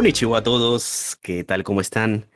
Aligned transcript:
Konnichiwa 0.00 0.38
a 0.38 0.42
todos, 0.42 1.18
¿qué 1.20 1.44
tal? 1.44 1.62
¿Cómo 1.62 1.82
están? 1.82 2.26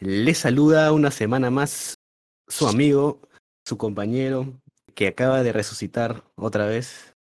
Les 0.00 0.38
saluda 0.38 0.90
una 0.90 1.12
semana 1.12 1.52
más 1.52 2.00
su 2.48 2.66
amigo, 2.66 3.20
su 3.64 3.78
compañero, 3.78 4.60
que 4.96 5.06
acaba 5.06 5.44
de 5.44 5.52
resucitar 5.52 6.24
otra 6.34 6.66
vez, 6.66 7.14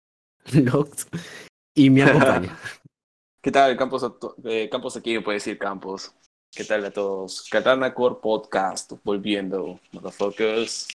Lox, 0.53 1.05
y 1.75 1.89
me 1.89 2.03
acompaña. 2.03 2.57
¿Qué 3.43 3.51
tal, 3.51 3.75
Campos? 3.75 4.09
Eh, 4.45 4.69
Campos 4.71 4.95
aquí, 4.95 5.19
puede 5.19 5.35
decir 5.35 5.57
Campos. 5.57 6.15
¿Qué 6.49 6.63
tal 6.63 6.85
a 6.85 6.91
todos? 6.91 7.49
Katana 7.51 7.93
Core 7.93 8.19
Podcast, 8.21 8.93
volviendo, 9.03 9.81
motherfuckers. 9.91 10.87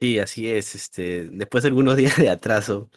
Sí, 0.00 0.20
así 0.20 0.48
es. 0.48 0.76
Este, 0.76 1.24
después 1.24 1.64
de 1.64 1.70
algunos 1.70 1.96
días 1.96 2.16
de 2.18 2.30
atraso, 2.30 2.88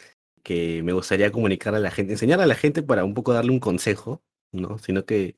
que 0.44 0.84
me 0.84 0.94
gustaría 0.94 1.32
comunicar 1.32 1.74
a 1.74 1.80
la 1.80 1.90
gente, 1.90 2.14
enseñar 2.14 2.42
a 2.42 2.46
la 2.46 2.54
gente 2.54 2.84
para 2.84 3.04
un 3.04 3.16
poco 3.16 3.34
darle 3.34 3.50
un 3.50 3.60
consejo, 3.60 4.22
¿no? 4.52 4.78
Sino 4.80 5.06
que 5.06 5.36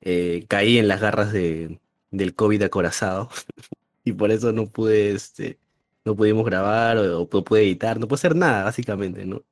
eh, 0.00 0.44
caí 0.48 0.78
en 0.78 0.88
las 0.88 1.00
garras 1.00 1.32
de, 1.32 1.80
del 2.10 2.34
COVID 2.34 2.62
acorazado 2.62 3.28
y 4.04 4.12
por 4.12 4.30
eso 4.30 4.52
no 4.52 4.66
pude, 4.68 5.12
este, 5.12 5.58
no 6.04 6.16
pudimos 6.16 6.44
grabar 6.44 6.98
o, 6.98 7.28
no 7.32 7.44
pude 7.44 7.62
editar, 7.62 7.98
no 7.98 8.08
puedo 8.08 8.16
hacer 8.16 8.36
nada, 8.36 8.64
básicamente, 8.64 9.24
¿no? 9.24 9.42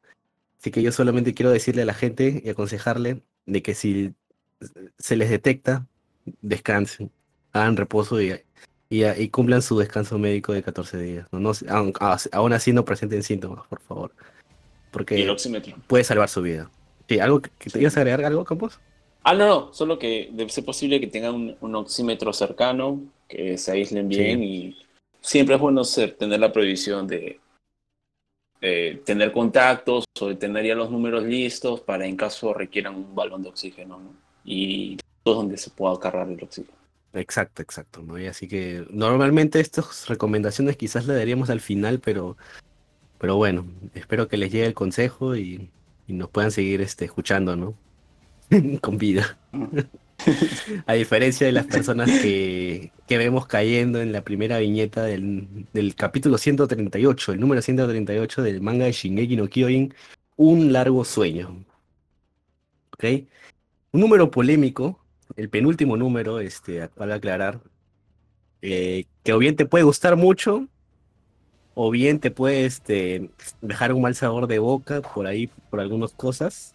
Así 0.61 0.71
que 0.71 0.83
yo 0.83 0.93
solamente 0.93 1.35
quiero 1.35 1.51
decirle 1.51 1.83
a 1.83 1.87
la 1.87 1.95
gente 1.95 2.41
y 2.45 2.49
aconsejarle 2.49 3.23
de 3.45 3.63
que 3.63 3.75
si 3.75 4.15
se 4.99 5.17
les 5.17 5.29
detecta, 5.29 5.87
descansen, 6.41 7.11
hagan 7.53 7.77
reposo 7.77 8.23
y, 8.23 8.41
y, 8.89 9.29
cumplan 9.29 9.61
su 9.61 9.79
descanso 9.79 10.19
médico 10.19 10.53
de 10.53 10.63
14 10.63 10.99
días. 10.99 11.27
¿no? 11.33 11.41
No, 11.41 11.53
aún, 12.33 12.53
así 12.53 12.73
no 12.73 12.85
presenten 12.85 13.23
síntomas, 13.23 13.67
por 13.67 13.81
favor. 13.81 14.13
Porque 14.91 15.27
puede 15.87 16.05
salvar 16.05 16.29
su 16.29 16.41
vida. 16.41 16.71
Sí, 17.09 17.19
¿algo 17.19 17.43
que, 17.43 17.51
te 17.71 17.81
ibas 17.81 17.97
a 17.97 18.01
agregar 18.01 18.25
algo, 18.25 18.45
Campos? 18.45 18.81
Ah, 19.25 19.35
no, 19.35 19.47
no, 19.47 19.73
solo 19.73 19.99
que 19.99 20.29
debe 20.33 20.51
ser 20.51 20.65
posible 20.65 21.01
que 21.01 21.07
tengan 21.07 21.57
un, 21.59 21.75
oxímetro 21.75 22.33
cercano, 22.33 23.01
que 23.27 23.57
se 23.57 23.73
aíslen 23.73 24.07
bien 24.09 24.43
y 24.43 24.77
siempre 25.23 25.55
es 25.55 25.61
bueno 25.61 25.83
ser, 25.83 26.13
tener 26.13 26.39
la 26.39 26.53
prohibición 26.53 27.07
de 27.07 27.41
tener 29.05 29.31
contactos 29.33 30.05
o 30.21 30.29
de 30.29 30.37
tener 30.37 30.65
ya 30.65 30.75
los 30.75 30.91
números 30.91 31.25
listos 31.25 31.81
para 31.81 32.07
en 32.07 32.17
caso 32.17 32.55
requieran 32.55 32.95
un 32.95 33.15
balón 33.15 33.43
de 33.43 33.51
oxígeno, 33.51 33.99
¿no? 33.99 34.15
Y 34.45 34.97
todo 35.23 35.37
donde 35.37 35.59
se 35.59 35.71
pueda 35.71 35.99
cargar 35.99 36.29
el 36.31 36.43
oxígeno. 36.43 36.77
Exacto, 37.13 37.63
exacto, 37.63 38.03
¿no? 38.03 38.19
Y 38.19 38.27
así 38.27 38.49
que 38.49 38.87
normalmente 38.91 39.61
estas 39.61 40.09
recomendaciones 40.09 40.77
quizás 40.77 41.07
las 41.07 41.17
daríamos 41.17 41.51
al 41.51 41.61
final, 41.61 42.01
pero, 42.01 42.37
pero 43.19 43.37
bueno, 43.37 43.67
espero 43.95 44.29
que 44.29 44.39
les 44.39 44.51
llegue 44.51 44.67
el 44.67 44.75
consejo 44.75 45.37
y, 45.37 45.71
y 46.09 46.13
nos 46.15 46.31
puedan 46.31 46.51
seguir 46.51 46.81
este, 46.81 47.05
escuchando, 47.05 47.57
¿no? 47.57 47.75
Con 48.81 48.99
vida. 48.99 49.39
A 50.87 50.95
diferencia 50.95 51.47
de 51.47 51.53
las 51.53 51.67
personas 51.67 52.09
que, 52.09 52.93
que, 53.07 53.19
vemos 53.19 53.47
cayendo 53.47 54.01
en 54.01 54.13
la 54.13 54.23
primera 54.23 54.59
viñeta 54.59 55.03
del, 55.03 55.67
del, 55.73 55.95
capítulo 55.95 56.39
138, 56.39 57.33
el 57.33 57.41
número 57.41 57.61
138 57.61 58.43
del 58.43 58.63
manga 58.63 58.87
de 58.87 58.93
Shingeki 58.93 59.37
no 59.37 59.49
Kyojin, 59.49 59.95
Un 60.37 60.73
largo 60.73 61.05
sueño. 61.05 61.65
¿Ok? 62.95 63.05
Un 63.93 64.01
número 64.01 64.31
polémico, 64.31 64.99
el 65.37 65.51
penúltimo 65.51 65.97
número, 65.97 66.41
este, 66.41 66.89
para 66.89 67.17
aclarar, 67.17 67.61
eh, 68.63 69.05
que 69.23 69.33
o 69.33 69.39
bien 69.39 69.57
te 69.57 69.67
puede 69.67 69.85
gustar 69.85 70.17
mucho, 70.17 70.69
o 71.75 71.91
bien 71.91 72.21
te 72.21 72.31
puede 72.31 72.65
este, 72.65 73.31
dejar 73.61 73.93
un 73.93 74.03
mal 74.03 74.15
sabor 74.15 74.47
de 74.47 74.59
boca 74.59 75.03
por 75.03 75.27
ahí, 75.27 75.49
por 75.71 75.81
algunas 75.81 76.13
cosas. 76.13 76.74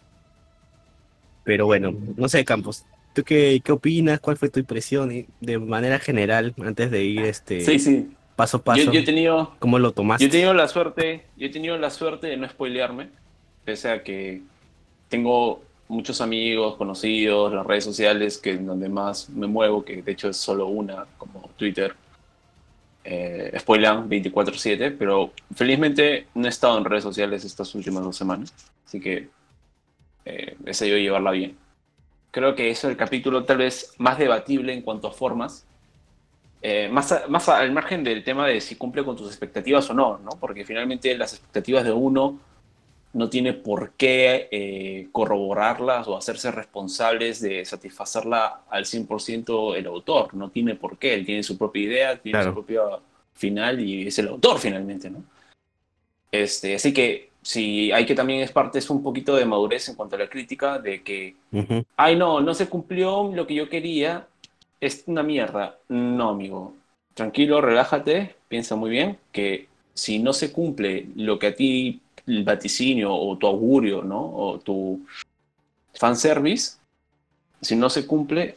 Pero 1.44 1.66
bueno, 1.66 1.94
no 2.16 2.28
sé, 2.28 2.44
Campos, 2.44 2.84
¿tú 3.14 3.22
qué, 3.24 3.60
qué 3.64 3.72
opinas? 3.72 4.20
¿Cuál 4.20 4.36
fue 4.36 4.48
tu 4.48 4.60
impresión 4.60 5.26
de 5.40 5.58
manera 5.58 5.98
general 5.98 6.54
antes 6.64 6.90
de 6.90 7.04
ir 7.04 7.22
este 7.22 7.60
sí, 7.62 7.78
sí. 7.78 8.10
paso 8.36 8.58
a 8.58 8.62
paso? 8.62 8.92
Yo, 8.92 9.00
he 9.00 9.04
tenido, 9.04 9.54
¿Cómo 9.58 9.78
lo 9.78 9.92
tomaste? 9.92 10.24
Yo 10.24 10.28
he 10.28 10.30
tenido 10.30 10.54
la 10.54 10.68
suerte, 10.68 11.26
yo 11.36 11.46
he 11.46 11.50
tenido 11.50 11.76
la 11.78 11.90
suerte 11.90 12.28
de 12.28 12.36
no 12.36 12.48
spoilearme, 12.48 13.08
pese 13.64 13.90
a 13.90 14.02
que 14.02 14.42
tengo 15.08 15.62
muchos 15.88 16.20
amigos, 16.20 16.76
conocidos, 16.76 17.52
las 17.52 17.66
redes 17.66 17.84
sociales 17.84 18.38
que 18.38 18.56
donde 18.56 18.88
más 18.88 19.28
me 19.30 19.48
muevo, 19.48 19.84
que 19.84 20.02
de 20.02 20.12
hecho 20.12 20.28
es 20.28 20.36
solo 20.36 20.68
una, 20.68 21.06
como 21.18 21.50
Twitter, 21.56 21.94
eh, 23.02 23.52
spoilan 23.58 24.08
24/7, 24.08 24.94
pero 24.96 25.32
felizmente 25.54 26.26
no 26.34 26.46
he 26.46 26.48
estado 26.48 26.78
en 26.78 26.84
redes 26.84 27.02
sociales 27.02 27.44
estas 27.44 27.74
últimas 27.74 28.04
dos 28.04 28.16
semanas, 28.16 28.54
así 28.86 29.00
que 29.00 29.28
eh, 30.24 30.56
he 30.64 30.74
sabido 30.74 30.98
llevarla 30.98 31.30
bien. 31.30 31.56
Creo 32.30 32.54
que 32.54 32.70
es 32.70 32.84
el 32.84 32.96
capítulo 32.96 33.44
tal 33.44 33.58
vez 33.58 33.94
más 33.98 34.18
debatible 34.18 34.72
en 34.72 34.82
cuanto 34.82 35.08
a 35.08 35.12
formas, 35.12 35.66
eh, 36.62 36.88
más, 36.92 37.24
más 37.28 37.48
al 37.48 37.72
margen 37.72 38.04
del 38.04 38.22
tema 38.22 38.46
de 38.46 38.60
si 38.60 38.76
cumple 38.76 39.04
con 39.04 39.16
tus 39.16 39.28
expectativas 39.28 39.88
o 39.90 39.94
no, 39.94 40.18
¿no? 40.18 40.30
porque 40.38 40.64
finalmente 40.64 41.16
las 41.16 41.32
expectativas 41.32 41.84
de 41.84 41.92
uno 41.92 42.38
no 43.12 43.28
tiene 43.28 43.54
por 43.54 43.92
qué 43.92 44.48
eh, 44.52 45.08
corroborarlas 45.10 46.06
o 46.06 46.16
hacerse 46.16 46.50
responsables 46.50 47.40
de 47.40 47.64
satisfacerla 47.64 48.62
al 48.70 48.84
100% 48.84 49.76
el 49.76 49.86
autor. 49.86 50.34
No 50.34 50.50
tiene 50.50 50.76
por 50.76 50.96
qué. 50.96 51.14
Él 51.14 51.26
tiene 51.26 51.42
su 51.42 51.58
propia 51.58 51.82
idea, 51.82 52.16
tiene 52.20 52.44
su 52.44 52.52
propio 52.52 53.02
final 53.34 53.80
y 53.80 54.06
es 54.06 54.18
el 54.18 54.28
autor 54.28 54.58
finalmente, 54.58 55.10
¿no? 55.10 55.24
Este, 56.30 56.76
así 56.76 56.92
que 56.92 57.29
si 57.42 57.90
hay 57.92 58.06
que 58.06 58.14
también 58.14 58.40
es 58.40 58.52
parte, 58.52 58.78
es 58.78 58.90
un 58.90 59.02
poquito 59.02 59.34
de 59.34 59.46
madurez 59.46 59.88
en 59.88 59.94
cuanto 59.94 60.16
a 60.16 60.18
la 60.18 60.28
crítica, 60.28 60.78
de 60.78 61.02
que, 61.02 61.36
ay 61.96 62.16
no, 62.16 62.40
no 62.40 62.54
se 62.54 62.68
cumplió 62.68 63.30
lo 63.34 63.46
que 63.46 63.54
yo 63.54 63.68
quería, 63.68 64.26
es 64.80 65.04
una 65.06 65.22
mierda. 65.22 65.78
No, 65.88 66.30
amigo. 66.30 66.74
Tranquilo, 67.14 67.60
relájate, 67.60 68.36
piensa 68.48 68.76
muy 68.76 68.90
bien 68.90 69.18
que 69.32 69.68
si 69.94 70.18
no 70.18 70.32
se 70.32 70.52
cumple 70.52 71.08
lo 71.16 71.38
que 71.38 71.48
a 71.48 71.54
ti 71.54 72.00
el 72.26 72.44
vaticinio 72.44 73.14
o 73.14 73.36
tu 73.36 73.46
augurio, 73.46 74.02
¿no? 74.02 74.20
O 74.20 74.58
tu 74.58 75.00
fanservice, 75.94 76.78
si 77.60 77.76
no 77.76 77.90
se 77.90 78.06
cumple, 78.06 78.56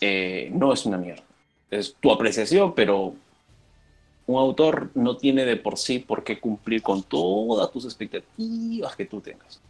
eh, 0.00 0.50
no 0.52 0.72
es 0.72 0.84
una 0.86 0.98
mierda. 0.98 1.22
Es 1.70 1.94
tu 2.00 2.10
apreciación, 2.10 2.74
pero 2.74 3.14
un 4.30 4.38
autor 4.40 4.90
no 4.94 5.16
tiene 5.16 5.44
de 5.44 5.56
por 5.56 5.78
sí 5.78 5.98
por 5.98 6.24
qué 6.24 6.38
cumplir 6.38 6.82
con 6.82 7.02
todas 7.02 7.70
tus 7.70 7.84
expectativas 7.84 8.96
que 8.96 9.06
tú 9.06 9.20
tengas. 9.20 9.60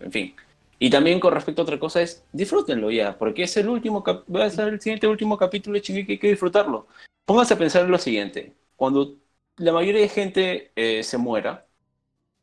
En 0.00 0.12
fin. 0.12 0.34
Y 0.78 0.90
también 0.90 1.20
con 1.20 1.32
respecto 1.32 1.62
a 1.62 1.64
otra 1.64 1.78
cosa 1.78 2.02
es, 2.02 2.24
disfrútenlo 2.32 2.90
ya, 2.90 3.16
porque 3.16 3.44
es 3.44 3.56
el 3.56 3.68
último, 3.68 4.02
va 4.04 4.44
a 4.44 4.50
ser 4.50 4.68
el 4.68 4.80
siguiente 4.80 5.06
último 5.06 5.38
capítulo 5.38 5.74
de 5.74 5.82
Chingeki, 5.82 6.12
hay 6.12 6.18
que 6.18 6.30
disfrutarlo. 6.30 6.88
Pónganse 7.24 7.54
a 7.54 7.58
pensar 7.58 7.84
en 7.84 7.90
lo 7.92 7.98
siguiente, 7.98 8.52
cuando 8.76 9.14
la 9.58 9.72
mayoría 9.72 10.00
de 10.00 10.08
gente 10.08 10.72
eh, 10.74 11.04
se 11.04 11.18
muera, 11.18 11.66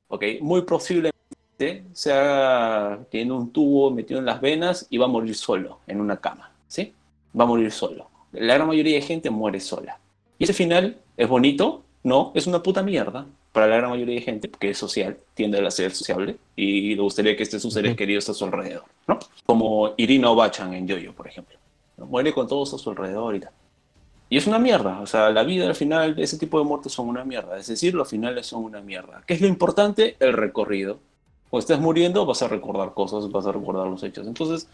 ¿ok? 0.08 0.24
Muy 0.42 0.62
posiblemente 0.62 1.20
sea 1.92 3.00
tiene 3.10 3.34
un 3.34 3.52
tubo 3.52 3.92
metido 3.92 4.20
en 4.20 4.26
las 4.26 4.40
venas 4.40 4.88
y 4.90 4.98
va 4.98 5.06
a 5.06 5.10
morir 5.10 5.36
solo 5.36 5.80
en 5.88 6.00
una 6.00 6.18
cama, 6.18 6.54
¿sí? 6.68 6.94
Va 7.38 7.44
a 7.44 7.48
morir 7.48 7.72
solo. 7.72 8.10
La 8.32 8.56
gran 8.56 8.68
mayoría 8.68 8.96
de 8.96 9.02
gente 9.02 9.30
muere 9.30 9.60
sola. 9.60 10.00
Y 10.38 10.46
ese 10.46 10.54
final 10.54 10.98
es 11.20 11.28
bonito, 11.28 11.84
no, 12.04 12.32
es 12.34 12.48
una 12.48 12.64
puta 12.64 12.82
mierda 12.82 13.26
para 13.52 13.68
la 13.68 13.76
gran 13.76 13.90
mayoría 13.90 14.16
de 14.16 14.22
gente, 14.22 14.48
porque 14.48 14.70
es 14.70 14.78
social, 14.78 15.18
tiende 15.34 15.60
a 15.60 15.70
ser 15.70 15.92
sociable 15.92 16.38
y 16.56 16.96
le 16.96 17.02
gustaría 17.02 17.36
que 17.36 17.44
estén 17.44 17.60
sus 17.60 17.74
seres 17.74 17.98
queridos 17.98 18.30
a 18.30 18.34
su 18.34 18.46
alrededor, 18.46 18.86
¿no? 19.06 19.20
Como 19.46 19.94
Irina 19.98 20.30
Obachan 20.30 20.74
en 20.74 20.88
Yoyo, 20.88 21.14
por 21.14 21.28
ejemplo. 21.28 21.58
Muere 21.98 22.32
con 22.32 22.48
todos 22.48 22.74
a 22.74 22.78
su 22.78 22.90
alrededor 22.92 23.36
y 23.36 23.42
tal. 23.42 23.52
Y 24.30 24.38
es 24.38 24.48
una 24.48 24.60
mierda, 24.60 25.02
o 25.02 25.06
sea, 25.06 25.30
la 25.32 25.44
vida 25.44 25.68
al 25.68 25.76
final, 25.76 26.18
ese 26.20 26.38
tipo 26.38 26.58
de 26.58 26.64
muertes 26.64 26.94
son 26.94 27.10
una 27.10 27.26
mierda, 27.26 27.58
es 27.58 27.68
decir, 27.68 27.94
los 27.94 28.08
finales 28.08 28.48
son 28.48 28.64
una 28.64 28.80
mierda. 28.80 29.22
¿Qué 29.28 29.34
es 29.34 29.42
lo 29.42 29.48
importante? 29.48 30.16
El 30.22 30.32
recorrido. 30.32 31.00
Cuando 31.50 31.64
estés 31.64 31.80
muriendo 31.80 32.26
vas 32.26 32.42
a 32.44 32.48
recordar 32.48 32.94
cosas, 32.94 33.30
vas 33.30 33.46
a 33.46 33.52
recordar 33.52 33.88
los 33.88 34.04
hechos. 34.04 34.26
Entonces, 34.26 34.70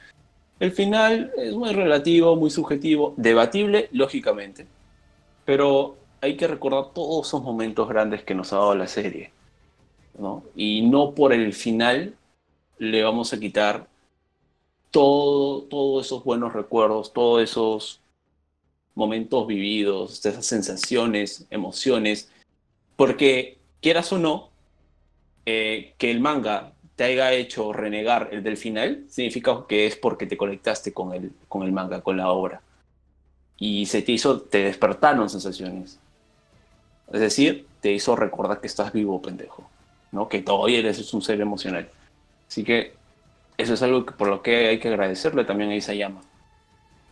el 0.59 0.71
final 0.71 1.31
es 1.38 1.56
muy 1.56 1.74
relativo, 1.74 2.36
muy 2.36 2.51
subjetivo, 2.51 3.15
debatible, 3.18 3.89
lógicamente, 3.91 4.68
pero 5.44 5.98
hay 6.21 6.38
que 6.38 6.47
recordar 6.47 6.94
todos 6.94 7.27
esos 7.27 7.44
momentos 7.44 7.88
grandes 7.88 8.23
que 8.23 8.35
nos 8.35 8.53
ha 8.53 8.57
dado 8.57 8.75
la 8.75 8.88
serie, 8.88 9.31
¿no? 10.17 10.44
Y 10.56 10.81
no 10.83 11.13
por 11.13 11.33
el 11.33 11.53
final 11.53 12.15
le 12.77 13.03
vamos 13.03 13.33
a 13.33 13.39
quitar 13.39 13.88
todo, 14.91 15.63
todos 15.63 16.06
esos 16.06 16.23
buenos 16.23 16.53
recuerdos, 16.53 17.13
todos 17.13 17.44
esos 17.44 18.01
momentos 18.95 19.45
vividos, 19.45 20.25
esas 20.25 20.45
sensaciones, 20.45 21.45
emociones, 21.50 22.31
porque 22.95 23.57
quieras 23.81 24.12
o 24.13 24.17
no, 24.17 24.50
eh, 25.45 25.94
que 25.97 26.12
el 26.12 26.21
manga 26.21 26.73
te 26.95 27.03
haya 27.03 27.33
hecho 27.33 27.73
renegar 27.73 28.29
el 28.31 28.41
del 28.41 28.57
final, 28.57 29.06
significa 29.09 29.65
que 29.67 29.85
es 29.85 29.95
porque 29.97 30.25
te 30.25 30.38
conectaste 30.38 30.94
con 30.94 31.13
el, 31.13 31.31
con 31.50 31.63
el 31.63 31.71
manga, 31.71 32.01
con 32.01 32.17
la 32.17 32.31
obra. 32.31 32.62
Y 33.57 33.85
se 33.85 34.01
te 34.01 34.13
hizo, 34.13 34.41
te 34.41 34.63
despertaron 34.63 35.29
sensaciones. 35.29 36.00
Es 37.11 37.19
decir, 37.19 37.67
te 37.81 37.91
hizo 37.91 38.15
recordar 38.15 38.61
que 38.61 38.67
estás 38.67 38.91
vivo, 38.91 39.21
pendejo. 39.21 39.69
¿no? 40.11 40.29
Que 40.29 40.41
todavía 40.41 40.79
eres 40.79 41.13
un 41.13 41.21
ser 41.21 41.41
emocional. 41.41 41.89
Así 42.47 42.63
que 42.63 42.93
eso 43.57 43.73
es 43.73 43.81
algo 43.83 44.05
que, 44.05 44.13
por 44.13 44.27
lo 44.27 44.41
que 44.41 44.67
hay 44.67 44.79
que 44.79 44.87
agradecerle 44.87 45.43
también 45.43 45.69
a 45.69 45.75
Isayama. 45.75 46.21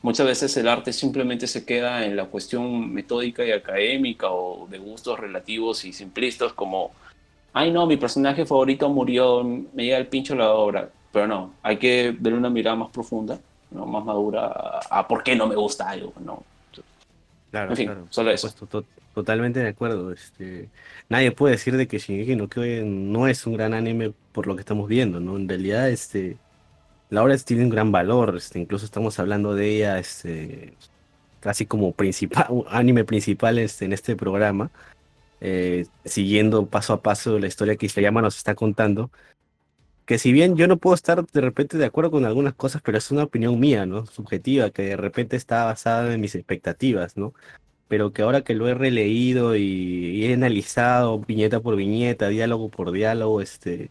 Muchas 0.01 0.25
veces 0.25 0.55
el 0.57 0.67
arte 0.67 0.91
simplemente 0.91 1.47
se 1.47 1.65
queda 1.65 2.05
en 2.05 2.15
la 2.15 2.25
cuestión 2.25 2.93
metódica 2.93 3.45
y 3.45 3.51
académica 3.51 4.29
o 4.31 4.67
de 4.67 4.77
gustos 4.77 5.19
relativos 5.19 5.85
y 5.85 5.93
simplistas 5.93 6.51
como, 6.53 6.91
ay 7.53 7.71
no, 7.71 7.85
mi 7.85 7.95
personaje 7.95 8.45
favorito 8.45 8.89
murió, 8.89 9.43
me 9.43 9.83
llega 9.83 9.97
el 9.97 10.07
pincho 10.07 10.35
la 10.35 10.51
obra. 10.53 10.89
Pero 11.11 11.27
no, 11.27 11.53
hay 11.61 11.77
que 11.77 12.15
darle 12.19 12.37
una 12.37 12.49
mirada 12.49 12.75
más 12.75 12.89
profunda, 12.89 13.39
¿no? 13.71 13.85
más 13.85 14.03
madura 14.03 14.79
a, 14.89 15.07
por 15.07 15.23
qué 15.23 15.35
no 15.35 15.47
me 15.47 15.55
gusta 15.55 15.89
algo. 15.89 16.11
¿no? 16.19 16.43
Claro, 17.51 17.69
en 17.69 17.77
fin, 17.77 17.91
solo 18.09 18.31
eso. 18.31 18.51
Totalmente 19.13 19.60
de 19.60 19.69
acuerdo. 19.69 20.12
Este, 20.12 20.69
nadie 21.10 21.31
puede 21.31 21.54
decir 21.54 21.77
de 21.77 21.88
que 21.88 22.00
Shingeki 22.00 22.36
no 22.36 22.48
Kyojin 22.50 23.12
no 23.12 23.27
es 23.27 23.45
un 23.45 23.54
gran 23.54 23.74
anime 23.74 24.13
por 24.31 24.48
lo 24.48 24.56
que 24.56 24.62
estamos 24.62 24.88
viendo, 24.89 25.19
¿no? 25.19 25.38
En 25.38 25.48
realidad, 25.48 25.89
este, 25.89 26.38
la 27.10 27.24
obra 27.24 27.38
tiene 27.38 27.63
un 27.63 27.69
gran 27.69 27.92
valor, 27.92 28.36
este, 28.38 28.60
incluso 28.60 28.86
estamos 28.86 29.19
hablando 29.19 29.56
de 29.56 29.69
ella, 29.69 30.00
este, 30.00 30.75
casi 31.39 31.65
como 31.65 31.94
principal, 31.94 32.48
anime 32.69 33.06
principal 33.06 33.60
este, 33.60 33.86
en 33.86 33.94
este 33.94 34.15
programa, 34.15 34.71
eh, 35.42 35.86
siguiendo 36.06 36.68
paso 36.68 36.94
a 36.94 37.01
paso 37.04 37.39
la 37.39 37.48
historia 37.48 37.75
que 37.75 37.88
Isayama 37.88 38.21
nos 38.21 38.38
está 38.38 38.56
contando, 38.56 39.12
que 40.06 40.18
si 40.19 40.31
bien 40.33 40.56
yo 40.57 40.68
no 40.68 40.77
puedo 40.77 40.95
estar 40.95 41.25
de 41.25 41.42
repente 41.42 41.77
de 41.77 41.86
acuerdo 41.86 42.12
con 42.12 42.25
algunas 42.25 42.54
cosas, 42.56 42.81
pero 42.81 42.98
es 42.98 43.12
una 43.12 43.24
opinión 43.24 43.60
mía, 43.60 43.86
¿no? 43.86 44.06
Subjetiva, 44.06 44.69
que 44.71 44.83
de 44.83 44.98
repente 44.98 45.36
está 45.38 45.65
basada 45.65 46.13
en 46.13 46.21
mis 46.21 46.36
expectativas, 46.36 47.18
¿no? 47.18 47.33
Pero 47.88 48.13
que 48.13 48.21
ahora 48.24 48.41
que 48.44 48.56
lo 48.56 48.68
he 48.68 48.74
releído 48.74 49.56
y, 49.56 50.25
he 50.25 50.33
analizado 50.33 51.19
viñeta 51.19 51.59
por 51.59 51.75
viñeta, 51.75 52.30
diálogo 52.30 52.69
por 52.69 52.91
diálogo, 52.91 53.41
este, 53.41 53.89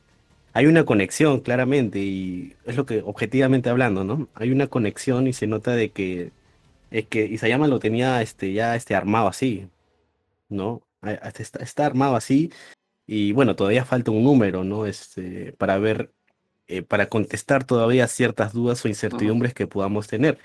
hay 0.54 0.66
una 0.66 0.84
conexión 0.84 1.40
claramente 1.40 1.98
y 2.00 2.54
es 2.66 2.76
lo 2.76 2.86
que 2.86 3.02
objetivamente 3.04 3.70
hablando, 3.70 4.04
¿no? 4.04 4.28
Hay 4.34 4.50
una 4.52 4.66
conexión 4.68 5.26
y 5.28 5.32
se 5.32 5.46
nota 5.46 5.72
de 5.72 5.90
que 5.90 6.32
es 6.90 7.06
que 7.06 7.24
Isayama 7.24 7.68
lo 7.68 7.78
tenía 7.80 8.22
este, 8.22 8.52
ya 8.52 8.76
este, 8.76 8.94
armado 8.94 9.28
así, 9.28 9.68
¿no? 10.48 10.82
Está, 11.02 11.62
está 11.62 11.86
armado 11.86 12.16
así 12.16 12.50
y 13.06 13.32
bueno, 13.32 13.56
todavía 13.56 13.84
falta 13.84 14.10
un 14.10 14.24
número, 14.24 14.64
¿no? 14.64 14.86
Este, 14.86 15.52
para 15.54 15.78
ver, 15.78 16.12
eh, 16.68 16.82
para 16.82 17.08
contestar 17.08 17.64
todavía 17.64 18.06
ciertas 18.08 18.52
dudas 18.52 18.84
o 18.84 18.88
incertidumbres 18.88 19.54
que 19.54 19.66
podamos 19.66 20.06
tener. 20.08 20.38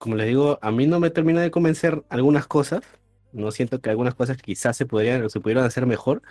Como 0.00 0.16
les 0.16 0.28
digo, 0.28 0.58
a 0.62 0.70
mí 0.70 0.86
no 0.86 0.98
me 0.98 1.10
termina 1.10 1.42
de 1.42 1.50
convencer 1.50 2.02
algunas 2.08 2.46
cosas. 2.46 2.80
No 3.32 3.50
siento 3.50 3.82
que 3.82 3.90
algunas 3.90 4.14
cosas 4.14 4.38
quizás 4.38 4.74
se 4.74 4.86
podrían, 4.86 5.28
se 5.28 5.40
pudieran 5.40 5.64
hacer 5.64 5.84
mejor, 5.84 6.22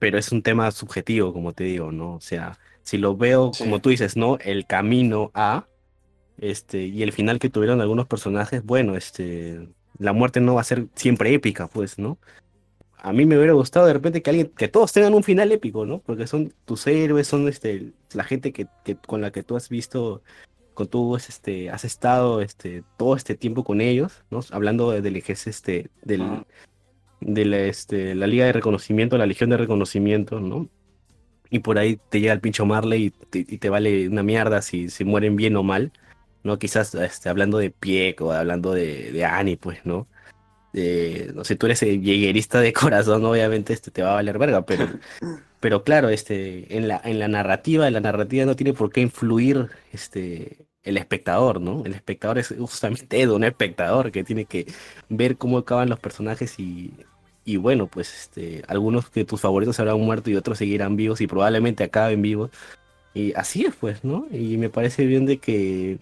pero 0.00 0.18
es 0.18 0.32
un 0.32 0.42
tema 0.42 0.68
subjetivo, 0.72 1.32
como 1.32 1.52
te 1.52 1.62
digo, 1.62 1.92
¿no? 1.92 2.16
O 2.16 2.20
sea, 2.20 2.58
si 2.82 2.98
lo 2.98 3.16
veo, 3.16 3.52
como 3.56 3.78
tú 3.78 3.90
dices, 3.90 4.16
¿no? 4.16 4.38
El 4.40 4.66
camino 4.66 5.30
a, 5.34 5.68
este, 6.38 6.82
y 6.86 7.04
el 7.04 7.12
final 7.12 7.38
que 7.38 7.48
tuvieron 7.48 7.80
algunos 7.80 8.08
personajes, 8.08 8.64
bueno, 8.64 8.96
este, 8.96 9.68
la 9.98 10.12
muerte 10.12 10.40
no 10.40 10.56
va 10.56 10.62
a 10.62 10.64
ser 10.64 10.88
siempre 10.96 11.32
épica, 11.32 11.68
pues, 11.68 11.96
¿no? 11.96 12.18
a 13.04 13.12
mí 13.12 13.26
me 13.26 13.36
hubiera 13.36 13.52
gustado 13.52 13.86
de 13.86 13.92
repente 13.92 14.22
que 14.22 14.30
alguien, 14.30 14.46
que 14.56 14.66
todos 14.66 14.90
tengan 14.90 15.12
un 15.12 15.22
final 15.22 15.52
épico, 15.52 15.84
¿no? 15.84 16.00
Porque 16.00 16.26
son 16.26 16.54
tus 16.64 16.86
héroes, 16.86 17.28
son 17.28 17.46
este, 17.48 17.92
la 18.14 18.24
gente 18.24 18.50
que, 18.50 18.66
con 19.06 19.20
la 19.20 19.30
que 19.30 19.42
tú 19.42 19.56
has 19.56 19.68
visto, 19.68 20.22
con 20.74 20.88
tú 20.88 21.16
este, 21.16 21.70
has 21.70 21.84
estado 21.84 22.40
este, 22.40 22.82
todo 22.96 23.16
este 23.16 23.34
tiempo 23.34 23.64
con 23.64 23.80
ellos, 23.80 24.24
¿no? 24.30 24.40
Hablando 24.50 24.90
del 24.90 25.16
ejército, 25.16 25.50
este, 25.50 25.90
del, 26.02 26.44
de 27.20 27.44
la, 27.44 27.58
este, 27.60 28.14
la 28.14 28.26
Liga 28.26 28.44
de 28.44 28.52
Reconocimiento, 28.52 29.16
la 29.16 29.26
Legión 29.26 29.50
de 29.50 29.56
Reconocimiento, 29.56 30.40
¿no? 30.40 30.68
Y 31.50 31.60
por 31.60 31.78
ahí 31.78 31.98
te 32.08 32.20
llega 32.20 32.32
el 32.32 32.40
pincho 32.40 32.66
Marley 32.66 33.12
y 33.32 33.58
te, 33.58 33.70
vale 33.70 34.08
una 34.08 34.22
mierda 34.22 34.60
si, 34.62 34.90
si 34.90 35.04
mueren 35.04 35.36
bien 35.36 35.56
o 35.56 35.62
mal, 35.62 35.92
¿no? 36.42 36.58
Quizás 36.58 36.94
este, 36.94 37.28
hablando 37.28 37.58
de 37.58 37.70
Pieck 37.70 38.20
o 38.20 38.32
hablando 38.32 38.72
de, 38.72 39.12
de 39.12 39.24
Annie, 39.24 39.56
pues, 39.56 39.84
¿no? 39.84 40.08
no 41.34 41.44
sé, 41.44 41.54
tú 41.54 41.66
eres 41.66 41.82
lleguerista 41.82 42.60
de 42.60 42.72
corazón, 42.72 43.24
obviamente 43.24 43.72
este 43.72 43.92
te 43.92 44.02
va 44.02 44.10
a 44.10 44.14
valer 44.14 44.38
verga, 44.38 44.62
pero, 44.62 44.88
pero 45.64 45.82
claro, 45.82 46.10
este, 46.10 46.76
en 46.76 46.88
la, 46.88 47.00
en 47.02 47.18
la 47.18 47.26
narrativa, 47.26 47.90
la 47.90 48.00
narrativa 48.00 48.44
no 48.44 48.54
tiene 48.54 48.74
por 48.74 48.92
qué 48.92 49.00
influir 49.00 49.70
este, 49.94 50.58
el 50.82 50.98
espectador, 50.98 51.58
¿no? 51.58 51.86
El 51.86 51.94
espectador 51.94 52.36
es 52.36 52.54
justamente 52.58 53.26
un 53.30 53.44
espectador 53.44 54.12
que 54.12 54.24
tiene 54.24 54.44
que 54.44 54.66
ver 55.08 55.38
cómo 55.38 55.56
acaban 55.56 55.88
los 55.88 55.98
personajes 55.98 56.58
y, 56.58 56.92
y 57.46 57.56
bueno, 57.56 57.86
pues 57.86 58.12
este, 58.14 58.62
algunos 58.68 59.10
de 59.10 59.24
tus 59.24 59.40
favoritos 59.40 59.80
habrán 59.80 59.98
muerto 60.00 60.28
y 60.28 60.36
otros 60.36 60.58
seguirán 60.58 60.96
vivos 60.96 61.22
y 61.22 61.26
probablemente 61.26 61.82
acaben 61.82 62.20
vivos. 62.20 62.50
Y 63.14 63.32
así 63.32 63.64
es, 63.64 63.74
pues, 63.74 64.04
¿no? 64.04 64.26
Y 64.32 64.58
me 64.58 64.68
parece 64.68 65.06
bien 65.06 65.24
de 65.24 65.38
que 65.38 65.98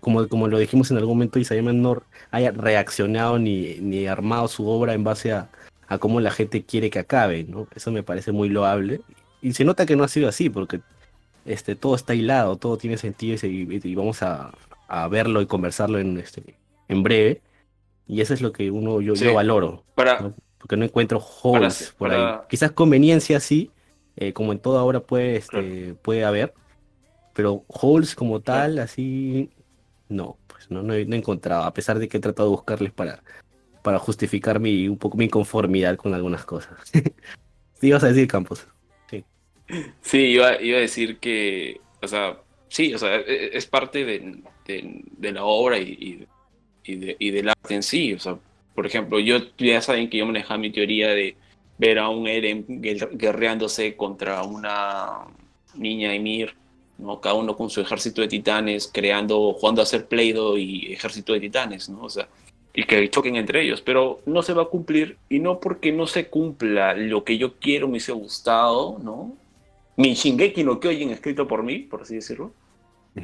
como, 0.00 0.26
como 0.28 0.48
lo 0.48 0.58
dijimos 0.58 0.90
en 0.90 0.96
algún 0.96 1.18
momento, 1.18 1.38
Isayama 1.38 1.74
no 1.74 2.02
haya 2.30 2.52
reaccionado 2.52 3.38
ni, 3.38 3.74
ni 3.80 4.06
armado 4.06 4.48
su 4.48 4.66
obra 4.66 4.94
en 4.94 5.04
base 5.04 5.32
a, 5.32 5.50
a 5.88 5.98
cómo 5.98 6.20
la 6.20 6.30
gente 6.30 6.64
quiere 6.64 6.90
que 6.90 6.98
acabe, 6.98 7.44
¿no? 7.44 7.66
Eso 7.74 7.90
me 7.90 8.02
parece 8.02 8.30
muy 8.30 8.50
loable. 8.50 9.00
Y 9.40 9.54
se 9.54 9.64
nota 9.64 9.86
que 9.86 9.96
no 9.96 10.04
ha 10.04 10.08
sido 10.08 10.28
así, 10.28 10.50
porque 10.50 10.80
este, 11.46 11.74
todo 11.74 11.94
está 11.94 12.14
hilado, 12.14 12.56
todo 12.56 12.76
tiene 12.76 12.98
sentido 12.98 13.38
y, 13.46 13.94
vamos 13.94 14.22
a, 14.22 14.52
a, 14.86 15.08
verlo 15.08 15.40
y 15.40 15.46
conversarlo 15.46 15.98
en, 15.98 16.18
este, 16.18 16.56
en 16.88 17.02
breve. 17.02 17.40
Y 18.06 18.20
eso 18.20 18.34
es 18.34 18.42
lo 18.42 18.52
que 18.52 18.70
uno 18.70 19.00
yo, 19.00 19.14
yo 19.14 19.34
valoro. 19.34 19.84
Para, 19.94 20.32
Porque 20.58 20.76
no 20.76 20.84
encuentro 20.84 21.18
holes 21.42 21.94
por 21.96 22.10
ahí. 22.10 22.38
Quizás 22.48 22.72
conveniencia 22.72 23.40
sí, 23.40 23.70
eh, 24.16 24.32
como 24.32 24.52
en 24.52 24.58
toda 24.58 24.82
obra 24.82 25.00
puede, 25.00 25.36
este, 25.36 25.94
puede 26.02 26.24
haber. 26.24 26.52
Pero 27.32 27.64
holes 27.68 28.14
como 28.14 28.40
tal, 28.40 28.78
así, 28.78 29.50
no, 30.08 30.36
pues 30.48 30.70
no, 30.70 30.82
no, 30.82 30.92
he, 30.92 31.02
encontrado, 31.02 31.62
a 31.62 31.72
pesar 31.72 31.98
de 31.98 32.08
que 32.08 32.16
he 32.16 32.20
tratado 32.20 32.48
de 32.48 32.56
buscarles 32.56 32.92
para, 32.92 33.22
para 33.88 33.98
justificar 33.98 34.60
mi, 34.60 34.86
un 34.86 34.98
poco 34.98 35.16
mi 35.16 35.24
inconformidad 35.24 35.96
con 35.96 36.12
algunas 36.12 36.44
cosas. 36.44 36.76
¿Sí 37.80 37.86
ibas 37.86 38.04
a 38.04 38.08
decir, 38.08 38.28
Campos? 38.28 38.66
Sí, 39.08 39.24
sí 40.02 40.18
iba, 40.18 40.48
a 40.48 40.58
decir 40.58 41.16
que, 41.16 41.80
o 42.02 42.06
sea, 42.06 42.36
sí, 42.68 42.92
o 42.92 42.98
sea, 42.98 43.16
e, 43.16 43.20
e, 43.26 43.56
es 43.56 43.64
parte 43.64 44.04
de, 44.04 44.42
de, 44.66 45.32
la 45.32 45.42
obra 45.42 45.78
y, 45.78 46.26
y, 46.84 46.96
de, 46.96 47.16
y, 47.18 47.30
del 47.30 47.48
arte 47.48 47.76
en 47.76 47.82
sí. 47.82 48.12
O 48.12 48.18
sea, 48.18 48.38
por 48.74 48.84
ejemplo, 48.84 49.20
yo 49.20 49.38
ya 49.56 49.80
saben 49.80 50.10
que 50.10 50.18
yo 50.18 50.26
manejaba 50.26 50.58
mi 50.58 50.70
teoría 50.70 51.08
de 51.08 51.34
ver 51.78 51.98
a 51.98 52.10
un 52.10 52.28
Eren 52.28 52.66
guerreándose 52.68 53.96
contra 53.96 54.42
una 54.42 55.20
niña 55.76 56.12
Emir 56.12 56.54
¿no? 56.98 57.22
Cada 57.22 57.36
uno 57.36 57.56
con 57.56 57.70
su 57.70 57.80
ejército 57.80 58.20
de 58.20 58.28
titanes, 58.28 58.90
creando, 58.92 59.54
jugando 59.54 59.80
a 59.80 59.84
hacer 59.84 60.08
Play-Doh 60.08 60.58
y 60.58 60.92
ejército 60.92 61.32
de 61.32 61.40
titanes, 61.40 61.88
¿no? 61.88 62.02
O 62.02 62.10
sea, 62.10 62.28
y 62.74 62.84
que 62.84 63.08
choquen 63.10 63.36
entre 63.36 63.62
ellos, 63.62 63.80
pero 63.80 64.20
no 64.26 64.42
se 64.42 64.52
va 64.52 64.62
a 64.62 64.66
cumplir, 64.66 65.18
y 65.28 65.40
no 65.40 65.60
porque 65.60 65.92
no 65.92 66.06
se 66.06 66.28
cumpla 66.28 66.94
lo 66.94 67.24
que 67.24 67.38
yo 67.38 67.54
quiero, 67.54 67.86
me 67.86 67.92
hubiese 67.92 68.12
gustado, 68.12 68.98
¿no? 69.02 69.36
Mi 69.96 70.14
Shingeki 70.14 70.62
no 70.62 70.78
Kyojin 70.78 71.10
escrito 71.10 71.48
por 71.48 71.62
mí, 71.62 71.80
por 71.80 72.02
así 72.02 72.16
decirlo. 72.16 72.52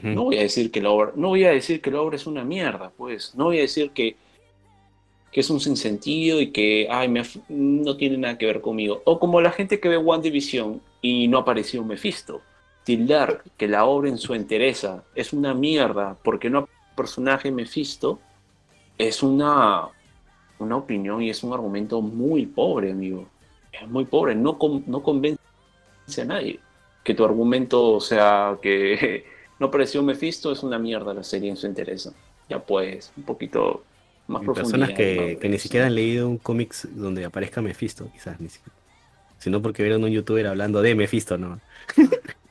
No 0.02 0.24
voy 0.24 0.38
a 0.38 0.42
decir 0.42 0.72
que 0.72 0.82
la 0.82 0.90
obra, 0.90 1.12
no 1.14 1.28
voy 1.28 1.44
a 1.44 1.50
decir 1.50 1.80
que 1.80 1.92
la 1.92 2.00
obra 2.00 2.16
es 2.16 2.26
una 2.26 2.42
mierda, 2.42 2.90
pues. 2.96 3.32
No 3.36 3.44
voy 3.44 3.58
a 3.58 3.60
decir 3.60 3.90
que, 3.90 4.16
que 5.30 5.40
es 5.40 5.50
un 5.50 5.60
sinsentido 5.60 6.40
y 6.40 6.50
que 6.50 6.88
ay, 6.90 7.06
me, 7.06 7.22
no 7.48 7.96
tiene 7.96 8.18
nada 8.18 8.36
que 8.36 8.46
ver 8.46 8.60
conmigo. 8.60 9.02
O 9.04 9.20
como 9.20 9.40
la 9.40 9.52
gente 9.52 9.78
que 9.78 9.88
ve 9.88 9.96
One 9.96 10.20
Division 10.20 10.80
y 11.00 11.28
no 11.28 11.38
apareció 11.38 11.84
Mephisto 11.84 12.40
tildar 12.84 13.42
que 13.56 13.66
la 13.66 13.84
obra 13.86 14.08
en 14.08 14.18
su 14.18 14.34
entereza 14.34 15.04
es 15.14 15.32
una 15.32 15.54
mierda 15.54 16.16
porque 16.22 16.50
no 16.50 16.68
personaje 16.96 17.50
Mephisto 17.50 18.20
es 18.98 19.22
una, 19.22 19.88
una 20.58 20.76
opinión 20.76 21.22
y 21.22 21.30
es 21.30 21.42
un 21.42 21.52
argumento 21.52 22.00
muy 22.00 22.46
pobre, 22.46 22.92
amigo. 22.92 23.28
Es 23.72 23.88
muy 23.88 24.04
pobre, 24.04 24.34
no, 24.34 24.58
no 24.86 25.02
convence 25.02 25.40
a 26.20 26.24
nadie. 26.24 26.60
Que 27.02 27.14
tu 27.14 27.24
argumento 27.24 28.00
sea 28.00 28.58
que 28.62 29.24
no 29.58 29.70
pareció 29.70 30.02
Mephisto 30.02 30.52
es 30.52 30.62
una 30.62 30.78
mierda 30.78 31.12
la 31.14 31.24
serie 31.24 31.50
en 31.50 31.56
su 31.56 31.66
entereza. 31.66 32.12
Ya 32.48 32.58
pues, 32.58 33.12
un 33.16 33.24
poquito 33.24 33.84
más 34.26 34.42
profundo. 34.42 34.70
Personas 34.70 34.92
que, 34.92 35.38
que 35.40 35.48
ni 35.48 35.58
siquiera 35.58 35.86
han 35.86 35.94
leído 35.94 36.28
un 36.28 36.38
cómics 36.38 36.88
donde 36.92 37.24
aparezca 37.24 37.62
Mephisto, 37.62 38.10
quizás 38.12 38.40
ni 38.40 38.48
siquiera. 38.48 38.78
Sino 39.38 39.60
porque 39.60 39.82
vieron 39.82 40.04
un 40.04 40.10
youtuber 40.10 40.46
hablando 40.46 40.80
de 40.80 40.94
Mephisto, 40.94 41.36
¿no? 41.36 41.60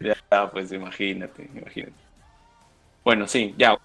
Ya, 0.00 0.50
pues 0.52 0.70
imagínate, 0.72 1.50
imagínate. 1.54 1.92
Bueno, 3.04 3.26
sí, 3.26 3.54
ya. 3.58 3.76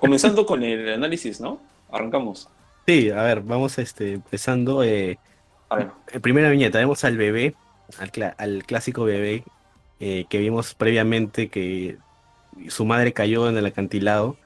Comenzando 0.00 0.46
con 0.46 0.62
el 0.62 0.92
análisis, 0.92 1.40
¿no? 1.40 1.60
Arrancamos. 1.90 2.48
Sí, 2.86 3.10
a 3.10 3.22
ver, 3.22 3.42
vamos 3.42 3.78
este, 3.78 4.14
empezando. 4.14 4.82
Eh, 4.82 5.18
a 5.68 5.76
ver. 5.76 5.90
Primera 6.22 6.50
viñeta, 6.50 6.78
vemos 6.78 7.04
al 7.04 7.16
bebé, 7.16 7.54
al, 8.38 8.64
clásico 8.64 9.04
bebé 9.04 9.44
eh, 10.00 10.26
que 10.28 10.38
vimos 10.38 10.74
previamente 10.74 11.48
que 11.48 11.98
su 12.68 12.84
madre 12.84 13.12
cayó 13.12 13.48
en 13.48 13.56
el 13.56 13.66
acantilado 13.66 14.36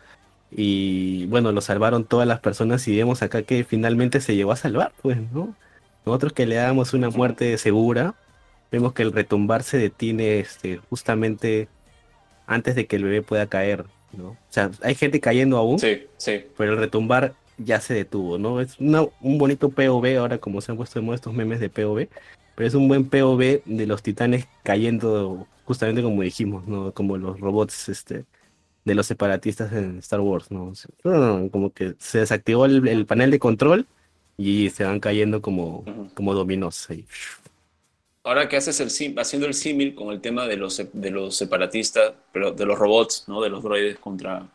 y 0.50 1.26
bueno, 1.26 1.52
lo 1.52 1.60
salvaron 1.60 2.04
todas 2.04 2.28
las 2.28 2.40
personas 2.40 2.86
y 2.86 2.96
vemos 2.96 3.22
acá 3.22 3.42
que 3.42 3.64
finalmente 3.64 4.20
se 4.20 4.36
llegó 4.36 4.52
a 4.52 4.56
salvar, 4.56 4.92
pues, 5.00 5.18
¿no? 5.32 5.54
Nosotros 6.04 6.32
que 6.32 6.46
le 6.46 6.56
damos 6.56 6.94
una 6.94 7.10
muerte 7.10 7.56
segura, 7.58 8.14
vemos 8.70 8.92
que 8.92 9.02
el 9.02 9.12
retumbar 9.12 9.62
se 9.62 9.78
detiene 9.78 10.40
este, 10.40 10.78
justamente 10.90 11.68
antes 12.46 12.74
de 12.74 12.86
que 12.86 12.96
el 12.96 13.04
bebé 13.04 13.22
pueda 13.22 13.46
caer, 13.46 13.86
¿no? 14.12 14.30
O 14.30 14.36
sea, 14.48 14.70
hay 14.82 14.94
gente 14.94 15.20
cayendo 15.20 15.56
aún, 15.56 15.78
sí, 15.78 16.06
sí. 16.16 16.44
pero 16.56 16.72
el 16.72 16.78
retumbar 16.78 17.34
ya 17.58 17.80
se 17.80 17.94
detuvo, 17.94 18.38
¿no? 18.38 18.60
Es 18.60 18.76
un 18.78 19.38
bonito 19.38 19.70
POV 19.70 20.18
ahora 20.18 20.38
como 20.38 20.60
se 20.60 20.72
han 20.72 20.76
puesto 20.76 20.98
de 20.98 21.06
moda 21.06 21.16
estos 21.16 21.34
memes 21.34 21.60
de 21.60 21.70
POV, 21.70 22.08
pero 22.54 22.68
es 22.68 22.74
un 22.74 22.88
buen 22.88 23.08
POV 23.08 23.62
de 23.64 23.86
los 23.86 24.02
titanes 24.02 24.46
cayendo 24.62 25.46
justamente 25.64 26.02
como 26.02 26.22
dijimos, 26.22 26.66
¿no? 26.66 26.92
Como 26.92 27.16
los 27.16 27.40
robots 27.40 27.88
este, 27.88 28.24
de 28.84 28.94
los 28.94 29.06
separatistas 29.06 29.72
en 29.72 29.98
Star 29.98 30.20
Wars, 30.20 30.50
¿no? 30.50 30.72
como 31.50 31.72
que 31.72 31.94
se 31.98 32.18
desactivó 32.18 32.66
el, 32.66 33.06
panel 33.06 33.30
de 33.30 33.38
control 33.38 33.86
y 34.36 34.70
se 34.70 34.84
van 34.84 35.00
cayendo 35.00 35.40
como, 35.40 35.84
como 36.14 36.34
dominos 36.34 36.90
ahí. 36.90 37.06
Ahora 38.24 38.48
que 38.48 38.56
haces 38.56 38.78
el 38.80 39.18
haciendo 39.18 39.48
el 39.48 39.54
símil 39.54 39.94
con 39.94 40.12
el 40.12 40.20
tema 40.20 40.46
de 40.46 40.56
los, 40.56 40.80
de 40.92 41.10
los 41.10 41.36
separatistas, 41.36 42.14
pero 42.32 42.52
de 42.52 42.66
los 42.66 42.78
robots, 42.78 43.24
¿no? 43.26 43.40
De 43.40 43.50
los 43.50 43.62
droides 43.62 43.98
contra 43.98 44.48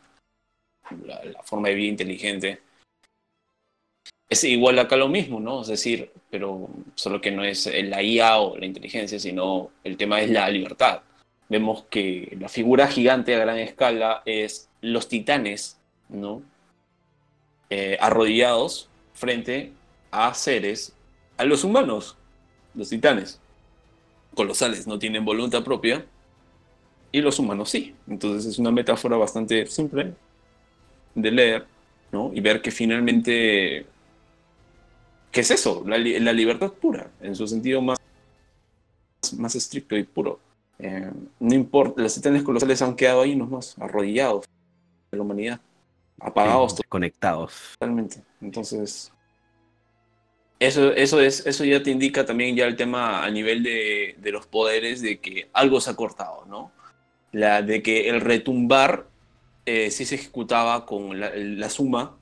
la, 1.04 1.42
forma 1.42 1.68
de 1.68 1.74
vida 1.74 1.88
inteligente 1.88 2.62
es 4.28 4.44
igual 4.44 4.78
acá 4.78 4.96
lo 4.96 5.08
mismo, 5.08 5.40
¿no? 5.40 5.62
Es 5.62 5.68
decir, 5.68 6.10
pero 6.30 6.68
solo 6.94 7.20
que 7.20 7.30
no 7.30 7.44
es 7.44 7.66
la 7.66 8.02
IA 8.02 8.38
o 8.38 8.58
la 8.58 8.66
inteligencia, 8.66 9.18
sino 9.18 9.70
el 9.84 9.96
tema 9.96 10.20
es 10.20 10.30
la 10.30 10.48
libertad. 10.50 11.00
Vemos 11.48 11.84
que 11.88 12.36
la 12.38 12.48
figura 12.48 12.88
gigante 12.88 13.34
a 13.34 13.38
gran 13.38 13.58
escala 13.58 14.22
es 14.26 14.68
los 14.82 15.08
titanes, 15.08 15.78
¿no? 16.10 16.42
Eh, 17.70 17.96
arrodillados 18.00 18.90
frente 19.14 19.72
a 20.10 20.34
seres, 20.34 20.94
a 21.38 21.44
los 21.44 21.64
humanos, 21.64 22.16
los 22.74 22.90
titanes. 22.90 23.40
Colosales, 24.38 24.86
no 24.86 25.00
tienen 25.00 25.24
voluntad 25.24 25.64
propia 25.64 26.06
y 27.10 27.20
los 27.20 27.40
humanos 27.40 27.70
sí. 27.70 27.96
Entonces 28.06 28.46
es 28.46 28.58
una 28.60 28.70
metáfora 28.70 29.16
bastante 29.16 29.66
simple 29.66 30.14
de 31.16 31.30
leer, 31.32 31.66
¿no? 32.12 32.30
Y 32.32 32.40
ver 32.40 32.62
que 32.62 32.70
finalmente 32.70 33.84
¿Qué 35.30 35.40
es 35.40 35.50
eso? 35.50 35.84
La, 35.86 35.98
libertad 35.98 36.72
pura, 36.72 37.10
en 37.20 37.34
su 37.34 37.46
sentido 37.46 37.82
más, 37.82 37.98
más 39.36 39.54
estricto 39.54 39.96
y 39.96 40.04
puro. 40.04 40.40
Eh, 40.78 41.10
no 41.40 41.54
importa, 41.54 42.00
los 42.00 42.14
titanes 42.14 42.42
colosales 42.42 42.80
han 42.82 42.96
quedado 42.96 43.22
ahí 43.22 43.36
nomás, 43.36 43.76
arrodillados 43.78 44.46
de 45.10 45.16
la 45.18 45.22
humanidad, 45.22 45.60
apagados. 46.18 46.80
conectados. 46.88 47.74
Totalmente. 47.78 48.22
Entonces, 48.40 49.12
eso, 50.60 50.92
eso, 50.92 51.20
es, 51.20 51.46
eso 51.46 51.64
ya 51.64 51.82
te 51.82 51.90
indica 51.90 52.26
también 52.26 52.56
ya 52.56 52.66
el 52.66 52.76
tema 52.76 53.24
a 53.24 53.30
nivel 53.30 53.62
de, 53.62 54.16
de 54.18 54.32
los 54.32 54.46
poderes 54.46 55.00
de 55.02 55.18
que 55.20 55.48
algo 55.52 55.80
se 55.80 55.90
ha 55.90 55.96
cortado, 55.96 56.44
¿no? 56.46 56.72
La, 57.32 57.62
de 57.62 57.82
que 57.82 58.08
el 58.08 58.20
retumbar 58.20 59.06
eh, 59.66 59.90
sí 59.90 60.04
se 60.04 60.16
ejecutaba 60.16 60.86
con 60.86 61.20
la, 61.20 61.30
la 61.34 61.70
suma, 61.70 62.16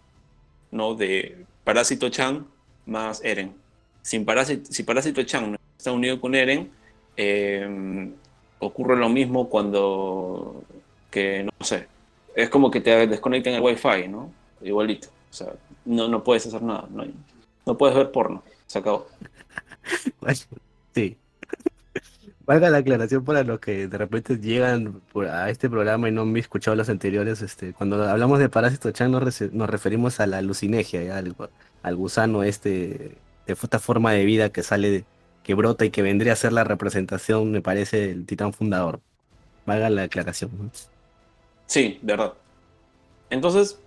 ¿no? 0.70 0.94
De 0.94 1.46
Parásito 1.64 2.08
Chan 2.08 2.46
más 2.86 3.24
Eren. 3.24 3.54
si 4.02 4.20
Parásito 4.20 5.22
Chan 5.22 5.56
está 5.78 5.92
unido 5.92 6.20
con 6.20 6.34
Eren, 6.34 6.70
eh, 7.16 8.10
ocurre 8.58 8.96
lo 8.96 9.08
mismo 9.08 9.48
cuando, 9.48 10.62
que 11.10 11.44
no 11.44 11.66
sé, 11.66 11.86
es 12.34 12.50
como 12.50 12.70
que 12.70 12.80
te 12.80 13.06
desconectan 13.06 13.54
el 13.54 13.62
wifi, 13.62 14.08
¿no? 14.08 14.32
Igualito. 14.60 15.08
O 15.30 15.34
sea, 15.34 15.52
no, 15.84 16.08
no 16.08 16.22
puedes 16.22 16.46
hacer 16.46 16.62
nada, 16.62 16.86
no, 16.90 17.04
no 17.66 17.76
puedes 17.76 17.96
ver 17.96 18.12
porno, 18.12 18.42
se 18.66 18.78
acabó. 18.78 19.08
sí. 20.94 21.16
Valga 22.46 22.70
la 22.70 22.78
aclaración 22.78 23.24
para 23.24 23.42
los 23.42 23.58
que 23.58 23.88
de 23.88 23.98
repente 23.98 24.38
llegan 24.38 25.02
a 25.28 25.50
este 25.50 25.68
programa 25.68 26.08
y 26.08 26.12
no 26.12 26.22
han 26.22 26.36
escuchado 26.36 26.76
los 26.76 26.88
anteriores. 26.88 27.42
Este, 27.42 27.72
cuando 27.72 28.02
hablamos 28.04 28.38
de 28.38 28.48
Parásito 28.48 28.92
Chan 28.92 29.10
nos, 29.10 29.40
nos 29.52 29.68
referimos 29.68 30.20
a 30.20 30.28
la 30.28 30.38
alucinegia, 30.38 31.02
¿ya? 31.02 31.22
al 31.82 31.96
gusano 31.96 32.44
este, 32.44 33.16
de 33.46 33.52
esta 33.52 33.80
forma 33.80 34.12
de 34.12 34.24
vida 34.24 34.50
que 34.50 34.62
sale, 34.62 35.04
que 35.42 35.54
brota 35.54 35.84
y 35.84 35.90
que 35.90 36.02
vendría 36.02 36.34
a 36.34 36.36
ser 36.36 36.52
la 36.52 36.62
representación, 36.62 37.50
me 37.50 37.62
parece, 37.62 38.08
del 38.08 38.26
titán 38.26 38.52
fundador. 38.52 39.00
Valga 39.66 39.90
la 39.90 40.04
aclaración. 40.04 40.70
Sí, 41.66 41.98
verdad. 42.02 42.34
Entonces, 43.28 43.80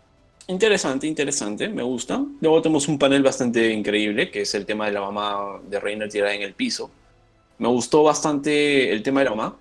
interesante, 0.49 1.07
interesante, 1.07 1.69
me 1.69 1.83
gusta. 1.83 2.23
Luego 2.41 2.61
tenemos 2.61 2.87
un 2.87 2.97
panel 2.99 3.23
bastante 3.23 3.71
increíble, 3.71 4.29
que 4.29 4.41
es 4.41 4.53
el 4.55 4.65
tema 4.65 4.87
de 4.87 4.91
la 4.91 5.01
mamá 5.01 5.61
de 5.69 5.79
Reiner 5.79 6.09
tirada 6.09 6.33
en 6.33 6.41
el 6.41 6.53
piso. 6.53 6.91
Me 7.59 7.67
gustó 7.67 8.03
bastante 8.03 8.91
el 8.91 9.03
tema 9.03 9.21
de 9.21 9.25
la 9.25 9.35
mamá. 9.35 9.57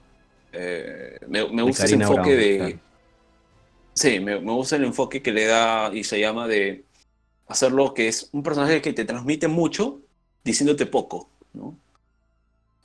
Eh, 0.52 1.18
me, 1.28 1.62
gusta 1.62 1.84
ese 1.84 1.94
enfoque 1.94 2.34
de... 2.34 2.78
Sí, 3.92 4.20
me, 4.20 4.40
me, 4.40 4.52
gusta 4.52 4.76
el 4.76 4.84
enfoque 4.84 5.22
que 5.22 5.32
le 5.32 5.44
da 5.46 5.90
y 5.92 6.04
se 6.04 6.18
llama 6.18 6.48
de 6.48 6.84
hacerlo 7.48 7.94
que 7.94 8.08
es 8.08 8.30
un 8.32 8.42
personaje 8.42 8.80
que 8.80 8.92
te 8.92 9.04
transmite 9.04 9.48
mucho 9.48 10.00
diciéndote 10.44 10.86
poco, 10.86 11.28
¿no? 11.52 11.76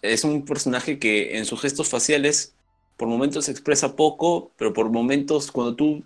Es 0.02 0.24
un 0.24 0.44
personaje 0.44 1.00
que 1.00 1.38
en 1.38 1.46
sus 1.46 1.62
gestos 1.62 1.88
faciales 1.88 2.56
por 2.98 3.08
momentos 3.08 3.48
expresa 3.48 3.96
poco, 3.96 4.52
pero 4.58 4.74
por 4.74 4.90
momentos 4.90 5.52
cuando 5.52 5.76
tú 5.76 6.04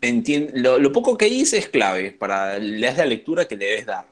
entiendes, 0.00 0.60
lo, 0.60 0.92
poco 0.92 1.16
que 1.16 1.26
dice 1.26 1.58
es 1.58 1.68
clave 1.68 2.12
para 2.12 2.58
la 2.58 3.06
lectura 3.06 3.46
que 3.46 3.56
le 3.56 3.66
debes 3.66 3.86
dar. 3.86 4.06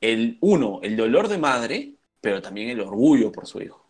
El 0.00 0.38
uno, 0.40 0.80
el 0.82 0.96
dolor 0.96 1.28
de 1.28 1.38
madre, 1.38 1.94
pero 2.20 2.42
también 2.42 2.68
el 2.68 2.80
orgullo 2.80 3.32
por 3.32 3.46
su 3.46 3.62
hijo. 3.62 3.86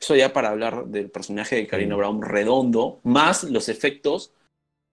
Eso 0.00 0.16
ya 0.16 0.32
para 0.32 0.50
hablar 0.50 0.86
del 0.86 1.10
personaje 1.10 1.56
de 1.56 1.66
Karina 1.66 1.96
Brown 1.96 2.22
redondo, 2.22 3.00
más 3.04 3.44
los 3.44 3.68
efectos 3.68 4.32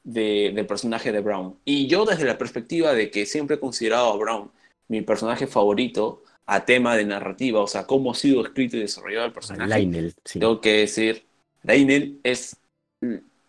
del 0.03 0.65
personaje 0.65 1.11
de 1.11 1.19
Brown. 1.19 1.57
Y 1.65 1.87
yo 1.87 2.05
desde 2.05 2.25
la 2.25 2.37
perspectiva 2.37 2.93
de 2.93 3.11
que 3.11 3.25
siempre 3.25 3.57
he 3.57 3.59
considerado 3.59 4.11
a 4.11 4.17
Brown 4.17 4.51
mi 4.87 5.01
personaje 5.01 5.47
favorito 5.47 6.23
a 6.45 6.65
tema 6.65 6.97
de 6.97 7.05
narrativa, 7.05 7.61
o 7.61 7.67
sea, 7.67 7.85
cómo 7.85 8.11
ha 8.11 8.15
sido 8.15 8.43
escrito 8.43 8.77
y 8.77 8.81
desarrollado 8.81 9.25
el 9.25 9.31
personaje. 9.31 9.79
Lionel, 9.79 10.13
Tengo 10.23 10.59
que 10.59 10.73
decir, 10.73 11.25
Lionel 11.63 12.19
es... 12.23 12.57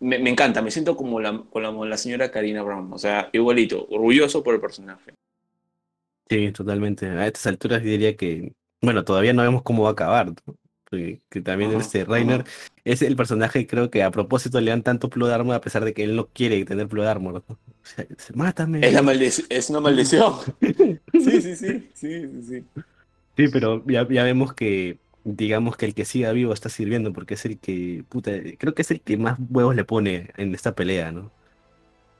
Me, 0.03 0.17
encanta, 0.29 0.63
me 0.63 0.71
siento 0.71 0.97
como 0.97 1.21
la, 1.21 1.45
como 1.51 1.87
la 1.87 1.97
señora 1.97 2.31
Karina 2.31 2.63
Brown, 2.63 2.93
o 2.93 2.99
sea, 2.99 3.31
igualito, 3.33 3.87
orgulloso 3.89 4.43
por 4.43 4.55
el 4.55 4.61
personaje. 4.61 5.15
Sí, 6.29 6.51
totalmente. 6.53 7.07
A 7.07 7.27
estas 7.27 7.47
alturas 7.47 7.83
diría 7.83 8.17
que, 8.17 8.53
bueno, 8.81 9.05
todavía 9.05 9.33
no 9.33 9.43
vemos 9.43 9.63
cómo 9.63 9.85
va 9.85 9.91
a 9.91 9.93
acabar 9.93 10.33
que, 11.31 11.41
también 11.41 11.73
este 11.73 12.05
Reiner 12.05 12.45
es 12.85 13.03
el 13.03 13.17
personaje 13.17 13.67
creo 13.67 13.91
que 13.91 14.03
a 14.03 14.11
propósito 14.11 14.61
le 14.61 14.71
dan 14.71 14.83
tanto 14.83 15.09
Blood 15.09 15.31
Armor 15.31 15.55
a 15.55 15.61
pesar 15.61 15.85
de 15.85 15.95
que 15.95 16.05
él 16.05 16.17
no 16.17 16.29
quiere 16.29 16.65
tener 16.65 16.87
Blood 16.87 17.07
Armor. 17.07 17.45
O 17.49 17.57
sea, 17.83 18.07
mátame. 18.35 18.87
Es, 18.87 18.93
la 18.93 19.13
es 19.49 19.71
una 19.71 19.81
maldición. 19.81 20.35
sí, 20.61 21.43
sí, 21.43 21.57
sí, 21.57 21.89
sí, 21.95 22.43
sí. 22.47 22.65
Sí, 23.37 23.49
pero 23.51 23.83
ya, 23.87 24.07
ya 24.09 24.25
vemos 24.25 24.53
que 24.53 24.99
digamos 25.25 25.77
que 25.77 25.87
el 25.87 25.95
que 25.95 26.05
siga 26.05 26.33
vivo 26.33 26.53
está 26.53 26.69
sirviendo 26.69 27.13
porque 27.13 27.35
es 27.35 27.45
el 27.45 27.59
que, 27.59 28.05
puta, 28.09 28.33
creo 28.59 28.75
que 28.75 28.83
es 28.83 28.91
el 28.91 29.01
que 29.01 29.17
más 29.17 29.39
huevos 29.51 29.75
le 29.77 29.85
pone 29.85 30.31
en 30.37 30.55
esta 30.55 30.75
pelea, 30.75 31.13
¿no? 31.13 31.31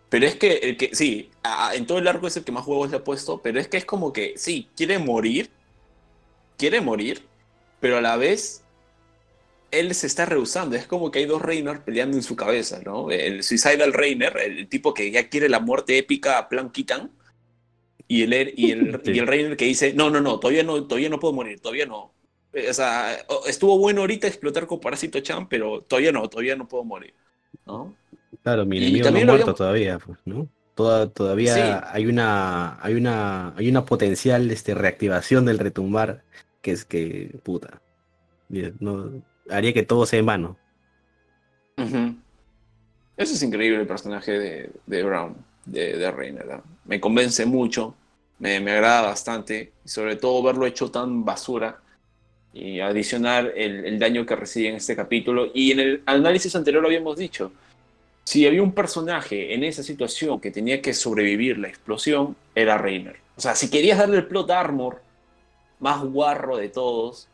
Pero 0.09 0.27
es 0.27 0.37
que, 0.37 0.59
el 0.59 0.77
que 0.77 0.95
sí, 0.95 1.31
en 1.75 1.87
todo 1.87 1.99
el 1.99 2.07
arco 2.07 2.27
es 2.27 2.37
el 2.37 2.45
que 2.45 2.53
más 2.53 2.67
huevos 2.67 2.91
le 2.91 2.99
ha 2.99 3.05
puesto, 3.05 3.41
pero 3.43 3.59
es 3.59 3.69
que 3.69 3.79
es 3.79 3.85
como 3.87 4.13
que, 4.13 4.35
sí, 4.37 4.69
quiere 4.77 4.99
morir, 4.99 5.49
quiere 6.59 6.81
morir, 6.81 7.23
pero 7.81 7.97
a 7.97 8.03
la 8.03 8.17
vez 8.17 8.63
él 9.71 9.95
se 9.95 10.07
está 10.07 10.27
rehusando. 10.27 10.77
Es 10.77 10.87
como 10.87 11.11
que 11.11 11.21
hay 11.21 11.25
dos 11.25 11.43
Reiner 11.43 11.83
peleando 11.83 12.17
en 12.17 12.23
su 12.23 12.37
cabeza, 12.37 12.81
¿no? 12.85 13.11
El 13.11 13.43
Suicidal 13.43 13.93
Reiner, 13.93 14.37
el 14.37 14.69
tipo 14.69 14.93
que 14.93 15.11
ya 15.11 15.29
quiere 15.29 15.49
la 15.49 15.61
muerte 15.61 15.97
épica 15.99 16.39
a 16.39 16.49
plan 16.49 16.71
Kitan, 16.71 17.11
y 18.07 18.23
el, 18.23 18.53
y 18.55 18.71
el, 18.71 19.01
y 19.07 19.19
el 19.19 19.27
Reiner 19.27 19.57
que 19.57 19.65
dice, 19.65 19.95
no, 19.95 20.11
no, 20.11 20.21
no, 20.21 20.39
todavía 20.39 20.63
no, 20.63 20.85
todavía 20.85 21.09
no 21.09 21.19
puedo 21.19 21.33
morir, 21.33 21.59
todavía 21.59 21.87
no. 21.87 22.13
O 22.69 22.73
sea, 22.75 23.17
estuvo 23.47 23.79
bueno 23.79 24.03
ahorita 24.03 24.27
explotar 24.27 24.67
con 24.67 24.81
Parásito 24.81 25.21
Chan, 25.21 25.49
pero 25.49 25.81
todavía 25.81 26.13
no, 26.13 26.29
todavía 26.29 26.55
no 26.55 26.69
puedo 26.69 26.85
morir, 26.85 27.15
¿no? 27.67 27.95
Claro, 28.43 28.67
mi 28.67 28.79
enemigo 28.79 29.11
no 29.11 29.19
ha 29.19 29.25
muerto 29.25 29.55
todavía, 29.55 29.99
pues, 29.99 30.19
¿no? 30.25 30.49
Toda, 30.75 31.09
todavía 31.09 31.93
hay 31.93 32.07
una 32.07 32.79
hay 32.83 32.95
una 32.95 33.55
hay 33.57 33.69
una 33.69 33.85
potencial 33.85 34.51
este, 34.51 34.73
reactivación 34.73 35.45
del 35.45 35.59
retumbar 35.59 36.25
que 36.63 36.73
es 36.73 36.87
que 36.87 37.39
puta 37.43 37.83
no, 38.81 39.23
haría 39.51 39.73
que 39.73 39.83
todo 39.83 40.07
sea 40.07 40.19
en 40.19 40.27
vano. 40.27 40.59
Eso 41.77 43.35
es 43.35 43.43
increíble 43.43 43.81
el 43.81 43.87
personaje 43.87 44.33
de, 44.33 44.71
de 44.87 45.03
Brown, 45.03 45.37
de, 45.65 45.97
de 45.97 46.11
Reiner. 46.11 46.61
Me 46.85 47.01
convence 47.01 47.47
mucho, 47.47 47.95
me, 48.39 48.61
me, 48.61 48.73
agrada 48.73 49.03
bastante, 49.03 49.73
y 49.85 49.89
sobre 49.89 50.17
todo 50.17 50.43
verlo 50.43 50.67
hecho 50.67 50.91
tan 50.91 51.25
basura 51.25 51.82
y 52.53 52.81
adicionar 52.81 53.53
el, 53.57 53.85
el, 53.85 53.99
daño 53.99 54.27
que 54.27 54.37
recibe 54.37 54.69
en 54.69 54.77
este 54.77 54.97
capítulo. 54.97 55.51
Y 55.55 55.73
en 55.73 55.81
el 55.81 56.03
análisis 56.07 56.55
anterior 56.55 56.83
lo 56.83 56.89
habíamos 56.89 57.17
dicho, 57.17 57.53
si 58.25 58.47
había 58.47 58.63
un 58.63 58.73
personaje 58.73 59.55
en 59.55 59.65
esa 59.65 59.83
situación 59.83 60.41
que 60.41 60.51
tenía 60.51 60.81
que 60.81 60.95
sobrevivir 60.95 61.59
la 61.59 61.69
explosión, 61.69 62.37
era 62.55 62.79
Reiner. 62.79 63.17
O 63.37 63.41
sea, 63.41 63.55
si 63.55 63.71
querías 63.71 63.99
darle 63.99 64.19
el 64.19 64.27
plot 64.27 64.51
armor 64.51 65.03
más 65.81 66.03
guarro 66.03 66.57
de 66.57 66.69
todos, 66.69 67.29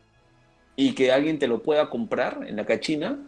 y 0.81 0.95
que 0.95 1.11
alguien 1.11 1.41
te 1.41 1.49
lo 1.49 1.61
pueda 1.61 1.91
comprar 1.91 2.47
en 2.47 2.55
la 2.55 2.65
cachina, 2.65 3.19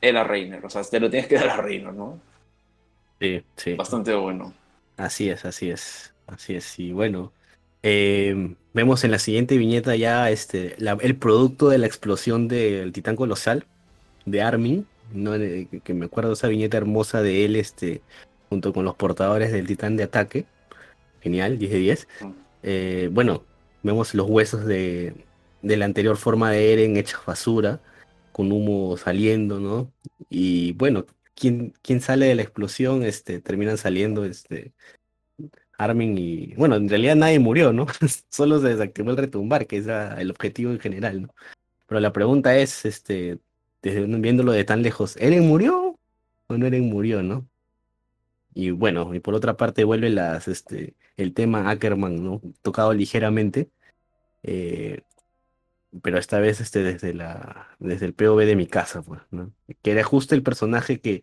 era 0.00 0.24
Reiner. 0.24 0.64
O 0.64 0.70
sea, 0.70 0.82
te 0.82 0.98
lo 0.98 1.10
tienes 1.10 1.28
que 1.28 1.34
dar 1.34 1.50
a 1.50 1.56
Reiner, 1.58 1.92
¿no? 1.92 2.18
Sí, 3.20 3.44
sí. 3.54 3.74
Bastante 3.74 4.14
bueno. 4.14 4.54
Así 4.96 5.28
es, 5.28 5.44
así 5.44 5.68
es. 5.68 6.14
Así 6.26 6.54
es. 6.54 6.78
Y 6.78 6.92
bueno, 6.92 7.34
eh, 7.82 8.54
vemos 8.74 9.04
en 9.04 9.10
la 9.10 9.18
siguiente 9.18 9.56
viñeta 9.58 9.96
ya 9.96 10.30
este, 10.30 10.76
el 10.78 11.16
producto 11.16 11.68
de 11.68 11.78
la 11.78 11.86
explosión 11.86 12.48
del 12.48 12.92
titán 12.92 13.16
colosal 13.16 13.66
de 14.24 14.42
Armin. 14.42 14.86
¿no? 15.12 15.32
que 15.84 15.94
me 15.94 16.06
acuerdo 16.06 16.32
esa 16.32 16.48
viñeta 16.48 16.78
hermosa 16.78 17.22
de 17.22 17.44
él 17.44 17.56
este, 17.56 18.00
junto 18.48 18.72
con 18.72 18.84
los 18.84 18.94
portadores 18.94 19.52
del 19.52 19.66
titán 19.66 19.96
de 19.96 20.04
ataque. 20.04 20.46
Genial, 21.20 21.58
10 21.58 21.72
de 21.72 21.78
10. 21.78 22.08
Mm. 22.20 22.30
Eh, 22.62 23.08
bueno, 23.12 23.44
vemos 23.82 24.14
los 24.14 24.28
huesos 24.28 24.64
de, 24.64 25.14
de 25.62 25.76
la 25.76 25.84
anterior 25.84 26.16
forma 26.16 26.50
de 26.50 26.72
Eren 26.72 26.96
hechos 26.96 27.20
basura, 27.26 27.80
con 28.32 28.52
humo 28.52 28.96
saliendo, 28.96 29.60
¿no? 29.60 29.92
Y 30.28 30.72
bueno, 30.72 31.06
¿quién, 31.34 31.74
quién 31.82 32.00
sale 32.00 32.26
de 32.26 32.34
la 32.34 32.42
explosión? 32.42 33.02
Este, 33.04 33.40
terminan 33.40 33.78
saliendo 33.78 34.24
este, 34.24 34.72
Armin 35.84 36.16
y. 36.18 36.54
Bueno, 36.54 36.76
en 36.76 36.88
realidad 36.88 37.16
nadie 37.16 37.38
murió, 37.38 37.72
¿no? 37.72 37.86
Solo 38.30 38.60
se 38.60 38.68
desactivó 38.68 39.10
el 39.10 39.16
retumbar, 39.16 39.66
que 39.66 39.78
es 39.78 39.86
el 39.86 40.30
objetivo 40.30 40.72
en 40.72 40.80
general, 40.80 41.22
¿no? 41.22 41.34
Pero 41.86 42.00
la 42.00 42.12
pregunta 42.12 42.56
es, 42.56 42.84
este, 42.84 43.38
desde 43.82 44.06
viéndolo 44.06 44.52
de 44.52 44.64
tan 44.64 44.82
lejos, 44.82 45.16
¿Eren 45.18 45.46
murió 45.46 45.98
o 46.46 46.56
no 46.56 46.66
Eren 46.66 46.88
murió, 46.88 47.22
no? 47.22 47.46
Y 48.54 48.70
bueno, 48.70 49.14
y 49.14 49.20
por 49.20 49.34
otra 49.34 49.56
parte 49.56 49.84
vuelve 49.84 50.14
este, 50.46 50.94
el 51.16 51.34
tema 51.34 51.70
Ackerman, 51.70 52.22
¿no? 52.24 52.40
Tocado 52.62 52.92
ligeramente. 52.94 53.70
Eh, 54.42 55.02
pero 56.02 56.18
esta 56.18 56.40
vez 56.40 56.60
este, 56.60 56.82
desde, 56.82 57.14
desde 57.78 58.06
el 58.06 58.14
POV 58.14 58.46
de 58.46 58.56
mi 58.56 58.66
casa, 58.66 59.02
pues, 59.02 59.20
¿no? 59.30 59.52
Que 59.82 59.92
era 59.92 60.04
justo 60.04 60.34
el 60.34 60.42
personaje 60.42 61.00
que, 61.00 61.22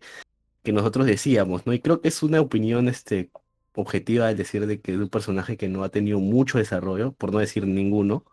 que 0.62 0.72
nosotros 0.72 1.06
decíamos, 1.06 1.66
¿no? 1.66 1.72
Y 1.72 1.80
creo 1.80 2.00
que 2.00 2.08
es 2.08 2.22
una 2.22 2.40
opinión 2.40 2.88
este, 2.88 3.30
objetiva 3.74 4.28
al 4.28 4.36
decir 4.36 4.66
de 4.66 4.80
que 4.80 4.92
es 4.92 4.98
un 4.98 5.08
personaje 5.08 5.56
que 5.56 5.68
no 5.68 5.84
ha 5.84 5.90
tenido 5.90 6.20
mucho 6.20 6.58
desarrollo, 6.58 7.12
por 7.12 7.32
no 7.32 7.38
decir 7.38 7.66
ninguno, 7.66 8.24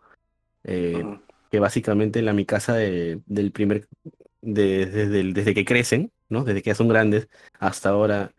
eh, 0.64 1.04
que 1.50 1.58
básicamente 1.60 2.22
la 2.22 2.32
mi 2.32 2.44
casa 2.44 2.74
de, 2.74 3.20
del 3.26 3.52
primer, 3.52 3.88
de, 4.42 4.86
desde, 4.86 5.32
desde 5.32 5.54
que 5.54 5.64
crecen, 5.64 6.12
¿no? 6.28 6.44
Desde 6.44 6.62
que 6.62 6.70
ya 6.70 6.74
son 6.74 6.88
grandes 6.88 7.28
hasta 7.58 7.90
ahora, 7.90 8.34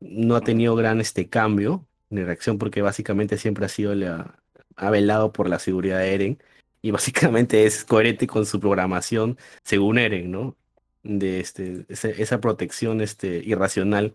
no 0.00 0.36
ha 0.36 0.42
tenido 0.42 0.76
gran 0.76 1.00
este 1.00 1.28
cambio 1.28 1.86
de 2.10 2.24
reacción 2.24 2.58
porque 2.58 2.82
básicamente 2.82 3.38
siempre 3.38 3.66
ha 3.66 3.68
sido 3.68 3.94
la, 3.94 4.38
ha 4.76 4.90
velado 4.90 5.32
por 5.32 5.48
la 5.48 5.58
seguridad 5.58 5.98
de 5.98 6.14
Eren 6.14 6.42
y 6.82 6.90
básicamente 6.92 7.66
es 7.66 7.84
coherente 7.84 8.26
con 8.26 8.46
su 8.46 8.60
programación 8.60 9.38
según 9.64 9.98
Eren, 9.98 10.30
¿no? 10.30 10.56
De 11.02 11.40
este, 11.40 11.86
esa, 11.88 12.40
protección 12.40 13.00
este, 13.00 13.38
irracional 13.44 14.14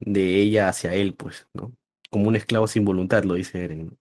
de 0.00 0.36
ella 0.36 0.68
hacia 0.68 0.94
él, 0.94 1.14
pues, 1.14 1.46
¿no? 1.54 1.72
Como 2.10 2.28
un 2.28 2.36
esclavo 2.36 2.66
sin 2.66 2.84
voluntad, 2.84 3.24
lo 3.24 3.34
dice 3.34 3.64
Eren. 3.64 3.98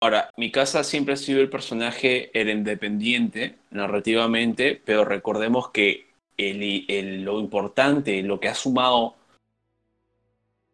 Ahora, 0.00 0.30
mi 0.36 0.50
casa 0.50 0.84
siempre 0.84 1.14
ha 1.14 1.16
sido 1.16 1.40
el 1.40 1.50
personaje 1.50 2.30
Eren 2.38 2.64
dependiente 2.64 3.56
narrativamente, 3.70 4.80
pero 4.84 5.04
recordemos 5.04 5.70
que 5.70 6.06
el, 6.36 7.22
lo 7.22 7.40
importante, 7.40 8.22
lo 8.22 8.40
que 8.40 8.48
ha 8.48 8.54
sumado 8.54 9.14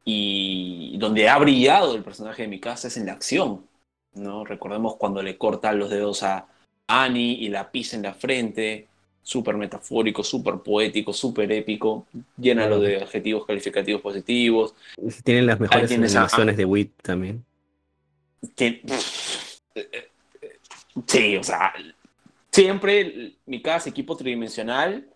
y 0.04 0.96
donde 0.98 1.28
ha 1.28 1.38
brillado 1.38 1.94
el 1.94 2.02
personaje 2.02 2.42
de 2.42 2.48
mi 2.48 2.61
casa 2.61 2.88
es 2.88 2.96
en 2.96 3.06
la 3.06 3.12
acción. 3.12 3.66
¿no? 4.14 4.44
Recordemos 4.44 4.96
cuando 4.96 5.22
le 5.22 5.38
corta 5.38 5.72
los 5.72 5.90
dedos 5.90 6.22
a 6.22 6.48
Annie 6.87 7.37
y 7.40 7.48
la 7.48 7.70
pisa 7.70 7.96
en 7.96 8.02
la 8.02 8.14
frente, 8.14 8.88
súper 9.22 9.56
metafórico, 9.56 10.24
súper 10.24 10.56
poético, 10.56 11.12
súper 11.12 11.50
épico, 11.52 12.06
llénalo 12.37 12.80
de 12.80 12.96
adjetivos 12.96 13.46
calificativos 13.46 14.00
positivos. 14.02 14.74
Tienen 15.24 15.46
las 15.46 15.61
mejores 15.61 15.90
animaciones 15.92 16.56
de 16.56 16.64
Wit 16.64 16.92
también. 17.02 17.44
sí, 21.06 21.37
o 21.37 21.44
sea, 21.44 21.72
siempre 22.50 23.35
mi 23.46 23.62
casa, 23.62 23.90
equipo 23.90 24.16
tridimensional, 24.16 25.06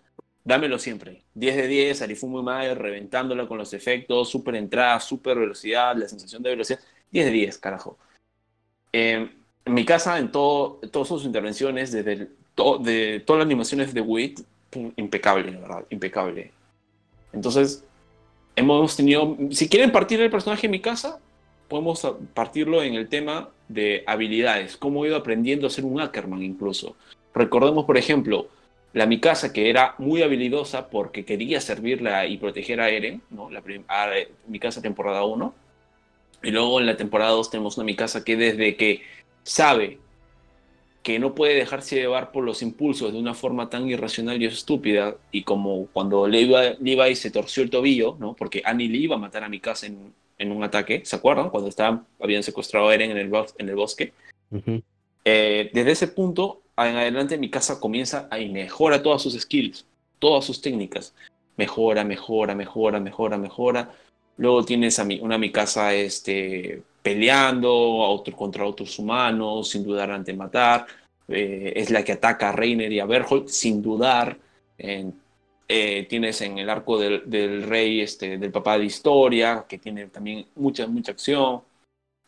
dámelo 0.45 0.79
siempre. 0.79 1.23
10 1.35 1.57
de 1.57 1.67
10, 1.67 2.03
Arifu 2.03 2.29
muy 2.29 2.43
mal, 2.43 2.77
reventándola 2.77 3.49
con 3.49 3.59
los 3.59 3.73
efectos, 3.73 4.29
súper 4.29 4.57
entrada, 4.57 5.01
súper 5.01 5.39
velocidad, 5.39 5.97
la 5.97 6.09
sensación 6.09 6.43
de 6.43 6.51
velocidad. 6.51 6.81
10 7.11 7.27
de 7.27 7.33
10, 7.33 7.59
carajo. 7.59 7.99
Eh, 8.93 9.31
en 9.65 9.75
mi 9.75 9.85
casa, 9.85 10.19
en 10.19 10.31
todo, 10.31 10.81
todas 10.93 11.09
sus 11.09 11.25
intervenciones, 11.25 11.91
desde 11.91 12.29
de 12.57 13.21
todas 13.21 13.39
las 13.39 13.47
animaciones 13.47 13.95
de 13.95 14.01
WIT, 14.01 14.41
impecable, 14.97 15.53
la 15.53 15.61
verdad, 15.61 15.85
impecable. 15.91 16.53
Entonces, 17.33 17.85
hemos 18.57 18.97
tenido, 18.97 19.37
si 19.51 19.69
quieren 19.69 19.93
partir 19.93 20.21
el 20.21 20.31
personaje 20.31 20.67
en 20.67 20.71
mi 20.73 20.81
casa, 20.81 21.21
podemos 21.69 22.07
partirlo 22.35 22.83
en 22.83 22.95
el 22.95 23.09
tema 23.09 23.51
de 23.69 24.05
habilidades, 24.07 24.77
cómo 24.77 25.05
he 25.05 25.09
ido 25.09 25.17
aprendiendo 25.17 25.67
a 25.67 25.71
ser 25.71 25.85
un 25.85 26.01
Ackerman 26.01 26.43
incluso. 26.43 26.97
Recordemos, 27.35 27.85
por 27.85 27.97
ejemplo, 27.97 28.49
la 28.93 29.07
Mikasa, 29.07 29.53
que 29.53 29.71
era 29.71 29.97
muy 29.99 30.23
habilidosa 30.23 30.89
porque 30.89 31.25
quería 31.25 31.61
servirla 31.61 32.27
y 32.27 32.37
proteger 32.37 32.81
a 32.81 32.91
Eren, 32.91 33.23
¿no? 33.31 33.51
La 33.51 33.63
Mikasa 34.47 34.83
temporada 34.83 35.25
1, 35.25 35.55
y 36.45 36.51
luego 36.51 36.79
en 36.79 36.87
la 36.87 36.97
temporada 36.97 37.33
2 37.33 37.51
tenemos 37.51 37.77
una 37.77 37.87
Mikasa 37.87 38.23
que 38.23 38.37
desde 38.37 38.77
que 38.77 39.03
sabe 39.43 39.99
que 41.05 41.19
no 41.19 41.35
puede 41.35 41.55
dejarse 41.55 41.97
llevar 41.97 42.33
por 42.33 42.45
los 42.45 42.63
impulsos 42.63 43.13
de 43.13 43.19
una 43.19 43.35
forma 43.35 43.69
tan 43.69 43.87
irracional 43.89 44.43
y 44.43 44.47
estúpida, 44.47 45.17
y 45.31 45.43
como 45.43 45.87
cuando 45.93 46.27
Levi, 46.27 47.15
se 47.15 47.31
torció 47.31 47.63
el 47.63 47.71
tobillo, 47.71 48.17
¿no? 48.19 48.35
porque 48.35 48.63
Annie 48.65 48.89
le 48.89 48.99
iba 48.99 49.15
a 49.15 49.19
matar 49.19 49.45
a 49.45 49.49
Mikasa 49.51 49.87
en, 49.87 50.15
en 50.39 50.51
un 50.51 50.65
ataque, 50.65 51.03
¿se 51.05 51.15
acuerdan? 51.15 51.51
Cuando 51.51 51.69
estaban, 51.69 52.07
habían 52.19 52.43
secuestrado 52.43 52.89
a 52.89 52.95
Eren 52.95 53.11
en 53.11 53.19
el, 53.19 53.31
en 53.59 53.69
el 53.69 53.77
bosque. 53.77 54.15
Eh, 55.27 55.71
desde 55.73 55.91
ese 55.91 56.09
punto 56.09 56.63
en 56.77 56.97
adelante 56.97 57.39
Mikasa 57.39 57.79
comienza 57.79 58.27
a 58.31 58.41
y 58.41 58.49
mejora 58.49 59.03
todas 59.03 59.23
sus 59.23 59.39
skills, 59.39 59.87
todas 60.19 60.45
sus 60.45 60.63
técnicas. 60.63 61.15
Mejora, 61.59 62.03
mejora, 62.03 62.55
mejora, 62.55 62.99
mejora, 62.99 63.39
mejora 63.39 63.91
Luego 64.37 64.65
tienes 64.65 64.99
a 64.99 65.05
mi, 65.05 65.21
una 65.21 65.39
Mikasa 65.39 65.95
este, 65.95 66.83
peleando 67.05 68.25
contra 68.35 68.65
otros 68.65 68.99
humanos, 68.99 69.69
sin 69.69 69.85
dudar 69.85 70.11
ante 70.11 70.33
matar. 70.33 70.87
Eh, 71.29 71.75
es 71.77 71.91
la 71.91 72.03
que 72.03 72.13
ataca 72.13 72.49
a 72.49 72.53
Reiner 72.53 72.91
y 72.91 72.99
a 72.99 73.05
Berthold 73.05 73.49
sin 73.49 73.83
dudar. 73.83 74.39
Eh, 74.79 76.07
tienes 76.09 76.41
en 76.41 76.57
el 76.57 76.71
arco 76.71 76.99
del, 76.99 77.63
rey, 77.65 78.01
este, 78.01 78.39
del 78.39 78.51
papá 78.51 78.79
de 78.79 78.87
historia, 78.87 79.67
que 79.69 79.77
tiene 79.77 80.07
también 80.07 80.47
mucha, 80.55 80.87
mucha 80.87 81.13
acción. 81.13 81.63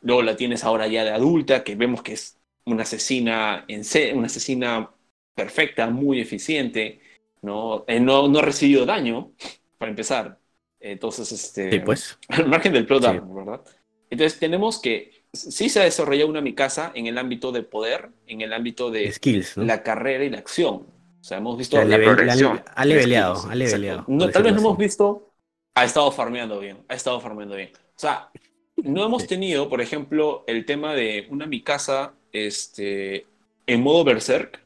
Luego 0.02 0.20
la 0.20 0.36
tienes 0.36 0.62
ahora 0.62 0.86
ya 0.88 1.04
de 1.04 1.10
adulta, 1.10 1.64
que 1.64 1.74
vemos 1.74 2.02
que 2.02 2.12
es 2.12 2.36
una 2.66 2.82
asesina, 2.82 3.64
en 3.68 3.82
una 4.18 4.26
asesina 4.26 4.90
perfecta, 5.34 5.88
muy 5.88 6.20
eficiente. 6.20 7.00
¿no? 7.40 7.84
Eh, 7.88 7.98
no, 7.98 8.28
no 8.28 8.40
ha 8.40 8.42
recibido 8.42 8.84
daño, 8.84 9.32
para 9.78 9.88
empezar. 9.90 10.38
Entonces, 10.80 11.32
este. 11.32 11.80
pues. 11.80 12.18
Al 12.28 12.46
margen 12.46 12.74
del 12.74 12.84
plot 12.84 13.02
¿verdad? 13.02 13.64
Entonces, 14.10 14.38
tenemos 14.38 14.80
que. 14.80 15.24
Sí 15.32 15.68
se 15.68 15.80
ha 15.80 15.84
desarrollado 15.84 16.30
una 16.30 16.40
Mikasa 16.40 16.92
en 16.94 17.06
el 17.06 17.18
ámbito 17.18 17.52
de 17.52 17.62
poder, 17.62 18.10
en 18.26 18.40
el 18.40 18.52
ámbito 18.52 18.90
de 18.90 19.12
Skills, 19.12 19.56
la 19.58 19.82
carrera 19.82 20.24
y 20.24 20.30
la 20.30 20.38
acción. 20.38 20.74
O 20.74 21.24
sea, 21.24 21.38
hemos 21.38 21.58
visto 21.58 21.76
la, 21.76 21.84
la 21.84 21.96
ha 21.96 22.84
leveleado, 22.84 23.42
ha 23.50 23.54
leveleado. 23.54 24.04
No, 24.06 24.30
tal 24.30 24.44
vez 24.44 24.54
no 24.54 24.60
hemos 24.60 24.78
visto. 24.78 25.34
Ha 25.74 25.84
estado 25.84 26.10
farmeando 26.10 26.58
bien, 26.58 26.78
ha 26.88 26.94
estado 26.94 27.20
farmeando 27.20 27.56
bien. 27.56 27.70
O 27.74 27.98
sea, 27.98 28.30
no 28.76 29.04
hemos 29.04 29.26
tenido, 29.26 29.68
por 29.68 29.80
ejemplo, 29.80 30.44
el 30.46 30.64
tema 30.64 30.94
de 30.94 31.26
una 31.30 31.46
Mikasa 31.46 32.14
este, 32.32 33.26
en 33.66 33.82
modo 33.82 34.04
Berserk, 34.04 34.64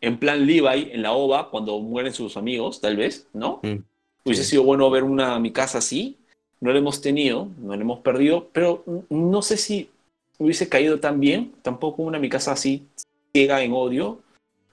en 0.00 0.18
plan 0.18 0.46
Levi 0.46 0.90
en 0.92 1.02
la 1.02 1.12
OVA, 1.12 1.50
cuando 1.50 1.78
mueren 1.80 2.12
sus 2.12 2.36
amigos, 2.36 2.80
tal 2.80 2.96
vez, 2.96 3.28
¿no? 3.32 3.60
Mm. 3.62 3.78
Hubiese 4.24 4.44
sido 4.44 4.62
bueno 4.62 4.90
ver 4.90 5.04
una 5.04 5.38
mi 5.38 5.52
casa 5.52 5.78
así. 5.78 6.18
No 6.60 6.72
la 6.72 6.78
hemos 6.78 7.00
tenido, 7.00 7.48
no 7.58 7.74
la 7.74 7.82
hemos 7.82 8.00
perdido, 8.00 8.48
pero 8.52 8.82
no 9.10 9.42
sé 9.42 9.56
si 9.56 9.90
hubiese 10.38 10.68
caído 10.68 11.00
tan 11.00 11.20
bien. 11.20 11.52
Tampoco 11.62 12.02
una 12.02 12.18
mi 12.18 12.28
casa 12.28 12.52
así 12.52 12.86
ciega 13.32 13.62
en 13.62 13.72
odio. 13.72 14.20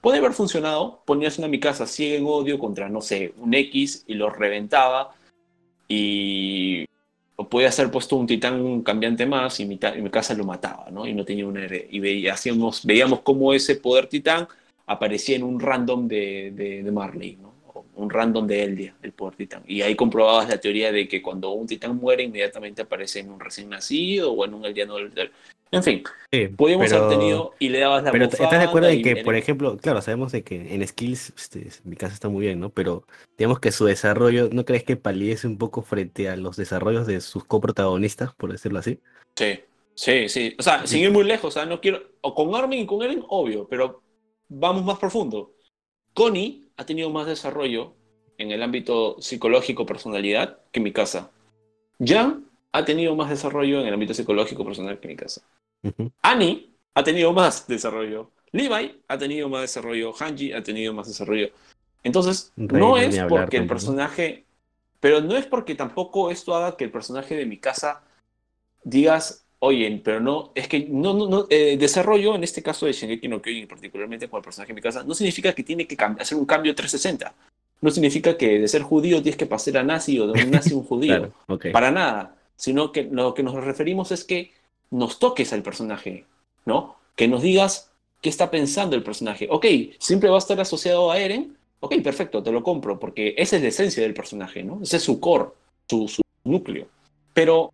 Puede 0.02 0.20
haber 0.20 0.34
funcionado. 0.34 1.02
Ponías 1.06 1.38
una 1.38 1.48
mi 1.48 1.60
casa 1.60 1.86
ciega 1.86 2.18
en 2.18 2.26
odio 2.26 2.60
contra, 2.60 2.90
no 2.90 3.02
sé, 3.02 3.34
un 3.38 3.54
X 3.54 4.04
y 4.08 4.16
lo 4.16 4.30
reventaba. 4.30 5.16
Y 5.88 6.86
o 7.36 7.50
puede 7.50 7.68
haber 7.68 7.92
puesto 7.92 8.16
un 8.16 8.28
titán 8.28 8.82
cambiante 8.84 9.26
más 9.26 9.60
y 9.60 9.66
mi, 9.66 9.78
casa 9.78 10.34
lo 10.36 10.44
mataba, 10.44 10.90
¿no? 10.92 11.08
Y 11.08 11.14
no 11.14 11.26
tenía 11.26 11.48
una 11.48 11.66
y 11.66 12.00
veíamos, 12.00 12.86
veíamos 12.86 13.22
cómo 13.22 13.54
ese 13.54 13.76
poder 13.76 14.08
titán 14.08 14.48
aparecía 14.86 15.36
en 15.36 15.44
un 15.44 15.60
random 15.60 16.08
de, 16.08 16.52
de, 16.84 16.92
Marley. 16.92 17.38
Un 17.96 18.10
random 18.10 18.48
de 18.48 18.64
Eldia, 18.64 18.96
el 19.02 19.12
poder 19.12 19.36
titán. 19.36 19.64
Y 19.68 19.82
ahí 19.82 19.96
comprobabas 19.96 20.50
la 20.50 20.60
teoría 20.60 20.92
de 20.92 21.08
que 21.08 21.22
cuando 21.22 21.52
un 21.52 21.68
titán 21.68 21.98
muere, 21.98 22.24
inmediatamente 22.24 22.82
aparece 22.82 23.20
en 23.20 23.30
un 23.32 23.40
recién 23.40 23.70
nacido 23.70 24.32
o 24.32 24.46
en 24.46 24.54
un 24.54 24.66
eldiano. 24.66 24.96
En 25.72 25.82
fin, 25.84 26.04
Sí, 26.32 26.48
podíamos 26.50 26.88
pero- 26.90 27.06
haber 27.06 27.18
tenido 27.18 27.54
y 27.58 27.70
le 27.70 27.80
dabas 27.80 28.04
la 28.04 28.12
Pero 28.12 28.26
¿estás 28.26 28.52
de 28.52 28.58
acuerdo 28.58 28.90
en 28.90 29.00
y 29.00 29.02
que, 29.02 29.18
por 29.18 29.36
ejemplo, 29.36 29.76
claro, 29.78 30.02
sabemos 30.02 30.32
de 30.32 30.44
que 30.44 30.74
en 30.76 30.88
skills, 30.88 31.34
este, 31.36 31.68
mi 31.84 31.96
casa 31.96 32.14
está 32.14 32.30
muy 32.30 32.42
bien, 32.46 32.60
¿no? 32.60 32.70
Pero 32.70 33.06
digamos 33.38 33.60
que 33.60 33.72
su 33.72 33.86
desarrollo, 33.86 34.50
¿no 34.52 34.66
crees 34.66 34.84
que 34.84 34.96
palidece 34.98 35.48
un 35.48 35.58
poco 35.58 35.82
frente 35.82 36.30
a 36.30 36.36
los 36.36 36.58
desarrollos 36.58 37.08
de 37.08 37.22
sus 37.22 37.44
coprotagonistas, 37.46 38.34
por 38.36 38.52
decirlo 38.52 38.80
así? 38.80 39.00
Sí, 39.36 39.62
sí, 39.96 40.30
sí. 40.30 40.56
O 40.60 40.62
sea, 40.64 40.86
sin 40.86 41.02
ir 41.02 41.12
muy 41.12 41.24
lejos, 41.24 41.56
o 41.56 41.60
sea, 41.60 41.66
no 41.66 41.82
quiero. 41.82 42.04
O 42.22 42.36
con 42.36 42.54
Armin 42.54 42.82
y 42.82 42.86
con 42.86 43.02
Eren, 43.02 43.24
obvio, 43.28 43.68
pero 43.68 44.02
vamos 44.50 44.84
más 44.86 45.00
profundo. 45.00 45.54
Connie 46.14 46.63
ha 46.78 46.86
tenido 46.86 47.10
más 47.10 47.28
desarrollo 47.28 47.94
en 48.38 48.52
el 48.52 48.64
ámbito 48.64 49.18
psicológico, 49.20 49.86
personalidad, 49.86 50.60
que 50.72 50.80
mi 50.80 50.92
casa. 50.92 51.32
Jan 52.04 52.46
ha 52.72 52.86
tenido 52.86 53.16
más 53.16 53.30
desarrollo 53.30 53.82
en 53.82 53.88
el 53.88 53.94
ámbito 53.94 54.14
psicológico, 54.14 54.66
personal 54.66 55.00
que 55.00 55.08
mi 55.08 55.16
casa. 55.16 55.42
Annie 56.22 56.72
ha 56.94 57.04
tenido 57.04 57.34
más 57.34 57.68
desarrollo. 57.68 58.32
Levi 58.52 59.02
ha 59.08 59.18
tenido 59.18 59.50
más 59.50 59.62
desarrollo. 59.62 60.14
Hanji 60.14 60.54
ha 60.54 60.64
tenido 60.64 60.94
más 60.94 61.08
desarrollo. 61.08 61.50
Entonces, 62.04 62.52
Rey, 62.56 62.80
no 62.80 62.98
es 62.98 63.18
hablar 63.18 63.42
porque 63.44 63.58
el 63.58 63.68
personaje. 63.68 64.46
Pero 65.00 65.22
no 65.22 65.36
es 65.36 65.46
porque 65.46 65.76
tampoco 65.76 66.32
esto 66.32 66.56
haga 66.56 66.78
que 66.78 66.86
el 66.86 66.92
personaje 66.92 67.36
de 67.36 67.46
mi 67.46 67.58
casa 67.58 68.04
digas, 68.84 69.43
oye, 69.66 70.02
pero 70.04 70.20
no, 70.20 70.52
es 70.56 70.68
que 70.68 70.88
no, 70.90 71.14
no, 71.14 71.28
no, 71.30 71.48
eh, 71.50 71.78
desarrollo, 71.78 72.36
en 72.36 72.44
este 72.44 72.62
caso 72.62 72.86
de 72.86 72.92
Shingeki 72.92 73.30
no 73.30 73.42
Kyojin, 73.42 73.66
particularmente 73.66 74.28
con 74.28 74.40
el 74.40 74.44
personaje 74.44 74.74
de 74.74 74.76
mi 74.76 74.82
casa, 74.82 75.04
no 75.06 75.14
significa 75.14 75.54
que 75.54 75.64
tiene 75.64 75.88
que 75.88 75.96
hacer 76.20 76.38
un 76.38 76.46
cambio 76.46 76.76
360. 76.76 77.34
No 77.80 77.90
significa 77.90 78.38
que 78.38 78.60
de 78.60 78.68
ser 78.68 78.82
judío 78.82 79.22
tienes 79.22 79.38
que 79.38 79.46
pasar 79.46 79.78
a 79.78 79.84
nazi 79.84 80.20
o 80.20 80.28
de 80.28 80.44
un 80.44 80.52
nazi 80.52 80.74
a 80.74 80.78
un 80.78 80.84
judío. 80.84 81.32
Claro. 81.48 81.72
Para 81.72 81.92
nada. 81.92 82.36
Sino 82.58 82.92
que 82.92 83.04
lo 83.04 83.34
que 83.34 83.44
nos 83.44 83.56
referimos 83.56 84.12
es 84.12 84.26
que 84.26 84.52
nos 84.92 85.18
toques 85.18 85.54
al 85.54 85.64
personaje, 85.64 86.26
¿no? 86.66 86.98
Que 87.16 87.30
nos 87.30 87.42
digas 87.42 87.90
qué 88.22 88.30
está 88.30 88.52
pensando 88.52 88.98
el 88.98 89.04
personaje. 89.04 89.48
Ok, 89.50 89.66
siempre 89.98 90.30
va 90.30 90.36
a 90.36 90.40
estar 90.40 90.60
asociado 90.60 91.10
a 91.10 91.20
Eren. 91.20 91.56
Ok, 91.80 91.96
perfecto, 92.04 92.44
te 92.44 92.52
lo 92.52 92.64
compro, 92.64 93.00
porque 93.00 93.34
esa 93.38 93.56
es 93.56 93.62
la 93.62 93.70
esencia 93.70 94.04
del 94.04 94.14
personaje, 94.14 94.62
¿no? 94.64 94.82
Ese 94.84 94.98
es 94.98 95.04
su 95.04 95.22
core, 95.22 95.50
su, 95.90 96.08
su 96.10 96.22
núcleo. 96.44 96.88
Pero 97.34 97.74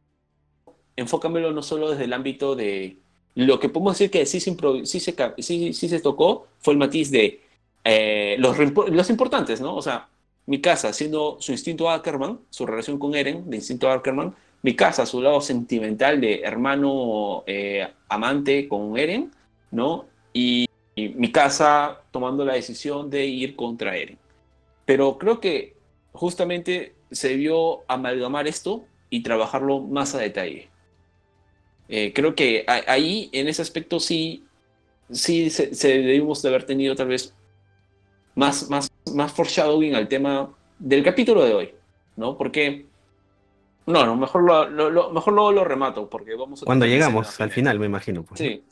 enfócamelo 0.99 1.51
no 1.51 1.61
solo 1.63 1.91
desde 1.91 2.05
el 2.05 2.13
ámbito 2.13 2.55
de 2.55 2.97
lo 3.35 3.59
que 3.59 3.69
podemos 3.69 3.93
decir 3.97 4.11
que 4.11 4.25
sí 4.25 4.39
se, 4.39 4.55
sí 4.85 4.99
se, 4.99 5.15
sí- 5.39 5.73
sí 5.73 5.89
se 5.89 5.99
tocó 5.99 6.47
fue 6.59 6.73
el 6.73 6.79
matiz 6.79 7.11
de 7.11 7.41
eh, 7.83 8.35
los, 8.39 8.57
los 8.91 9.09
importantes, 9.09 9.61
¿no? 9.61 9.75
O 9.75 9.81
sea, 9.81 10.09
mi 10.45 10.59
casa, 10.61 10.93
siendo 10.93 11.37
su 11.39 11.51
instinto 11.51 11.89
Ackerman, 11.89 12.39
su 12.49 12.65
relación 12.65 12.97
con 12.99 13.15
Eren, 13.15 13.49
de 13.49 13.57
instinto 13.57 13.89
Ackerman, 13.89 14.35
mi 14.61 14.75
casa, 14.75 15.05
su 15.05 15.21
lado 15.21 15.41
sentimental 15.41 16.19
de 16.19 16.41
hermano 16.41 17.43
eh, 17.47 17.87
amante 18.09 18.67
con 18.67 18.97
Eren, 18.97 19.31
¿no? 19.71 20.05
Y, 20.33 20.65
y 20.95 21.09
mi 21.09 21.31
casa 21.31 22.01
tomando 22.11 22.43
la 22.45 22.53
decisión 22.53 23.09
de 23.09 23.25
ir 23.25 23.55
contra 23.55 23.95
Eren. 23.95 24.17
Pero 24.85 25.17
creo 25.17 25.39
que 25.39 25.75
justamente 26.11 26.95
se 27.11 27.29
debió 27.29 27.83
amalgamar 27.87 28.47
esto 28.47 28.85
y 29.09 29.23
trabajarlo 29.23 29.81
más 29.81 30.15
a 30.15 30.19
detalle. 30.19 30.69
Eh, 31.89 32.13
creo 32.13 32.35
que 32.35 32.63
ahí, 32.67 33.29
en 33.33 33.47
ese 33.47 33.61
aspecto, 33.63 33.99
sí, 33.99 34.45
sí 35.11 35.49
se, 35.49 35.73
se 35.73 35.87
debimos 35.87 36.41
de 36.41 36.49
haber 36.49 36.63
tenido 36.63 36.95
tal 36.95 37.07
vez 37.07 37.33
más, 38.35 38.69
más, 38.69 38.91
más 39.13 39.31
foreshadowing 39.33 39.95
al 39.95 40.07
tema 40.07 40.55
del 40.77 41.03
capítulo 41.03 41.43
de 41.43 41.53
hoy, 41.53 41.73
¿no? 42.15 42.37
Porque, 42.37 42.85
no, 43.87 44.05
no, 44.05 44.15
mejor 44.15 44.43
lo, 44.43 44.69
lo- 44.69 44.89
lo- 44.91 45.09
mejor 45.11 45.33
lo 45.33 45.63
remato, 45.63 46.07
porque 46.09 46.35
vamos 46.35 46.61
a 46.61 46.65
Cuando 46.65 46.85
llegamos 46.85 47.41
al 47.41 47.49
final, 47.51 47.79
me 47.79 47.87
imagino. 47.87 48.23
pues. 48.23 48.39
Sí. 48.39 48.63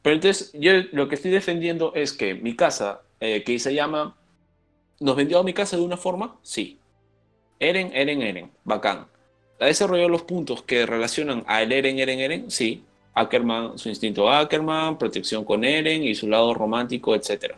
Pero 0.00 0.14
entonces, 0.16 0.52
yo 0.54 0.72
lo 0.92 1.08
que 1.08 1.16
estoy 1.16 1.30
defendiendo 1.32 1.92
es 1.94 2.12
que 2.12 2.34
mi 2.34 2.54
casa, 2.54 3.02
eh, 3.20 3.42
que 3.42 3.58
se 3.58 3.74
llama. 3.74 4.16
¿Nos 5.00 5.16
vendió 5.16 5.40
a 5.40 5.42
mi 5.42 5.52
casa 5.54 5.76
de 5.76 5.82
una 5.82 5.96
forma? 5.96 6.38
Sí. 6.42 6.78
Eren, 7.58 7.90
Eren, 7.94 8.22
Eren. 8.22 8.52
Bacán. 8.64 9.06
¿Ha 9.60 9.66
desarrollado 9.66 10.08
los 10.08 10.22
puntos 10.22 10.62
que 10.62 10.86
relacionan 10.86 11.44
a 11.46 11.62
el 11.62 11.72
Eren, 11.72 11.98
Eren, 11.98 12.20
Eren? 12.20 12.50
Sí. 12.50 12.82
Ackerman, 13.14 13.78
su 13.78 13.88
instinto 13.88 14.28
Ackerman, 14.28 14.98
protección 14.98 15.44
con 15.44 15.64
Eren 15.64 16.02
y 16.02 16.14
su 16.14 16.28
lado 16.28 16.52
romántico, 16.52 17.14
etc. 17.14 17.54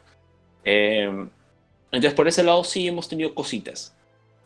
entonces, 0.64 2.14
por 2.14 2.28
ese 2.28 2.42
lado 2.42 2.62
sí 2.64 2.86
hemos 2.86 3.08
tenido 3.08 3.34
cositas. 3.34 3.94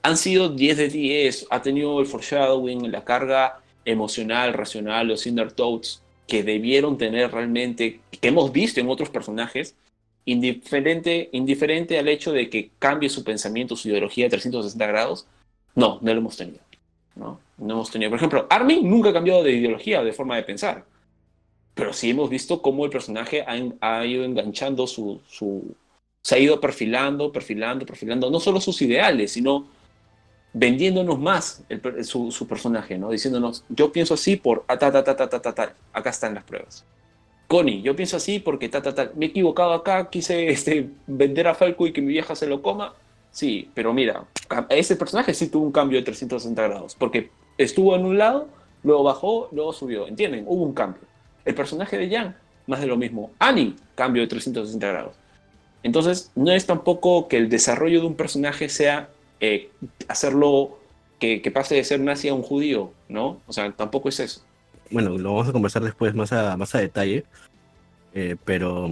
Han 0.02 0.16
sido 0.16 0.48
10 0.48 0.76
de 0.76 0.88
10. 0.88 1.46
Ha 1.50 1.62
tenido 1.62 2.00
el 2.00 2.06
foreshadowing, 2.06 2.90
la 2.92 3.04
carga 3.04 3.60
emocional, 3.84 4.54
racional, 4.54 5.08
los 5.08 5.22
Cinder 5.22 5.52
Toads 5.52 6.02
que 6.30 6.44
debieron 6.44 6.96
tener 6.96 7.32
realmente, 7.32 8.00
que 8.20 8.28
hemos 8.28 8.52
visto 8.52 8.80
en 8.80 8.88
otros 8.88 9.10
personajes, 9.10 9.74
indiferente, 10.24 11.28
indiferente 11.32 11.98
al 11.98 12.06
hecho 12.06 12.32
de 12.32 12.48
que 12.48 12.70
cambie 12.78 13.08
su 13.08 13.24
pensamiento, 13.24 13.74
su 13.74 13.88
ideología 13.88 14.26
de 14.26 14.30
360 14.30 14.86
grados, 14.86 15.26
no, 15.74 15.98
no 16.00 16.14
lo 16.14 16.20
hemos 16.20 16.36
tenido. 16.36 16.60
¿No? 17.20 17.38
no 17.58 17.74
hemos 17.74 17.90
tenido. 17.90 18.10
Por 18.10 18.16
ejemplo, 18.16 18.46
Armin 18.48 18.88
nunca 18.88 19.10
ha 19.10 19.12
cambiado 19.12 19.42
de 19.44 19.52
ideología, 19.52 20.02
de 20.02 20.12
forma 20.12 20.36
de 20.36 20.42
pensar. 20.42 20.84
Pero 21.74 21.92
sí 21.92 22.10
hemos 22.10 22.30
visto 22.30 22.62
cómo 22.62 22.84
el 22.84 22.90
personaje 22.90 23.44
ha, 23.46 23.98
ha 23.98 24.06
ido 24.06 24.24
enganchando 24.24 24.86
su, 24.86 25.20
su. 25.28 25.76
se 26.22 26.34
ha 26.34 26.38
ido 26.38 26.60
perfilando, 26.60 27.30
perfilando, 27.30 27.86
perfilando, 27.86 28.30
no 28.30 28.40
solo 28.40 28.60
sus 28.60 28.80
ideales, 28.82 29.32
sino 29.32 29.68
vendiéndonos 30.52 31.18
más 31.18 31.62
el 31.68 32.04
su, 32.04 32.32
su 32.32 32.48
personaje, 32.48 32.98
¿no? 32.98 33.10
Diciéndonos, 33.10 33.64
yo 33.68 33.92
pienso 33.92 34.14
así 34.14 34.36
por 34.36 34.64
ta, 34.66 34.78
ta, 34.78 35.04
ta, 35.04 35.04
ta, 35.04 35.28
ta, 35.28 35.40
ta, 35.40 35.54
ta. 35.54 35.74
Acá 35.92 36.10
están 36.10 36.34
las 36.34 36.44
pruebas. 36.44 36.84
Connie, 37.46 37.82
yo 37.82 37.94
pienso 37.94 38.16
así 38.16 38.40
porque 38.40 38.68
ta, 38.68 38.80
ta, 38.82 38.94
ta. 38.94 39.12
Me 39.14 39.26
he 39.26 39.28
equivocado 39.28 39.74
acá, 39.74 40.08
quise 40.08 40.48
este, 40.48 40.90
vender 41.06 41.46
a 41.46 41.54
Falco 41.54 41.86
y 41.86 41.92
que 41.92 42.00
mi 42.00 42.12
vieja 42.12 42.34
se 42.34 42.46
lo 42.46 42.62
coma. 42.62 42.94
Sí, 43.30 43.70
pero 43.74 43.92
mira, 43.94 44.24
ese 44.70 44.96
personaje 44.96 45.34
sí 45.34 45.48
tuvo 45.48 45.64
un 45.64 45.72
cambio 45.72 45.98
de 45.98 46.04
360 46.04 46.62
grados, 46.62 46.94
porque 46.96 47.30
estuvo 47.58 47.94
en 47.94 48.04
un 48.04 48.18
lado, 48.18 48.48
luego 48.82 49.04
bajó, 49.04 49.48
luego 49.52 49.72
subió, 49.72 50.06
¿entienden? 50.08 50.44
Hubo 50.46 50.64
un 50.64 50.74
cambio. 50.74 51.02
El 51.44 51.54
personaje 51.54 51.96
de 51.96 52.10
Jan, 52.10 52.36
más 52.66 52.80
de 52.80 52.86
lo 52.86 52.96
mismo. 52.96 53.30
Annie, 53.38 53.76
cambio 53.94 54.22
de 54.22 54.28
360 54.28 54.86
grados. 54.86 55.16
Entonces, 55.82 56.30
no 56.34 56.52
es 56.52 56.66
tampoco 56.66 57.28
que 57.28 57.36
el 57.38 57.48
desarrollo 57.48 58.00
de 58.00 58.06
un 58.06 58.14
personaje 58.14 58.68
sea 58.68 59.08
eh, 59.40 59.70
hacerlo 60.08 60.78
que, 61.18 61.40
que 61.40 61.50
pase 61.50 61.74
de 61.76 61.84
ser 61.84 62.00
nazi 62.00 62.28
a 62.28 62.34
un 62.34 62.42
judío, 62.42 62.92
¿no? 63.08 63.40
O 63.46 63.52
sea, 63.52 63.70
tampoco 63.72 64.08
es 64.08 64.20
eso. 64.20 64.42
Bueno, 64.90 65.16
lo 65.16 65.32
vamos 65.34 65.48
a 65.48 65.52
conversar 65.52 65.82
después 65.82 66.14
más 66.14 66.32
a, 66.32 66.56
más 66.56 66.74
a 66.74 66.78
detalle. 66.80 67.24
eh, 68.12 68.36
pero 68.44 68.90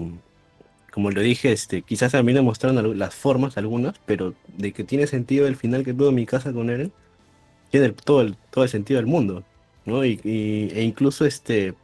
como 0.99 1.13
lo 1.13 1.21
dije, 1.21 1.53
este, 1.53 1.83
quizás 1.83 2.17
a 2.17 2.25
mí 2.25 2.35
mostraron 2.41 2.99
las 2.99 3.15
formas, 3.15 3.57
algunas, 3.57 4.01
pero 4.05 4.35
de 4.57 4.73
que 4.73 4.83
tiene 4.83 5.07
sentido 5.07 5.47
el 5.47 5.55
final 5.55 5.85
que 5.85 5.95
tuvo 5.95 6.11
mi 6.11 6.27
casa 6.27 6.53
con 6.53 6.71
Eren, 6.71 6.93
tiene 7.71 7.91
todo, 7.91 8.21
el, 8.21 8.37
todo 8.51 8.65
el 8.65 8.71
sentido 8.71 8.99
del 8.99 9.07
mundo, 9.07 9.45
¿no? 9.85 10.05
Y, 10.05 10.19
e 10.25 10.83
incluso 10.83 11.25
este, 11.25 11.75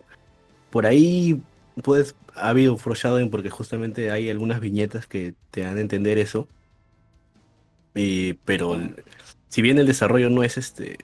por 0.71 0.85
ahí 0.85 1.41
puedes, 1.85 2.17
ha 2.35 2.49
habido 2.49 2.77
foreshadowing 2.77 3.31
porque 3.31 3.51
justamente 3.51 4.11
hay 4.11 4.31
algunas 4.31 4.59
viñetas 4.59 5.07
que 5.07 5.35
te 5.53 5.61
dan 5.61 5.77
a 5.79 5.81
entender 5.81 6.19
eso. 6.19 6.49
Y, 7.95 8.33
pero 8.45 8.81
si 9.49 9.63
bien 9.63 9.79
el 9.79 9.87
desarrollo 9.87 10.29
no 10.29 10.43
es 10.43 10.59
este 10.59 10.99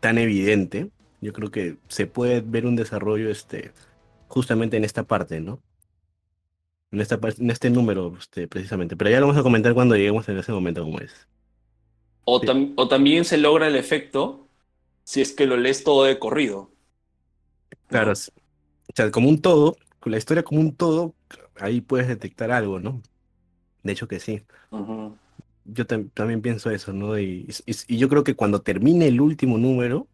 tan 0.00 0.18
evidente, 0.18 0.90
yo 1.22 1.32
creo 1.32 1.50
que 1.50 1.78
se 1.88 2.06
puede 2.06 2.42
ver 2.42 2.66
un 2.66 2.76
desarrollo 2.76 3.30
este 3.30 3.72
justamente 4.28 4.76
en 4.76 4.84
esta 4.84 5.04
parte, 5.04 5.40
¿no? 5.40 5.62
En 6.94 7.00
esta 7.00 7.18
par- 7.20 7.34
en 7.38 7.50
este 7.50 7.70
número 7.70 8.14
este, 8.18 8.46
precisamente. 8.46 8.96
Pero 8.96 9.10
ya 9.10 9.18
lo 9.20 9.26
vamos 9.26 9.40
a 9.40 9.42
comentar 9.42 9.74
cuando 9.74 9.96
lleguemos 9.96 10.28
en 10.28 10.38
ese 10.38 10.52
momento 10.52 10.82
como 10.84 11.00
es. 11.00 11.12
O, 12.24 12.40
Sí. 12.40 12.46
tam- 12.46 12.72
o 12.76 12.88
también 12.88 13.24
se 13.24 13.36
logra 13.36 13.66
el 13.66 13.76
efecto 13.76 14.46
si 15.02 15.20
es 15.20 15.32
que 15.32 15.46
lo 15.46 15.56
lees 15.56 15.82
todo 15.84 16.04
de 16.04 16.18
corrido. 16.18 16.70
Claro, 17.88 18.12
o 18.12 18.92
sea, 18.94 19.10
como 19.10 19.28
un 19.28 19.40
todo, 19.42 19.76
con 20.00 20.12
la 20.12 20.18
historia 20.18 20.42
como 20.44 20.60
un 20.60 20.74
todo, 20.74 21.14
ahí 21.60 21.80
puedes 21.80 22.06
detectar 22.08 22.50
algo, 22.52 22.78
¿no? 22.80 23.02
De 23.82 23.92
hecho 23.92 24.08
que 24.08 24.20
sí. 24.20 24.42
Yo 25.66 25.86
tam- 25.86 26.10
también 26.14 26.42
pienso 26.42 26.70
eso, 26.70 26.92
¿no? 26.92 27.18
Y, 27.18 27.46
y- 27.66 27.94
y 27.94 27.98
yo 27.98 28.08
creo 28.08 28.22
que 28.24 28.34
cuando 28.36 28.60
termine 28.62 29.08
el 29.08 29.20
último 29.20 29.58
número, 29.58 30.06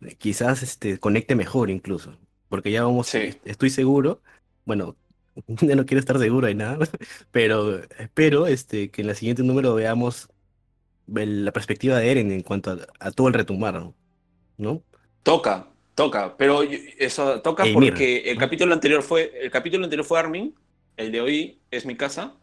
eh, 0.00 0.16
quizás 0.18 0.62
este, 0.62 0.98
conecte 0.98 1.34
mejor 1.36 1.70
incluso. 1.70 2.16
Porque 2.48 2.70
ya 2.72 2.84
vamos, 2.84 3.06
Sí. 3.06 3.18
est- 3.18 3.46
estoy 3.46 3.70
seguro, 3.70 4.20
bueno, 4.64 4.96
ya 5.46 5.76
no 5.76 5.86
quiero 5.86 6.00
estar 6.00 6.18
seguro 6.18 6.46
de 6.46 6.54
nada, 6.54 6.78
pero 7.30 7.82
espero 7.98 8.46
este, 8.46 8.90
que 8.90 9.02
en 9.02 9.10
el 9.10 9.16
siguiente 9.16 9.42
número 9.42 9.74
veamos 9.74 10.28
la 11.06 11.52
perspectiva 11.52 11.98
de 11.98 12.10
Eren 12.10 12.30
en 12.30 12.42
cuanto 12.42 12.70
a, 12.70 12.78
a 13.00 13.10
todo 13.10 13.28
el 13.28 13.34
retumbar, 13.34 13.74
¿no? 13.74 13.94
¿no? 14.56 14.82
Toca, 15.22 15.66
toca, 15.94 16.36
pero 16.36 16.62
eso 16.62 17.40
toca 17.40 17.64
mira, 17.64 17.74
porque 17.74 18.30
el 18.30 18.38
capítulo 18.38 18.72
anterior 18.72 19.02
fue 19.02 19.32
el 19.42 19.50
capítulo 19.50 19.84
anterior 19.84 20.06
fue 20.06 20.18
Armin, 20.18 20.54
el 20.96 21.10
de 21.10 21.20
hoy 21.20 21.58
es 21.70 21.86
mi 21.86 21.96
casa. 21.96 22.34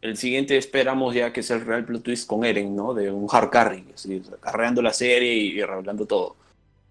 El 0.00 0.16
siguiente 0.16 0.56
esperamos 0.56 1.12
ya 1.12 1.32
que 1.32 1.42
sea 1.42 1.56
el 1.56 1.66
real 1.66 1.84
plot 1.84 2.04
twist 2.04 2.28
con 2.28 2.44
Eren, 2.44 2.74
¿no? 2.76 2.94
De 2.94 3.10
un 3.10 3.26
hard 3.30 3.50
carry, 3.50 3.84
así, 3.92 4.22
carreando 4.40 4.80
la 4.80 4.92
serie 4.92 5.34
y, 5.34 5.58
y 5.58 5.62
revelando 5.62 6.06
todo. 6.06 6.36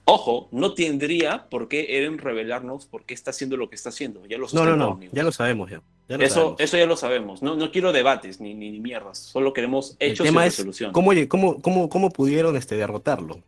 Ojo, 0.10 0.48
no 0.54 0.74
tendría 0.74 1.50
por 1.50 1.68
qué 1.68 1.98
Eren 1.98 2.18
revelarnos 2.18 2.86
por 2.86 3.04
qué 3.04 3.14
está 3.14 3.32
haciendo 3.32 3.58
lo 3.58 3.70
que 3.70 3.76
está 3.76 3.90
haciendo. 3.90 4.26
Ya 4.26 4.38
lo 4.38 4.48
no, 4.54 4.64
no, 4.66 4.78
no, 4.78 5.00
ya 5.12 5.22
lo 5.22 5.34
sabemos 5.34 5.70
ya. 5.70 5.82
ya 6.08 6.18
lo 6.18 6.24
eso, 6.24 6.34
sabemos. 6.36 6.62
eso 6.62 6.78
ya 6.78 6.86
lo 6.86 6.96
sabemos. 6.96 7.42
No, 7.42 7.58
no 7.58 7.72
quiero 7.72 7.92
debates 7.92 8.40
ni, 8.40 8.54
ni, 8.54 8.72
ni 8.72 8.80
mierdas. 8.80 9.18
Solo 9.18 9.52
queremos 9.52 9.98
hechos 10.00 10.22
El 10.22 10.28
tema 10.32 10.46
y 10.46 10.48
es 10.48 10.54
resolución. 10.54 10.94
cómo, 10.94 11.12
cómo, 11.28 11.62
cómo, 11.62 11.90
cómo 11.90 12.10
pudieron 12.10 12.56
este, 12.56 12.78
derrotarlo. 12.78 13.42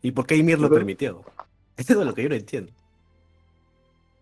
¿Y 0.00 0.12
por 0.12 0.26
qué 0.26 0.34
Ymir 0.36 0.58
lo 0.58 0.68
Ujú. 0.68 0.76
permitió? 0.76 1.22
Eso 1.76 2.00
es 2.00 2.06
lo 2.06 2.14
que 2.14 2.22
yo 2.22 2.30
no 2.30 2.36
entiendo. 2.36 2.72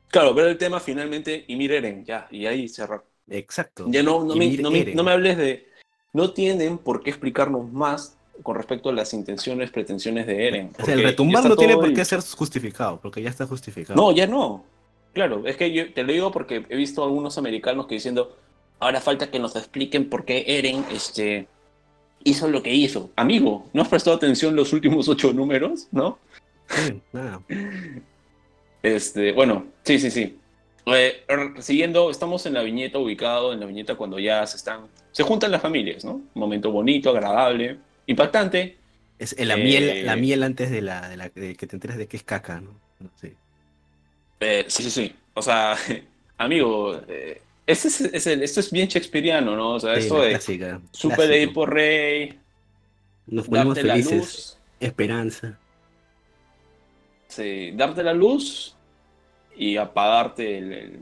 Claro, 0.08 0.34
pero 0.34 0.48
el 0.48 0.58
tema 0.58 0.80
finalmente, 0.80 1.44
y 1.46 1.72
Eren, 1.72 2.04
ya, 2.04 2.26
y 2.32 2.46
ahí 2.46 2.68
cerrar. 2.68 3.04
Exacto. 3.28 3.84
Ya 3.86 4.02
no, 4.02 4.24
no, 4.24 4.34
me, 4.34 4.56
no, 4.56 4.72
me, 4.72 4.84
no 4.92 5.04
me 5.04 5.12
hables 5.12 5.36
de. 5.36 5.68
No 6.12 6.32
tienen 6.32 6.78
por 6.78 7.00
qué 7.00 7.10
explicarnos 7.10 7.70
más 7.70 8.18
con 8.42 8.56
respecto 8.56 8.88
a 8.88 8.92
las 8.92 9.12
intenciones, 9.14 9.70
pretensiones 9.70 10.26
de 10.26 10.48
Eren. 10.48 10.70
O 10.78 10.84
sea, 10.84 10.94
el 10.94 11.02
retumbar 11.02 11.44
no 11.44 11.56
tiene 11.56 11.74
por 11.74 11.92
qué 11.92 12.04
ser 12.04 12.20
justificado, 12.20 13.00
porque 13.00 13.22
ya 13.22 13.30
está 13.30 13.46
justificado. 13.46 14.00
No, 14.00 14.12
ya 14.12 14.26
no. 14.26 14.64
Claro, 15.12 15.46
es 15.46 15.56
que 15.56 15.72
yo 15.72 15.92
te 15.92 16.04
lo 16.04 16.12
digo 16.12 16.30
porque 16.30 16.64
he 16.68 16.76
visto 16.76 17.02
algunos 17.02 17.36
americanos 17.38 17.86
que 17.86 17.96
diciendo, 17.96 18.36
ahora 18.78 19.00
falta 19.00 19.30
que 19.30 19.38
nos 19.38 19.56
expliquen 19.56 20.08
por 20.08 20.24
qué 20.24 20.44
Eren 20.46 20.84
este, 20.92 21.48
hizo 22.24 22.48
lo 22.48 22.62
que 22.62 22.72
hizo. 22.74 23.10
Amigo, 23.16 23.66
¿no 23.72 23.82
has 23.82 23.88
prestado 23.88 24.16
atención 24.16 24.54
los 24.54 24.72
últimos 24.72 25.08
ocho 25.08 25.32
números? 25.32 25.88
¿No? 25.90 26.18
Sí, 26.68 27.00
nada. 27.12 27.42
Este, 28.82 29.32
bueno, 29.32 29.66
sí, 29.82 29.98
sí, 29.98 30.10
sí. 30.10 30.38
Eh, 30.86 31.24
siguiendo, 31.58 32.10
estamos 32.10 32.46
en 32.46 32.54
la 32.54 32.62
viñeta, 32.62 32.98
ubicado 32.98 33.52
en 33.52 33.60
la 33.60 33.66
viñeta 33.66 33.94
cuando 33.96 34.18
ya 34.18 34.46
se 34.46 34.56
están, 34.56 34.86
se 35.12 35.22
juntan 35.22 35.50
las 35.50 35.60
familias, 35.60 36.04
¿no? 36.04 36.12
Un 36.12 36.30
momento 36.34 36.70
bonito, 36.70 37.10
agradable, 37.10 37.78
impactante. 38.10 38.76
Es 39.18 39.38
la, 39.38 39.54
Eh, 39.54 39.64
miel, 39.64 40.06
la 40.06 40.16
miel 40.16 40.42
antes 40.42 40.70
de, 40.70 40.80
la, 40.82 41.08
de, 41.08 41.16
la, 41.16 41.28
de 41.28 41.54
que 41.56 41.66
te 41.66 41.76
enteres 41.76 41.96
de 41.98 42.08
que 42.08 42.16
es 42.16 42.22
caca, 42.22 42.60
¿no? 42.60 42.80
Eh, 44.40 44.64
sí, 44.68 44.82
sí, 44.82 44.90
sí. 44.90 45.14
O 45.34 45.42
sea, 45.42 45.76
amigo, 46.38 47.00
eh, 47.08 47.42
este 47.66 47.88
es, 47.88 48.00
es 48.00 48.26
el- 48.26 48.42
esto 48.42 48.60
es 48.60 48.70
bien 48.70 48.88
shakespeariano, 48.88 49.54
¿no? 49.56 49.72
O 49.74 49.80
sea, 49.80 49.94
Sí, 49.94 50.00
esto 50.00 50.18
la 50.18 50.24
de 50.24 50.30
clásica. 50.30 50.80
supe 50.92 51.26
de 51.26 51.42
ir 51.42 51.52
por 51.52 51.72
rey, 51.72 52.38
Nos 53.26 53.48
ponemos 53.48 53.74
darte 53.74 53.86
la 53.88 53.94
felices. 53.94 54.16
luz, 54.18 54.58
Esperanza. 54.80 55.58
sí, 57.28 57.72
darte 57.72 58.02
la 58.02 58.12
luz 58.14 58.74
y 59.56 59.76
apagarte 59.76 60.58
el, 60.58 60.72
el- 60.72 61.00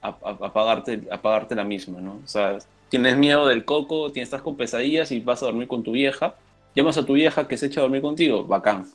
ap- 0.00 0.24
ap- 0.24 0.42
apagarte, 0.42 1.02
apagarte 1.10 1.54
la 1.54 1.64
misma, 1.64 2.00
¿no? 2.00 2.20
O 2.24 2.26
sea, 2.28 2.58
tienes 2.88 3.16
miedo 3.16 3.46
del 3.46 3.64
coco, 3.64 4.10
tienes 4.12 4.28
estás 4.28 4.42
con 4.42 4.56
pesadillas 4.56 5.10
y 5.12 5.20
vas 5.20 5.42
a 5.42 5.46
dormir 5.46 5.68
con 5.68 5.82
tu 5.82 5.92
vieja, 5.92 6.36
llamas 6.74 6.98
a 6.98 7.04
tu 7.06 7.14
vieja 7.14 7.46
que 7.48 7.56
se 7.56 7.66
echa 7.66 7.80
a 7.80 7.82
dormir 7.82 8.02
contigo, 8.02 8.44
bacán. 8.44 8.86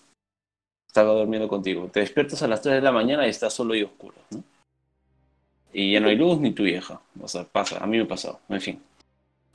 Estaba 0.88 1.13
durmiendo 1.13 1.47
contigo. 1.47 1.89
Te 1.91 2.01
despiertas 2.01 2.43
a 2.43 2.47
las 2.47 2.62
3 2.62 2.75
de 2.75 2.82
la 2.82 2.91
mañana 2.91 3.25
y 3.25 3.29
estás 3.29 3.53
solo 3.53 3.73
y 3.75 3.84
oscuro, 3.84 4.15
¿no? 4.32 4.43
Y 5.73 5.91
ya 5.93 5.99
no 5.99 6.08
hay 6.10 6.15
luz 6.15 6.39
ni 6.39 6.51
tu 6.51 6.63
vieja. 6.63 7.01
O 7.19 7.27
sea, 7.27 7.45
pasa, 7.45 7.84
a 7.84 7.88
mí 7.88 7.97
me 7.97 8.03
ha 8.03 8.08
pasado, 8.08 8.39
en 8.49 8.62
fin. 8.62 8.82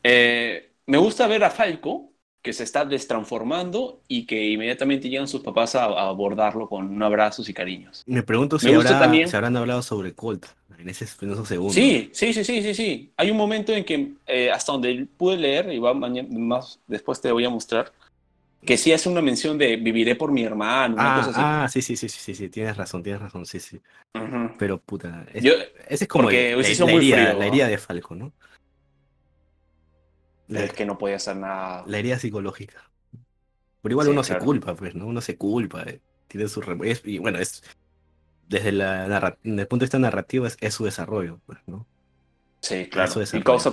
Eh, 0.03 0.71
me 0.87 0.99
gusta 0.99 1.27
ver 1.29 1.45
a 1.45 1.51
Falco, 1.51 2.11
que 2.43 2.53
se 2.53 2.65
está 2.65 2.85
destransformando 2.85 4.01
y 4.09 4.27
que 4.27 4.49
inmediatamente 4.51 5.09
llegan 5.09 5.29
sus 5.29 5.43
papás 5.43 5.75
a, 5.77 5.85
a 5.85 6.09
abordarlo 6.09 6.69
con 6.69 7.01
abrazos 7.03 7.49
y 7.49 7.55
cariños. 7.55 8.03
Me 8.07 8.23
pregunto 8.23 8.57
Me 8.57 8.61
si 8.61 8.73
habrá, 8.75 8.99
también- 8.99 9.29
se 9.29 9.37
habrán 9.37 9.57
hablado 9.57 9.83
sobre 9.83 10.15
Colt 10.15 10.47
en, 10.79 10.89
ese, 10.89 11.07
en 11.21 11.33
esos 11.33 11.49
segundos. 11.49 11.75
Sí, 11.75 12.11
sí, 12.13 12.33
sí, 12.33 12.45
sí, 12.45 12.63
sí, 12.63 12.75
sí. 12.75 13.13
Hay 13.17 13.31
un 13.31 13.37
momento 13.37 13.73
en 13.73 13.85
que, 13.85 14.13
eh, 14.27 14.51
hasta 14.51 14.73
donde 14.73 15.07
pude 15.17 15.37
leer, 15.37 15.73
y 15.73 15.79
va 15.79 15.93
mañana, 15.93 16.29
más 16.39 16.81
después 16.87 17.21
te 17.21 17.33
voy 17.33 17.45
a 17.45 17.51
mostrar, 17.51 17.93
que 18.65 18.77
sí 18.77 18.93
hace 18.93 19.09
una 19.09 19.21
mención 19.21 19.59
de 19.59 19.77
viviré 19.77 20.15
por 20.15 20.31
mi 20.33 20.43
hermano, 20.45 20.95
una 20.95 21.15
cosa 21.15 21.31
así. 21.31 21.41
Ah, 21.43 21.65
ah, 21.65 21.69
sí, 21.69 21.83
sí, 21.83 21.97
sí, 21.97 22.09
sí, 22.09 22.19
sí, 22.21 22.35
sí, 22.35 22.49
tienes 22.49 22.77
razón, 22.77 23.03
tienes 23.03 23.21
razón, 23.21 23.45
sí, 23.47 23.61
sí. 23.61 23.81
Ujú. 24.15 24.53
Pero 24.59 24.81
puta, 24.81 25.27
es- 25.33 25.43
Yo- 25.45 25.53
ese 25.89 26.05
es 26.05 26.09
como 26.09 26.31
el- 26.31 26.37
la, 26.63 26.87
la 26.87 26.93
muy 26.93 26.97
herida, 27.13 27.17
frío, 27.17 27.39
la 27.39 27.39
¿no? 27.39 27.43
herida 27.53 27.69
de 27.69 27.79
Falco, 27.79 28.15
¿no? 28.15 28.33
La, 30.49 30.67
que 30.69 30.87
no 30.87 30.97
podía 30.97 31.17
hacer 31.17 31.37
nada. 31.37 31.85
la 31.87 31.99
herida 31.99 32.19
psicológica. 32.19 32.91
Pero 33.83 33.93
igual 33.93 34.07
Sí, 34.07 34.13
uno 34.13 34.23
claro. 34.23 34.41
se 34.41 34.45
culpa, 34.45 34.75
pues, 34.75 34.95
¿no? 34.95 35.07
Uno 35.07 35.21
se 35.21 35.37
culpa, 35.37 35.83
eh, 35.83 36.01
tiene 36.27 36.49
su... 36.49 36.61
es- 36.85 37.03
y 37.05 37.19
bueno, 37.19 37.39
es... 37.39 37.63
Desde, 38.49 38.73
la 38.73 39.37
desde 39.43 39.61
el 39.61 39.67
punto 39.69 39.83
de 39.83 39.87
vista 39.87 39.99
narrativo 39.99 40.47
es, 40.47 40.57
es 40.61 40.75
su 40.75 40.85
desarrollo, 40.85 41.39
pues, 41.47 41.59
¿no? 41.67 41.85
Sí, 42.61 42.87
claro. 42.87 43.13
Y, 43.33 43.43
causa 43.43 43.73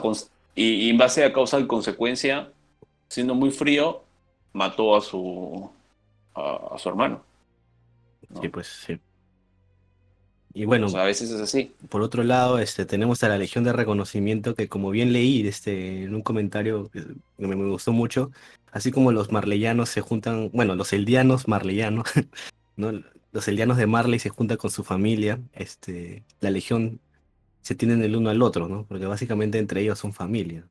y, 0.53 0.63
y 0.63 0.89
en 0.89 0.97
base 0.97 1.23
a 1.23 1.33
causa 1.33 1.59
y 1.59 1.67
consecuencia, 1.67 2.51
siendo 3.07 3.33
muy 3.35 3.51
frío, 3.51 4.03
mató 4.53 4.95
a 4.95 5.01
su, 5.01 5.69
a, 6.33 6.75
a 6.75 6.77
su 6.77 6.89
hermano. 6.89 7.23
¿no? 8.29 8.41
Sí, 8.41 8.49
pues, 8.49 8.67
sí. 8.67 8.99
Y 10.55 10.63
bueno, 10.63 10.87
a 10.95 11.03
veces 11.03 11.31
es 11.31 11.41
así. 11.41 11.73
Por 11.89 12.01
otro 12.01 12.23
lado, 12.23 12.59
este, 12.59 12.85
tenemos 12.85 13.21
a 13.23 13.27
la 13.27 13.37
Legión 13.37 13.65
de 13.65 13.73
Reconocimiento 13.73 14.55
que 14.55 14.69
como 14.69 14.89
bien 14.89 15.11
leí 15.11 15.45
este, 15.45 16.03
en 16.03 16.15
un 16.15 16.21
comentario 16.21 16.89
que 16.91 17.03
me, 17.37 17.57
me 17.57 17.69
gustó 17.69 17.91
mucho, 17.91 18.31
así 18.71 18.89
como 18.89 19.11
los 19.11 19.33
marleyanos 19.33 19.89
se 19.89 19.99
juntan, 19.99 20.49
bueno, 20.53 20.75
los 20.75 20.93
eldianos 20.93 21.49
marleyanos, 21.49 22.05
¿no? 22.77 23.03
Los 23.35 23.49
eldianos 23.49 23.75
de 23.75 23.85
Marley 23.85 24.17
se 24.17 24.29
juntan 24.29 24.55
con 24.55 24.71
su 24.71 24.85
familia, 24.85 25.41
este, 25.51 26.23
la 26.39 26.51
Legión 26.51 27.01
se 27.63 27.75
tienen 27.75 28.01
el 28.01 28.15
uno 28.15 28.29
al 28.29 28.41
otro, 28.41 28.69
¿no? 28.69 28.85
Porque 28.87 29.05
básicamente 29.07 29.57
entre 29.59 29.81
ellos 29.81 29.99
son 29.99 30.13
familia. 30.13 30.63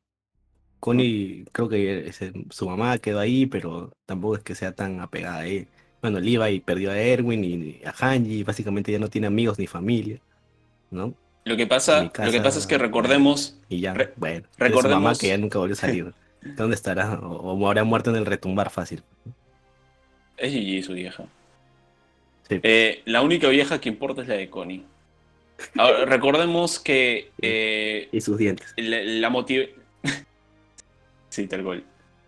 Connie, 0.79 1.45
creo 1.51 1.69
que 1.69 2.07
ese- 2.07 2.33
su 2.49 2.67
mamá 2.67 2.97
quedó 2.97 3.19
ahí, 3.19 3.45
pero 3.45 3.91
tampoco 4.07 4.37
es 4.37 4.43
que 4.43 4.55
sea 4.55 4.71
tan 4.71 4.99
apegada 4.99 5.41
a 5.41 5.45
él. 5.45 5.67
Bueno, 6.01 6.19
Levi 6.19 6.59
perdió 6.59 6.89
a 6.89 6.97
Erwin 6.97 7.43
y 7.43 7.81
a 7.85 7.91
Hanji, 7.91 8.41
básicamente 8.43 8.91
ya 8.91 8.97
no 8.97 9.09
tiene 9.09 9.27
amigos 9.27 9.59
ni 9.59 9.67
familia, 9.67 10.19
¿no? 10.89 11.13
Lo 11.43 11.55
que 11.57 11.67
pasa, 11.67 12.01
lo 12.01 12.11
que 12.31 12.41
pasa 12.41 12.57
es 12.57 12.65
que 12.65 12.79
recordemos, 12.79 13.59
Y 13.69 13.79
ya, 13.79 13.93
Re- 13.93 14.11
bueno, 14.15 14.47
tiene 14.57 14.71
su 14.71 14.75
mamá 14.89 15.11
recordemos- 15.11 15.19
que 15.19 15.27
ya 15.27 15.37
nunca 15.37 15.59
volvió 15.59 15.73
a 15.73 15.77
salir. 15.77 16.13
¿Dónde 16.41 16.73
estará? 16.75 17.19
O, 17.19 17.53
o 17.53 17.67
habrá 17.67 17.83
muerto 17.83 18.09
en 18.09 18.15
el 18.15 18.25
retumbar 18.25 18.71
fácil. 18.71 19.03
es 20.37 20.51
Gigi 20.51 20.81
su 20.81 20.93
vieja. 20.93 21.25
Sí. 22.49 22.59
Eh, 22.63 23.01
la 23.05 23.21
única 23.21 23.49
vieja 23.49 23.79
que 23.81 23.89
importa 23.89 24.21
es 24.21 24.27
la 24.27 24.35
de 24.35 24.49
Connie. 24.49 24.85
Ahora, 25.77 26.05
recordemos 26.05 26.79
que 26.79 27.31
eh, 27.41 28.07
Y 28.11 28.21
sus 28.21 28.37
dientes. 28.37 28.73
la, 28.77 29.01
la 29.01 29.29
motiv- 29.29 29.69
sí, 31.29 31.47
tal 31.47 31.63
cual. 31.63 31.83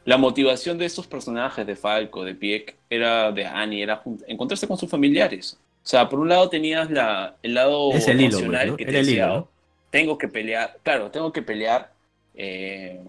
La 0.05 0.17
motivación 0.17 0.77
de 0.77 0.85
estos 0.85 1.05
personajes 1.07 1.67
de 1.67 1.75
Falco, 1.75 2.23
de 2.23 2.33
Pieck, 2.33 2.75
era 2.89 3.31
de 3.31 3.45
Annie, 3.45 3.81
era 3.83 4.01
encontrarse 4.27 4.67
con 4.67 4.77
sus 4.77 4.89
familiares. 4.89 5.57
O 5.83 5.87
sea, 5.89 6.07
por 6.07 6.19
un 6.19 6.29
lado 6.29 6.49
tenías 6.49 6.89
la, 6.89 7.35
el 7.43 7.53
lado 7.53 7.91
Es 7.91 8.07
el 8.07 8.19
hilo, 8.21 8.29
emocional 8.39 8.61
pues, 8.61 8.71
¿no? 8.71 8.77
que 8.77 8.85
te 8.85 8.91
decía, 8.91 9.25
hilo, 9.25 9.35
¿no? 9.35 9.49
tengo 9.89 10.17
que 10.17 10.27
pelear, 10.29 10.77
claro, 10.83 11.11
tengo 11.11 11.31
que 11.33 11.41
pelear 11.41 11.91
eh, 12.35 13.01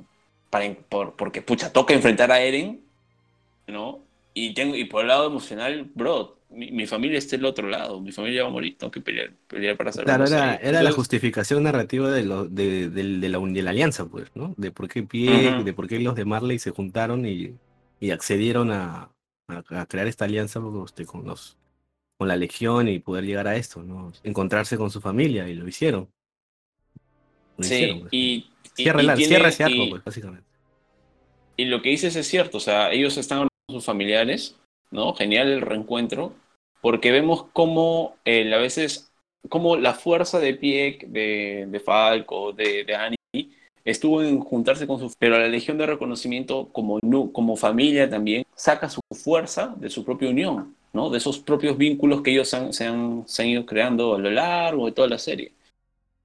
para, 0.51 0.75
por- 0.89 1.15
porque, 1.17 1.41
pucha, 1.43 1.73
toca 1.73 1.95
enfrentar 1.95 2.33
a 2.33 2.41
Eren, 2.41 2.81
¿no? 3.69 4.01
Y, 4.41 4.55
tengo, 4.55 4.77
y 4.77 4.85
por 4.85 5.03
el 5.03 5.09
lado 5.09 5.27
emocional, 5.27 5.91
bro, 5.95 6.39
mi, 6.51 6.71
mi 6.71 6.87
familia 6.87 7.19
está 7.19 7.37
del 7.37 7.45
otro 7.45 7.67
lado, 7.69 8.01
mi 8.01 8.13
familia 8.13 8.45
va 8.45 8.49
a 8.51 8.53
morir, 8.53 8.79
tengo 8.79 8.91
que 8.93 9.01
pelear, 9.01 9.33
pelear 9.49 9.77
para 9.77 9.91
salvar 9.91 10.29
Claro, 10.29 10.59
era, 10.63 10.83
la 10.83 10.93
justificación 10.93 11.65
narrativa 11.65 12.09
de, 12.11 12.25
lo, 12.25 12.45
de, 12.45 12.89
del- 12.89 13.21
de 13.21 13.29
la, 13.29 13.41
de 13.41 13.63
la 13.63 13.71
alianza, 13.71 14.07
pues, 14.07 14.31
¿no? 14.37 14.55
De 14.57 14.71
por 14.71 14.89
qué 14.89 15.03
Pie, 15.03 15.65
de 15.65 15.73
por 15.73 15.89
qué 15.89 15.99
los 15.99 16.15
de 16.15 16.25
Marley 16.25 16.61
se 16.61 16.71
juntaron 16.71 17.27
y, 17.27 17.57
y 17.99 18.11
accedieron 18.13 18.71
a, 18.71 19.11
a- 19.49 19.81
a 19.81 19.87
crear 19.87 20.07
esta 20.07 20.27
alianza 20.27 20.61
pues, 20.61 20.93
este, 20.93 21.05
con 21.05 21.27
los 21.27 21.57
con 22.17 22.29
la 22.29 22.37
Legión 22.37 22.87
y 22.89 23.01
poder 23.01 23.25
llegar 23.25 23.49
a 23.49 23.57
esto, 23.57 23.83
¿no? 23.83 24.13
Encontrarse 24.23 24.77
con 24.77 24.91
su 24.91 25.01
familia 25.01 25.49
y 25.49 25.55
lo 25.55 25.67
hicieron. 25.67 26.09
Lo 27.57 27.65
Sí, 27.65 27.75
hicieron, 27.75 28.01
pues, 28.01 28.13
y, 28.13 28.51
Cierra, 28.75 29.03
y 29.03 29.07
la- 29.07 29.15
tiene- 29.17 29.29
cierra 29.35 29.49
ese 29.49 29.65
arco, 29.65 29.91
pues, 29.91 30.05
básicamente. 30.05 30.47
Y 31.57 31.65
lo 31.65 31.83
que 31.83 31.91
dices 31.91 32.15
es 32.15 32.29
cierto, 32.29 32.59
o 32.59 32.61
sea, 32.61 32.93
ellos 32.93 33.17
están 33.17 33.48
sus 33.71 33.85
familiares, 33.85 34.57
¿no? 34.91 35.15
Genial 35.15 35.49
el 35.49 35.61
reencuentro, 35.61 36.33
porque 36.81 37.13
vemos 37.13 37.45
cómo 37.53 38.17
eh, 38.25 38.53
a 38.53 38.59
veces, 38.59 39.13
cómo 39.49 39.77
la 39.77 39.95
fuerza 39.95 40.39
de 40.39 40.55
pie 40.55 40.99
de, 41.07 41.67
de 41.69 41.81
Falco, 41.81 42.53
de, 42.53 42.85
de 42.85 42.95
Annie, 42.95 43.51
estuvo 43.85 44.23
en 44.23 44.41
juntarse 44.41 44.87
con 44.87 44.99
su... 44.99 45.13
Pero 45.19 45.39
la 45.39 45.49
Legión 45.49 45.79
de 45.79 45.87
Reconocimiento, 45.87 46.69
como, 46.73 46.99
como 47.33 47.57
familia 47.57 48.09
también, 48.09 48.45
saca 48.55 48.89
su 48.89 49.01
fuerza 49.15 49.75
de 49.79 49.91
su 49.91 50.05
propia 50.05 50.31
unión, 50.31 50.75
¿no? 50.93 51.11
De 51.11 51.19
esos 51.19 51.39
propios 51.39 51.77
vínculos 51.77 52.23
que 52.23 52.31
ellos 52.31 52.49
se, 52.49 52.57
han, 52.57 52.73
se 52.73 53.43
han 53.43 53.49
ido 53.49 53.67
creando 53.67 54.15
a 54.15 54.19
lo 54.19 54.31
largo 54.31 54.87
de 54.87 54.93
toda 54.93 55.09
la 55.09 55.19
serie. 55.19 55.53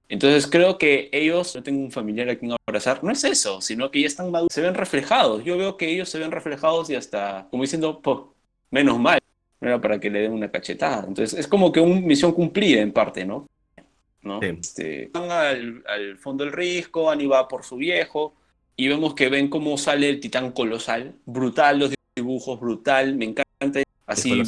Entonces 0.08 0.46
creo 0.46 0.78
que 0.78 1.08
ellos, 1.12 1.54
no 1.54 1.62
tengo 1.62 1.80
un 1.80 1.90
familiar 1.90 2.28
a 2.28 2.36
quien 2.36 2.52
abrazar, 2.66 3.02
no 3.02 3.10
es 3.10 3.24
eso, 3.24 3.60
sino 3.60 3.90
que 3.90 4.00
ya 4.02 4.06
están 4.06 4.30
maduros, 4.30 4.52
se 4.52 4.60
ven 4.60 4.74
reflejados. 4.74 5.42
Yo 5.44 5.56
veo 5.56 5.76
que 5.76 5.90
ellos 5.90 6.08
se 6.08 6.18
ven 6.18 6.30
reflejados 6.30 6.90
y 6.90 6.94
hasta, 6.94 7.48
como 7.50 7.62
diciendo, 7.62 8.00
"Po, 8.00 8.34
menos 8.70 8.98
mal, 8.98 9.18
no 9.60 9.68
era 9.68 9.80
para 9.80 9.98
que 9.98 10.10
le 10.10 10.20
den 10.20 10.32
una 10.32 10.50
cachetada. 10.50 11.04
Entonces 11.08 11.38
es 11.38 11.48
como 11.48 11.72
que 11.72 11.80
una 11.80 12.00
misión 12.00 12.32
cumplida 12.32 12.80
en 12.80 12.92
parte, 12.92 13.24
¿no? 13.24 13.46
¿No? 14.22 14.40
Sí. 14.40 14.46
Este, 14.46 15.10
van 15.12 15.30
al, 15.30 15.84
al 15.86 16.18
fondo 16.18 16.44
del 16.44 16.52
risco, 16.52 17.10
Annie 17.10 17.26
va 17.26 17.48
por 17.48 17.64
su 17.64 17.76
viejo, 17.76 18.34
y 18.76 18.88
vemos 18.88 19.14
que 19.14 19.28
ven 19.28 19.48
cómo 19.48 19.78
sale 19.78 20.08
el 20.08 20.20
titán 20.20 20.52
colosal, 20.52 21.14
brutal 21.24 21.78
los 21.78 21.94
dibujos, 22.16 22.58
brutal, 22.60 23.14
me 23.16 23.26
encanta. 23.26 23.82
así 24.06 24.42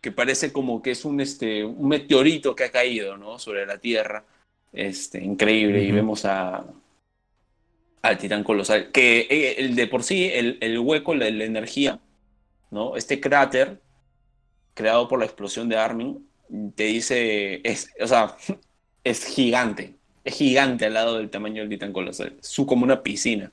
que 0.00 0.12
parece 0.12 0.52
como 0.52 0.82
que 0.82 0.92
es 0.92 1.04
un, 1.04 1.20
este, 1.20 1.64
un 1.64 1.88
meteorito 1.88 2.54
que 2.54 2.64
ha 2.64 2.70
caído 2.70 3.16
¿no? 3.16 3.38
sobre 3.38 3.66
la 3.66 3.78
Tierra. 3.78 4.24
Este, 4.74 5.22
increíble. 5.22 5.82
Y 5.82 5.92
vemos 5.92 6.24
a, 6.24 6.64
al 8.02 8.18
titán 8.18 8.44
colosal. 8.44 8.90
Que 8.90 9.26
eh, 9.30 9.54
el 9.58 9.74
de 9.76 9.86
por 9.86 10.02
sí, 10.02 10.28
el, 10.32 10.58
el 10.60 10.78
hueco, 10.78 11.14
la, 11.14 11.30
la, 11.30 11.44
energía, 11.44 12.00
¿no? 12.70 12.96
Este 12.96 13.20
cráter 13.20 13.80
creado 14.74 15.08
por 15.08 15.20
la 15.20 15.24
explosión 15.24 15.68
de 15.68 15.76
Armin, 15.76 16.26
te 16.74 16.84
dice, 16.84 17.60
es, 17.64 17.90
o 18.00 18.06
sea, 18.06 18.36
es 19.04 19.24
gigante. 19.24 19.94
Es 20.24 20.36
gigante 20.36 20.86
al 20.86 20.94
lado 20.94 21.18
del 21.18 21.30
tamaño 21.30 21.60
del 21.62 21.68
titán 21.68 21.92
colosal. 21.92 22.34
Es 22.40 22.56
como 22.66 22.84
una 22.84 23.02
piscina. 23.02 23.52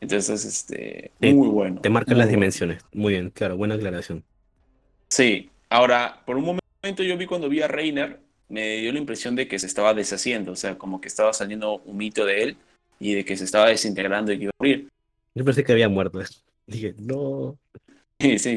Entonces, 0.00 0.44
este, 0.44 1.10
muy 1.20 1.48
bueno. 1.48 1.80
Te 1.80 1.88
marcan 1.88 2.18
las 2.18 2.28
dimensiones. 2.28 2.84
Muy 2.92 3.14
bien, 3.14 3.30
claro, 3.30 3.56
buena 3.56 3.74
aclaración. 3.74 4.22
Sí, 5.08 5.50
ahora, 5.70 6.22
por 6.26 6.36
un 6.36 6.58
momento 6.82 7.02
yo 7.02 7.16
vi 7.16 7.26
cuando 7.26 7.48
vi 7.48 7.62
a 7.62 7.68
Reiner, 7.68 8.20
me 8.48 8.76
dio 8.78 8.92
la 8.92 8.98
impresión 8.98 9.34
de 9.34 9.48
que 9.48 9.58
se 9.58 9.66
estaba 9.66 9.94
deshaciendo, 9.94 10.52
o 10.52 10.56
sea, 10.56 10.78
como 10.78 11.00
que 11.00 11.08
estaba 11.08 11.32
saliendo 11.32 11.78
un 11.84 11.96
mito 11.96 12.24
de 12.24 12.42
él 12.42 12.56
y 12.98 13.14
de 13.14 13.24
que 13.24 13.36
se 13.36 13.44
estaba 13.44 13.68
desintegrando 13.68 14.32
y 14.32 14.38
que 14.38 14.44
iba 14.44 14.50
a 14.50 14.62
morir. 14.62 14.88
Yo 15.34 15.44
pensé 15.44 15.64
que 15.64 15.72
había 15.72 15.88
muerto. 15.88 16.20
Dije, 16.66 16.94
no. 16.98 17.58
Sí, 18.18 18.38
sí. 18.38 18.56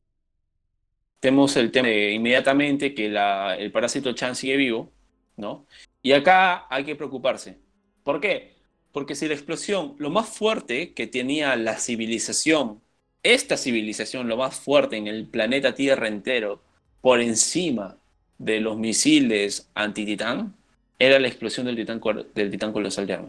Tenemos 1.20 1.58
el 1.58 1.70
tema 1.70 1.90
de 1.90 2.14
inmediatamente 2.14 2.94
que 2.94 3.10
la, 3.10 3.58
el 3.58 3.74
parásito 3.74 4.14
Chan 4.14 4.38
sigue 4.38 4.56
vivo, 4.56 4.90
¿no? 5.36 5.66
Y 6.02 6.14
acá 6.14 6.66
hay 6.70 6.86
que 6.86 6.96
preocuparse. 6.96 7.58
¿Por 8.04 8.22
qué? 8.22 8.54
Porque 8.94 9.16
si 9.16 9.28
la 9.28 9.34
explosión, 9.34 9.96
lo 9.98 10.10
más 10.10 10.30
fuerte 10.30 10.94
que 10.94 11.08
tenía 11.08 11.58
la 11.58 11.78
civilización, 11.78 12.82
esta 13.22 13.58
civilización, 13.58 14.30
lo 14.30 14.38
más 14.38 14.58
fuerte 14.58 14.96
en 14.96 15.08
el 15.08 15.28
planeta 15.28 15.76
Tierra 15.76 16.08
entero, 16.08 16.62
por 17.02 17.20
encima 17.20 17.98
de 18.40 18.60
los 18.60 18.78
misiles 18.78 19.70
anti-titán, 19.76 20.56
era 20.98 21.20
la 21.20 21.28
explosión 21.28 21.68
del 21.68 21.76
titán, 21.76 22.02
del 22.34 22.50
titán 22.50 22.74
colosal 22.74 23.06
de. 23.06 23.20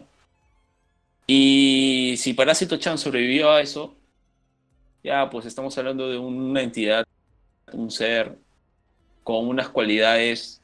Y 1.26 2.14
si 2.16 2.32
Parásito 2.32 2.78
Chan 2.78 2.96
sobrevivió 2.96 3.50
a 3.50 3.60
eso, 3.60 3.94
ya 5.04 5.28
pues 5.28 5.44
estamos 5.44 5.76
hablando 5.76 6.08
de 6.08 6.16
una 6.16 6.62
entidad, 6.62 7.06
un 7.72 7.90
ser 7.90 8.36
con 9.22 9.46
unas 9.46 9.68
cualidades 9.68 10.62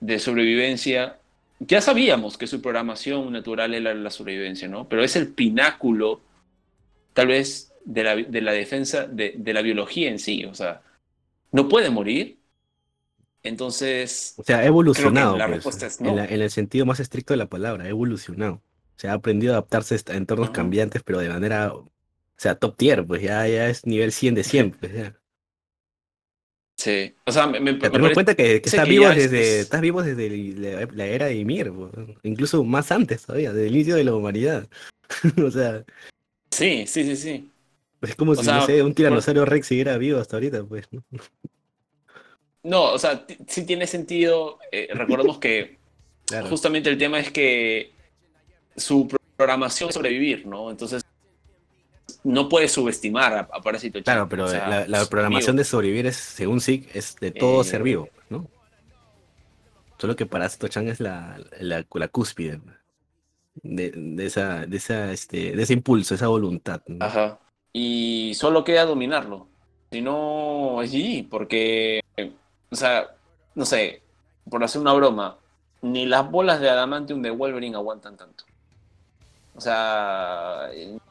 de 0.00 0.18
sobrevivencia 0.18 1.18
ya 1.58 1.80
sabíamos 1.80 2.36
que 2.36 2.46
su 2.46 2.60
programación 2.60 3.32
natural 3.32 3.74
era 3.74 3.94
la 3.94 4.10
sobrevivencia, 4.10 4.68
¿no? 4.68 4.88
Pero 4.88 5.02
es 5.02 5.16
el 5.16 5.28
pináculo, 5.28 6.20
tal 7.14 7.28
vez, 7.28 7.72
de 7.84 8.04
la, 8.04 8.16
de 8.16 8.40
la 8.42 8.52
defensa 8.52 9.06
de, 9.06 9.34
de, 9.36 9.54
la 9.54 9.62
biología 9.62 10.10
en 10.10 10.18
sí. 10.18 10.44
O 10.44 10.54
sea, 10.54 10.82
no 11.52 11.68
puede 11.68 11.88
morir. 11.90 12.36
Entonces. 13.46 14.34
O 14.36 14.42
sea, 14.42 14.58
ha 14.58 14.64
evolucionado. 14.64 15.36
La 15.36 15.46
pues, 15.46 15.56
respuesta 15.56 15.86
es 15.86 16.00
no. 16.00 16.18
en, 16.18 16.40
el 16.40 16.50
sentido 16.50 16.84
más 16.84 17.00
estricto 17.00 17.32
de 17.32 17.38
la 17.38 17.48
palabra, 17.48 17.84
ha 17.84 17.88
evolucionado. 17.88 18.54
O 18.54 18.98
sea, 18.98 19.12
ha 19.12 19.14
aprendido 19.14 19.52
a 19.52 19.56
adaptarse 19.56 19.96
a 20.08 20.16
entornos 20.16 20.50
cambiantes, 20.50 21.02
pero 21.02 21.18
de 21.18 21.28
manera. 21.28 21.72
O 21.72 21.90
sea, 22.36 22.56
top 22.56 22.76
tier, 22.76 23.06
pues 23.06 23.22
ya, 23.22 23.46
ya 23.48 23.68
es 23.68 23.86
nivel 23.86 24.12
100 24.12 24.34
de 24.34 24.44
100. 24.44 24.70
Pues, 24.72 24.92
ya. 24.92 25.16
Sí, 26.76 27.14
o 27.24 27.32
sea, 27.32 27.46
me, 27.46 27.58
me, 27.58 27.78
cuenta 28.12 28.34
que, 28.34 28.56
estás, 28.56 28.86
vivo 28.86 29.08
desde, 29.08 29.60
estás 29.60 29.80
vivo 29.80 30.02
desde 30.02 30.28
la, 30.92 31.06
era 31.06 31.26
de 31.26 31.36
Ymir, 31.36 31.72
incluso 32.22 32.62
más 32.64 32.92
antes 32.92 33.22
todavía, 33.22 33.50
desde 33.50 33.68
el 33.68 33.74
inicio 33.74 33.96
de 33.96 34.04
la 34.04 34.14
humanidad. 34.14 34.68
o 35.42 35.50
sea. 35.50 35.84
Sí, 36.50 36.84
sí, 36.86 37.04
sí, 37.04 37.16
sí. 37.16 37.50
Es 38.02 38.14
como 38.14 38.34
si, 38.34 38.46
no 38.46 38.66
sé, 38.66 38.82
un 38.82 38.92
tiranosaurio 38.92 39.46
Rex 39.46 39.68
siguiera 39.68 39.96
vivo 39.96 40.20
hasta 40.20 40.36
ahorita, 40.36 40.64
pues. 40.64 40.86
No, 42.66 42.92
o 42.92 42.98
sea, 42.98 43.24
sí 43.46 43.64
tiene 43.64 43.86
sentido. 43.86 44.58
Eh, 44.72 44.88
recordemos 44.92 45.38
que 45.38 45.78
justamente 46.50 46.90
el 46.90 46.98
tema 46.98 47.20
es 47.20 47.30
que 47.30 47.92
su 48.76 49.08
programación 49.36 49.90
es 49.90 49.94
sobrevivir, 49.94 50.46
¿no? 50.46 50.70
Entonces 50.70 51.04
no 52.24 52.48
puedes 52.48 52.72
subestimar 52.72 53.34
a, 53.34 53.46
Parásito 53.62 54.00
Chan. 54.00 54.02
Claro, 54.02 54.28
pero 54.28 54.48
la, 54.48 55.06
programación 55.06 55.54
de 55.54 55.62
sobrevivir 55.62 56.06
es, 56.06 56.16
según 56.16 56.60
SIG, 56.60 56.88
es 56.92 57.14
de 57.20 57.30
todo 57.30 57.62
ser 57.62 57.84
vivo, 57.84 58.08
¿no? 58.28 58.48
Solo 59.98 60.16
que 60.16 60.26
Parásito 60.26 60.66
Chan 60.66 60.88
es 60.88 60.98
la, 60.98 61.38
la, 61.60 61.84
cúspide 62.08 62.60
de, 63.54 63.92
de, 63.92 64.26
esa, 64.26 64.66
de, 64.66 64.76
esa, 64.76 65.12
este, 65.12 65.52
de 65.52 65.62
ese 65.62 65.72
impulso, 65.72 66.16
esa 66.16 66.26
voluntad. 66.26 66.82
Ajá. 66.98 67.38
Y 67.72 68.32
solo 68.34 68.64
queda 68.64 68.86
dominarlo. 68.86 69.48
Si 69.92 70.02
no, 70.02 70.82
es 70.82 70.90
GG, 70.90 71.28
porque, 71.28 72.00
o 72.76 72.78
sea, 72.78 73.08
no 73.54 73.64
sé, 73.64 74.02
por 74.50 74.62
hacer 74.62 74.82
una 74.82 74.92
broma, 74.92 75.38
ni 75.80 76.04
las 76.04 76.30
bolas 76.30 76.60
de 76.60 76.68
Adamantium 76.68 77.22
de 77.22 77.30
Wolverine 77.30 77.74
aguantan 77.74 78.18
tanto. 78.18 78.44
O 79.54 79.62
sea, 79.62 80.68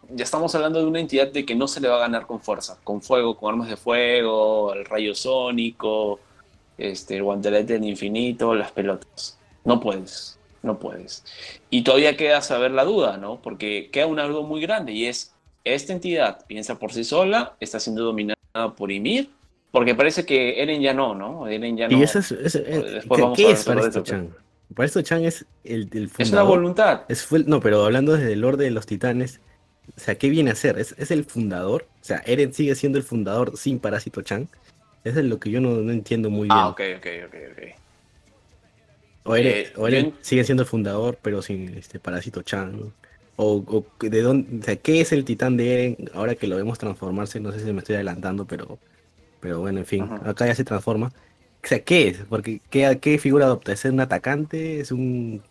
ya 0.10 0.24
estamos 0.24 0.54
hablando 0.54 0.80
de 0.80 0.86
una 0.86 1.00
entidad 1.00 1.32
de 1.32 1.44
que 1.44 1.56
no 1.56 1.68
se 1.68 1.82
le 1.82 1.88
va 1.88 1.96
a 1.96 2.02
ganar 2.02 2.28
con 2.28 2.40
fuerza, 2.40 2.78
con 2.84 3.02
fuego, 3.02 3.36
con 3.36 3.52
armas 3.52 3.68
de 3.68 3.78
fuego, 3.78 4.74
el 4.74 4.86
rayo 4.86 5.16
sónico, 5.16 6.20
este, 6.78 7.16
el 7.16 7.24
guantelete 7.24 7.74
del 7.74 7.86
infinito, 7.86 8.54
las 8.54 8.72
pelotas. 8.72 9.40
No 9.64 9.80
puedes, 9.80 10.38
no 10.62 10.78
puedes. 10.78 11.26
Y 11.72 11.82
todavía 11.82 12.16
queda 12.16 12.42
saber 12.42 12.70
la 12.70 12.86
duda, 12.86 13.18
¿no? 13.18 13.42
Porque 13.42 13.90
queda 13.92 14.06
una 14.06 14.26
duda 14.26 14.46
muy 14.46 14.62
grande 14.62 14.92
y 14.92 15.08
es, 15.08 15.34
esta 15.64 15.94
entidad 15.94 16.46
piensa 16.46 16.78
por 16.78 16.94
sí 16.94 17.04
sola, 17.04 17.56
está 17.60 17.80
siendo 17.80 18.04
dominada 18.04 18.36
por 18.78 18.92
Ymir, 18.92 19.32
porque 19.76 19.94
parece 19.94 20.26
que 20.26 20.62
Eren 20.62 20.82
ya 20.82 20.94
no, 20.94 21.14
¿no? 21.14 21.50
Eren 21.50 21.76
ya 21.76 21.90
no. 21.90 21.98
Y 21.98 22.02
eso 22.02 22.20
es, 22.20 22.30
¿qué, 22.30 23.52
es 23.52 23.66
para 23.66 23.82
esto, 23.82 24.04
Chan? 24.04 24.34
Para 24.74 24.86
esto 24.86 25.02
Chan 25.02 25.26
es 25.26 25.46
el, 25.66 25.90
el 25.92 26.08
fundador. 26.08 26.20
Es 26.20 26.32
una 26.32 26.44
voluntad. 26.44 27.02
Es, 27.10 27.30
no, 27.46 27.60
pero 27.60 27.84
hablando 27.84 28.14
desde 28.14 28.32
el 28.32 28.46
orden 28.46 28.68
de 28.68 28.72
los 28.72 28.86
titanes, 28.86 29.42
o 29.98 30.00
sea, 30.00 30.16
¿qué 30.16 30.30
viene 30.30 30.52
a 30.52 30.56
ser? 30.56 30.80
¿Es, 30.80 30.96
¿Es, 30.98 31.12
el 31.12 31.26
fundador? 31.26 31.88
O 32.02 32.06
sea, 32.06 32.24
Eren 32.26 32.54
sigue 32.54 32.74
siendo 32.76 32.98
el 32.98 33.04
fundador 33.04 33.58
sin 33.58 33.80
Parásito 33.80 34.22
Chan. 34.22 34.48
Eso 35.04 35.20
es 35.20 35.26
lo 35.26 35.42
que 35.42 35.52
yo 35.52 35.60
no, 35.60 35.72
no 35.72 35.92
entiendo 35.92 36.30
muy 36.30 36.48
ah, 36.52 36.54
bien. 36.54 36.58
Ah, 36.58 36.70
ok, 36.70 36.82
ok, 36.96 37.08
ok, 37.28 37.36
ok. 37.52 37.76
O 39.26 39.36
Eren, 39.36 40.06
eh, 40.06 40.14
sigue 40.22 40.46
siendo 40.46 40.64
el 40.64 40.70
fundador, 40.70 41.18
pero 41.22 41.42
sin 41.42 41.78
este 41.78 42.00
Parásito 42.00 42.44
Chan. 42.44 42.94
O, 43.36 43.56
o, 43.68 43.86
de 44.00 44.22
dónde, 44.22 44.58
o 44.58 44.64
sea, 44.64 44.78
¿qué 44.78 45.02
es 45.02 45.12
el 45.12 45.26
titán 45.26 45.58
de 45.58 45.74
Eren? 45.74 46.10
Ahora 46.14 46.36
que 46.36 46.48
lo 46.48 46.56
vemos 46.56 46.80
transformarse, 46.80 47.42
no 47.42 47.52
sé 47.52 47.60
si 47.60 47.74
me 47.74 47.80
estoy 47.80 47.96
adelantando, 47.96 48.46
pero, 48.46 48.80
pero 49.40 49.60
bueno, 49.60 49.80
en 49.80 49.86
fin, 49.86 50.10
acá 50.26 50.48
ya 50.48 50.56
se 50.56 50.64
transforma. 50.64 51.08
O 51.64 51.68
sea, 51.68 51.84
¿qué 51.84 52.10
es? 52.10 52.20
Porque 52.30 52.62
¿qué, 52.70 53.00
qué 53.02 53.18
figura 53.18 53.46
adopta? 53.46 53.72
¿Es 53.72 53.86
un 53.86 54.00
atacante? 54.00 54.80
¿Es 54.80 54.92
un, 54.92 55.42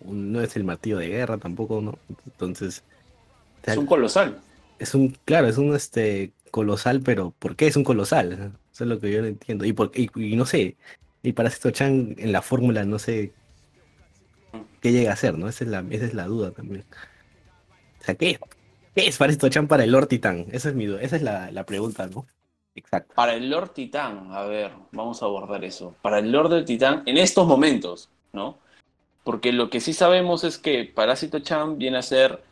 un, 0.00 0.32
No 0.32 0.40
es 0.40 0.56
el 0.56 0.64
martillo 0.64 0.98
de 0.98 1.08
guerra 1.08 1.38
tampoco, 1.38 1.80
¿no? 1.80 1.98
Entonces 2.26 2.82
es 3.66 3.76
un 3.76 3.86
colosal. 3.86 4.40
Es 4.78 4.94
un, 4.94 5.16
claro, 5.24 5.48
es 5.48 5.58
un 5.58 5.74
este 5.74 6.32
colosal, 6.50 7.00
pero 7.00 7.32
¿por 7.38 7.56
qué 7.56 7.66
es 7.66 7.76
un 7.76 7.84
colosal? 7.84 8.52
Eso 8.72 8.84
es 8.84 8.90
lo 8.90 9.00
que 9.00 9.10
yo 9.10 9.22
no 9.22 9.28
entiendo. 9.28 9.64
Y, 9.64 9.72
por, 9.72 9.90
y, 9.94 10.36
no 10.36 10.46
sé, 10.46 10.76
y 11.22 11.32
para 11.32 11.48
esto 11.48 11.70
Chan 11.70 12.14
en 12.18 12.32
la 12.32 12.42
fórmula 12.42 12.84
no 12.84 12.98
sé 12.98 13.32
qué 14.80 14.92
llega 14.92 15.12
a 15.12 15.16
ser, 15.16 15.38
¿no? 15.38 15.48
Esa 15.48 15.64
es 15.64 15.70
la, 15.70 15.84
esa 15.90 16.04
es 16.04 16.14
la 16.14 16.26
duda 16.26 16.50
también. 16.50 16.84
O 18.00 18.04
sea, 18.04 18.14
¿qué, 18.14 18.38
qué 18.94 19.06
es 19.06 19.20
esto 19.20 19.48
Chan 19.48 19.68
para 19.68 19.84
el 19.84 19.92
Lord 19.92 20.08
Titán? 20.08 20.46
Esa 20.52 20.68
es 20.68 20.74
mi 20.74 20.86
duda, 20.86 21.00
esa 21.02 21.16
es 21.16 21.22
la, 21.22 21.50
la 21.50 21.64
pregunta, 21.64 22.06
¿no? 22.08 22.26
Exacto. 22.76 23.14
Para 23.14 23.34
el 23.34 23.48
Lord 23.50 23.70
Titán, 23.70 24.28
a 24.32 24.42
ver, 24.44 24.72
vamos 24.92 25.22
a 25.22 25.26
abordar 25.26 25.64
eso. 25.64 25.94
Para 26.02 26.18
el 26.18 26.32
Lord 26.32 26.50
del 26.50 26.64
Titán, 26.64 27.02
en 27.06 27.18
estos 27.18 27.46
momentos, 27.46 28.08
¿no? 28.32 28.58
Porque 29.22 29.52
lo 29.52 29.70
que 29.70 29.80
sí 29.80 29.92
sabemos 29.92 30.44
es 30.44 30.58
que 30.58 30.84
Parásito 30.84 31.38
Chan 31.38 31.78
viene 31.78 31.98
a 31.98 32.02
ser 32.02 32.42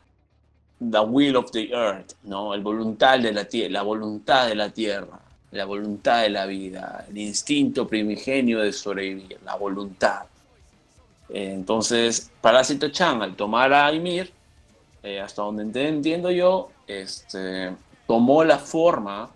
the 0.78 1.00
will 1.00 1.36
of 1.36 1.50
the 1.50 1.70
earth, 1.70 2.12
¿no? 2.22 2.54
El 2.54 2.62
voluntad 2.62 3.18
de 3.18 3.32
la 3.32 3.44
tierra, 3.44 3.72
la 3.72 3.82
voluntad 3.82 4.48
de 4.48 4.54
la 4.54 4.70
tierra, 4.70 5.20
la 5.50 5.64
voluntad 5.64 6.22
de 6.22 6.30
la 6.30 6.46
vida, 6.46 7.04
el 7.08 7.18
instinto 7.18 7.86
primigenio 7.86 8.60
de 8.60 8.72
sobrevivir, 8.72 9.38
la 9.44 9.56
voluntad. 9.56 10.22
Entonces, 11.28 12.30
Parásito 12.40 12.88
Chan, 12.90 13.22
al 13.22 13.36
tomar 13.36 13.72
a 13.72 13.92
Ymir, 13.92 14.32
eh, 15.02 15.20
hasta 15.20 15.42
donde 15.42 15.88
entiendo 15.88 16.30
yo, 16.30 16.70
este, 16.86 17.74
tomó 18.06 18.44
la 18.44 18.58
forma 18.58 19.30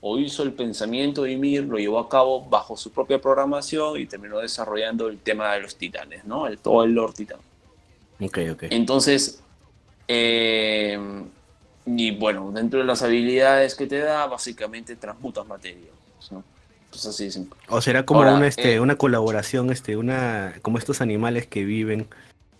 o 0.00 0.18
hizo 0.18 0.42
el 0.42 0.52
pensamiento 0.52 1.22
de 1.22 1.32
Ymir, 1.32 1.64
lo 1.64 1.78
llevó 1.78 1.98
a 1.98 2.08
cabo 2.08 2.44
bajo 2.44 2.76
su 2.76 2.90
propia 2.90 3.20
programación 3.20 3.98
y 3.98 4.06
terminó 4.06 4.38
desarrollando 4.38 5.08
el 5.08 5.18
tema 5.18 5.52
de 5.54 5.60
los 5.60 5.76
titanes, 5.76 6.24
¿no? 6.24 6.46
El, 6.46 6.58
todo 6.58 6.84
el 6.84 6.92
Lord 6.92 7.14
Titán. 7.14 7.40
Ok, 8.20 8.38
ok. 8.52 8.64
Entonces, 8.70 9.42
eh, 10.06 10.98
y 11.86 12.10
bueno, 12.12 12.50
dentro 12.52 12.80
de 12.80 12.84
las 12.84 13.02
habilidades 13.02 13.74
que 13.74 13.86
te 13.86 13.98
da, 13.98 14.26
básicamente 14.26 14.96
transmutas 14.96 15.46
materia. 15.46 15.90
¿no? 16.30 16.44
así 16.92 17.28
O 17.68 17.80
será 17.80 18.04
como 18.04 18.20
una, 18.20 18.46
este, 18.46 18.74
eh, 18.74 18.80
una 18.80 18.96
colaboración, 18.96 19.70
este, 19.70 19.96
una, 19.96 20.54
como 20.62 20.78
estos 20.78 21.00
animales 21.00 21.46
que 21.46 21.64
viven 21.64 22.08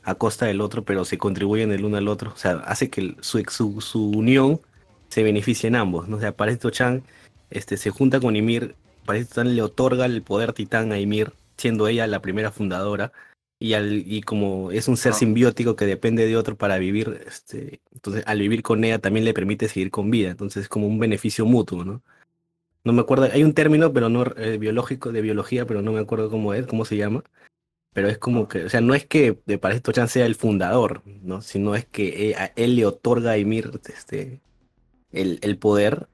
a 0.03 0.14
costa 0.14 0.47
del 0.47 0.61
otro, 0.61 0.84
pero 0.84 1.05
se 1.05 1.18
contribuyen 1.18 1.72
el 1.72 1.84
uno 1.84 1.97
al 1.97 2.09
otro. 2.09 2.32
O 2.32 2.36
sea, 2.36 2.62
hace 2.66 2.91
que 2.91 3.16
su, 3.20 3.43
su, 3.49 3.80
su 3.80 4.11
unión 4.11 4.61
se 5.09 5.22
beneficie 5.22 5.68
en 5.68 5.76
ambos. 5.76 6.09
¿no? 6.09 6.16
O 6.16 6.20
sea, 6.20 6.32
para 6.32 6.53
esto 6.53 6.70
Chan 6.70 7.03
este, 7.51 7.76
se 7.76 7.90
junta 7.90 8.20
con 8.20 8.36
Ymir, 8.36 8.74
Parásito 9.05 9.30
Titán 9.30 9.57
le 9.57 9.62
otorga 9.62 10.05
el 10.07 10.22
poder 10.22 10.53
titán 10.53 10.92
a 10.92 10.99
Ymir, 10.99 11.32
siendo 11.57 11.88
ella 11.88 12.07
la 12.07 12.20
primera 12.20 12.51
fundadora. 12.51 13.12
Y, 13.61 13.72
al, 13.74 14.05
y 14.07 14.20
como 14.22 14.70
es 14.70 14.86
un 14.86 14.96
ser 14.96 15.12
Ah. 15.12 15.16
simbiótico 15.16 15.74
que 15.74 15.84
depende 15.86 16.26
de 16.26 16.36
otro 16.36 16.57
para 16.57 16.78
vivir, 16.78 17.22
este, 17.26 17.80
entonces 17.92 18.22
al 18.26 18.38
vivir 18.38 18.62
con 18.62 18.84
ella 18.84 19.01
también 19.01 19.24
le 19.24 19.34
permite 19.34 19.66
seguir 19.68 19.90
con 19.90 20.11
vida. 20.11 20.30
Entonces 20.30 20.64
es 20.64 20.68
como 20.68 20.86
un 20.86 20.99
beneficio 21.01 21.44
mutuo, 21.46 21.84
¿no? 21.84 22.03
No 22.84 22.92
me 22.92 23.01
acuerdo, 23.03 23.28
hay 23.32 23.42
un 23.44 23.55
término, 23.55 23.92
pero 23.92 24.09
no 24.09 24.24
eh, 24.36 24.59
biológico, 24.59 25.11
de 25.12 25.20
biología, 25.22 25.66
pero 25.66 25.82
no 25.82 25.92
me 25.92 26.01
acuerdo 26.01 26.30
cómo 26.30 26.55
es, 26.55 26.66
cómo 26.66 26.84
se 26.84 26.96
llama. 26.96 27.24
Pero 27.92 28.09
es 28.09 28.18
como 28.18 28.49
que, 28.49 28.64
o 28.66 28.70
sea, 28.70 28.80
no 28.80 28.94
es 28.94 29.07
que 29.07 29.40
de 29.46 29.59
Parásito 29.59 29.92
Chan 29.92 30.09
sea 30.09 30.26
el 30.26 30.36
fundador, 30.36 31.03
¿no? 31.22 31.42
Sino 31.42 31.74
es 31.74 31.84
que 31.86 32.30
eh, 32.30 32.34
a 32.36 32.53
él 32.57 32.76
le 32.76 32.86
otorga 32.86 33.32
a 33.32 33.38
Ymir 33.38 33.80
este, 33.88 34.40
el, 35.12 35.38
el 35.42 35.59
poder 35.59 36.07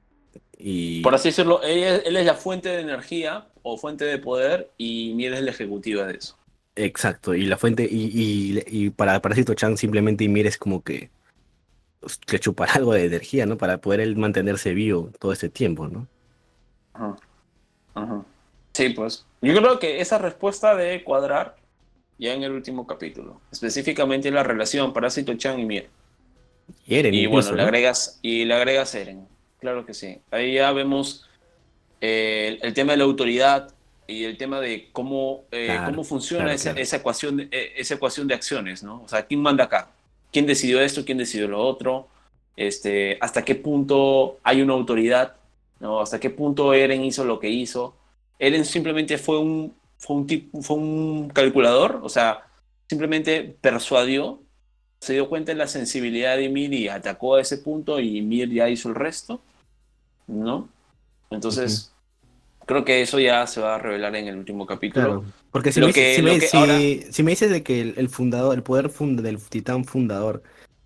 y... 0.57 1.01
Por 1.01 1.15
así 1.15 1.29
decirlo, 1.29 1.61
él 1.63 2.15
es 2.15 2.25
la 2.25 2.35
fuente 2.35 2.69
de 2.69 2.81
energía 2.81 3.47
o 3.63 3.77
fuente 3.77 4.05
de 4.05 4.17
poder 4.17 4.71
y 4.77 5.13
Mier 5.15 5.33
es 5.33 5.41
la 5.41 5.51
ejecutiva 5.51 6.05
de 6.05 6.17
eso. 6.17 6.37
Exacto, 6.75 7.33
y 7.33 7.45
la 7.45 7.57
fuente, 7.57 7.87
y, 7.89 8.11
y, 8.13 8.63
y 8.67 8.89
para 8.89 9.21
Parásito 9.21 9.53
Chan 9.53 9.77
simplemente 9.77 10.25
Ymir 10.25 10.47
es 10.47 10.57
como 10.57 10.83
que 10.83 11.09
pues, 12.05 12.17
que 12.17 12.39
chupar 12.39 12.69
algo 12.75 12.93
de 12.93 13.05
energía, 13.05 13.45
¿no? 13.45 13.57
Para 13.57 13.79
poder 13.79 13.99
él 13.99 14.15
mantenerse 14.15 14.73
vivo 14.73 15.09
todo 15.19 15.31
ese 15.33 15.49
tiempo, 15.49 15.87
¿no? 15.87 16.07
Ajá. 16.93 17.15
Ajá. 17.95 18.25
Sí, 18.73 18.89
pues. 18.89 19.25
Yo 19.41 19.55
creo 19.55 19.79
que 19.79 20.01
esa 20.01 20.17
respuesta 20.17 20.75
debe 20.75 21.03
cuadrar 21.03 21.55
ya 22.19 22.33
en 22.33 22.43
el 22.43 22.51
último 22.51 22.85
capítulo. 22.85 23.41
Específicamente 23.51 24.29
la 24.29 24.43
relación 24.43 24.93
Parásito 24.93 25.33
Chan 25.33 25.59
y 25.59 25.65
Mier. 25.65 25.89
Y 26.85 26.95
Eren 26.95 27.13
Y 27.13 27.23
incluso, 27.23 27.49
bueno, 27.49 27.63
le 27.63 27.63
agregas, 27.63 28.19
y 28.21 28.45
le 28.45 28.53
agregas 28.53 28.93
Eren. 28.93 29.27
Claro 29.59 29.85
que 29.85 29.93
sí. 29.93 30.21
Ahí 30.31 30.55
ya 30.55 30.71
vemos 30.71 31.25
eh, 32.01 32.59
el, 32.61 32.67
el 32.67 32.73
tema 32.73 32.93
de 32.93 32.97
la 32.99 33.03
autoridad 33.05 33.73
y 34.07 34.25
el 34.25 34.37
tema 34.37 34.59
de 34.61 34.89
cómo, 34.91 35.45
eh, 35.51 35.67
Claro, 35.67 35.85
cómo 35.85 36.03
funciona 36.03 36.45
claro, 36.45 36.55
esa, 36.55 36.69
claro. 36.71 36.83
esa 36.83 36.97
ecuación, 36.97 37.37
de- 37.37 37.49
eh, 37.51 37.73
esa 37.77 37.95
ecuación 37.95 38.27
de 38.27 38.35
acciones, 38.35 38.83
¿no? 38.83 39.01
O 39.03 39.07
sea, 39.07 39.25
¿quién 39.25 39.41
manda 39.41 39.65
acá? 39.65 39.91
¿Quién 40.31 40.45
decidió 40.45 40.81
esto? 40.81 41.05
¿Quién 41.05 41.17
decidió 41.17 41.47
lo 41.47 41.61
otro? 41.65 42.07
Este, 42.55 43.17
¿Hasta 43.21 43.43
qué 43.45 43.55
punto 43.55 44.39
hay 44.43 44.61
una 44.61 44.73
autoridad? 44.73 45.35
¿no? 45.79 45.99
¿Hasta 46.01 46.19
qué 46.19 46.29
punto 46.29 46.73
Eren 46.73 47.03
hizo 47.03 47.25
lo 47.25 47.39
que 47.39 47.49
hizo? 47.49 47.95
Eren 48.39 48.65
simplemente 48.65 49.17
fue 49.17 49.39
un, 49.39 49.75
fue 49.97 50.15
un, 50.17 50.27
tip- 50.27 50.49
fue 50.61 50.77
un 50.77 51.29
calculador, 51.29 51.99
o 52.03 52.09
sea, 52.09 52.45
simplemente 52.89 53.43
persuadió 53.61 54.41
se 55.05 55.13
dio 55.13 55.29
cuenta 55.29 55.51
de 55.51 55.57
la 55.57 55.67
sensibilidad 55.67 56.35
de 56.35 56.45
Ymir 56.45 56.73
y 56.73 56.87
atacó 56.87 57.35
a 57.35 57.41
ese 57.41 57.59
punto 57.59 57.99
y 57.99 58.17
Ymir 58.17 58.49
ya 58.51 58.67
hizo 58.69 58.89
el 58.89 58.95
resto, 58.95 59.39
¿no? 60.27 60.67
Entonces, 61.29 61.93
creo 62.65 62.83
que 62.83 63.01
eso 63.01 63.19
ya 63.19 63.45
se 63.45 63.61
va 63.61 63.75
a 63.75 63.77
revelar 63.77 64.15
en 64.15 64.27
el 64.27 64.35
último 64.37 64.65
capítulo. 64.65 65.05
Claro, 65.21 65.25
porque 65.51 65.71
si, 65.71 65.79
Lo 65.79 65.87
me, 65.87 65.93
dices- 65.93 66.03
que- 66.03 66.15
si, 66.15 66.21
lo 66.23 66.33
me, 66.33 66.39
que 66.39 66.47
si- 66.47 66.57
ahora- 66.57 66.79
si 67.11 67.23
me 67.23 67.31
dices 67.31 67.51
de 67.51 67.61
que 67.63 67.81
el, 67.81 67.93
el 67.97 68.09
fundador, 68.09 68.55
el 68.55 68.63
poder 68.63 68.91
del 68.91 69.37
titán 69.47 69.85
fundador 69.85 70.41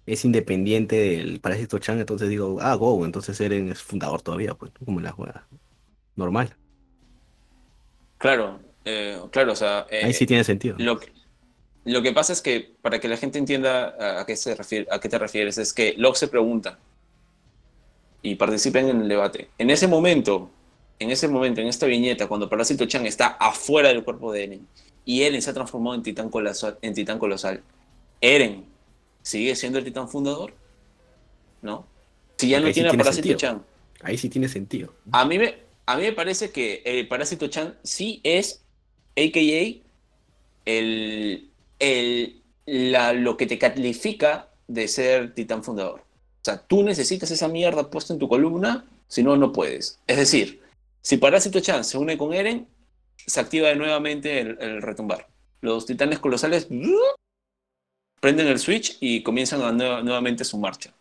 es 0.06 0.26
independiente 0.26 0.96
del 0.98 1.40
Parásito 1.40 1.80
Chan, 1.80 2.00
entonces 2.00 2.28
digo, 2.30 2.58
ah, 2.62 2.76
go, 2.76 3.06
entonces 3.06 3.40
Eren 3.40 3.70
es 3.72 3.82
fundador 3.82 4.22
todavía, 4.22 4.54
pues, 4.56 4.72
como 4.84 5.00
la 5.00 5.12
juega. 5.12 5.46
Normal. 6.16 6.54
Claro, 8.18 8.60
eh, 8.84 9.18
claro, 9.32 9.54
o 9.54 9.56
sea, 9.56 9.86
eh, 9.90 10.02
Ahí 10.04 10.14
sí 10.14 10.26
tiene 10.26 10.44
sentido. 10.44 10.76
lo, 10.80 11.00
que, 11.00 11.12
lo 11.86 12.02
que 12.02 12.12
pasa 12.12 12.34
es 12.34 12.42
que, 12.42 12.74
para 12.82 13.00
que 13.00 13.08
la 13.08 13.18
gente 13.18 13.40
entienda 13.40 14.20
a, 14.20 14.26
qué, 14.26 14.36
se 14.36 14.56
refiere, 14.56 14.88
a 14.92 15.00
qué 15.00 15.10
te 15.10 15.18
refieres, 15.18 15.58
es 15.58 15.74
que 15.74 15.94
Locke 15.98 16.18
se 16.18 16.28
pregunta 16.28 16.78
y 18.22 18.36
participen 18.36 18.90
en 18.90 19.02
el 19.02 19.08
debate. 19.08 19.50
En 19.58 19.70
ese 19.70 19.88
momento, 19.88 20.50
en 21.00 21.12
ese 21.12 21.28
momento, 21.28 21.62
en 21.62 21.68
esta 21.68 21.86
viñeta, 21.86 22.28
cuando 22.28 22.50
Parásito 22.50 22.86
Chan 22.86 23.06
está 23.06 23.28
afuera 23.40 23.90
del 23.90 24.04
cuerpo 24.04 24.32
de 24.32 24.44
Eren 24.44 24.68
y 25.06 25.24
Eren 25.24 25.42
se 25.42 25.50
ha 25.50 25.54
transformado 25.54 25.96
en 25.96 26.04
titán 26.04 26.30
colosal, 26.30 26.78
en 26.82 26.94
titán 26.94 27.18
colosal 27.18 27.64
¿Eren 28.22 28.66
sigue 29.22 29.56
siendo 29.56 29.80
el 29.80 29.86
titán 29.86 30.10
fundador? 30.10 30.54
¿No? 31.62 31.88
Si 32.38 32.50
ya 32.50 32.60
no 32.60 32.68
sí 32.68 32.74
tiene 32.74 32.90
a 32.90 32.92
Parásito 32.92 33.16
sentido. 33.16 33.38
Chan. 33.38 33.66
Ahí 34.02 34.18
sí 34.18 34.30
tiene 34.30 34.50
sentido. 34.50 34.94
A 35.12 35.26
mí 35.26 35.38
me, 35.38 35.56
a 35.86 35.98
mí 35.98 36.04
me 36.04 36.14
parece 36.14 36.52
que 36.52 36.82
el 36.86 37.08
Parásito 37.08 37.48
Chan 37.48 37.78
sí 37.84 38.20
es, 38.24 38.64
a.k.a. 39.18 39.82
el, 40.66 41.49
el, 41.80 42.44
lo 42.66 43.38
que 43.38 43.46
te 43.48 43.58
califica 43.58 44.50
de 44.68 44.88
ser 44.88 45.34
titán 45.34 45.64
fundador. 45.64 46.02
O 46.02 46.46
sea, 46.46 46.58
tú 46.60 46.84
necesitas 46.84 47.32
esa 47.32 47.48
mierda 47.48 47.90
puesta 47.90 48.14
en 48.14 48.20
tu 48.20 48.30
columna, 48.30 48.86
si 49.08 49.24
no, 49.24 49.36
no 49.36 49.52
puedes. 49.52 50.00
Es 50.08 50.18
decir, 50.18 50.62
si 51.02 51.18
Parásito 51.18 51.60
Chan 51.60 51.84
se 51.84 51.98
une 51.98 52.18
con 52.18 52.34
Eren, 52.34 52.68
se 53.18 53.40
activa 53.40 53.74
nuevamente 53.76 54.40
el, 54.40 54.82
retumbar. 54.82 55.28
Los 55.62 55.86
titanes 55.86 56.20
colosales 56.20 56.68
prenden 58.22 58.48
el 58.48 58.60
switch 58.60 58.98
y 59.00 59.24
comienzan 59.24 59.62
a 59.62 59.72
nue- 59.72 60.04
nuevamente 60.04 60.44
su 60.44 60.58
marcha. 60.58 60.94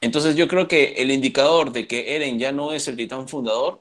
Entonces 0.00 0.36
yo 0.36 0.48
creo 0.48 0.68
que 0.68 0.94
el 0.94 1.10
indicador 1.10 1.72
de 1.72 1.86
que 1.86 2.14
Eren 2.16 2.38
ya 2.38 2.52
no 2.52 2.72
es 2.72 2.88
el 2.88 2.96
titán 2.96 3.28
fundador, 3.28 3.80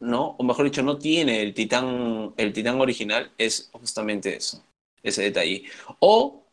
¿no? 0.00 0.36
O 0.38 0.44
mejor 0.44 0.64
dicho, 0.66 0.82
no 0.82 0.98
tiene 0.98 1.42
el 1.42 1.54
titán, 1.54 2.34
el 2.36 2.52
titán 2.52 2.80
original, 2.80 3.32
es 3.38 3.68
justamente 3.72 4.36
eso, 4.36 4.62
ese 5.02 5.22
detalle. 5.22 5.64
O 6.00 6.46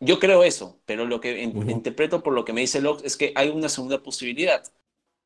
yo 0.00 0.18
creo 0.20 0.44
eso, 0.44 0.80
pero 0.86 1.06
lo 1.06 1.20
que 1.20 1.42
interpreto 1.42 2.22
por 2.22 2.34
lo 2.34 2.44
que 2.44 2.52
me 2.52 2.62
dice 2.62 2.80
Locke 2.82 3.04
es 3.06 3.16
que 3.16 3.32
hay 3.36 3.50
una 3.50 3.68
segunda 3.68 4.02
posibilidad. 4.02 4.64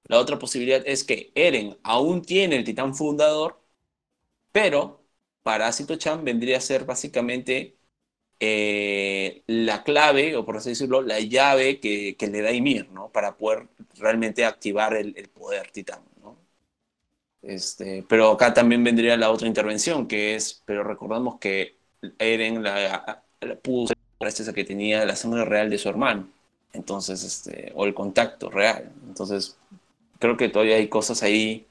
La 0.04 0.18
otra 0.20 0.38
posibilidad 0.38 0.82
es 0.86 1.04
que 1.04 1.32
Eren 1.36 1.78
aún 1.84 2.22
tiene 2.22 2.56
el 2.56 2.64
titán 2.64 2.94
fundador, 2.96 3.60
pero 4.52 5.04
Parásito 5.42 5.96
Chan 5.96 6.24
vendría 6.24 6.58
a 6.58 6.60
ser 6.60 6.84
básicamente 6.84 7.78
eh, 8.40 9.44
la 9.48 9.84
clave, 9.84 10.36
o 10.36 10.44
por 10.46 10.56
así 10.58 10.70
decirlo, 10.70 11.02
la 11.02 11.20
llave 11.20 11.80
que, 11.80 12.16
que 12.18 12.28
le 12.28 12.42
da 12.42 12.52
Ymir, 12.52 12.90
¿no? 12.90 13.12
Para 13.12 13.36
poder 13.38 13.68
realmente 13.96 14.44
activar 14.46 14.94
el, 14.96 15.16
el 15.18 15.28
poder 15.30 15.70
titán, 15.72 16.04
¿no? 16.22 16.38
Este, 17.42 18.04
pero 18.08 18.32
acá 18.32 18.52
también 18.52 18.82
vendría 18.84 19.16
la 19.16 19.30
otra 19.30 19.46
intervención, 19.48 20.08
que 20.08 20.34
es, 20.34 20.62
pero 20.66 20.82
recordamos 20.84 21.38
que 21.38 21.77
Eren 22.18 22.62
la, 22.62 23.22
la 23.40 23.56
pudo 23.56 23.92
gracias 24.20 24.48
a 24.48 24.52
que 24.52 24.64
tenía 24.64 25.04
la 25.04 25.16
sangre 25.16 25.44
real 25.44 25.70
de 25.70 25.78
su 25.78 25.88
hermano, 25.88 26.28
entonces, 26.72 27.22
este, 27.22 27.72
o 27.74 27.84
el 27.86 27.94
contacto 27.94 28.50
real. 28.50 28.90
Entonces, 29.06 29.56
creo 30.18 30.36
que 30.36 30.48
todavía 30.48 30.76
hay 30.76 30.88
cosas 30.88 31.22
ahí 31.22 31.66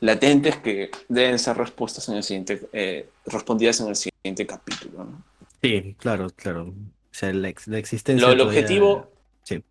latentes 0.00 0.56
que 0.58 0.90
deben 1.08 1.38
ser 1.38 1.56
respuestas 1.56 2.08
en 2.08 2.16
el 2.16 2.22
siguiente, 2.22 2.60
eh, 2.72 3.08
respondidas 3.26 3.80
en 3.80 3.88
el 3.88 3.96
siguiente 3.96 4.46
capítulo, 4.46 5.04
¿no? 5.04 5.24
Sí, 5.60 5.94
claro, 5.98 6.28
claro. 6.34 6.68
O 6.68 6.74
sea, 7.14 7.32
la, 7.32 7.48
ex- 7.48 7.66
la 7.68 7.78
existencia 7.78 8.26
Lo, 8.26 8.32
el 8.32 8.38
todavía- 8.38 8.60
objetivo, 8.60 9.10
Sí. 9.42 9.62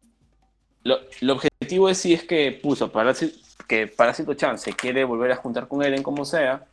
lo, 0.84 0.98
el 1.22 1.30
objetivo 1.30 1.90
es 1.90 1.98
si 1.98 2.14
es 2.14 2.24
que 2.26 2.52
puso 2.52 2.92
Parásito, 2.92 3.38
que 3.68 3.88
Parásito 3.88 4.34
Chan 4.34 4.60
se 4.60 4.74
quiere 4.74 5.04
volver 5.04 5.32
a 5.32 5.38
juntar 5.38 5.68
con 5.68 5.84
Eren 5.84 6.04
como 6.04 6.26
sea 6.26 6.66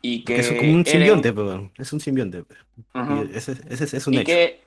y 0.00 0.24
que 0.24 0.36
es 0.36 0.48
como 0.52 0.72
un 0.72 0.84
Eren- 0.84 0.90
simbionte, 0.90 1.32
pero 1.32 1.70
es 1.76 1.92
un 1.92 2.00
simbionte. 2.00 2.44
Y 2.94 3.36
ese, 3.36 3.52
ese 3.68 3.96
es- 3.96 4.06
un 4.06 4.14
y 4.14 4.18
hecho. 4.18 4.26
que 4.26 4.64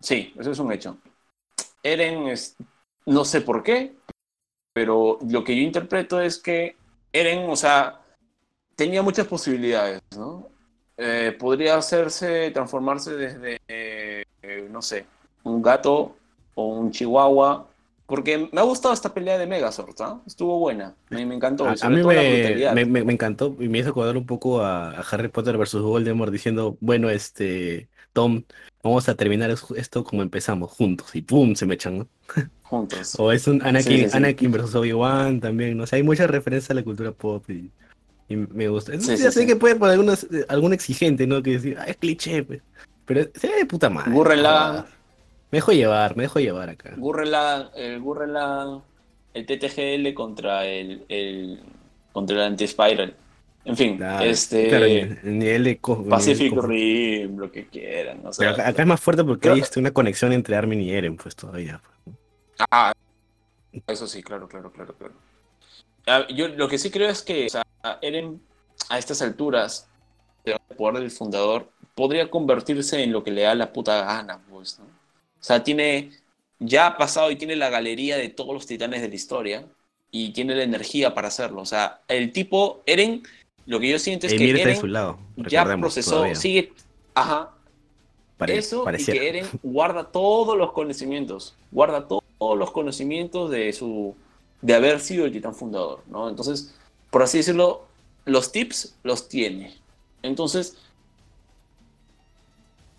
sí, 0.00 0.34
eso 0.38 0.50
es 0.50 0.58
un 0.58 0.72
hecho. 0.72 0.98
Eren 1.82 2.28
es 2.28 2.56
no 3.06 3.24
sé 3.24 3.40
por 3.40 3.62
qué, 3.62 3.94
pero 4.72 5.18
lo 5.28 5.44
que 5.44 5.56
yo 5.56 5.62
interpreto 5.62 6.20
es 6.20 6.38
que 6.38 6.76
Eren, 7.12 7.48
o 7.48 7.56
sea, 7.56 8.00
tenía 8.74 9.02
muchas 9.02 9.26
posibilidades, 9.26 10.00
¿no? 10.16 10.48
Eh, 10.98 11.36
podría 11.38 11.76
hacerse, 11.76 12.50
transformarse 12.50 13.14
desde, 13.16 13.58
eh, 13.68 14.24
no 14.70 14.82
sé, 14.82 15.06
un 15.44 15.62
gato 15.62 16.16
o 16.54 16.66
un 16.68 16.90
chihuahua. 16.90 17.68
Porque 18.06 18.48
me 18.52 18.60
ha 18.60 18.64
gustado 18.64 18.94
esta 18.94 19.12
pelea 19.12 19.36
de 19.36 19.46
Megazord, 19.46 19.94
¿ah? 20.00 20.20
Estuvo 20.26 20.58
buena. 20.60 20.94
Me, 21.10 21.26
me 21.26 21.34
encantó. 21.34 21.66
A, 21.66 21.88
mí 21.90 22.02
me, 22.04 22.84
me, 23.04 23.12
encantó 23.12 23.56
y 23.58 23.68
me 23.68 23.78
hizo 23.78 23.90
acordar 23.90 24.16
un 24.16 24.26
poco 24.26 24.60
a, 24.62 24.90
a 24.92 25.00
Harry 25.00 25.28
Potter 25.28 25.58
versus 25.58 25.82
Voldemort 25.82 26.32
diciendo, 26.32 26.76
bueno, 26.80 27.10
este, 27.10 27.88
Tom, 28.12 28.44
vamos 28.82 29.08
a 29.08 29.16
terminar 29.16 29.50
es- 29.50 29.64
esto 29.76 30.04
como 30.04 30.22
empezamos, 30.22 30.70
juntos, 30.70 31.14
y 31.16 31.22
pum, 31.22 31.56
se 31.56 31.66
me 31.66 31.74
echan, 31.74 31.98
¿no? 31.98 32.08
Juntos. 32.62 33.14
O 33.18 33.30
es 33.32 33.46
un 33.46 33.60
Anakin, 33.62 33.92
Sí, 33.92 34.04
sí, 34.04 34.10
sí. 34.10 34.16
Anakin 34.16 34.52
versus 34.52 34.74
Obi-Wan 34.76 35.40
también, 35.40 35.76
¿no? 35.76 35.84
O 35.84 35.86
sea, 35.86 35.96
hay 35.96 36.02
muchas 36.02 36.30
referencias 36.30 36.70
a 36.70 36.74
la 36.74 36.82
cultura 36.82 37.12
pop 37.12 37.48
y, 37.50 37.70
y 38.28 38.36
me 38.36 38.68
gusta. 38.68 38.92
Eso 38.94 39.16
Sí, 39.16 39.22
ya 39.22 39.30
sí, 39.30 39.40
sé 39.40 39.46
que 39.46 39.56
puede 39.56 39.76
por 39.76 39.90
algunos, 39.90 40.24
eh, 40.24 40.44
algún 40.48 40.72
exigente, 40.72 41.26
¿no? 41.26 41.42
Que 41.42 41.52
decir, 41.52 41.76
ah, 41.78 41.84
es 41.84 41.96
cliché, 41.96 42.42
pues. 42.42 42.62
Pero 43.04 43.28
se 43.34 43.48
ve 43.48 43.56
de 43.56 43.66
puta 43.66 43.88
madre. 43.88 44.10
No 44.10 44.24
jodas. 44.24 44.86
Me 45.50 45.58
dejo 45.58 45.72
llevar, 45.72 46.16
me 46.16 46.24
dejo 46.24 46.40
llevar 46.40 46.70
acá. 46.70 46.94
Gurrela, 46.96 47.70
el 47.74 48.00
Gurrela, 48.00 48.80
el 49.32 49.46
TTGL 49.46 50.12
contra 50.14 50.66
el, 50.66 51.04
el 51.08 51.60
contra 52.12 52.36
el 52.36 52.42
anti-spiral. 52.42 53.14
En 53.64 53.76
fin, 53.76 53.96
Claro, 53.96 54.24
este 54.24 54.68
claro, 54.68 54.84
el 54.84 55.18
el 55.24 55.38
nivel 55.38 55.64
de 55.64 55.80
nivel 55.82 56.08
Pacific 56.08 56.52
Rim, 56.56 57.36
lo 57.36 57.50
que 57.50 57.66
quieran. 57.66 58.24
o 58.24 58.32
sea, 58.32 58.50
Pero 58.50 58.50
acá, 58.52 58.68
acá 58.68 58.82
es 58.82 58.88
más 58.88 59.00
fuerte 59.00 59.24
porque 59.24 59.50
hay 59.50 59.62
una 59.76 59.90
conexión 59.90 60.32
entre 60.32 60.56
Armin 60.56 60.80
y 60.80 60.92
Eren, 60.92 61.16
pues 61.16 61.34
todavía. 61.34 61.80
Ah, 62.70 62.92
eso 63.86 64.06
sí, 64.06 64.22
claro, 64.22 64.48
claro, 64.48 64.72
claro, 64.72 64.94
claro. 64.96 66.28
yo 66.28 66.48
lo 66.48 66.68
que 66.68 66.78
sí 66.78 66.90
creo 66.90 67.08
es 67.10 67.22
que 67.22 67.48
Eren 68.02 68.40
a 68.88 68.98
estas 68.98 69.20
alturas, 69.22 69.88
el 70.44 70.56
poder 70.76 71.00
del 71.00 71.10
fundador, 71.10 71.68
podría 71.94 72.30
convertirse 72.30 73.02
en 73.02 73.12
lo 73.12 73.24
que 73.24 73.30
le 73.32 73.42
da 73.42 73.54
la 73.54 73.72
puta 73.72 74.04
gana, 74.04 74.40
pues, 74.48 74.78
¿no? 74.78 74.95
O 75.46 75.48
sea, 75.48 75.62
tiene, 75.62 76.10
ya 76.58 76.88
ha 76.88 76.96
pasado 76.96 77.30
y 77.30 77.36
tiene 77.36 77.54
la 77.54 77.70
galería 77.70 78.16
de 78.16 78.28
todos 78.30 78.52
los 78.52 78.66
titanes 78.66 79.00
de 79.00 79.08
la 79.08 79.14
historia 79.14 79.64
y 80.10 80.32
tiene 80.32 80.56
la 80.56 80.64
energía 80.64 81.14
para 81.14 81.28
hacerlo. 81.28 81.60
O 81.60 81.64
sea, 81.64 82.00
el 82.08 82.32
tipo, 82.32 82.82
Eren, 82.84 83.22
lo 83.64 83.78
que 83.78 83.90
yo 83.90 84.00
siento 84.00 84.26
es 84.26 84.34
que 84.34 84.50
Eren 84.50 84.76
su 84.76 84.88
lado, 84.88 85.20
ya 85.36 85.64
procesó, 85.76 86.34
sigue, 86.34 86.72
ajá, 87.14 87.52
eso 88.48 88.84
y 88.98 89.04
que 89.04 89.28
Eren 89.28 89.46
guarda 89.62 90.10
todos 90.10 90.58
los 90.58 90.72
conocimientos, 90.72 91.54
guarda 91.70 92.08
todos 92.08 92.58
los 92.58 92.72
conocimientos 92.72 93.48
de 93.48 93.72
su, 93.72 94.16
de 94.62 94.74
haber 94.74 94.98
sido 94.98 95.26
el 95.26 95.32
titán 95.32 95.54
fundador, 95.54 96.02
¿no? 96.08 96.28
Entonces, 96.28 96.74
por 97.08 97.22
así 97.22 97.38
decirlo, 97.38 97.86
los 98.24 98.50
tips 98.50 98.96
los 99.04 99.28
tiene. 99.28 99.76
Entonces, 100.22 100.76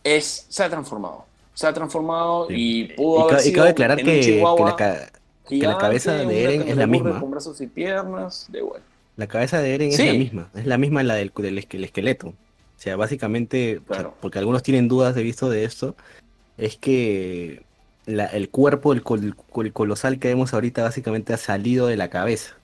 es, 0.05 0.45
se 0.47 0.63
ha 0.63 0.69
transformado. 0.69 1.26
Se 1.57 1.65
ha 1.65 1.73
transformado 1.73 2.45
y 2.51 2.93
pudo 2.93 3.27
haber 3.27 3.39
sido 3.39 3.55
cabe 3.55 3.69
aclarar 3.71 3.97
que, 3.97 4.43
la, 5.59 5.77
cabeza 5.79 6.13
de 6.13 6.43
Eren 6.43 6.67
es 6.67 6.77
la 6.77 6.85
misma. 6.85 7.19
Con 7.19 7.31
brazos 7.31 7.59
y 7.61 7.65
piernas, 7.65 8.45
de 8.51 8.61
La 9.15 9.25
cabeza 9.25 9.59
de 9.59 9.73
Eren 9.73 9.89
es 9.89 9.97
la 9.97 10.13
misma. 10.13 10.49
Es 10.53 10.67
la 10.67 10.77
misma 10.77 11.01
la 11.01 11.15
del, 11.15 11.31
del 11.35 11.83
esqueleto. 11.83 12.27
O 12.27 12.35
sea, 12.75 12.95
básicamente, 12.95 13.81
porque 14.21 14.37
algunos 14.37 14.61
tienen 14.61 14.87
dudas 14.87 15.15
de 15.15 15.23
visto 15.23 15.49
de 15.49 15.63
esto, 15.63 15.95
es 16.59 16.77
que 16.77 17.63
el 18.05 18.49
cuerpo, 18.51 18.93
el, 18.93 19.01
colosal 19.01 20.19
que 20.19 20.27
vemos 20.27 20.53
ahorita, 20.53 20.83
básicamente 20.83 21.33
ha 21.33 21.37
salido 21.37 21.87
de 21.87 21.97
la 21.97 22.11
cabeza. 22.11 22.55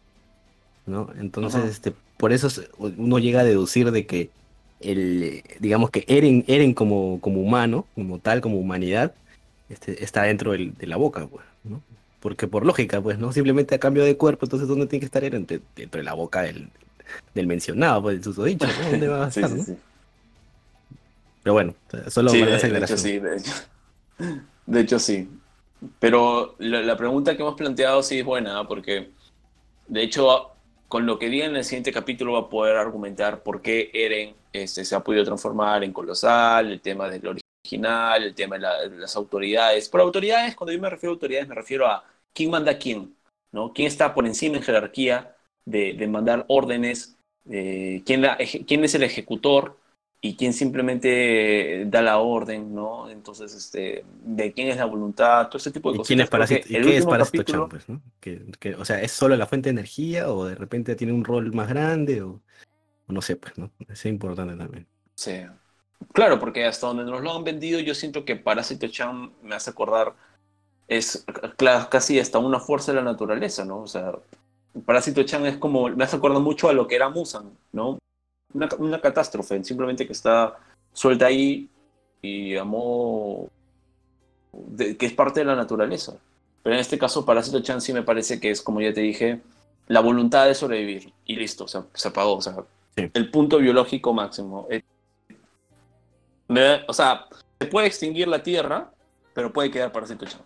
¿no? 0.86 1.10
Entonces, 1.20 1.66
este, 1.66 1.96
por 2.18 2.32
eso 2.32 2.48
uno 2.78 3.18
llega 3.18 3.40
a 3.40 3.44
deducir 3.44 3.90
de 3.90 4.06
que 4.06 4.30
el, 4.84 5.44
digamos 5.60 5.90
que 5.90 6.06
Eren, 6.08 6.44
Eren 6.48 6.74
como, 6.74 7.20
como 7.22 7.42
humano, 7.42 7.86
como 7.96 8.20
tal, 8.20 8.42
como 8.42 8.58
humanidad, 8.58 9.14
este, 9.70 10.04
está 10.04 10.24
dentro 10.24 10.52
de 10.52 10.88
la 10.88 10.98
boca, 10.98 11.28
pues, 11.28 11.46
¿no? 11.64 11.82
Porque 12.20 12.48
por 12.48 12.66
lógica, 12.66 13.02
pues, 13.02 13.20
¿no? 13.20 13.34
Simplemente 13.34 13.76
a 13.76 13.80
cambio 13.80 14.04
de 14.04 14.18
cuerpo, 14.18 14.46
entonces 14.46 14.68
¿dónde 14.68 14.88
tiene 14.88 15.02
que 15.02 15.06
estar 15.06 15.24
Eren? 15.24 15.46
Dentro, 15.46 16.00
de 16.00 16.04
la 16.04 16.14
boca 16.14 16.44
del, 16.44 16.70
del 17.34 17.48
mencionado, 17.48 18.02
pues, 18.02 18.16
del 18.16 18.24
susodicho, 18.24 18.68
¿no? 18.68 18.92
¿Dónde 18.92 19.08
va 19.08 19.26
a 19.26 19.28
estar, 19.30 19.50
sí, 19.50 19.62
sí, 19.62 19.78
Pero 21.44 21.54
bueno, 21.54 21.76
solo 22.10 22.30
sí, 22.30 22.42
de, 22.42 22.58
de 22.58 22.78
hecho, 22.80 22.98
sí, 22.98 23.20
de 23.20 23.38
hecho. 23.38 23.52
De 24.66 24.80
hecho, 24.80 25.00
sí. 25.00 25.30
Pero 26.00 26.56
la, 26.60 26.82
la, 26.82 26.96
pregunta 26.96 27.36
que 27.36 27.42
hemos 27.42 27.56
planteado 27.56 28.02
sí 28.04 28.20
es 28.20 28.26
buena, 28.26 28.66
porque 28.66 29.10
de 29.88 30.02
hecho 30.02 30.54
con 30.94 31.08
lo 31.08 31.18
que 31.18 31.28
diga 31.28 31.46
en 31.46 31.56
el 31.56 31.66
siguiente 31.66 31.92
capítulo 31.92 32.34
va 32.34 32.40
a 32.42 32.50
poder 32.50 32.78
argumentar 32.78 33.42
por 33.42 33.64
qué 33.64 33.90
Eren 33.94 34.36
este, 34.54 34.86
se 34.86 34.96
ha 34.96 35.04
podido 35.04 35.26
transformar 35.26 35.84
en 35.84 35.92
colosal, 35.92 36.72
el 36.72 36.82
tema 36.82 37.10
del 37.10 37.28
original, 37.28 38.24
el 38.24 38.36
tema 38.36 38.58
de, 38.58 38.98
las 38.98 39.16
autoridades. 39.16 39.90
Por 39.90 40.02
autoridades, 40.02 40.56
cuando 40.56 40.72
yo 40.72 40.80
me 40.80 40.90
refiero 40.90 41.12
a 41.12 41.16
autoridades, 41.16 41.48
me 41.48 41.56
refiero 41.56 41.88
a 41.88 42.06
quién 42.34 42.52
manda 42.52 42.72
a 42.72 42.78
quién, 42.78 43.16
¿no? 43.52 43.74
¿Quién 43.74 43.88
está 43.88 44.14
por 44.14 44.26
encima 44.26 44.58
en 44.58 44.64
jerarquía 44.64 45.36
de, 45.66 46.08
mandar 46.08 46.46
órdenes? 46.48 47.18
¿quién, 47.46 48.22
la, 48.22 48.38
¿Quién 48.66 48.84
es 48.84 48.96
el 48.96 49.04
ejecutor? 49.04 49.78
y 50.26 50.38
quién 50.38 50.54
simplemente 50.54 51.84
da 51.88 52.02
la 52.02 52.18
orden, 52.18 52.74
¿no? 52.74 53.10
Entonces, 53.10 53.54
este, 53.54 54.06
de 54.24 54.54
quién 54.54 54.70
es 54.70 54.78
la 54.78 54.86
voluntad, 54.86 55.48
todo 55.48 55.58
ese 55.58 55.70
tipo 55.70 55.92
de 55.92 55.98
cosas. 55.98 56.08
¿Quién 56.08 56.22
es 56.22 56.30
Parásito, 56.30 56.66
¿qué 56.66 56.98
es 56.98 57.06
Parásito 57.06 57.44
Chan, 57.44 57.68
pues, 57.68 57.90
¿no? 57.90 58.02
Que, 58.22 58.74
o 58.80 58.86
sea, 58.86 59.02
¿es 59.02 59.12
solo 59.12 59.36
la 59.36 59.48
fuente 59.48 59.68
de 59.68 59.72
energía 59.72 60.32
o 60.32 60.46
de 60.46 60.56
repente 60.56 60.96
tiene 60.96 61.12
un 61.12 61.26
rol 61.26 61.52
más 61.52 61.68
grande 61.68 62.22
o, 62.22 62.40
no 63.08 63.22
sé, 63.22 63.36
pues, 63.36 63.58
¿no? 63.58 63.72
Es 63.88 64.06
importante 64.06 64.56
también. 64.56 64.88
Sí. 65.16 65.42
Claro, 66.12 66.40
porque 66.40 66.66
hasta 66.66 66.88
donde 66.88 67.06
nos 67.06 67.22
lo 67.22 67.36
han 67.36 67.44
vendido, 67.44 67.80
yo 67.80 67.96
siento 67.96 68.26
que 68.26 68.36
Parásito 68.36 68.88
Chan 68.88 69.32
me 69.42 69.56
hace 69.56 69.70
acordar, 69.70 70.14
es 70.88 71.26
casi 71.90 72.20
hasta 72.20 72.40
una 72.40 72.60
fuerza 72.60 72.92
de 72.92 72.98
la 72.98 73.04
naturaleza, 73.04 73.64
¿no? 73.64 73.82
O 73.82 73.88
sea, 73.88 74.14
Parásito 74.86 75.24
Chan 75.24 75.46
es 75.46 75.58
como, 75.58 75.88
me 75.90 76.04
hace 76.04 76.18
acordar 76.18 76.42
mucho 76.42 76.68
a 76.70 76.74
lo 76.74 76.88
que 76.88 76.96
era 76.96 77.10
Musan, 77.10 77.52
¿no? 77.72 78.00
una, 78.54 79.02
catástrofe, 79.02 79.64
simplemente 79.64 80.06
que 80.06 80.14
está 80.14 80.58
suelta 80.94 81.26
ahí 81.26 81.70
y 82.22 82.56
amó 82.56 83.50
que 84.78 85.06
es 85.06 85.14
parte 85.14 85.40
de 85.40 85.46
la 85.46 85.56
naturaleza. 85.56 86.16
Pero 86.62 86.76
en 86.76 86.82
este 86.82 86.98
caso, 86.98 87.26
Parásito 87.26 87.62
Chan 87.62 87.82
sí 87.82 87.92
me 87.92 88.04
parece 88.04 88.40
que 88.40 88.52
es, 88.52 88.62
como 88.62 88.82
ya 88.82 88.94
te 88.94 89.02
dije, 89.02 89.42
la 89.88 90.00
voluntad 90.00 90.46
de 90.46 90.56
sobrevivir. 90.56 91.12
Y 91.26 91.36
listo, 91.36 91.68
se 91.68 92.08
apagó. 92.08 92.36
O 92.36 92.42
sea, 92.42 92.56
el 92.96 93.32
punto 93.32 93.58
biológico 93.58 94.14
máximo. 94.14 94.68
Eh, 94.70 94.84
o 96.88 96.94
sea, 96.94 97.26
se 97.60 97.68
puede 97.68 97.88
extinguir 97.88 98.28
la 98.28 98.44
Tierra, 98.44 98.92
pero 99.34 99.52
puede 99.52 99.72
quedar 99.72 99.92
Parásito 99.92 100.26
Chan. 100.26 100.42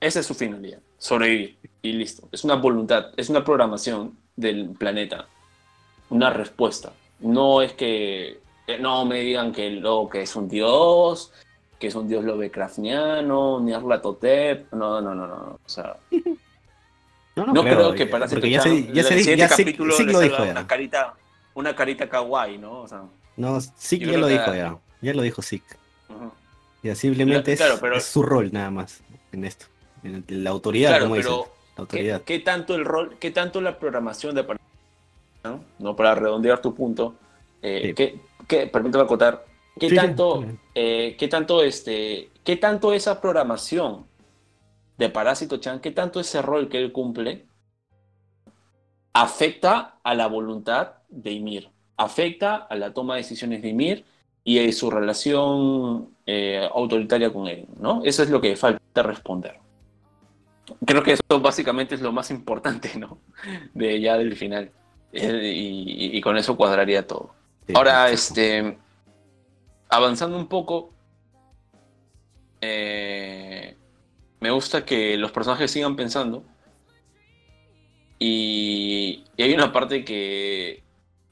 Esa 0.00 0.20
es 0.20 0.26
su 0.26 0.34
finalidad, 0.34 0.80
sobrevivir. 0.98 1.58
Y 1.82 1.92
listo. 1.92 2.28
Es 2.32 2.44
una 2.44 2.54
voluntad, 2.56 3.06
es 3.16 3.28
una 3.28 3.44
programación 3.44 4.16
del 4.36 4.70
planeta. 4.70 5.26
Una 6.08 6.30
respuesta. 6.30 6.92
No 7.20 7.62
es 7.62 7.72
que 7.74 8.40
no 8.80 9.04
me 9.04 9.20
digan 9.20 9.52
que 9.52 9.70
lo 9.70 10.08
que 10.08 10.22
es 10.22 10.34
un 10.36 10.48
dios, 10.48 11.32
que 11.78 11.88
es 11.88 11.94
un 11.94 12.08
dios 12.08 12.24
Lovecraftiano, 12.24 13.60
ni 13.60 13.72
Arlatotep. 13.72 14.72
No, 14.72 15.00
no, 15.00 15.14
no, 15.14 15.26
no. 15.26 15.58
O 15.64 15.68
sea. 15.68 15.96
No, 17.36 17.62
creo, 17.62 17.94
que 17.94 18.06
para 18.06 18.26
porque 18.26 18.50
ya 18.50 18.60
se, 18.60 18.92
ya 18.92 19.02
se, 19.02 19.36
ya 19.36 19.48
capítulo 19.48 19.94
sí, 19.94 20.04
lo 20.04 20.20
dijo 20.20 20.44
ya. 20.44 20.50
Una 20.50 20.66
carita, 20.66 21.14
una 21.54 21.74
carita 21.74 22.08
kawaii, 22.08 22.58
¿no? 22.58 22.80
O 22.80 22.88
sea, 22.88 23.02
no, 23.36 23.60
sí 23.60 23.98
ya 23.98 24.18
lo 24.18 24.26
dijo 24.26 24.54
ya. 24.54 24.78
Ya 25.00 25.14
lo 25.14 25.22
dijo 25.22 25.42
Sik. 25.42 25.64
Ya 26.82 26.94
simplemente 26.94 27.52
es, 27.52 27.60
es, 27.60 28.04
su 28.04 28.22
rol 28.22 28.50
nada 28.52 28.70
más 28.70 29.00
en 29.32 29.44
esto. 29.44 29.66
En 30.02 30.24
la 30.28 30.50
autoridad, 30.50 30.90
claro, 30.90 31.04
como 31.04 31.14
pero 31.16 31.52
La 31.76 31.80
autoridad. 31.82 32.22
¿qué, 32.22 32.38
¿qué, 32.38 32.44
tanto 32.44 32.74
el 32.74 32.84
rol, 32.84 33.16
qué 33.18 33.30
tanto 33.30 33.60
la 33.60 33.78
programación 33.78 34.34
de 34.34 34.44
¿no? 35.78 35.96
Para 35.96 36.14
redondear 36.14 36.60
tu 36.60 36.74
punto, 36.74 37.14
eh, 37.62 37.94
que, 37.94 38.66
permítame 38.66 39.04
acotar, 39.04 39.44
¿qué 39.78 39.90
tanto, 39.90 40.44
eh, 40.74 41.16
qué 41.18 41.28
tanto, 41.28 41.62
este, 41.62 42.30
qué 42.44 42.56
tanto 42.56 42.92
esa 42.92 43.20
programación 43.20 44.06
de 44.98 45.08
Parásito 45.08 45.56
Chan, 45.58 45.80
qué 45.80 45.90
tanto 45.92 46.20
ese 46.20 46.42
rol 46.42 46.68
que 46.68 46.78
él 46.78 46.92
cumple 46.92 47.46
afecta 49.12 49.96
a 50.02 50.14
la 50.14 50.26
voluntad 50.26 50.94
de 51.08 51.32
Ymir, 51.32 51.70
afecta 51.96 52.56
a 52.56 52.74
la 52.76 52.92
toma 52.92 53.14
de 53.14 53.22
decisiones 53.22 53.62
de 53.62 53.68
Ymir 53.68 54.04
y 54.44 54.58
a 54.58 54.72
su 54.72 54.90
relación 54.90 56.10
eh, 56.26 56.68
autoritaria 56.72 57.32
con 57.32 57.46
él, 57.46 57.66
¿no? 57.78 58.02
Eso 58.04 58.22
es 58.22 58.30
lo 58.30 58.40
que 58.40 58.56
falta 58.56 59.02
responder. 59.02 59.58
Creo 60.86 61.02
que 61.02 61.12
eso 61.12 61.40
básicamente 61.40 61.94
es 61.94 62.00
lo 62.00 62.12
más 62.12 62.30
importante, 62.30 62.96
¿no? 62.96 63.18
De 63.74 64.00
ya 64.00 64.16
del 64.16 64.36
final. 64.36 64.70
Y, 65.12 66.20
con 66.20 66.36
eso 66.36 66.56
cuadraría 66.56 67.06
todo. 67.06 67.34
Ahora, 67.74 68.10
este, 68.10 68.78
avanzando 69.88 70.36
un 70.36 70.46
poco, 70.46 70.92
eh, 72.60 73.76
me 74.38 74.50
gusta 74.50 74.84
que 74.84 75.16
los 75.16 75.32
personajes 75.32 75.70
sigan 75.70 75.96
pensando. 75.96 76.44
Y, 78.20 79.24
hay 79.36 79.52
una 79.52 79.72
parte 79.72 80.04
que, 80.04 80.84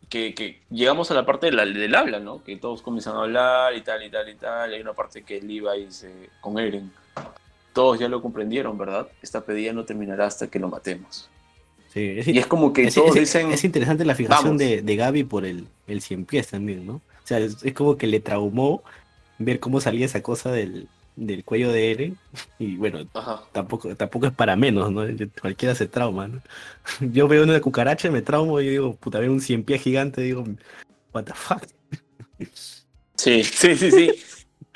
que, 0.09 0.61
llegamos 0.71 1.13
a 1.13 1.15
la 1.15 1.25
parte 1.25 1.47
del, 1.47 1.95
habla, 1.95 2.19
¿no? 2.19 2.43
Que 2.43 2.57
todos 2.57 2.83
comienzan 2.83 3.15
a 3.15 3.21
hablar 3.21 3.77
y 3.77 3.83
tal 3.83 4.03
y 4.03 4.11
tal 4.11 4.29
y 4.29 4.35
tal. 4.35 4.73
Y 4.73 4.75
hay 4.75 4.81
una 4.81 4.95
parte 4.95 5.23
que 5.23 5.41
Levi 5.41 5.85
dice 5.85 6.11
con 6.41 6.59
Eren. 6.59 6.91
Todos 7.73 8.01
ya 8.01 8.09
lo 8.09 8.21
comprendieron, 8.21 8.77
¿verdad? 8.77 9.07
Esta 9.23 9.45
pedida 9.45 9.73
no 9.73 9.85
terminará 9.85 10.27
hasta 10.27 10.49
que 10.49 10.59
lo 10.59 10.69
matemos 10.69 11.31
y 11.95 12.39
es 12.39 12.47
como 12.47 12.73
que 12.73 12.91
todos 12.91 13.15
dicen. 13.15 13.51
Es 13.53 13.65
interesante 13.65 14.05
la 14.05 14.15
fijación 14.15 14.57
de, 14.57 14.83
de, 14.83 14.97
Gaby 14.97 15.25
por 15.25 15.45
el, 15.45 15.67
el 15.87 16.01
cien 16.01 16.25
pies 16.25 16.49
también, 16.49 16.87
¿no? 16.87 16.95
O 16.95 17.27
sea, 17.27 17.39
es, 17.39 17.57
como 17.75 17.97
que 17.97 18.07
le 18.07 18.21
traumó 18.21 18.83
ver 19.39 19.61
cómo 19.61 19.81
salía 19.81 20.07
esa 20.07 20.23
cosa 20.23 20.51
del, 20.51 20.89
del 21.27 21.45
cuello 21.45 21.73
de 21.73 21.91
Eren. 21.91 22.19
Y 22.59 22.77
bueno, 22.77 23.07
tampoco, 23.53 23.95
tampoco 23.97 24.27
es 24.27 24.33
para 24.33 24.57
menos, 24.57 24.91
¿no? 24.93 25.03
Cualquiera 25.41 25.75
se 25.75 25.87
trauma, 25.87 26.29
¿no? 26.29 26.41
Yo 27.13 27.29
veo 27.29 27.43
una 27.43 27.61
cucaracha 27.61 28.09
y 28.09 28.11
me 28.11 28.23
traumo 28.23 28.61
y 28.61 28.69
digo, 28.69 28.95
puta, 28.97 29.19
veo 29.19 29.33
un 29.33 29.41
cien 29.41 29.65
pies 29.65 29.83
gigante 29.83 30.23
digo, 30.23 30.45
what 31.13 31.25
the 31.25 31.35
fuck. 31.35 31.65
Sí, 33.15 33.43
sí, 33.43 33.77
sí, 33.77 33.91
sí. 33.91 34.13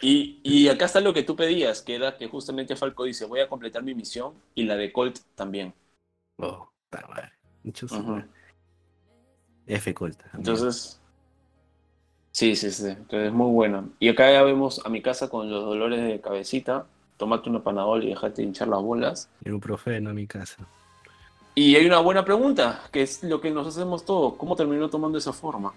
Y, 0.00 0.40
y, 0.42 0.68
acá 0.68 0.86
está 0.86 1.00
lo 1.00 1.14
que 1.14 1.22
tú 1.22 1.36
pedías, 1.36 1.80
que 1.80 1.94
era 1.94 2.16
que 2.16 2.26
justamente 2.26 2.74
Falco 2.74 3.04
dice, 3.04 3.24
voy 3.24 3.38
a 3.38 3.48
completar 3.48 3.84
mi 3.84 3.94
misión 3.94 4.34
y 4.52 4.64
la 4.64 4.74
de 4.74 4.92
Colt 4.92 5.20
también. 5.36 5.72
Oh. 6.38 6.72
F 9.66 9.94
Colta. 9.94 10.30
Entonces, 10.34 11.00
sí, 12.32 12.56
sí, 12.56 12.70
sí. 12.70 12.88
Entonces 12.88 13.28
es 13.28 13.32
muy 13.32 13.50
bueno. 13.52 13.88
Y 14.00 14.08
acá 14.08 14.30
ya 14.32 14.42
vemos 14.42 14.80
a 14.84 14.88
mi 14.88 15.00
casa 15.00 15.28
con 15.28 15.50
los 15.50 15.64
dolores 15.64 16.02
de 16.04 16.20
cabecita. 16.20 16.86
Tomate 17.16 17.48
una 17.48 17.62
panadol 17.62 18.02
y 18.02 18.08
dejate 18.08 18.42
hinchar 18.42 18.68
las 18.68 18.82
bolas. 18.82 19.28
Y 19.44 19.50
un 19.50 19.60
profeno 19.60 20.10
a 20.10 20.12
mi 20.12 20.26
casa. 20.26 20.66
Y 21.54 21.76
hay 21.76 21.86
una 21.86 22.00
buena 22.00 22.24
pregunta, 22.24 22.82
que 22.90 23.02
es 23.02 23.22
lo 23.22 23.40
que 23.40 23.50
nos 23.50 23.66
hacemos 23.66 24.04
todos. 24.04 24.34
¿Cómo 24.34 24.56
terminó 24.56 24.88
tomando 24.88 25.18
esa 25.18 25.32
forma? 25.32 25.72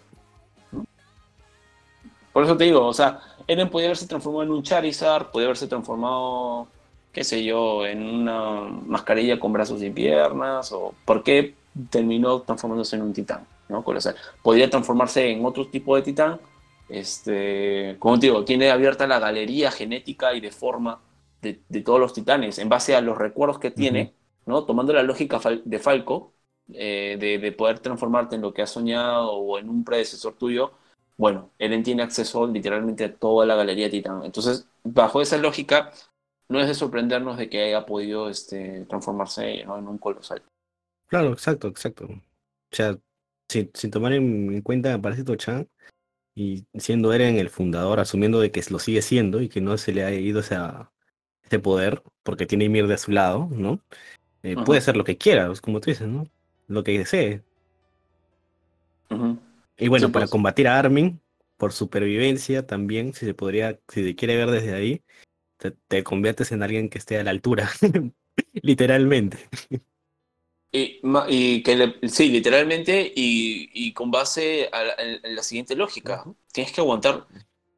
Por 2.32 2.44
eso 2.44 2.58
te 2.58 2.66
digo, 2.66 2.86
o 2.86 2.94
sea, 2.94 3.22
Eren 3.48 3.70
podía 3.70 3.88
haberse 3.88 4.08
transformado 4.08 4.44
en 4.44 4.52
un 4.52 4.64
Charizard, 4.64 5.32
podía 5.32 5.48
haberse 5.48 5.68
transformado, 5.68 6.68
qué 7.14 7.24
sé 7.24 7.44
yo, 7.44 7.86
en 7.86 8.04
una 8.04 8.62
mascarilla 8.86 9.40
con 9.40 9.54
brazos 9.54 9.82
y 9.82 9.90
piernas, 9.90 10.72
o 10.74 10.94
por 11.06 11.24
qué 11.24 11.56
terminó 11.90 12.42
transformándose 12.42 12.98
en 12.98 13.04
un 13.04 13.14
titán, 13.14 13.46
¿no? 13.70 13.84
Podría 14.42 14.70
transformarse 14.70 15.30
en 15.30 15.46
otro 15.46 15.68
tipo 15.68 15.96
de 15.96 16.02
titán, 16.02 16.40
este, 16.90 17.96
como 18.00 18.20
te 18.20 18.28
digo, 18.28 18.46
tiene 18.46 18.70
abierta 18.72 19.08
la 19.08 19.20
galería 19.20 19.72
genética 19.72 20.34
y 20.34 20.42
de 20.42 20.52
forma 20.52 21.02
de, 21.42 21.54
todos 21.82 22.00
los 22.00 22.14
titanes, 22.14 22.58
en 22.60 22.70
base 22.70 22.96
a 22.96 23.02
los 23.02 23.18
recuerdos 23.18 23.60
que 23.60 23.72
tiene, 23.72 24.14
¿no? 24.46 24.64
Tomando 24.66 24.94
la 24.94 25.04
lógica 25.04 25.40
de 25.64 25.80
Falco, 25.80 26.34
eh, 26.74 27.18
de, 27.20 27.38
de 27.38 27.52
poder 27.52 27.80
transformarte 27.80 28.36
en 28.36 28.42
lo 28.42 28.54
que 28.54 28.64
has 28.64 28.72
soñado 28.72 29.34
o 29.34 29.60
en 29.60 29.70
un 29.70 29.84
predecesor 29.84 30.34
tuyo, 30.34 30.74
bueno, 31.18 31.52
Eren 31.60 31.84
tiene 31.84 32.04
acceso 32.04 32.46
literalmente 32.48 33.06
a 33.06 33.16
toda 33.16 33.46
la 33.46 33.56
galería 33.56 33.90
Titán. 33.90 34.24
Entonces, 34.24 34.68
bajo 34.84 35.22
esa 35.22 35.38
lógica, 35.38 35.92
no 36.50 36.60
es 36.60 36.68
de 36.68 36.74
sorprendernos 36.74 37.38
de 37.38 37.50
que 37.50 37.64
haya 37.64 37.86
podido 37.86 38.30
este, 38.30 38.86
transformarse 38.86 39.62
en 39.62 39.70
un 39.70 39.98
colosal. 39.98 40.44
Claro, 41.08 41.32
exacto, 41.32 41.68
exacto. 41.68 42.06
O 42.06 42.76
sea, 42.76 42.98
sin, 43.48 43.92
tomar 43.92 44.14
en, 44.14 44.62
cuenta 44.62 45.02
Parásito 45.02 45.36
Chan 45.36 45.68
y 46.36 46.66
siendo 46.76 47.14
Eren 47.14 47.38
el 47.38 47.50
fundador, 47.50 48.00
asumiendo 48.00 48.40
de 48.40 48.52
que 48.52 48.64
lo 48.70 48.80
sigue 48.80 49.02
siendo 49.02 49.42
y 49.42 49.50
que 49.50 49.62
no 49.62 49.78
se 49.78 49.94
le 49.94 50.04
ha 50.04 50.14
ido 50.14 50.42
ese 50.42 51.60
poder 51.62 52.04
porque 52.24 52.46
tiene 52.46 52.66
Ymir 52.66 52.88
de 52.88 52.98
su 52.98 53.12
lado, 53.12 53.48
¿no? 53.52 53.80
Eh, 54.44 54.56
puede 54.66 54.82
ser 54.82 54.98
lo 54.98 55.04
que 55.04 55.18
quiera, 55.18 55.52
como 55.62 55.80
tú 55.80 55.90
dices, 55.90 56.08
¿no? 56.08 56.28
Lo 56.68 56.84
que 56.84 56.98
desee. 56.98 57.42
Y 59.78 59.88
bueno, 59.88 60.12
para 60.12 60.26
pues. 60.26 60.32
combatir 60.32 60.68
a 60.68 60.78
Armin, 60.78 61.20
por 61.58 61.74
supervivencia 61.74 62.66
también, 62.66 63.14
si 63.14 63.26
se 63.26 63.34
podría, 63.34 63.80
si 63.88 64.04
se 64.04 64.16
quiere 64.16 64.36
ver 64.38 64.52
desde 64.52 64.74
ahí, 64.74 65.04
te, 65.88 66.04
conviertes 66.04 66.52
en 66.52 66.64
alguien 66.64 66.90
que 66.90 66.98
esté 66.98 67.18
a 67.18 67.24
la 67.24 67.32
altura, 67.32 67.70
literalmente. 68.54 69.38
Y, 70.78 71.64
que 71.64 71.96
sí, 72.10 72.28
literalmente, 72.30 73.12
y, 73.16 73.94
con 73.94 74.12
base 74.12 74.70
a 74.74 74.84
la, 75.24 75.42
siguiente 75.42 75.74
lógica, 75.76 76.26
tienes 76.52 76.74
que 76.74 76.82
aguantar, 76.82 77.28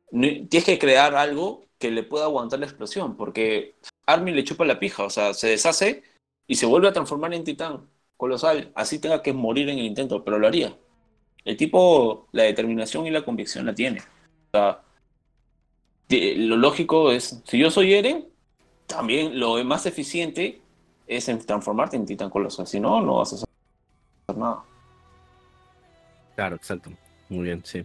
tienes 0.09 0.63
que 0.65 0.79
crear 0.79 1.15
algo 1.15 1.67
que 1.77 1.91
le 1.91 2.01
pueda 2.01 2.25
aguantar 2.25 2.59
la 2.59 2.65
explosión, 2.65 3.15
porque 3.15 3.75
Armin 4.07 4.35
le 4.35 4.43
chupa 4.43 4.65
la 4.65 4.79
pija, 4.79 5.03
o 5.03 5.11
sea, 5.11 5.35
se 5.35 5.49
deshace 5.49 6.01
y 6.47 6.55
se 6.55 6.65
vuelve 6.65 6.87
a 6.87 6.93
transformar 6.93 7.35
en 7.35 7.43
titán 7.43 7.87
colosal, 8.17 8.71
así 8.73 8.97
tenga 8.97 9.21
que 9.21 9.31
morir 9.31 9.69
en 9.69 9.77
el 9.77 9.85
intento, 9.85 10.23
pero 10.23 10.39
lo 10.39 10.47
haría. 10.47 10.75
El 11.45 11.55
tipo, 11.55 12.27
la 12.31 12.43
determinación 12.43 13.05
y 13.05 13.11
la 13.11 13.23
convicción 13.23 13.67
la 13.67 13.75
tiene. 13.75 13.99
O 13.99 14.57
sea, 14.57 14.81
lo 16.09 16.57
lógico 16.57 17.11
es, 17.11 17.43
si 17.45 17.59
yo 17.59 17.69
soy 17.69 17.93
Eren, 17.93 18.27
también 18.87 19.39
lo 19.39 19.63
más 19.65 19.85
eficiente 19.85 20.61
es 21.07 21.29
en 21.29 21.39
transformarte 21.39 21.95
en 21.95 22.05
titán 22.05 22.29
colosal. 22.29 22.67
Si 22.67 22.79
no, 22.79 23.01
no 23.01 23.17
vas 23.17 23.33
a 23.33 23.35
hacer 23.35 23.47
nada. 24.35 24.63
Claro, 26.35 26.55
exacto. 26.55 26.91
Muy 27.29 27.45
bien, 27.45 27.61
sí. 27.63 27.83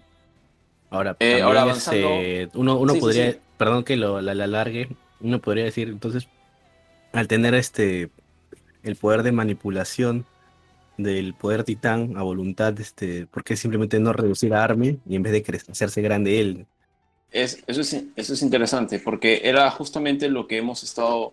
Ahora, 0.91 1.17
eh, 1.21 1.41
ahora 1.41 1.63
avanzando... 1.63 2.09
uno, 2.55 2.79
uno 2.79 2.95
podría, 2.97 3.39
perdón 3.57 3.83
que 3.85 3.97
lo, 3.97 4.21
la, 4.21 4.35
la 4.35 4.45
alargue, 4.45 4.89
uno 5.21 5.41
podría 5.41 5.65
decir, 5.65 5.89
entonces, 5.89 6.29
al 7.13 7.29
tener 7.29 7.55
este 7.55 8.11
el 8.83 8.97
poder 8.97 9.23
de 9.23 9.33
manipulación 9.33 10.27
del 10.99 11.35
poder 11.35 11.65
titán 11.65 12.17
a 12.17 12.23
voluntad, 12.23 12.79
este, 12.79 13.27
porque 13.27 13.57
simplemente 13.57 13.99
no 14.01 14.13
reducir 14.13 14.53
a 14.55 14.65
Armin 14.65 15.01
y 15.09 15.17
en 15.17 15.23
vez 15.23 15.33
de 15.33 15.61
hacerse 15.71 16.03
grande 16.03 16.41
él. 16.41 16.67
Es, 17.31 17.63
eso, 17.67 17.81
es, 17.81 18.05
eso 18.15 18.35
es 18.35 18.43
interesante, 18.43 18.99
porque 18.99 19.41
era 19.45 19.71
justamente 19.71 20.29
lo 20.29 20.47
que 20.47 20.59
hemos 20.59 20.83
estado 20.83 21.33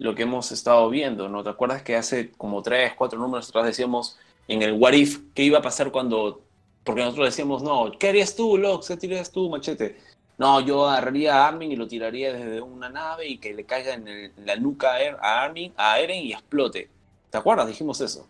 lo 0.00 0.14
que 0.14 0.22
hemos 0.22 0.50
estado 0.50 0.88
viendo, 0.88 1.28
¿no? 1.28 1.44
¿Te 1.44 1.50
acuerdas 1.50 1.82
que 1.82 1.94
hace 1.94 2.32
como 2.32 2.62
tres, 2.62 2.94
cuatro 2.96 3.18
números 3.18 3.50
atrás 3.50 3.66
decíamos 3.66 4.18
en 4.48 4.62
el 4.62 4.72
What 4.72 4.94
If 4.94 5.18
qué 5.34 5.42
iba 5.42 5.58
a 5.58 5.62
pasar 5.62 5.92
cuando, 5.92 6.40
porque 6.84 7.02
nosotros 7.02 7.26
decíamos, 7.26 7.62
no, 7.62 7.92
¿qué 7.98 8.08
harías 8.08 8.34
tú, 8.34 8.56
Lox? 8.56 8.88
¿Qué 8.88 8.96
tirarías 8.96 9.30
tú, 9.30 9.50
Machete? 9.50 9.98
No, 10.38 10.58
yo 10.60 10.88
agarraría 10.88 11.36
a 11.36 11.48
Armin 11.48 11.70
y 11.70 11.76
lo 11.76 11.86
tiraría 11.86 12.32
desde 12.32 12.62
una 12.62 12.88
nave 12.88 13.28
y 13.28 13.36
que 13.36 13.52
le 13.52 13.66
caiga 13.66 13.92
en, 13.92 14.32
la 14.42 14.56
nuca 14.56 14.92
a 15.20 15.42
Armin, 15.42 15.74
a 15.76 16.00
Eren 16.00 16.24
y 16.24 16.32
explote. 16.32 16.88
¿Te 17.28 17.36
acuerdas? 17.36 17.66
Dijimos 17.66 18.00
eso. 18.00 18.26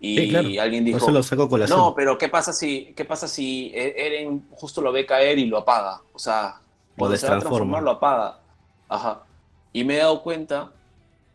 Y 0.00 0.58
alguien 0.58 0.84
dijo, 0.84 0.98
no, 1.68 1.94
pero 1.94 2.18
¿qué 2.18 2.28
pasa 2.28 2.52
si, 2.52 2.92
qué 2.96 3.04
pasa 3.04 3.28
si 3.28 3.70
e-, 3.72 3.94
Eren 4.04 4.48
justo 4.50 4.82
lo 4.82 4.90
ve 4.90 5.06
caer 5.06 5.38
y 5.38 5.44
lo 5.44 5.58
apaga? 5.58 6.02
O 6.12 6.18
sea, 6.18 6.60
cuando 6.98 7.16
se 7.16 7.28
va 7.28 7.36
a 7.36 7.38
transformar 7.38 7.84
lo 7.84 7.92
apaga. 7.92 8.40
Ajá. 8.88 9.22
Y 9.72 9.84
me 9.84 9.94
he 9.94 9.98
dado 9.98 10.20
cuenta 10.24 10.72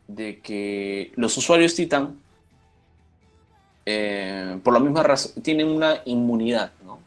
de 0.09 0.39
que 0.39 1.13
los 1.15 1.37
usuarios 1.37 1.75
Titan, 1.75 2.19
eh, 3.85 4.59
por 4.63 4.73
la 4.73 4.79
misma 4.79 5.03
razón, 5.03 5.41
tienen 5.41 5.67
una 5.67 6.01
inmunidad, 6.05 6.71
¿no? 6.83 6.99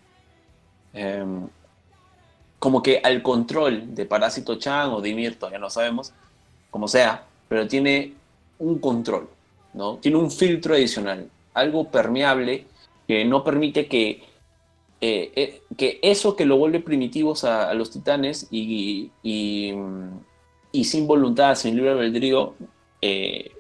Em, 0.95 1.49
como 2.59 2.83
que 2.83 3.01
al 3.03 3.23
control 3.23 3.95
de 3.95 4.07
Parásito 4.07 4.57
Chan 4.57 4.91
o 4.91 5.01
de 5.01 5.11
Ymir, 5.11 5.39
todavía 5.39 5.59
no 5.59 5.69
sabemos, 5.69 6.13
como 6.71 6.89
sea, 6.89 7.25
pero 7.49 7.67
tiene 7.67 8.15
un 8.59 8.79
control, 8.79 9.29
¿no? 9.75 9.97
Tiene 9.97 10.17
un 10.19 10.31
filtro 10.31 10.75
adicional 10.75 11.29
algo 11.55 11.91
permeable 11.91 12.65
que 13.07 13.25
no 13.25 13.45
permite 13.45 13.87
que, 13.87 14.23
eh, 15.01 15.33
eh, 15.35 15.63
que 15.77 15.99
eso 16.03 16.37
que 16.37 16.47
lo 16.47 16.57
vuelve 16.57 16.81
primitivos 16.81 17.45
a, 17.45 17.75
los 17.75 17.91
titanes 17.91 18.49
y, 18.51 19.11
y, 19.23 19.75
sin 20.85 21.07
voluntad, 21.07 21.55
sin 21.57 21.77
libre 21.77 21.91
albedrío, 21.91 22.55
eh, 23.03 23.53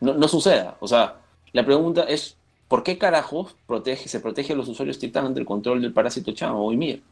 no, 0.00 0.28
suceda. 0.28 0.76
O 0.80 0.88
sea, 0.88 1.20
la 1.52 1.64
pregunta 1.64 2.02
es, 2.02 2.36
¿por 2.68 2.82
qué 2.82 2.98
carajos 2.98 3.56
protege, 3.66 4.08
se 4.08 4.20
protege 4.20 4.54
a 4.54 4.56
los 4.56 4.68
usuarios 4.68 4.98
titanes 4.98 5.34
del 5.34 5.44
control 5.44 5.82
del 5.82 5.92
parásito 5.92 6.32
Chan 6.32 6.52
o 6.54 6.72
Ymir? 6.72 7.02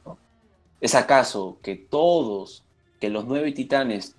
¿Es 0.81 0.95
acaso 0.95 1.59
que 1.63 1.77
todos, 1.77 2.65
que 3.01 3.11
los 3.11 3.27
nueve 3.27 3.53
titanes 3.53 4.17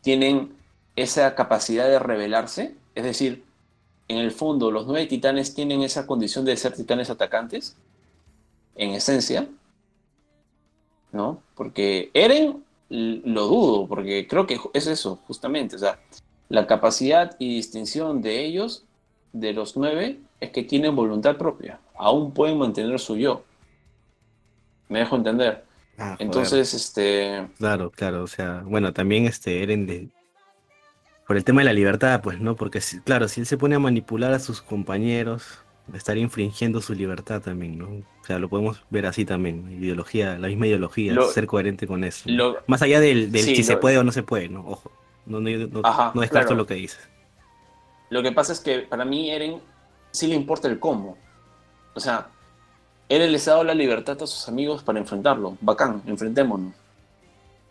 tienen 0.00 0.56
esa 0.96 1.34
capacidad 1.34 1.88
de 1.88 1.98
rebelarse? 1.98 2.74
Es 2.94 3.04
decir, 3.04 3.44
en 4.08 4.18
el 4.18 4.32
fondo 4.32 4.70
los 4.70 4.86
nueve 4.86 5.06
titanes 5.06 5.54
tienen 5.54 5.82
esa 5.82 6.06
condición 6.06 6.44
de 6.44 6.56
ser 6.56 6.74
titanes 6.74 7.10
atacantes, 7.10 7.76
en 8.76 8.90
esencia, 8.90 9.48
¿no? 11.12 11.40
Porque 11.54 12.10
Eren 12.12 12.64
lo 12.88 13.46
dudo, 13.46 13.86
porque 13.86 14.26
creo 14.28 14.46
que 14.46 14.58
es 14.72 14.86
eso, 14.86 15.20
justamente, 15.26 15.76
o 15.76 15.78
sea, 15.78 15.98
la 16.54 16.66
capacidad 16.66 17.36
y 17.38 17.56
distinción 17.56 18.22
de 18.22 18.44
ellos, 18.44 18.84
de 19.32 19.52
los 19.52 19.76
nueve, 19.76 20.20
es 20.40 20.50
que 20.50 20.62
tienen 20.62 20.94
voluntad 20.94 21.36
propia, 21.36 21.80
aún 21.96 22.32
pueden 22.32 22.58
mantener 22.58 22.98
su 22.98 23.16
yo. 23.16 23.44
Me 24.88 25.00
dejo 25.00 25.16
entender. 25.16 25.64
Ah, 25.98 26.16
Entonces, 26.18 26.72
este... 26.74 27.48
Claro, 27.58 27.90
claro, 27.90 28.22
o 28.22 28.26
sea, 28.26 28.62
bueno, 28.64 28.92
también 28.92 29.26
este 29.26 29.62
Eren 29.62 29.86
de, 29.86 30.08
por 31.26 31.36
el 31.36 31.44
tema 31.44 31.62
de 31.62 31.66
la 31.66 31.72
libertad, 31.72 32.20
pues, 32.22 32.40
¿no? 32.40 32.56
Porque, 32.56 32.80
claro, 33.04 33.28
si 33.28 33.40
él 33.40 33.46
se 33.46 33.56
pone 33.56 33.74
a 33.74 33.78
manipular 33.78 34.32
a 34.32 34.38
sus 34.38 34.60
compañeros, 34.60 35.58
estaría 35.92 36.22
infringiendo 36.22 36.80
su 36.80 36.94
libertad 36.94 37.42
también, 37.42 37.78
¿no? 37.78 37.86
O 37.88 38.26
sea, 38.26 38.38
lo 38.38 38.48
podemos 38.48 38.82
ver 38.90 39.06
así 39.06 39.24
también, 39.24 39.70
ideología, 39.82 40.38
la 40.38 40.48
misma 40.48 40.66
ideología, 40.66 41.14
ser 41.32 41.46
coherente 41.46 41.86
con 41.86 42.04
eso. 42.04 42.28
Más 42.66 42.82
allá 42.82 43.00
del, 43.00 43.32
si 43.38 43.62
se 43.62 43.76
puede 43.76 43.98
o 43.98 44.04
no 44.04 44.12
se 44.12 44.22
puede, 44.22 44.48
¿no? 44.48 44.66
Ojo, 44.66 44.92
no, 45.26 45.40
no, 45.40 46.20
descarto 46.20 46.54
lo 46.54 46.66
que 46.66 46.74
dices. 46.74 47.08
Lo 48.10 48.22
que 48.22 48.32
pasa 48.32 48.52
es 48.52 48.60
que 48.60 48.80
para 48.80 49.04
mí 49.04 49.30
Eren 49.30 49.60
sí 50.10 50.26
le 50.26 50.34
importa 50.34 50.68
el 50.68 50.78
cómo. 50.78 51.16
O 51.94 52.00
sea, 52.00 52.28
Eren 53.08 53.32
les 53.32 53.48
ha 53.48 53.52
dado 53.52 53.64
la 53.64 53.74
libertad 53.74 54.22
a 54.22 54.26
sus 54.26 54.48
amigos 54.48 54.82
para 54.82 54.98
enfrentarlo. 54.98 55.56
Bacán, 55.60 56.02
enfrentémonos 56.06 56.74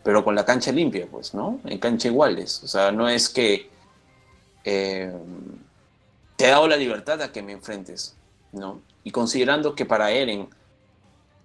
pero 0.04 0.22
con 0.22 0.34
la 0.34 0.44
cancha 0.44 0.70
limpia, 0.70 1.08
pues, 1.10 1.34
¿no? 1.34 1.58
En 1.64 1.78
cancha 1.78 2.08
iguales. 2.08 2.62
O 2.62 2.68
sea, 2.68 2.92
no 2.92 3.08
es 3.08 3.30
que 3.30 3.70
eh, 4.62 5.10
te 6.36 6.44
he 6.44 6.50
dado 6.50 6.68
la 6.68 6.76
libertad 6.76 7.22
a 7.22 7.32
que 7.32 7.42
me 7.42 7.52
enfrentes, 7.52 8.14
¿no? 8.52 8.82
Y 9.02 9.10
considerando 9.10 9.74
que 9.74 9.86
para 9.86 10.10
Eren, 10.10 10.50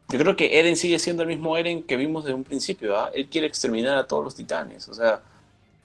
yo 0.09 0.19
creo 0.19 0.35
que 0.35 0.59
Eren 0.59 0.75
sigue 0.75 0.99
siendo 0.99 1.23
el 1.23 1.29
mismo 1.29 1.55
Eren 1.57 1.83
que 1.83 1.95
vimos 1.95 2.25
desde 2.25 2.35
un 2.35 2.43
principio, 2.43 2.99
¿ah? 2.99 3.09
Él 3.13 3.29
quiere 3.29 3.47
exterminar 3.47 3.97
a 3.97 4.05
todos 4.05 4.25
los 4.25 4.35
titanes. 4.35 4.89
O 4.89 4.93
sea, 4.93 5.21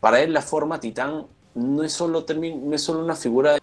para 0.05 0.20
él 0.20 0.34
la 0.34 0.42
forma 0.42 0.80
titán 0.80 1.24
no 1.55 1.82
es 1.82 1.94
solo, 1.94 2.26
no 2.28 2.74
es 2.74 2.82
solo 2.82 3.02
una 3.02 3.16
figura 3.16 3.57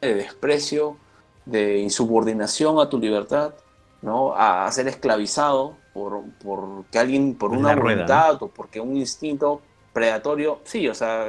de 0.00 0.14
desprecio, 0.14 0.96
de 1.44 1.76
insubordinación 1.76 2.80
a 2.80 2.88
tu 2.88 2.98
libertad, 2.98 3.52
¿no? 4.00 4.32
A, 4.32 4.64
a 4.64 4.72
ser 4.72 4.88
esclavizado, 4.88 5.76
por, 5.92 6.22
por 6.42 6.86
que 6.86 6.98
alguien, 6.98 7.34
por 7.34 7.50
una 7.50 7.76
voluntad 7.76 8.42
o 8.42 8.48
porque 8.48 8.80
un 8.80 8.96
instinto, 8.96 9.60
predatorio, 9.92 10.60
sí, 10.64 10.88
o 10.88 10.94
sea, 10.94 11.28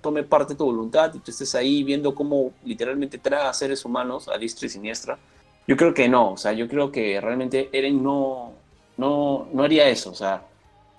tome 0.00 0.22
parte 0.22 0.52
de 0.52 0.58
tu 0.58 0.66
voluntad 0.66 1.12
y 1.12 1.18
tú 1.18 1.32
estés 1.32 1.56
ahí 1.56 1.82
viendo 1.82 2.14
cómo 2.14 2.52
literalmente 2.64 3.18
traga 3.18 3.50
a 3.50 3.52
seres 3.52 3.84
humanos 3.84 4.28
a 4.28 4.38
diestra 4.38 4.66
y 4.66 4.68
siniestra. 4.68 5.18
Yo 5.66 5.76
creo 5.76 5.92
que 5.92 6.08
no, 6.08 6.34
o 6.34 6.36
sea, 6.36 6.52
yo 6.52 6.68
creo 6.68 6.92
que 6.92 7.20
realmente 7.20 7.68
Eren 7.72 8.00
no, 8.00 8.52
no, 8.96 9.48
no 9.52 9.64
haría 9.64 9.88
eso, 9.88 10.12
o 10.12 10.14
sea, 10.14 10.44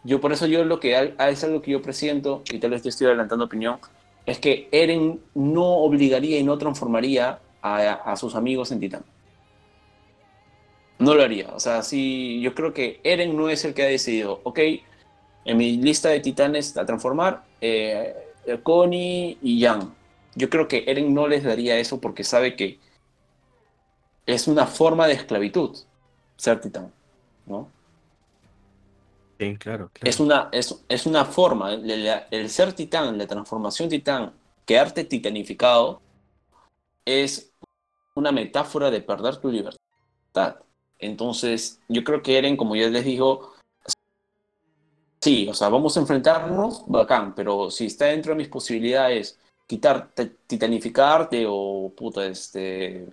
yo 0.05 0.21
por 0.21 0.31
eso 0.31 0.45
yo 0.45 0.63
lo 0.63 0.79
que 0.79 1.13
es 1.17 1.43
algo 1.43 1.61
que 1.61 1.71
yo 1.71 1.81
presiento, 1.81 2.43
y 2.49 2.59
tal 2.59 2.71
vez 2.71 2.83
te 2.83 2.89
estoy 2.89 3.07
adelantando 3.07 3.43
opinión, 3.45 3.79
es 4.25 4.39
que 4.39 4.69
Eren 4.71 5.19
no 5.33 5.65
obligaría 5.79 6.39
y 6.39 6.43
no 6.43 6.57
transformaría 6.57 7.39
a, 7.61 7.91
a 7.91 8.15
sus 8.15 8.35
amigos 8.35 8.71
en 8.71 8.79
titán. 8.79 9.03
No 10.97 11.13
lo 11.13 11.23
haría, 11.23 11.49
o 11.53 11.59
sea, 11.59 11.81
sí, 11.81 12.39
yo 12.41 12.55
creo 12.55 12.73
que 12.73 13.01
Eren 13.03 13.35
no 13.35 13.49
es 13.49 13.65
el 13.65 13.73
que 13.73 13.83
ha 13.83 13.87
decidido, 13.87 14.39
ok, 14.43 14.59
en 15.45 15.57
mi 15.57 15.77
lista 15.77 16.09
de 16.09 16.19
titanes 16.21 16.77
a 16.77 16.85
transformar, 16.85 17.43
eh, 17.61 18.15
Connie 18.63 19.37
y 19.41 19.61
Jan. 19.61 19.93
Yo 20.35 20.49
creo 20.49 20.67
que 20.67 20.83
Eren 20.87 21.13
no 21.13 21.27
les 21.27 21.43
daría 21.43 21.77
eso 21.77 21.99
porque 21.99 22.23
sabe 22.23 22.55
que 22.55 22.79
es 24.25 24.47
una 24.47 24.65
forma 24.65 25.07
de 25.07 25.13
esclavitud 25.13 25.77
ser 26.35 26.59
titán, 26.61 26.91
¿no? 27.45 27.69
Claro. 29.59 29.91
Es, 30.01 30.19
una, 30.19 30.49
es, 30.51 30.83
es 30.87 31.05
una 31.05 31.25
forma, 31.25 31.73
el, 31.73 32.49
ser 32.49 32.73
titán, 32.73 33.17
la 33.17 33.27
transformación 33.27 33.89
titán, 33.89 34.33
quedarte 34.65 35.03
titanificado, 35.03 36.01
es 37.03 37.51
una 38.13 38.31
metáfora 38.31 38.89
de 38.89 39.01
perder 39.01 39.37
tu 39.37 39.51
libertad. 39.51 40.57
Entonces, 40.99 41.81
yo 41.89 42.03
creo 42.03 42.21
que 42.21 42.37
Eren, 42.37 42.55
como 42.55 42.77
ya 42.77 42.87
les 42.87 43.03
digo, 43.03 43.53
sí, 45.19 45.47
o 45.49 45.53
sea, 45.53 45.67
vamos 45.67 45.97
a 45.97 45.99
enfrentarnos, 45.99 46.85
bacán, 46.87 47.35
pero 47.35 47.69
si 47.69 47.87
está 47.87 48.05
dentro 48.05 48.31
de 48.31 48.37
mis 48.37 48.47
posibilidades 48.47 49.37
quitarte, 49.67 50.27
titanificarte 50.47 51.45
o 51.47 51.91
puta, 51.95 52.25
este, 52.25 53.05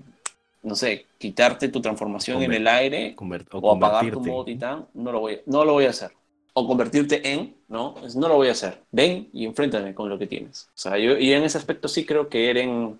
no 0.62 0.74
sé, 0.74 1.06
quitarte 1.18 1.68
tu 1.68 1.80
transformación 1.80 2.42
en 2.42 2.52
el 2.52 2.66
aire 2.68 3.16
o, 3.50 3.72
apagar 3.74 4.10
tu 4.10 4.20
modo 4.20 4.44
titán, 4.44 4.86
no 4.94 5.12
lo, 5.12 5.20
voy, 5.20 5.40
no 5.46 5.64
lo 5.64 5.72
voy 5.72 5.86
a 5.86 5.90
hacer. 5.90 6.12
O 6.54 6.66
convertirte 6.66 7.32
en, 7.32 7.56
¿no? 7.68 7.94
No 8.14 8.28
lo 8.28 8.36
voy 8.36 8.48
a 8.48 8.52
hacer. 8.52 8.82
Ven 8.90 9.30
y 9.32 9.46
enfréntame 9.46 9.94
con 9.94 10.08
lo 10.08 10.18
que 10.18 10.26
tienes. 10.26 10.68
O 10.68 10.78
sea, 10.78 10.98
yo, 10.98 11.16
y 11.16 11.32
en 11.32 11.44
ese 11.44 11.58
aspecto 11.58 11.88
sí 11.88 12.04
creo 12.04 12.28
que 12.28 12.50
Eren, 12.50 12.98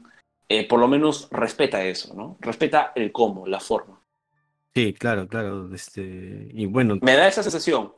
eh, 0.49 0.67
por 0.67 0.81
lo 0.81 0.89
menos, 0.89 1.29
respeta 1.31 1.85
eso, 1.85 2.15
¿no? 2.15 2.39
Respeta 2.41 2.93
el 2.95 3.13
cómo, 3.13 3.47
la 3.47 3.61
forma. 3.61 4.01
Sí, 4.75 4.95
claro, 4.95 5.29
claro. 5.29 5.73
Este, 5.75 6.49
y 6.55 6.65
bueno. 6.65 6.99
Me 7.03 7.15
da 7.15 7.29
esa 7.29 7.43
sensación. 7.43 7.93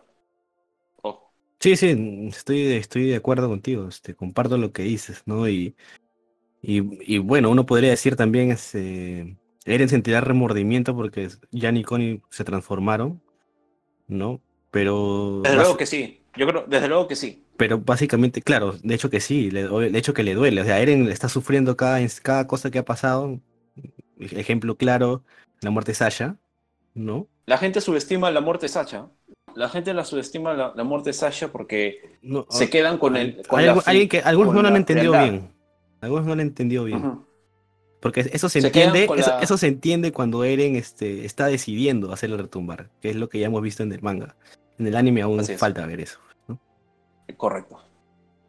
Sí, 1.60 1.76
sí, 1.76 2.28
estoy, 2.28 2.72
estoy 2.72 3.08
de 3.08 3.16
acuerdo 3.16 3.48
contigo. 3.48 3.88
Este, 3.88 4.14
comparto 4.14 4.58
lo 4.58 4.72
que 4.72 4.82
dices, 4.82 5.22
¿no? 5.24 5.48
Y, 5.48 5.74
y, 6.60 7.18
bueno, 7.18 7.50
uno 7.50 7.64
podría 7.64 7.90
decir 7.90 8.16
también, 8.16 8.50
este, 8.50 9.36
Eren 9.64 9.88
sentirá 9.88 10.20
remordimiento 10.20 10.94
porque 10.94 11.28
Jan 11.52 11.76
y 11.76 11.84
Connie 11.84 12.22
se 12.30 12.44
transformaron, 12.44 13.22
¿no? 14.06 14.40
Pero. 14.70 15.40
Desde 15.42 15.56
luego 15.56 15.76
que 15.76 15.86
sí. 15.86 16.20
Yo 16.36 16.46
creo, 16.46 16.64
desde 16.66 16.88
luego 16.88 17.06
que 17.06 17.16
sí. 17.16 17.44
Pero 17.56 17.78
básicamente, 17.78 18.42
claro, 18.42 18.74
de 18.82 18.94
hecho 18.94 19.08
que 19.08 19.20
sí, 19.20 19.48
de 19.50 19.98
hecho 19.98 20.12
que 20.12 20.24
le 20.24 20.34
duele. 20.34 20.60
O 20.60 20.64
sea, 20.64 20.80
Eren 20.80 21.08
está 21.08 21.28
sufriendo 21.28 21.76
cada, 21.76 22.00
cada 22.22 22.46
cosa 22.46 22.70
que 22.70 22.78
ha 22.78 22.84
pasado. 22.84 23.40
Ejemplo 24.18 24.76
claro, 24.76 25.22
la 25.60 25.70
muerte 25.70 25.92
de 25.92 25.96
Sasha, 25.96 26.36
¿no? 26.94 27.28
La 27.46 27.58
gente 27.58 27.80
subestima 27.80 28.30
la 28.30 28.40
muerte 28.40 28.66
de 28.66 28.70
Sasha. 28.70 29.08
La 29.54 29.68
gente 29.68 29.94
la 29.94 30.04
subestima 30.04 30.72
la, 30.74 30.84
muerte 30.84 31.10
de 31.10 31.14
Sasha 31.14 31.52
porque 31.52 32.18
se 32.50 32.68
quedan 32.70 32.98
con 32.98 33.16
el. 33.16 33.42
alguien 33.86 34.08
que, 34.08 34.20
algunos 34.20 34.54
no 34.54 34.62
lo 34.62 34.68
han 34.68 34.76
entendido 34.76 35.12
bien. 35.12 35.52
Algunos 36.00 36.24
no 36.24 36.34
lo 36.34 36.40
han 36.40 36.48
entendido 36.48 36.84
bien. 36.84 37.24
Porque 38.04 38.20
eso 38.34 38.50
se, 38.50 38.58
entiende, 38.58 39.08
eso, 39.40 39.56
se 39.56 39.66
entiende 39.66 40.12
cuando 40.12 40.44
Eren 40.44 40.76
este, 40.76 41.24
está 41.24 41.46
decidiendo 41.46 42.12
hacerlo 42.12 42.36
retumbar, 42.36 42.90
que 43.00 43.08
es 43.08 43.16
lo 43.16 43.30
que 43.30 43.38
ya 43.38 43.46
hemos 43.46 43.62
visto 43.62 43.82
en 43.82 43.90
el 43.92 44.02
manga. 44.02 44.36
En 44.78 44.86
el 44.86 44.94
anime 44.94 45.22
aún 45.22 45.42
falta 45.42 45.86
ver 45.86 46.02
eso. 46.02 46.18
Correcto, 47.38 47.80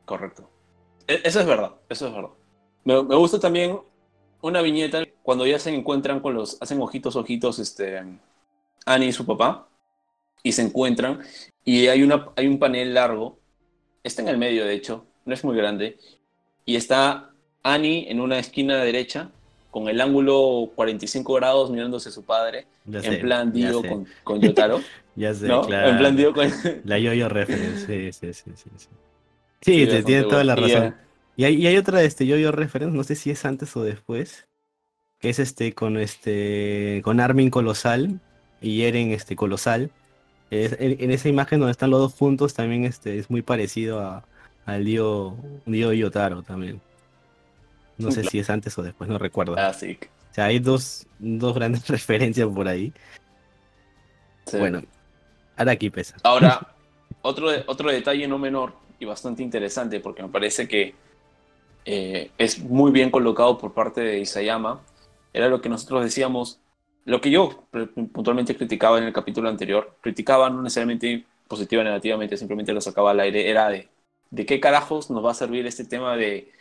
correcto. 0.03 0.49
E, 1.07 1.21
eso 1.23 1.39
es 1.39 1.45
verdad, 1.45 1.71
eso 1.87 2.07
es 2.07 2.13
verdad. 2.13 2.31
Me, 2.83 2.99
gusta 3.15 3.39
también 3.39 3.79
una 4.41 4.61
viñeta 4.61 5.05
cuando 5.23 5.47
ya 5.47 5.57
se 5.57 5.73
encuentran 5.73 6.19
con 6.19 6.33
los, 6.33 6.61
hacen 6.61 6.81
ojitos, 6.81 7.15
ojitos, 7.15 7.57
este, 7.57 7.97
Annie 8.85 9.07
y 9.07 9.13
su 9.13 9.25
papá, 9.25 9.69
y 10.43 10.51
se 10.51 10.63
encuentran, 10.63 11.21
y 11.63 11.87
hay, 11.87 12.03
una, 12.03 12.27
hay 12.35 12.47
un 12.47 12.59
panel 12.59 12.93
largo, 12.93 13.39
está 14.03 14.21
en 14.21 14.27
el 14.27 14.37
medio 14.37 14.65
de 14.65 14.73
hecho, 14.73 15.05
no 15.23 15.33
es 15.33 15.45
muy 15.45 15.55
grande, 15.55 15.97
y 16.65 16.75
está 16.75 17.31
Annie 17.63 18.11
en 18.11 18.19
una 18.19 18.37
esquina 18.37 18.83
derecha 18.83 19.31
con 19.75 19.89
el 19.89 19.99
ángulo 19.99 20.71
45 20.73 21.33
grados 21.33 21.69
mirándose 21.69 22.07
a 22.07 22.11
su 22.13 22.23
padre, 22.23 22.65
en 22.89 23.19
plan 23.19 23.51
Dio 23.51 23.81
con, 23.81 24.07
con, 24.23 24.39
Yotaro. 24.39 24.79
ya 25.17 25.33
sé, 25.33 25.47
claro. 25.47 25.89
En 25.89 25.97
plan 25.97 26.15
Dio 26.15 26.31
con... 26.31 26.49
La 26.85 26.97
yo-yo 26.97 27.27
reference, 27.27 27.85
sí, 27.85 28.13
sí, 28.13 28.33
sí. 28.33 28.51
Sí, 28.55 28.69
sí. 28.77 28.87
sí 29.59 29.85
te, 29.85 30.01
tiene 30.03 30.23
toda 30.23 30.45
la 30.45 30.55
razón. 30.55 30.95
Y, 31.35 31.43
hay, 31.43 31.55
y 31.55 31.67
hay, 31.67 31.75
otra 31.75 31.99
de 31.99 32.05
este 32.05 32.25
yo-yo 32.25 32.53
reference, 32.53 32.95
no 32.95 33.03
sé 33.03 33.15
si 33.15 33.31
es 33.31 33.43
antes 33.43 33.75
o 33.75 33.83
después, 33.83 34.47
que 35.19 35.27
es 35.27 35.39
este 35.39 35.73
con 35.73 35.97
este 35.97 37.01
con 37.03 37.19
Armin 37.19 37.49
Colosal 37.49 38.21
y 38.61 38.83
Eren 38.83 39.11
este 39.11 39.35
Colosal. 39.35 39.91
en, 40.51 41.11
esa 41.11 41.27
imagen 41.27 41.59
donde 41.59 41.73
están 41.73 41.89
los 41.89 41.99
dos 41.99 42.13
juntos 42.13 42.53
también 42.53 42.85
este 42.85 43.19
es 43.19 43.29
muy 43.29 43.41
parecido 43.41 43.99
a, 43.99 44.23
al 44.65 44.85
Dio, 44.85 45.35
Dio 45.65 45.91
Yotaro 45.91 46.43
también. 46.43 46.79
No 47.97 48.11
sé 48.11 48.23
si 48.23 48.39
es 48.39 48.49
antes 48.49 48.77
o 48.77 48.83
después, 48.83 49.09
no 49.09 49.17
recuerdo. 49.17 49.55
Ah, 49.57 49.73
sí. 49.73 49.97
O 50.31 50.33
sea, 50.33 50.45
hay 50.45 50.59
dos, 50.59 51.07
dos 51.19 51.55
grandes 51.55 51.87
referencias 51.87 52.47
por 52.47 52.67
ahí. 52.67 52.93
Bueno, 54.51 54.83
ahora 55.55 55.71
aquí 55.71 55.89
pesa. 55.89 56.17
Ahora, 56.23 56.75
otro, 57.21 57.47
otro 57.67 57.89
detalle 57.89 58.27
no 58.27 58.37
menor 58.37 58.73
y 58.99 59.05
bastante 59.05 59.43
interesante, 59.43 59.99
porque 59.99 60.23
me 60.23 60.29
parece 60.29 60.67
que 60.67 60.93
eh, 61.85 62.31
es 62.37 62.59
muy 62.59 62.91
bien 62.91 63.11
colocado 63.11 63.57
por 63.57 63.73
parte 63.73 64.01
de 64.01 64.19
Isayama, 64.19 64.81
era 65.33 65.47
lo 65.49 65.61
que 65.61 65.69
nosotros 65.69 66.03
decíamos, 66.03 66.59
lo 67.05 67.21
que 67.21 67.29
yo 67.29 67.67
puntualmente 68.13 68.55
criticaba 68.55 68.97
en 68.97 69.03
el 69.03 69.13
capítulo 69.13 69.49
anterior, 69.49 69.95
criticaba 70.01 70.49
no 70.49 70.61
necesariamente 70.61 71.25
positiva 71.47 71.81
o 71.81 71.85
negativamente, 71.85 72.37
simplemente 72.37 72.73
lo 72.73 72.81
sacaba 72.81 73.11
al 73.11 73.19
aire, 73.19 73.49
era 73.49 73.69
de, 73.69 73.87
¿de 74.31 74.45
qué 74.45 74.59
carajos 74.59 75.11
nos 75.11 75.23
va 75.23 75.31
a 75.31 75.35
servir 75.35 75.67
este 75.67 75.85
tema 75.85 76.15
de 76.17 76.51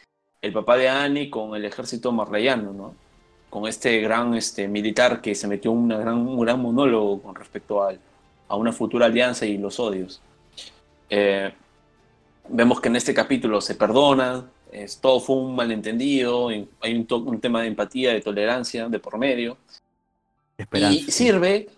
el 0.45 0.53
papá 0.53 0.77
de 0.77 0.91
Annie 0.91 1.31
con 1.31 1.57
el 1.57 1.65
ejército 1.65 2.13
marleyano, 2.13 2.75
¿no? 2.75 2.95
Con 3.49 3.67
este 3.67 3.99
gran 4.01 4.35
este, 4.35 4.69
militar 4.69 5.23
que 5.23 5.35
se 5.35 5.49
metió 5.49 5.73
un 5.73 5.89
gran, 5.89 6.19
un 6.19 6.39
gran 6.39 6.61
monólogo 6.61 7.23
con 7.23 7.35
respecto 7.35 7.83
a, 7.83 7.95
a 8.49 8.57
una 8.57 8.71
futura 8.71 9.07
alianza 9.07 9.47
y 9.47 9.57
los 9.57 9.81
odios. 9.81 10.21
Eh, 11.09 11.51
vemos 12.51 12.79
que 12.83 12.89
en 12.89 12.97
este 12.97 13.15
capítulo 13.15 13.63
se 13.63 13.75
perdona, 13.75 14.51
es, 14.71 14.99
todo 14.99 15.19
fue 15.19 15.37
un 15.37 15.57
malentendido, 15.57 16.49
hay 16.49 16.95
un, 16.95 17.07
un, 17.11 17.41
tema 17.41 17.63
de 17.63 17.69
empatía, 17.69 18.13
de 18.13 18.21
tolerancia 18.21 18.91
de 18.91 18.99
por 18.99 19.17
medio. 19.17 19.57
Y 20.73 21.11
sirve, 21.11 21.71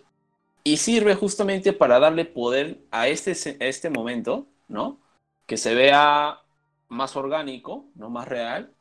y 0.65 0.75
sirve 0.75 1.15
justamente 1.15 1.71
para 1.71 1.99
darle 1.99 2.25
poder 2.25 2.79
a 2.91 3.07
este, 3.07 3.31
a 3.31 3.65
este 3.65 3.89
momento, 3.89 4.45
¿no? 4.67 4.97
Que 5.45 5.55
se 5.55 5.73
vea 5.73 6.41
más 6.89 7.15
orgánico, 7.15 7.85
no 7.95 8.09
más 8.09 8.27
real. 8.27 8.73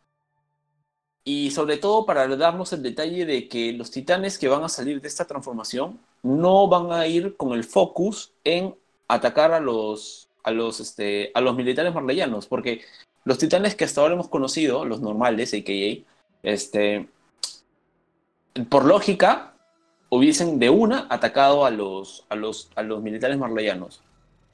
Y 1.25 1.51
sobre 1.51 1.77
todo 1.77 2.07
para 2.07 2.29
darnos 2.37 2.73
el 2.73 2.83
detalle 2.83 3.27
de 3.27 3.49
que 3.49 3.73
los 3.73 3.91
titanes 3.91 4.39
que 4.39 4.49
van 4.49 4.63
a 4.63 4.69
salir 4.69 5.01
de 5.01 5.09
esta 5.09 5.25
transformación 5.25 5.99
no 6.23 6.69
van 6.69 6.93
a 6.93 7.07
ir 7.07 7.37
con 7.37 7.53
el 7.53 7.65
focus 7.65 8.33
en 8.45 8.75
atacar 9.09 9.53
a 9.53 9.61
los, 9.61 10.29
a 10.45 10.53
los, 10.53 10.79
este, 10.81 11.33
a 11.35 11.41
los 11.41 11.57
militares 11.57 11.93
marleyanos, 11.95 12.47
porque 12.47 12.83
los 13.25 13.39
titanes 13.39 13.75
que 13.75 13.85
hasta 13.85 14.01
ahora 14.01 14.15
hemos 14.15 14.29
conocido, 14.29 14.85
los 14.85 15.01
normales, 15.01 15.53
a.k.a., 15.53 16.05
este, 16.45 17.09
por 18.69 18.85
lógica, 18.85 19.55
hubiesen 20.09 20.61
de 20.61 20.71
una 20.71 21.09
atacado 21.11 21.65
a 21.65 21.71
los, 21.71 22.25
a 22.29 22.37
los, 22.37 22.71
a 22.77 22.83
los 22.83 23.03
militares 23.03 23.37
marleyanos 23.37 24.01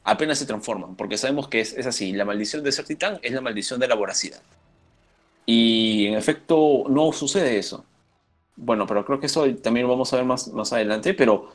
apenas 0.05 0.39
se 0.39 0.47
transforman, 0.47 0.97
porque 0.97 1.19
sabemos 1.19 1.49
que 1.49 1.61
es, 1.61 1.87
así, 1.87 2.13
la 2.13 2.25
maldición 2.25 2.63
de 2.63 2.73
ser 2.73 2.85
titán 2.85 3.19
es 3.23 3.33
la 3.33 3.41
maldición 3.41 3.81
de 3.81 3.89
la 3.89 3.95
voracidad. 3.95 4.41
Y 5.47 6.07
en 6.07 6.15
efecto 6.15 6.85
no 6.89 7.13
sucede 7.13 7.59
eso. 7.59 7.85
Bueno, 8.57 8.87
pero 8.87 9.05
creo 9.05 9.21
que 9.21 9.27
eso 9.27 9.47
también 9.57 9.87
lo 9.87 9.93
vamos 9.93 10.13
a 10.13 10.17
ver 10.17 10.25
más, 10.25 10.49
más 10.49 10.73
adelante, 10.73 11.15
pero 11.15 11.53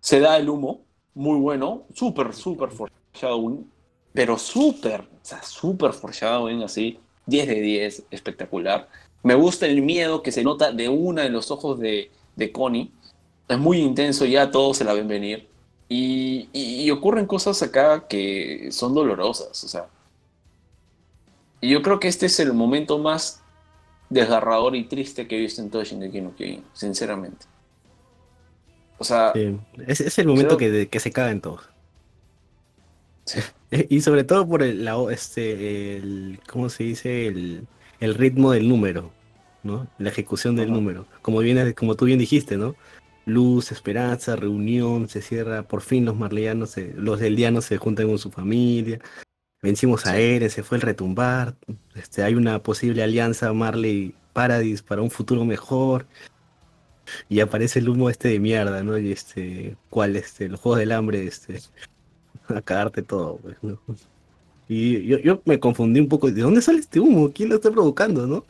se 0.00 0.20
da 0.20 0.36
el 0.36 0.48
humo, 0.48 0.82
muy 1.14 1.38
bueno, 1.38 1.84
súper, 1.94 2.34
súper 2.34 2.70
foreshadowing, 2.70 3.70
pero 4.12 4.38
súper, 4.38 5.00
o 5.00 5.24
sea, 5.24 5.42
súper 5.42 5.92
foreshadowing 5.92 6.62
así, 6.62 6.98
10 7.26 7.48
de 7.48 7.60
10, 7.60 8.04
espectacular. 8.10 8.88
Me 9.22 9.34
gusta 9.34 9.66
el 9.66 9.82
miedo 9.82 10.22
que 10.22 10.32
se 10.32 10.42
nota 10.42 10.72
de 10.72 10.88
una 10.88 11.22
de 11.22 11.30
los 11.30 11.50
ojos 11.50 11.78
de, 11.78 12.10
de 12.36 12.52
Connie, 12.52 12.90
es 13.48 13.58
muy 13.58 13.78
intenso, 13.78 14.24
ya 14.24 14.50
todos 14.50 14.78
se 14.78 14.84
la 14.84 14.92
ven 14.92 15.08
venir. 15.08 15.48
Y, 15.94 16.90
ocurren 16.90 17.26
cosas 17.26 17.62
acá 17.62 18.06
que 18.08 18.68
son 18.70 18.94
dolorosas. 18.94 19.62
O 19.64 19.68
sea, 19.68 19.86
yo 21.60 21.82
creo 21.82 22.00
que 22.00 22.08
este 22.08 22.26
es 22.26 22.40
el 22.40 22.52
momento 22.54 22.98
más 22.98 23.42
desgarrador 24.08 24.74
y 24.76 24.84
triste 24.84 25.26
que 25.26 25.36
he 25.36 25.40
visto 25.40 25.60
en 25.62 25.70
todo 25.70 25.84
Shingeki 25.84 26.20
no 26.20 26.34
Kyojin, 26.34 26.64
sinceramente. 26.72 27.46
O 28.98 29.04
sea... 29.04 29.32
es, 29.86 30.00
es, 30.00 30.18
el 30.18 30.28
momento 30.28 30.56
que, 30.56 30.88
que, 30.88 31.00
se 31.00 31.12
en 31.14 31.40
todo. 31.40 31.60
Y 33.88 34.02
sobre 34.02 34.24
todo 34.24 34.46
por 34.46 34.62
el, 34.62 34.84
la, 34.84 34.96
este, 35.10 35.96
el, 35.96 36.40
¿cómo 36.46 36.68
se 36.68 36.84
dice? 36.84 37.26
El, 37.26 37.66
el 38.00 38.14
ritmo 38.14 38.52
del 38.52 38.68
número, 38.68 39.10
¿no? 39.62 39.88
La 39.98 40.10
ejecución 40.10 40.56
del 40.56 40.70
número. 40.70 41.06
Como, 41.22 41.38
viene, 41.38 41.72
como 41.72 41.94
tú 41.94 42.04
bien 42.04 42.18
dijiste, 42.18 42.58
¿no? 42.58 42.76
Luz, 43.24 43.72
esperanza, 43.72 44.36
reunión, 44.36 45.08
se 45.08 45.22
cierra, 45.22 45.62
por 45.62 45.82
fin 45.82 46.04
los 46.04 46.16
marleyanos, 46.16 46.76
los 46.96 47.20
deldianos 47.20 47.64
se 47.66 47.76
juntan 47.76 48.08
con 48.08 48.18
su 48.18 48.30
familia, 48.30 49.00
vencimos 49.62 50.06
a 50.06 50.18
Eren, 50.18 50.50
se 50.50 50.62
fue 50.62 50.78
el 50.78 50.82
retumbar, 50.82 51.54
este, 51.94 52.22
hay 52.22 52.34
una 52.34 52.62
posible 52.62 53.02
alianza 53.02 53.52
Marley 53.52 54.14
Paradis 54.32 54.82
para 54.82 55.02
un 55.02 55.10
futuro 55.10 55.44
mejor, 55.44 56.06
y 57.28 57.40
aparece 57.40 57.78
el 57.78 57.88
humo 57.88 58.10
este 58.10 58.28
de 58.28 58.40
mierda, 58.40 58.82
¿no? 58.82 58.98
Y 58.98 59.12
este, 59.12 59.76
¿cuál? 59.90 60.16
Este, 60.16 60.48
los 60.48 60.60
Juegos 60.60 60.78
del 60.80 60.92
Hambre, 60.92 61.26
este, 61.26 61.60
a 62.48 62.62
cagarte 62.62 63.02
todo, 63.02 63.38
pues, 63.38 63.56
Y 64.68 65.04
yo, 65.06 65.18
yo 65.18 65.42
me 65.44 65.60
confundí 65.60 66.00
un 66.00 66.08
poco, 66.08 66.30
¿de 66.30 66.42
dónde 66.42 66.62
sale 66.62 66.78
este 66.78 67.00
humo? 67.00 67.32
¿Quién 67.32 67.48
lo 67.50 67.56
está 67.56 67.70
provocando, 67.70 68.26
no? 68.26 68.44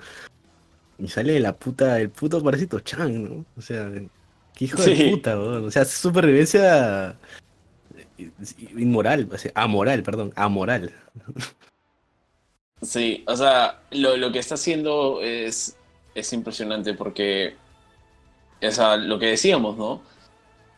Y 0.98 1.08
sale 1.08 1.34
de 1.34 1.40
la 1.40 1.56
puta, 1.56 2.00
el 2.00 2.10
puto 2.10 2.42
parásito 2.42 2.80
Chang, 2.80 3.12
¿no? 3.12 3.44
O 3.56 3.60
sea, 3.60 3.90
qué 4.68 4.74
hijo 4.80 4.82
de 4.82 5.10
puta. 5.10 5.38
O 5.38 5.70
sea, 5.70 5.84
supervivencia 5.84 7.16
inmoral, 8.76 9.28
o 9.32 9.38
sea, 9.38 9.52
amoral, 9.54 10.02
perdón, 10.02 10.32
amoral. 10.36 10.92
Sí, 12.80 13.24
o 13.26 13.36
sea, 13.36 13.80
lo, 13.90 14.16
lo 14.16 14.32
que 14.32 14.38
está 14.38 14.54
haciendo 14.54 15.20
es, 15.22 15.76
es 16.14 16.32
impresionante 16.32 16.94
porque, 16.94 17.56
o 18.62 18.70
sea, 18.70 18.96
lo 18.96 19.18
que 19.18 19.26
decíamos, 19.26 19.76
¿no? 19.76 20.02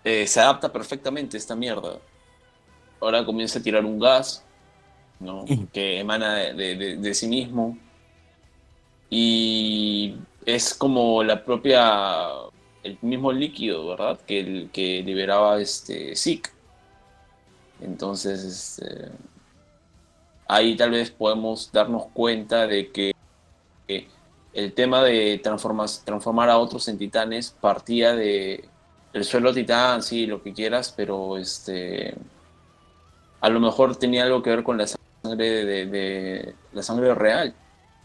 Eh, 0.04 0.26
se 0.26 0.40
adapta 0.40 0.70
perfectamente 0.70 1.36
a 1.36 1.40
esta 1.40 1.56
mierda 1.56 1.98
ahora 3.04 3.24
comienza 3.24 3.58
a 3.58 3.62
tirar 3.62 3.84
un 3.84 3.98
gas, 3.98 4.44
¿no? 5.20 5.44
Que 5.72 6.00
emana 6.00 6.34
de, 6.34 7.14
sí 7.14 7.26
mismo. 7.28 7.78
Y 9.10 10.16
es 10.44 10.74
como 10.74 11.22
la 11.22 11.44
propia, 11.44 12.28
el 12.84 12.98
mismo 13.02 13.32
líquido, 13.32 13.88
¿verdad? 13.88 14.20
Que, 14.26 14.40
el, 14.40 14.70
que 14.72 15.02
liberaba 15.02 15.60
este 15.60 16.14
Zeke. 16.14 16.50
Entonces, 17.80 18.44
este, 18.44 19.10
ahí 20.46 20.76
tal 20.76 20.90
vez 20.92 21.10
podemos 21.10 21.72
darnos 21.72 22.06
cuenta 22.12 22.66
de 22.66 22.92
que, 22.92 23.14
el 24.52 24.72
tema 24.72 25.02
de 25.02 25.40
transformar 25.42 26.48
a 26.48 26.58
otros 26.58 26.86
en 26.86 26.96
titanes 26.96 27.56
partía 27.60 28.14
de 28.14 28.68
el 29.12 29.24
suelo 29.24 29.52
titán, 29.52 30.00
sí, 30.02 30.26
lo 30.26 30.42
que 30.42 30.52
quieras, 30.52 30.94
pero 30.96 31.38
este 31.38 32.14
a 33.40 33.48
lo 33.48 33.60
mejor 33.60 33.96
tenía 33.96 34.24
algo 34.24 34.42
que 34.42 34.50
ver 34.50 34.62
con 34.62 34.78
la 34.78 34.86
sangre 34.86 35.64
de, 35.64 36.54
la 36.72 36.82
sangre 36.82 37.14
real. 37.14 37.54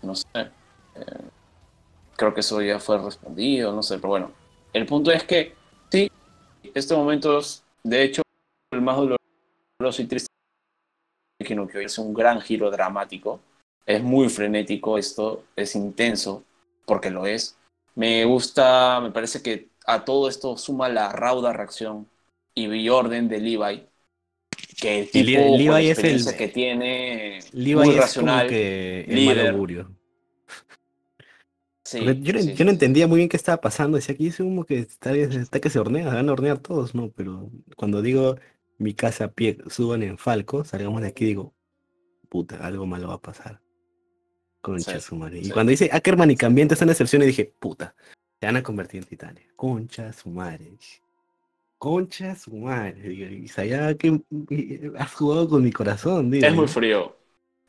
No 0.02 0.16
sé. 0.16 0.26
Eh, 0.36 0.50
creo 2.18 2.34
que 2.34 2.42
eso 2.42 2.62
ya 2.62 2.80
fue 2.80 2.98
respondido, 2.98 3.72
no 3.74 3.84
sé, 3.84 3.96
pero 3.98 4.10
bueno. 4.10 4.39
El 4.74 4.86
punto 4.86 5.12
es 5.12 5.24
que 5.24 5.54
sí, 5.92 6.12
este 6.74 6.96
momento 6.96 7.40
es, 7.40 7.64
de 7.84 8.04
hecho, 8.04 8.22
el 8.72 8.82
más 8.82 8.98
doloroso 8.98 10.02
y 10.02 10.06
triste 10.06 10.30
es 11.40 11.98
un 11.98 12.14
gran 12.14 12.42
giro 12.42 12.70
dramático. 12.70 13.40
Es 13.86 14.04
muy 14.04 14.30
frenético 14.30 14.98
esto, 14.98 15.46
es 15.56 15.76
intenso, 15.76 16.44
porque 16.86 17.10
lo 17.10 17.26
es. 17.26 17.58
Me 17.96 18.24
gusta, 18.26 19.00
me 19.02 19.12
parece 19.12 19.42
que 19.42 19.68
a 19.86 20.06
todo 20.06 20.30
esto 20.30 20.58
suma 20.58 20.90
la 20.90 21.12
rauda 21.12 21.54
reacción 21.54 22.08
y 22.54 22.90
orden 22.90 23.28
de 23.28 23.40
Levi, 23.40 23.88
que 24.80 25.00
el 25.00 25.12
tipo 25.12 25.58
Levi 25.58 25.90
es 25.90 26.00
el 26.00 26.38
que 26.38 26.48
tiene 26.50 27.40
Levi 27.54 27.76
muy 27.76 27.96
racional, 27.96 28.48
que 28.48 29.06
el 29.08 29.26
mal 29.26 29.48
augurio. 29.48 29.99
Sí, 31.90 32.06
yo, 32.22 32.66
no, 32.66 32.70
entendía 32.72 33.08
muy 33.08 33.18
bien 33.18 33.30
qué 33.30 33.38
estaba 33.38 33.60
pasando. 33.60 33.96
Decía 33.96 34.14
aquí 34.14 34.26
dice 34.26 34.44
como 34.44 34.64
que 34.64 34.78
está, 34.78 35.16
está, 35.16 35.60
que 35.60 35.72
se 35.72 35.80
hornea, 35.80 36.14
van 36.14 36.30
a 36.30 36.32
hornear 36.34 36.60
todos, 36.60 36.94
¿no? 36.94 37.10
Pero 37.10 37.50
cuando 37.78 38.04
digo 38.04 38.36
mi 38.78 38.94
casa 38.94 39.32
pie 39.32 39.58
suban 39.68 40.04
en 40.04 40.20
Falco, 40.20 40.64
salgamos 40.64 41.02
de 41.02 41.08
aquí 41.08 41.26
digo, 41.26 41.56
puta, 42.30 42.58
algo 42.58 42.86
malo 42.86 43.08
va 43.08 43.16
a 43.16 43.22
pasar. 43.22 43.60
Concha 44.62 45.00
su 45.00 45.16
madre. 45.16 45.40
Y 45.40 45.50
cuando 45.50 45.72
dice 45.72 45.90
Ackerman 45.92 46.30
y 46.30 46.36
Cambiente 46.36 46.76
están 46.76 46.90
en 46.90 46.92
excepción, 46.92 47.24
dije, 47.24 47.56
puta, 47.60 47.96
se 48.40 48.46
van 48.46 48.58
a 48.58 48.62
convertir 48.62 49.02
en 49.02 49.08
titanes. 49.08 49.48
Concha 49.56 50.14
su 50.14 50.30
madre. 50.30 50.78
Concha 51.80 52.36
su 52.36 52.56
madre, 52.56 53.48
ya 53.48 53.96
que 53.96 54.22
has 54.96 55.14
jugado 55.16 55.50
con 55.50 55.64
mi 55.64 55.72
corazón. 55.72 56.32
Es 56.36 56.54
muy 56.54 56.68
frío. 56.68 57.18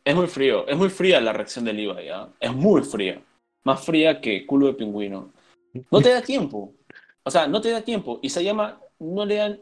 Es 0.04 0.14
muy 0.14 0.26
frío. 0.26 0.68
Es 0.68 0.76
muy 0.76 0.90
fría 0.90 1.22
la 1.22 1.32
reacción 1.32 1.64
del 1.64 1.80
IVA, 1.80 2.02
¿ya? 2.02 2.28
Es 2.38 2.52
muy 2.52 2.82
fría. 2.82 3.22
Más 3.64 3.84
fría 3.84 4.20
que 4.20 4.46
culo 4.46 4.66
de 4.66 4.74
pingüino. 4.74 5.32
No 5.90 6.00
te 6.00 6.10
da 6.10 6.22
tiempo. 6.22 6.72
O 7.22 7.30
sea, 7.30 7.46
no 7.46 7.60
te 7.60 7.70
da 7.70 7.82
tiempo. 7.82 8.18
Y 8.22 8.30
se 8.30 8.42
llama, 8.42 8.80
no 8.98 9.24
le 9.24 9.36
dan 9.36 9.60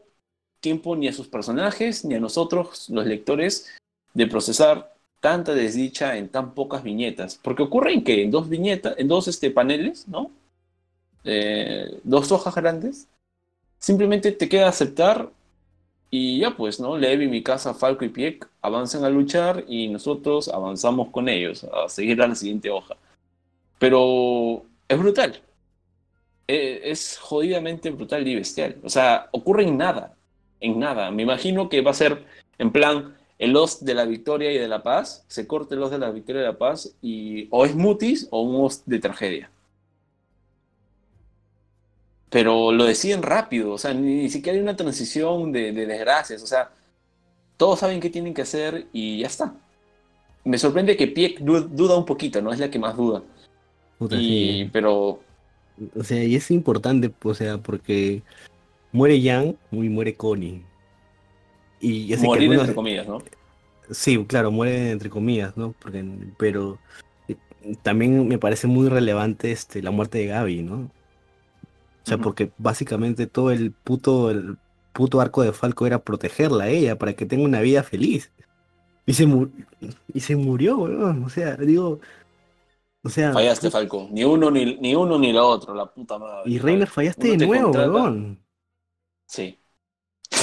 tiempo 0.60 0.96
ni 0.96 1.08
a 1.08 1.12
sus 1.12 1.28
personajes 1.28 2.04
ni 2.04 2.14
a 2.14 2.20
nosotros, 2.20 2.88
los 2.90 3.06
lectores, 3.06 3.76
de 4.14 4.26
procesar 4.26 4.94
tanta 5.20 5.54
desdicha 5.54 6.16
en 6.16 6.28
tan 6.28 6.54
pocas 6.54 6.82
viñetas. 6.82 7.38
Porque 7.42 7.62
ocurre 7.62 7.92
en 7.92 8.04
que 8.04 8.22
en 8.22 8.30
dos 8.30 8.48
viñetas, 8.48 8.94
en 8.98 9.08
dos 9.08 9.28
este, 9.28 9.50
paneles, 9.50 10.08
¿no? 10.08 10.30
Eh, 11.24 12.00
dos 12.04 12.30
hojas 12.32 12.54
grandes, 12.54 13.08
Simplemente 13.78 14.32
te 14.32 14.48
queda 14.48 14.68
aceptar 14.68 15.30
y 16.10 16.40
ya 16.40 16.56
pues, 16.56 16.80
¿no? 16.80 16.96
Levi, 16.96 17.28
mi 17.28 17.42
casa, 17.42 17.74
Falco 17.74 18.04
y 18.04 18.08
Pieck 18.08 18.48
avanzan 18.60 19.04
a 19.04 19.10
luchar 19.10 19.64
y 19.68 19.88
nosotros 19.88 20.48
avanzamos 20.48 21.10
con 21.10 21.28
ellos 21.28 21.64
a 21.64 21.88
seguir 21.88 22.20
a 22.22 22.26
la 22.26 22.34
siguiente 22.34 22.70
hoja. 22.70 22.96
Pero 23.78 24.64
es 24.88 24.98
brutal. 24.98 25.42
E, 26.46 26.80
es 26.84 27.18
jodidamente 27.18 27.90
brutal 27.90 28.26
y 28.26 28.34
bestial. 28.34 28.76
O 28.82 28.88
sea, 28.88 29.28
ocurre 29.32 29.64
en 29.64 29.76
nada. 29.76 30.16
En 30.60 30.78
nada. 30.78 31.10
Me 31.10 31.22
imagino 31.22 31.68
que 31.68 31.82
va 31.82 31.92
a 31.92 31.94
ser 31.94 32.24
en 32.58 32.72
plan 32.72 33.16
el 33.38 33.56
os 33.56 33.84
de 33.84 33.94
la 33.94 34.04
victoria 34.04 34.52
y 34.52 34.58
de 34.58 34.68
la 34.68 34.82
paz. 34.82 35.24
Se 35.28 35.46
corte 35.46 35.74
el 35.74 35.82
os 35.82 35.90
de 35.90 35.98
la 35.98 36.10
victoria 36.10 36.40
y 36.40 36.44
de 36.44 36.52
la 36.52 36.58
paz 36.58 36.94
y 37.02 37.48
o 37.50 37.64
es 37.64 37.74
mutis 37.74 38.28
o 38.30 38.42
un 38.42 38.64
os 38.64 38.84
de 38.86 38.98
tragedia 38.98 39.50
pero 42.30 42.72
lo 42.72 42.84
deciden 42.84 43.22
rápido, 43.22 43.72
o 43.72 43.78
sea, 43.78 43.94
ni, 43.94 44.28
siquiera 44.28 44.56
hay 44.56 44.62
una 44.62 44.76
transición 44.76 45.52
de, 45.52 45.72
desgracias, 45.72 46.42
o 46.42 46.46
sea, 46.46 46.70
todos 47.56 47.80
saben 47.80 48.00
qué 48.00 48.10
tienen 48.10 48.34
que 48.34 48.42
hacer 48.42 48.86
y 48.92 49.20
ya 49.20 49.26
está. 49.28 49.54
Me 50.44 50.58
sorprende 50.58 50.96
que 50.96 51.08
Pieck 51.08 51.40
duda 51.40 51.96
un 51.96 52.04
poquito, 52.04 52.40
¿no? 52.40 52.52
Es 52.52 52.58
la 52.58 52.70
que 52.70 52.78
más 52.78 52.96
duda. 52.96 53.22
Y, 54.10 54.66
Pero... 54.72 55.20
O 55.94 56.02
sea, 56.02 56.22
y 56.24 56.34
es 56.34 56.50
importante, 56.50 57.12
o 57.22 57.34
sea, 57.34 57.58
porque 57.58 58.22
muere 58.90 59.20
Yang 59.20 59.56
y 59.70 59.88
muere 59.88 60.14
Connie. 60.14 60.64
Y 61.80 62.14
Morir 62.16 62.52
entre 62.52 62.74
comillas, 62.74 63.06
¿no? 63.06 63.22
Sí, 63.90 64.24
claro, 64.26 64.50
muere 64.50 64.90
entre 64.90 65.08
comillas, 65.08 65.56
¿no? 65.56 65.74
Porque, 65.78 66.04
pero 66.36 66.78
eh, 67.28 67.36
también 67.82 68.26
me 68.26 68.38
parece 68.38 68.66
muy 68.66 68.88
relevante 68.88 69.52
este, 69.52 69.82
la 69.82 69.92
muerte 69.92 70.18
de 70.18 70.26
Gaby, 70.26 70.62
¿no? 70.62 70.76
O 70.76 72.08
sea, 72.08 72.18
porque 72.18 72.50
básicamente 72.58 73.26
todo 73.26 73.50
el 73.50 73.70
puto, 73.70 74.30
el 74.30 74.56
puto 74.92 75.20
arco 75.20 75.42
de 75.42 75.52
Falco 75.52 75.86
era 75.86 76.02
protegerla 76.02 76.64
a 76.64 76.68
ella 76.68 76.98
para 76.98 77.12
que 77.12 77.26
tenga 77.26 77.44
una 77.44 77.60
vida 77.60 77.82
feliz. 77.82 78.32
Y 79.06 79.12
se, 79.12 79.26
y 80.12 80.20
se 80.20 80.36
murió, 80.36 80.78
weón. 80.78 81.24
O 81.24 81.28
sea, 81.28 81.56
digo. 81.56 82.00
O 83.02 83.08
sea. 83.08 83.32
Fallaste, 83.32 83.70
Falco. 83.70 84.08
Ni 84.10 84.24
uno 84.24 84.50
ni, 84.50 84.76
ni 84.76 84.94
uno 84.94 85.18
ni 85.18 85.32
lo 85.32 85.46
otro, 85.46 85.74
la 85.74 85.86
puta 85.86 86.18
madre. 86.18 86.50
Y 86.50 86.58
Reiner 86.58 86.88
fallaste 86.88 87.36
de 87.36 87.46
nuevo, 87.46 87.70
weón. 87.70 88.42
Sí. 89.26 89.58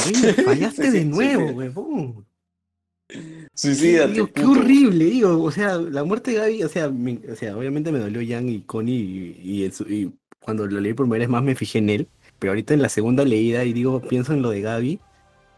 Reiner, 0.06 0.34
fallaste 0.44 0.92
de 0.92 1.06
nuevo, 1.06 1.46
weón. 1.52 2.26
Suicídate. 3.54 4.14
Digo, 4.14 4.28
qué 4.34 4.44
horrible, 4.44 5.06
digo, 5.06 5.44
o 5.44 5.52
sea, 5.52 5.78
la 5.78 6.04
muerte 6.04 6.32
de 6.32 6.38
Gaby, 6.38 6.64
o 6.64 6.70
sea, 6.70 6.88
o 6.88 7.36
sea, 7.36 7.56
obviamente 7.56 7.92
me 7.92 8.00
dolió 8.00 8.22
Jan 8.28 8.50
y 8.50 8.62
Connie 8.62 9.38
y, 9.44 9.64
y, 9.64 9.94
y 9.94 10.12
cuando 10.40 10.66
lo 10.66 10.80
leí 10.80 10.94
por 10.94 11.06
primera 11.06 11.22
vez 11.22 11.30
más 11.30 11.44
me 11.44 11.56
fijé 11.56 11.80
en 11.80 11.90
él, 11.90 12.08
pero 12.40 12.52
ahorita 12.52 12.74
en 12.74 12.82
la 12.82 12.90
segunda 12.90 13.24
leída 13.24 13.64
y 13.64 13.74
digo, 13.74 14.02
pienso 14.02 14.34
en 14.34 14.42
lo 14.42 14.50
de 14.50 14.62
Gaby 14.62 15.00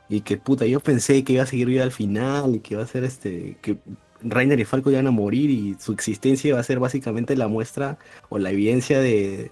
y 0.10 0.22
que 0.22 0.38
puta, 0.38 0.66
yo 0.66 0.80
pensé 0.80 1.24
que 1.24 1.34
iba 1.34 1.44
a 1.44 1.48
seguir 1.48 1.68
vida 1.68 1.84
al 1.84 1.92
final 1.92 2.56
y 2.56 2.60
que 2.60 2.76
iba 2.76 2.84
a 2.84 2.88
ser 2.88 3.04
este, 3.04 3.58
que 3.62 3.78
Rainer 4.22 4.60
y 4.60 4.66
Falco 4.66 4.92
iban 4.92 5.08
a 5.08 5.12
morir 5.12 5.50
y 5.50 5.76
su 5.80 5.92
existencia 5.94 6.50
iba 6.50 6.60
a 6.60 6.64
ser 6.64 6.80
básicamente 6.80 7.36
la 7.36 7.48
muestra 7.48 7.98
o 8.30 8.38
la 8.38 8.52
evidencia 8.52 9.00
de, 9.00 9.52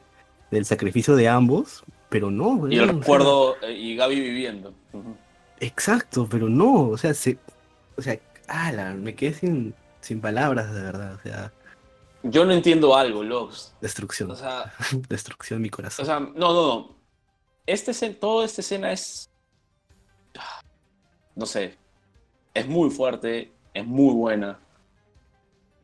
del 0.52 0.66
sacrificio 0.66 1.16
de 1.16 1.28
ambos, 1.28 1.84
pero 2.10 2.32
no. 2.32 2.68
y 2.72 2.78
el 2.78 2.88
recuerdo 2.88 3.56
eh, 3.62 3.74
y 3.74 3.96
Gaby 3.96 4.20
viviendo. 4.20 4.74
Exacto, 5.60 6.28
pero 6.30 6.50
no, 6.50 6.90
o 6.90 6.98
sea, 6.98 7.14
se, 7.14 7.38
o 7.98 8.02
sea, 8.02 8.20
ala, 8.48 8.94
me 8.94 9.16
quedé 9.16 9.34
sin, 9.34 9.74
sin 10.02 10.22
palabras, 10.22 10.74
de 10.74 10.82
verdad. 10.82 11.16
O 11.16 11.22
sea, 11.22 11.52
Yo 12.24 12.46
no 12.46 12.54
entiendo 12.54 12.96
algo, 12.96 13.24
Logs. 13.24 13.74
destrucción. 13.82 14.32
O 14.32 14.36
sea, 14.36 14.74
destrucción 15.10 15.62
mi 15.62 15.70
corazón. 15.70 16.04
o 16.04 16.06
sea, 16.06 16.20
no, 16.20 16.34
no, 16.34 16.54
no. 16.54 16.96
Este, 17.66 17.94
toda 18.12 18.46
esta 18.46 18.62
escena 18.62 18.92
es. 18.92 19.30
No 21.36 21.46
sé. 21.46 21.78
Es 22.54 22.68
muy 22.68 22.90
fuerte, 22.90 23.52
es 23.76 23.86
muy 23.86 24.14
buena. 24.16 24.58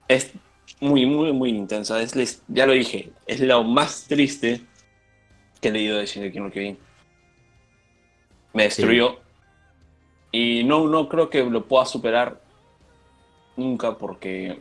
Es 0.08 0.32
muy, 0.80 1.06
muy, 1.06 1.32
muy 1.32 1.50
intensa. 1.50 2.02
Es, 2.02 2.42
ya 2.48 2.66
lo 2.66 2.74
dije, 2.74 3.12
es 3.28 3.40
lo 3.40 3.64
más 3.64 4.06
triste 4.08 4.62
que 5.62 5.68
he 5.68 5.72
leído 5.72 5.98
de 6.00 6.06
Shingeki 6.08 6.40
no 6.40 6.50
Kyojin. 6.50 6.78
Me 8.54 8.64
destruyó. 8.64 9.20
Y 10.32 10.64
no, 10.64 10.88
no 10.88 11.08
creo 11.08 11.30
que 11.30 11.44
lo 11.44 11.66
pueda 11.66 11.86
superar 11.86 12.42
nunca 13.56 13.98
porque. 13.98 14.60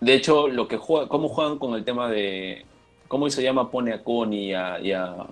De 0.00 0.14
hecho, 0.14 0.48
lo 0.48 0.68
que 0.68 0.76
juega, 0.76 1.08
cómo 1.08 1.28
juegan 1.28 1.58
con 1.58 1.74
el 1.74 1.84
tema 1.84 2.08
de. 2.08 2.64
¿Cómo 3.08 3.28
se 3.30 3.42
llama? 3.42 3.70
Pone 3.70 3.92
a 3.92 4.02
Connie 4.04 4.48
y 4.50 4.54
a. 4.54 4.78
y 4.80 4.92
a- 4.92 5.26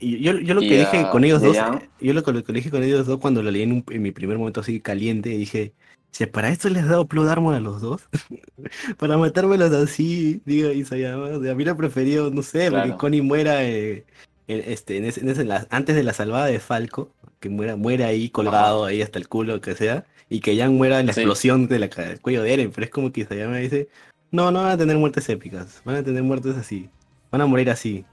Y 0.00 0.20
yo, 0.20 0.38
yo 0.38 0.54
lo 0.54 0.60
que 0.60 0.78
dije 0.78 1.08
con 1.10 1.24
ellos 1.24 1.42
dos, 1.42 1.56
yo 2.00 2.12
lo 2.12 2.22
que, 2.22 2.32
lo 2.32 2.44
que 2.44 2.52
dije 2.52 2.70
con 2.70 2.82
ellos 2.82 3.06
dos 3.06 3.18
cuando 3.18 3.42
lo 3.42 3.50
leí 3.50 3.62
en, 3.62 3.72
un- 3.72 3.84
en 3.90 4.02
mi 4.02 4.12
primer 4.12 4.38
momento 4.38 4.60
así 4.60 4.80
caliente, 4.80 5.30
dije, 5.30 5.72
si 6.12 6.24
para 6.26 6.50
esto 6.50 6.68
les 6.68 6.84
has 6.84 6.88
dado 6.90 7.04
Blood 7.06 7.28
Armor 7.28 7.54
a 7.54 7.60
los 7.60 7.80
dos, 7.80 8.02
para 8.98 9.18
matármelos 9.18 9.72
así, 9.72 10.40
digo, 10.44 10.70
Isayama, 10.70 11.24
o 11.36 11.42
sea, 11.42 11.52
a 11.52 11.54
mí 11.54 11.64
lo 11.64 11.76
preferido, 11.76 12.30
no 12.30 12.42
sé, 12.42 12.70
porque 12.70 12.86
Claro. 12.88 12.98
Connie 12.98 13.22
muera 13.22 13.64
eh, 13.64 14.04
en, 14.46 14.72
este, 14.72 14.96
en 14.98 15.04
ese- 15.04 15.20
en 15.20 15.28
ese- 15.30 15.42
en 15.42 15.48
la- 15.48 15.66
antes 15.70 15.96
de 15.96 16.02
la 16.04 16.12
salvada 16.12 16.46
de 16.46 16.60
Falco, 16.60 17.12
que 17.40 17.48
muera, 17.48 17.76
muera 17.76 18.06
ahí 18.06 18.30
colgado, 18.30 18.84
ahí 18.84 19.02
hasta 19.02 19.18
el 19.18 19.28
culo, 19.28 19.60
que 19.60 19.74
sea, 19.74 20.04
y 20.28 20.40
que 20.40 20.56
Jan 20.56 20.74
muera 20.76 21.00
en 21.00 21.06
la 21.06 21.12
Sí. 21.12 21.20
explosión 21.20 21.66
de 21.68 21.78
del 21.78 22.20
cuello 22.20 22.42
de 22.42 22.52
Eren, 22.52 22.70
pero 22.72 22.84
es 22.84 22.90
como 22.90 23.10
que 23.12 23.22
Isayama 23.22 23.56
dice, 23.58 23.88
no, 24.30 24.50
no 24.50 24.62
van 24.62 24.70
a 24.72 24.78
tener 24.78 24.96
muertes 24.96 25.28
épicas, 25.28 25.82
van 25.84 25.96
a 25.96 26.02
tener 26.04 26.22
muertes 26.22 26.56
así, 26.56 26.88
van 27.30 27.40
a 27.40 27.46
morir 27.46 27.70
así, 27.70 28.04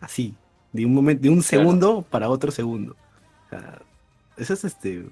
así, 0.00 0.34
de 0.72 0.84
un 0.86 0.94
momento, 0.94 1.22
de 1.22 1.28
un 1.30 1.36
Claro. 1.42 1.48
segundo 1.48 2.02
para 2.02 2.28
otro 2.28 2.50
segundo. 2.50 2.94
O 3.46 3.48
sea, 3.50 3.80
eso 4.36 4.52
es 4.54 4.64
este, 4.64 5.04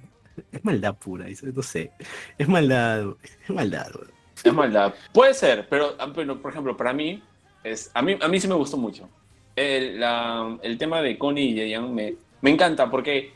es 0.53 0.65
maldad 0.65 0.95
pura, 0.97 1.29
eso, 1.29 1.47
no 1.47 1.63
sé, 1.63 1.91
es 2.39 2.49
maldad, 2.49 3.07
es 3.23 3.51
maldad. 3.51 3.89
weón. 3.95 4.11
Es 4.45 4.53
maldad. 4.53 4.95
Puede 5.13 5.33
ser, 5.35 5.67
pero, 5.69 5.95
ah, 5.99 6.09
pero, 6.15 6.41
por 6.41 6.51
ejemplo, 6.53 6.77
para 6.77 6.93
mí, 6.93 7.23
es, 7.65 7.91
a, 7.95 8.03
mí, 8.03 8.17
a 8.21 8.29
mí 8.29 8.39
sí 8.39 8.47
me 8.47 8.55
gustó 8.55 8.77
mucho. 8.77 9.09
El, 9.57 9.99
la- 9.99 10.59
el 10.63 10.77
tema 10.77 11.01
de 11.01 11.17
Connie 11.17 11.65
y 11.65 11.73
Jan 11.73 11.95
me, 11.95 12.15
me 12.43 12.51
encanta 12.51 12.91
porque 12.91 13.33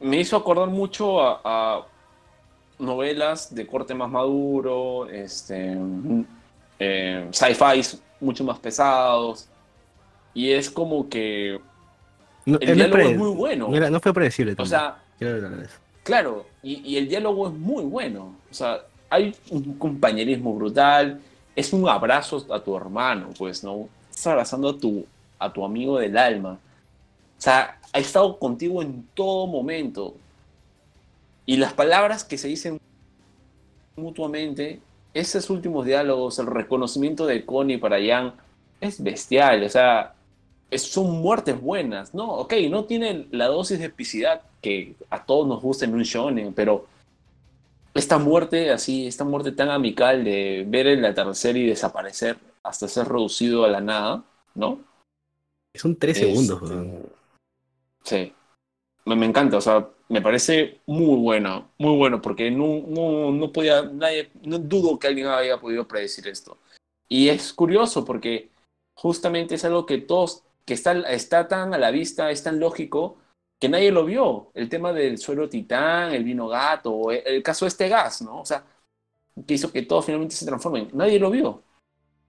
me 0.00 0.16
hizo 0.18 0.36
acordar 0.38 0.68
mucho 0.68 1.20
a, 1.20 1.40
a 1.44 1.86
novelas 2.78 3.54
de 3.54 3.66
corte 3.66 3.92
más 3.94 4.10
maduro, 4.10 5.06
este, 5.10 5.76
eh, 6.78 7.28
sci-fi 7.30 7.82
mucho 8.20 8.42
más 8.44 8.58
pesados. 8.58 9.48
Y 10.34 10.50
es 10.52 10.70
como 10.70 11.08
que 11.08 11.60
No, 12.46 12.58
el 12.60 12.74
diálogo 12.76 13.02
es 13.02 13.16
muy 13.18 13.30
bueno. 13.34 13.68
no 13.68 13.76
era- 13.76 13.90
no 13.90 14.00
fue 14.00 14.12
predecible 14.14 14.52
O 14.52 14.56
tampoco. 14.56 14.70
sea. 14.70 15.02
Claro, 16.02 16.46
y, 16.62 16.80
y 16.88 16.96
el 16.96 17.08
diálogo 17.08 17.48
es 17.48 17.54
muy 17.54 17.84
bueno. 17.84 18.34
O 18.50 18.54
sea, 18.54 18.80
hay 19.10 19.34
un 19.50 19.74
compañerismo 19.74 20.54
brutal. 20.54 21.20
Es 21.54 21.72
un 21.72 21.88
abrazo 21.88 22.46
a 22.50 22.60
tu 22.60 22.76
hermano, 22.76 23.30
pues, 23.36 23.62
¿no? 23.62 23.88
Estás 24.08 24.28
abrazando 24.28 24.70
a 24.70 24.78
tu, 24.78 25.04
a 25.38 25.52
tu 25.52 25.64
amigo 25.64 25.98
del 25.98 26.16
alma. 26.16 26.52
O 27.38 27.42
sea, 27.42 27.78
ha 27.92 27.98
estado 27.98 28.38
contigo 28.38 28.80
en 28.82 29.06
todo 29.14 29.46
momento. 29.46 30.14
Y 31.44 31.56
las 31.56 31.72
palabras 31.74 32.24
que 32.24 32.38
se 32.38 32.48
dicen 32.48 32.80
mutuamente, 33.96 34.80
esos 35.12 35.50
últimos 35.50 35.84
diálogos, 35.84 36.38
el 36.38 36.46
reconocimiento 36.46 37.26
de 37.26 37.44
Connie 37.44 37.78
para 37.78 37.98
Jan, 38.02 38.34
es 38.80 39.02
bestial. 39.02 39.62
O 39.64 39.68
sea, 39.68 40.14
es- 40.70 40.82
son 40.82 41.10
muertes 41.20 41.60
buenas, 41.60 42.14
¿no? 42.14 42.32
Ok, 42.34 42.54
no 42.70 42.84
tiene 42.84 43.26
la 43.30 43.46
dosis 43.46 43.78
de 43.78 43.86
epicidad 43.86 44.42
que 44.62 44.94
a 45.10 45.24
todos 45.24 45.46
nos 45.46 45.62
gusta 45.62 45.84
en 45.84 45.94
un 45.94 46.02
shonen, 46.02 46.52
pero 46.54 46.86
esta 47.94 48.18
muerte 48.18 48.70
así, 48.70 49.06
esta 49.06 49.24
muerte 49.24 49.52
tan 49.52 49.68
amical 49.70 50.22
de 50.24 50.64
ver 50.68 50.86
el 50.86 51.04
atardecer 51.04 51.56
y 51.56 51.66
desaparecer 51.66 52.36
hasta 52.62 52.86
ser 52.88 53.08
reducido 53.08 53.64
a 53.64 53.68
la 53.68 53.80
nada, 53.80 54.22
¿no? 54.54 54.80
Son 55.74 55.96
tres 55.96 56.16
Este, 56.18 56.28
segundos. 56.30 56.62
weón. 56.62 57.02
Sí. 58.04 58.32
Me, 59.06 59.16
me 59.16 59.26
encanta, 59.26 59.56
o 59.56 59.60
sea, 59.60 59.88
me 60.08 60.20
parece 60.20 60.80
muy 60.86 61.16
bueno, 61.16 61.68
muy 61.78 61.96
bueno, 61.96 62.20
porque 62.20 62.50
no, 62.50 62.82
no, 62.86 63.30
no 63.32 63.52
podía, 63.52 63.82
nadie, 63.82 64.30
no 64.42 64.58
dudo 64.58 64.98
que 64.98 65.06
alguien 65.08 65.28
haya 65.28 65.58
podido 65.60 65.86
predecir 65.88 66.28
esto. 66.28 66.58
Y 67.08 67.28
es 67.28 67.52
curioso 67.52 68.04
porque 68.04 68.50
justamente 68.94 69.54
es 69.54 69.64
algo 69.64 69.86
que 69.86 69.98
todos, 69.98 70.42
que 70.64 70.74
está, 70.74 70.92
está 71.10 71.48
tan 71.48 71.74
a 71.74 71.78
la 71.78 71.90
vista, 71.90 72.30
es 72.30 72.42
tan 72.42 72.60
lógico, 72.60 73.18
que 73.60 73.68
nadie 73.68 73.92
lo 73.92 74.04
vio. 74.04 74.50
El 74.54 74.68
tema 74.68 74.92
del 74.92 75.18
suelo 75.18 75.48
titán, 75.48 76.12
el 76.12 76.24
vino 76.24 76.48
gato, 76.48 77.10
el, 77.10 77.42
caso 77.42 77.64
de 77.64 77.68
este 77.68 77.88
gas, 77.88 78.22
¿no? 78.22 78.40
O 78.40 78.46
sea, 78.46 78.64
que 79.46 79.54
hizo 79.54 79.72
que 79.72 79.82
todos 79.82 80.06
finalmente 80.06 80.34
se 80.36 80.46
transformen. 80.46 80.88
Nadie 80.92 81.18
lo 81.18 81.30
vio. 81.30 81.62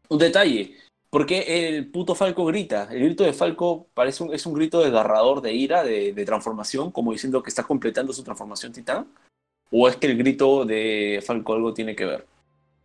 Un 0.09 0.19
detalle, 0.19 0.75
¿Por 1.09 1.25
qué 1.25 1.67
el 1.67 1.91
puto 1.91 2.15
Falco 2.15 2.45
grita? 2.45 2.88
El 2.89 3.03
grito 3.03 3.25
de 3.25 3.34
Falco 3.34 3.89
parece 3.93 4.23
un, 4.23 4.34
es 4.34 4.45
un 4.45 4.53
grito 4.53 4.79
desgarrador 4.79 5.41
de 5.41 5.51
ira, 5.53 5.84
de 5.84 6.25
transformación, 6.25 6.89
como 6.89 7.11
diciendo 7.11 7.43
que 7.43 7.49
está 7.49 7.63
completando 7.63 8.13
su 8.13 8.23
transformación 8.23 8.71
titán. 8.71 9.13
¿O 9.71 9.89
es 9.89 9.97
que 9.97 10.07
el 10.07 10.17
grito 10.17 10.65
de 10.65 11.21
Falco 11.25 11.53
algo 11.53 11.73
tiene 11.73 11.97
que 11.97 12.05
ver? 12.05 12.25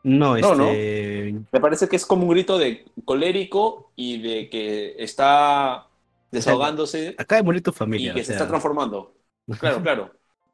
No, 0.06 0.36
No, 0.38 0.54
no. 0.54 0.68
este. 0.70 1.34
Me 1.50 1.60
parece 1.60 1.88
que 1.88 1.96
es 1.96 2.06
como 2.06 2.22
un 2.22 2.30
grito 2.30 2.58
de 2.58 2.84
colérico 3.04 3.90
y 3.96 4.22
de 4.22 4.48
que 4.48 4.94
está 5.02 5.88
desahogándose 6.30 7.16
Acaba 7.18 7.38
de 7.40 7.44
morir 7.44 7.62
tu 7.62 7.70
y 7.70 7.74
familia. 7.74 8.14
que 8.14 8.20
o 8.20 8.24
se 8.24 8.32
está 8.32 8.46
transformando. 8.46 9.14
Claro, 9.58 9.82
claro. 9.82 10.02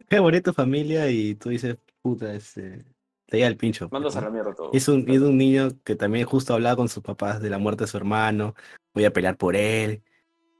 Acaba 0.00 0.16
de 0.16 0.20
morir 0.22 0.42
tu 0.42 0.54
familia 0.54 1.10
y 1.10 1.34
tú 1.34 1.50
dices, 1.50 1.76
puta, 2.00 2.32
este. 2.34 2.82
Te 3.26 3.36
llega 3.36 3.48
el 3.48 3.58
pincho. 3.58 3.88
Mandas 3.90 4.16
a 4.16 4.22
la 4.22 4.30
mierda 4.30 4.54
todo. 4.54 4.70
Es 4.72 4.88
un, 4.88 5.08
es 5.10 5.20
un 5.20 5.36
niño 5.36 5.68
que 5.84 5.96
también 5.96 6.24
justo 6.26 6.54
hablaba 6.54 6.76
con 6.76 6.88
sus 6.88 7.02
papás 7.02 7.40
de 7.42 7.50
la 7.50 7.58
muerte 7.58 7.84
de 7.84 7.88
su 7.88 7.96
hermano, 7.98 8.54
voy 8.94 9.04
a 9.04 9.12
pelear 9.12 9.36
por 9.36 9.54
él, 9.56 10.02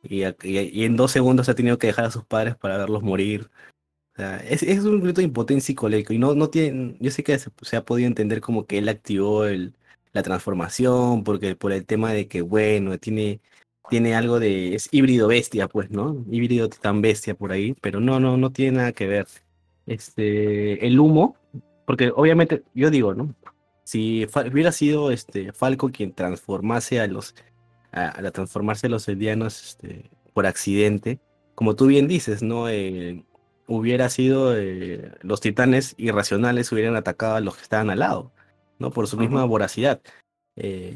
y- 0.03 0.25
y 0.43 0.85
en 0.85 0.97
dos 0.97 1.13
segundos 1.13 1.49
ha 1.49 1.55
tenido 1.55 1.79
que 1.79 1.87
dejar 1.87 2.07
a 2.07 2.11
sus 2.11 2.25
padres 2.25 2.57
para 2.57 2.77
verlos 2.77 3.03
morir. 3.03 3.51
Es, 4.17 4.63
es 4.63 4.85
un 4.85 5.01
grito 5.01 5.21
de 5.21 5.27
impotencia 5.27 5.69
psicológico, 5.69 6.13
y 6.13 6.19
no, 6.19 6.35
no 6.35 6.51
tiene, 6.51 6.97
yo 7.01 7.11
sé 7.11 7.23
que 7.23 7.39
se, 7.39 7.77
ha 7.77 7.85
podido 7.85 8.07
entender 8.07 8.41
como 8.41 8.67
que 8.67 8.79
él 8.79 8.89
activó 8.89 9.47
el, 9.47 9.75
la 10.13 10.23
transformación, 10.23 11.25
porque 11.25 11.57
por 11.57 11.73
el 11.73 11.87
tema 11.87 12.13
de 12.13 12.29
que, 12.29 12.43
bueno, 12.43 12.99
tiene, 12.99 13.41
tiene 13.89 14.15
algo 14.15 14.39
de, 14.39 14.75
es 14.75 14.89
híbrido 14.93 15.29
bestia, 15.29 15.69
pues, 15.69 15.91
¿no? 15.91 16.25
Híbrido 16.31 16.69
titán 16.69 17.01
bestia 17.01 17.35
por 17.35 17.53
ahí, 17.53 17.75
pero 17.81 18.01
no, 18.01 18.21
no, 18.21 18.37
no 18.37 18.53
tiene 18.53 18.79
nada 18.79 18.93
que 18.93 19.07
ver. 19.07 19.27
Este, 19.87 20.87
el 20.87 21.01
humo, 21.01 21.37
porque 21.87 22.13
obviamente, 22.15 22.63
yo 22.75 22.91
digo, 22.91 23.15
¿no? 23.15 23.35
Si 23.85 24.27
hubiera 24.51 24.73
sido 24.73 25.11
este 25.11 25.53
Falco 25.53 25.91
quien 25.91 26.13
transformase 26.13 27.01
a 27.01 27.07
los 27.07 27.35
a, 27.93 28.31
transformarse 28.31 28.87
a 28.87 28.91
los 28.91 29.09
eldianos 29.09 29.63
este, 29.63 30.11
por 30.33 30.47
accidente, 30.47 31.21
como 31.55 31.77
tú 31.77 31.87
bien 31.87 32.09
dices, 32.09 32.43
¿no? 32.43 32.69
Hubiera 33.67 34.09
sido 34.09 34.57
eh, 34.57 35.13
los 35.23 35.41
titanes 35.41 35.95
irracionales 35.97 36.71
hubieran 36.73 36.97
atacado 36.97 37.37
a 37.37 37.41
los 37.41 37.57
que 37.57 37.63
estaban 37.63 37.91
al 37.91 38.01
lado, 38.01 38.33
¿no? 38.79 38.91
Por 38.91 39.07
su 39.07 39.17
misma 39.17 39.45
voracidad. 39.45 40.01
Eh, 40.57 40.95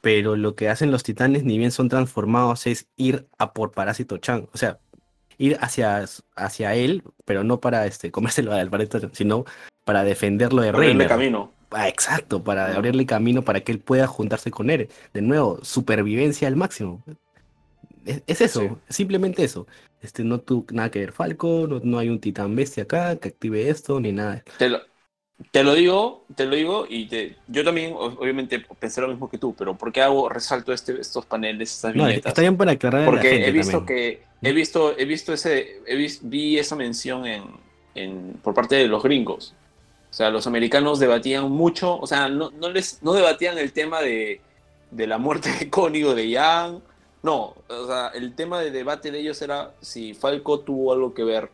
pero 0.00 0.36
lo 0.36 0.54
que 0.54 0.68
hacen 0.68 0.90
los 0.90 1.02
titanes, 1.02 1.44
ni 1.44 1.58
bien 1.58 1.70
son 1.70 1.88
transformados, 1.88 2.66
es 2.66 2.88
ir 2.96 3.26
a 3.38 3.52
por 3.52 3.72
Parásito 3.72 4.18
Chan. 4.18 4.48
O 4.52 4.58
sea, 4.58 4.78
ir 5.38 5.56
hacia, 5.60 6.04
hacia 6.36 6.74
él, 6.74 7.02
pero 7.24 7.42
no 7.42 7.60
para 7.60 7.86
este, 7.86 8.10
comérselo 8.10 8.52
al 8.52 8.70
Parásito 8.70 9.00
Chan, 9.00 9.10
sino 9.14 9.44
para 9.84 10.04
defenderlo 10.04 10.62
de 10.62 10.68
Abrirle 10.68 10.88
Reiner. 10.88 11.08
camino. 11.08 11.52
Ah, 11.70 11.88
exacto, 11.88 12.44
para 12.44 12.76
abrirle 12.76 13.04
camino 13.04 13.42
para 13.42 13.60
que 13.60 13.72
él 13.72 13.80
pueda 13.80 14.06
juntarse 14.06 14.50
con 14.50 14.70
él. 14.70 14.88
De 15.12 15.22
nuevo, 15.22 15.58
supervivencia 15.62 16.46
al 16.46 16.54
máximo. 16.54 17.02
Es, 18.04 18.22
es 18.26 18.40
eso, 18.40 18.80
Sí. 18.80 18.84
simplemente 18.88 19.44
eso. 19.44 19.66
Este, 20.00 20.24
no 20.24 20.40
tuvo 20.40 20.66
nada 20.72 20.90
que 20.90 20.98
ver 21.00 21.12
Falco, 21.12 21.66
no, 21.68 21.80
no 21.82 21.98
hay 21.98 22.08
un 22.10 22.20
titán 22.20 22.54
bestia 22.54 22.82
acá 22.84 23.16
que 23.18 23.28
active 23.28 23.68
esto, 23.70 24.00
ni 24.00 24.12
nada. 24.12 24.42
Te 24.56 24.68
lo, 24.68 24.80
te 25.50 25.64
lo 25.64 25.74
digo, 25.74 26.26
te 26.36 26.46
lo 26.46 26.56
digo, 26.56 26.86
y 26.88 27.08
te, 27.08 27.38
yo 27.48 27.64
también, 27.64 27.94
obviamente, 27.94 28.60
pensé 28.78 29.00
lo 29.00 29.08
mismo 29.08 29.30
que 29.30 29.38
tú, 29.38 29.54
pero 29.56 29.76
¿por 29.76 29.92
qué 29.92 30.02
hago, 30.02 30.28
resalto 30.28 30.72
este, 30.72 31.00
estos 31.00 31.26
paneles, 31.26 31.72
estas 31.74 31.94
No, 31.94 32.08
viñetas? 32.08 32.34
está 32.34 32.40
bien 32.42 32.56
para 32.56 32.72
aclarar 32.72 33.02
a 33.04 33.10
la 33.10 33.24
Porque 33.24 33.24
gente 33.24 33.48
he 33.48 33.52
visto 33.52 33.84
también. 33.84 33.86
que, 33.86 34.28
he 34.42 34.52
visto, 34.52 34.96
he 34.98 35.04
visto 35.06 35.32
ese, 35.32 35.82
he 35.86 35.96
vis- 35.96 36.20
vi 36.22 36.58
esa 36.58 36.76
mención 36.76 37.26
en, 37.26 37.44
en, 37.94 38.34
por 38.42 38.54
parte 38.54 38.76
de 38.76 38.88
los 38.88 39.02
gringos. 39.02 39.56
O 40.10 40.14
sea, 40.14 40.30
los 40.30 40.46
americanos 40.46 41.00
debatían 41.00 41.50
mucho, 41.50 41.98
o 41.98 42.06
sea, 42.06 42.28
no, 42.28 42.50
no 42.52 42.70
les, 42.70 43.02
no 43.02 43.14
debatían 43.14 43.58
el 43.58 43.72
tema 43.72 44.00
de, 44.02 44.42
de 44.90 45.06
la 45.06 45.18
muerte 45.18 45.50
de 45.60 45.70
Connie 45.70 46.04
o 46.04 46.14
de 46.14 46.30
Yang, 46.30 46.82
no, 47.24 47.54
o 47.68 47.86
sea, 47.88 48.08
el 48.14 48.34
tema 48.36 48.60
de 48.60 48.70
debate 48.70 49.10
de 49.10 49.18
ellos 49.18 49.42
era 49.42 49.72
si 49.80 50.14
Falco 50.14 50.60
tuvo 50.60 50.92
algo 50.92 51.12
que 51.14 51.24
ver 51.24 51.50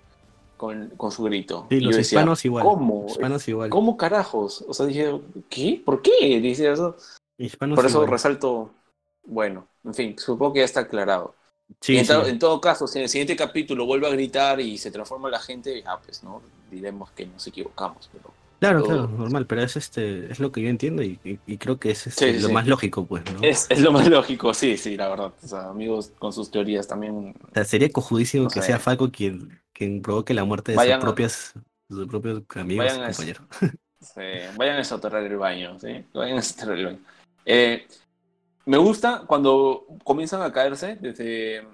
con, 0.59 0.91
con 0.99 1.11
su 1.11 1.23
grito. 1.23 1.67
Sí, 1.71 1.77
Y 1.77 1.81
los 1.81 1.97
decía, 1.97 2.19
hispanos 2.19 2.45
igual. 2.45 2.65
¿Cómo? 2.67 3.07
Hispanos 3.09 3.49
igual. 3.49 3.71
¿Cómo 3.71 3.97
carajos? 3.97 4.63
O 4.69 4.75
sea, 4.75 4.85
dije, 4.85 5.19
¿qué? 5.49 5.81
¿Por 5.83 6.03
qué? 6.03 6.41
Dice 6.41 6.71
eso. 6.71 6.97
Hispanos 7.39 7.77
Por 7.77 7.87
eso 7.87 7.99
igual. 7.99 8.11
resalto, 8.11 8.71
bueno, 9.25 9.67
en 9.85 9.95
fin, 9.95 10.19
supongo 10.19 10.53
que 10.53 10.59
ya 10.59 10.67
está 10.67 10.81
aclarado. 10.81 11.35
Sí, 11.81 11.97
en, 11.97 12.05
sí. 12.05 12.13
to- 12.13 12.27
en 12.27 12.39
todo 12.39 12.61
caso, 12.61 12.87
si 12.87 12.99
en 12.99 13.05
el 13.05 13.09
siguiente 13.09 13.37
capítulo 13.37 13.87
vuelve 13.87 14.09
a 14.09 14.11
gritar 14.11 14.61
y 14.61 14.77
se 14.77 14.91
transforma 14.91 15.31
la 15.31 15.39
gente, 15.39 15.81
ya 15.83 15.97
pues, 15.99 16.23
¿no? 16.25 16.43
Diremos 16.71 17.11
que 17.13 17.25
nos 17.27 17.47
equivocamos, 17.47 18.11
pero... 18.13 18.35
Claro, 18.61 18.83
claro, 18.83 19.09
normal, 19.09 19.47
pero 19.47 19.63
es 19.63 19.77
este, 19.77 20.31
es 20.31 20.39
lo 20.39 20.53
que 20.53 20.61
yo 20.63 20.69
entiendo 20.69 21.03
y, 21.03 21.19
y- 21.25 21.41
y 21.47 21.59
creo 21.59 21.79
que 21.79 21.91
es 21.91 22.07
este, 22.07 22.33
Sí, 22.33 22.39
sí, 22.39 22.41
lo 22.41 22.51
sí. 22.51 22.53
más 22.53 22.67
lógico, 22.67 23.07
pues, 23.09 23.25
¿no? 23.27 23.51
Es, 23.51 23.71
es 23.71 23.81
lo 23.83 23.93
más 23.93 24.09
lógico, 24.09 24.55
sí, 24.55 24.77
sí, 24.79 24.97
la 24.97 25.09
verdad. 25.09 25.35
O 25.43 25.47
sea, 25.49 25.69
amigos 25.71 26.13
con 26.19 26.33
sus 26.33 26.51
teorías 26.51 26.89
también. 26.89 27.35
O 27.51 27.55
sea, 27.55 27.65
sería 27.65 27.91
cojudísimo 27.93 28.47
No 28.47 28.51
que 28.51 28.63
sé. 28.63 28.63
sea 28.63 28.79
Falco 28.79 29.11
quien, 29.11 29.61
quien 29.73 30.03
provoque 30.03 30.35
la 30.35 30.45
muerte 30.45 30.73
de 30.73 30.79
Vayan 30.79 30.81
sus 30.81 30.97
propias, 30.97 31.55
sus 31.89 32.07
propios 32.09 32.43
amigos 32.55 32.97
y 32.99 33.01
Vayan 33.01 33.03
compañeros. 33.03 33.47
vayan 34.57 34.79
a 34.79 34.85
soterrar 34.85 35.23
el 35.25 35.37
baño, 35.37 35.79
¿sí? 35.79 36.05
Vayan 36.15 36.39
a 36.39 36.43
soterrar 36.43 36.79
el 36.79 36.85
baño. 36.87 36.99
Eh, 37.45 37.87
me 38.67 38.79
gusta 38.79 39.25
cuando 39.27 39.87
comienzan 40.05 40.43
a 40.43 40.53
caerse 40.53 40.97
desde 41.01 41.67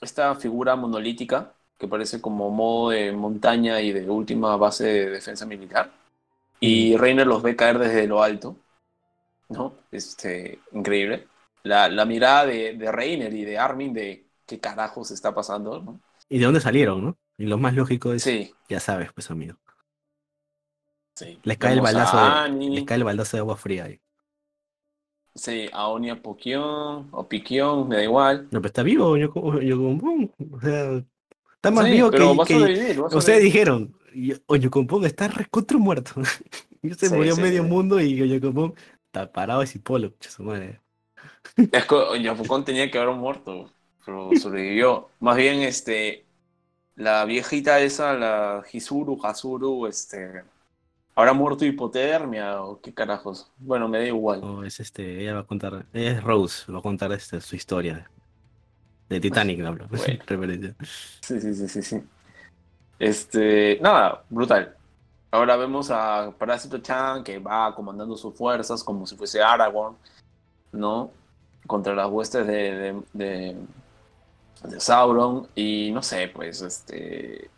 esta 0.00 0.34
figura 0.36 0.76
monolítica 0.76 1.54
que 1.78 1.88
parece 1.88 2.20
como 2.20 2.50
modo 2.50 2.90
de 2.90 3.12
montaña 3.12 3.80
y 3.82 3.92
de 3.92 4.08
última 4.10 4.56
base 4.56 4.84
de 4.86 5.10
defensa 5.10 5.46
militar. 5.46 5.92
Y 6.60 6.96
Reiner 6.96 7.26
los 7.26 7.42
ve 7.42 7.56
caer 7.56 7.78
desde 7.78 8.06
lo 8.06 8.22
alto, 8.22 8.56
¿no? 9.50 9.74
Este, 9.92 10.60
increíble. 10.72 11.28
La, 11.64 11.88
la 11.88 12.04
mirada 12.06 12.46
de, 12.46 12.74
de 12.76 12.92
Reiner 12.92 13.34
y 13.34 13.44
de 13.44 13.58
Armin 13.58 13.92
de 13.94 14.26
qué 14.46 14.60
carajos 14.60 15.10
está 15.12 15.34
pasando, 15.34 15.80
¿no? 15.82 16.00
¿Y 16.28 16.38
de 16.38 16.44
dónde 16.46 16.60
salieron, 16.60 17.04
no? 17.04 17.18
Y 17.36 17.46
lo 17.46 17.58
más 17.58 17.74
lógico 17.74 18.12
es, 18.12 18.26
Sí, 18.26 18.54
ya 18.68 18.80
sabes, 18.80 19.12
pues, 19.12 19.30
amigo. 19.30 19.56
sí. 21.14 21.40
Les 21.42 21.58
cae 21.58 21.74
el 21.74 21.82
a 21.82 21.82
baldazo 21.82 22.18
de, 22.22 22.34
les 22.70 22.82
cae 22.84 22.96
el 22.96 23.04
baldazo 23.04 23.36
de 23.36 23.40
agua 23.42 23.56
fría 23.58 23.84
ahí. 23.84 24.00
Sí, 25.34 25.68
Aonia 25.72 26.14
Pokion 26.22 27.08
o 27.12 27.28
Piquion, 27.28 27.88
me 27.88 27.96
da 27.96 28.02
igual. 28.04 28.50
No, 28.50 28.60
pero 28.60 28.66
está 28.68 28.82
vivo, 28.82 29.16
yo, 29.16 29.32
yo 29.60 29.76
como, 29.76 30.30
o 30.52 30.60
sea, 30.60 31.04
está 31.60 31.70
más 31.70 31.84
Sí, 31.86 31.92
vivo 31.92 32.10
que, 32.10 32.18
que- 32.46 32.98
ustedes 33.16 33.42
dijeron, 33.42 33.94
y- 34.14 34.34
Oñucompón 34.46 35.04
está 35.04 35.28
recontra 35.28 35.78
muerto. 35.78 36.12
y 36.82 36.94
se 36.94 37.08
Sí, 37.08 37.14
murió 37.14 37.36
sí, 37.36 37.42
medio 37.42 37.64
mundo 37.64 38.00
y 38.00 38.20
Oñucompón 38.22 38.74
está 39.06 39.30
parado 39.32 39.62
ese 39.62 39.78
polo, 39.78 40.14
su 40.20 40.42
madre. 40.42 40.80
Es 41.72 41.84
que 41.86 41.96
tenía 42.64 42.90
que 42.90 42.98
haber 42.98 43.14
muerto, 43.14 43.70
pero 44.04 44.30
sobrevivió. 44.34 45.08
Más 45.20 45.36
bien, 45.36 45.60
este, 45.62 46.24
la 46.96 47.24
viejita 47.24 47.80
esa, 47.80 48.14
la 48.14 48.64
Hisuru, 48.72 49.18
Hasuru, 49.24 49.86
este, 49.86 50.42
¿habrá 51.14 51.32
muerto 51.32 51.64
hipotermia 51.64 52.62
o 52.62 52.80
qué 52.80 52.94
carajos? 52.94 53.50
Bueno, 53.58 53.88
me 53.88 53.98
da 53.98 54.06
igual. 54.06 54.40
O 54.42 54.64
es 54.64 54.80
este, 54.80 55.20
ella 55.22 55.34
va 55.34 55.40
a 55.40 55.46
contar, 55.46 55.86
ella 55.92 56.12
es 56.12 56.22
Rose, 56.24 56.70
va 56.72 56.78
a 56.80 56.82
contar 56.82 57.12
este, 57.12 57.40
su 57.40 57.56
historia. 57.56 58.10
De 59.10 59.20
Titanic, 59.20 59.60
hablo. 59.64 59.86
Bueno. 59.88 60.04
Sí, 61.20 61.40
sí, 61.40 61.54
sí, 61.54 61.68
sí, 61.68 61.82
sí. 61.82 62.02
Este, 62.98 63.78
nada, 63.82 64.24
brutal. 64.30 64.74
Ahora 65.32 65.56
vemos 65.56 65.90
a 65.90 66.32
Parásito 66.38 66.78
Chan 66.78 67.22
que 67.22 67.38
va 67.38 67.74
comandando 67.74 68.16
sus 68.16 68.34
fuerzas 68.34 68.82
como 68.82 69.06
si 69.06 69.16
fuese 69.16 69.42
Aragorn, 69.42 69.96
¿no? 70.72 71.10
Contra 71.66 71.94
las 71.94 72.08
huestes 72.08 72.46
de, 72.46 72.52
de, 72.76 73.02
de- 73.12 73.56
de 74.64 74.80
Sauron. 74.80 75.46
Y 75.54 75.90
no 75.92 76.02
sé, 76.02 76.28
pues, 76.34 76.62
este. 76.62 77.48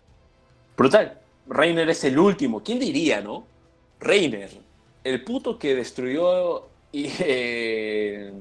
Brutal. 0.76 1.18
Reiner 1.48 1.88
es 1.90 2.04
el 2.04 2.18
último. 2.18 2.62
¿Quién 2.62 2.78
diría, 2.78 3.20
no? 3.20 3.44
Reiner, 4.00 4.50
el 5.04 5.22
puto 5.24 5.58
que 5.58 5.74
destruyó 5.74 6.68
y, 6.92 7.06
eh, 7.20 8.32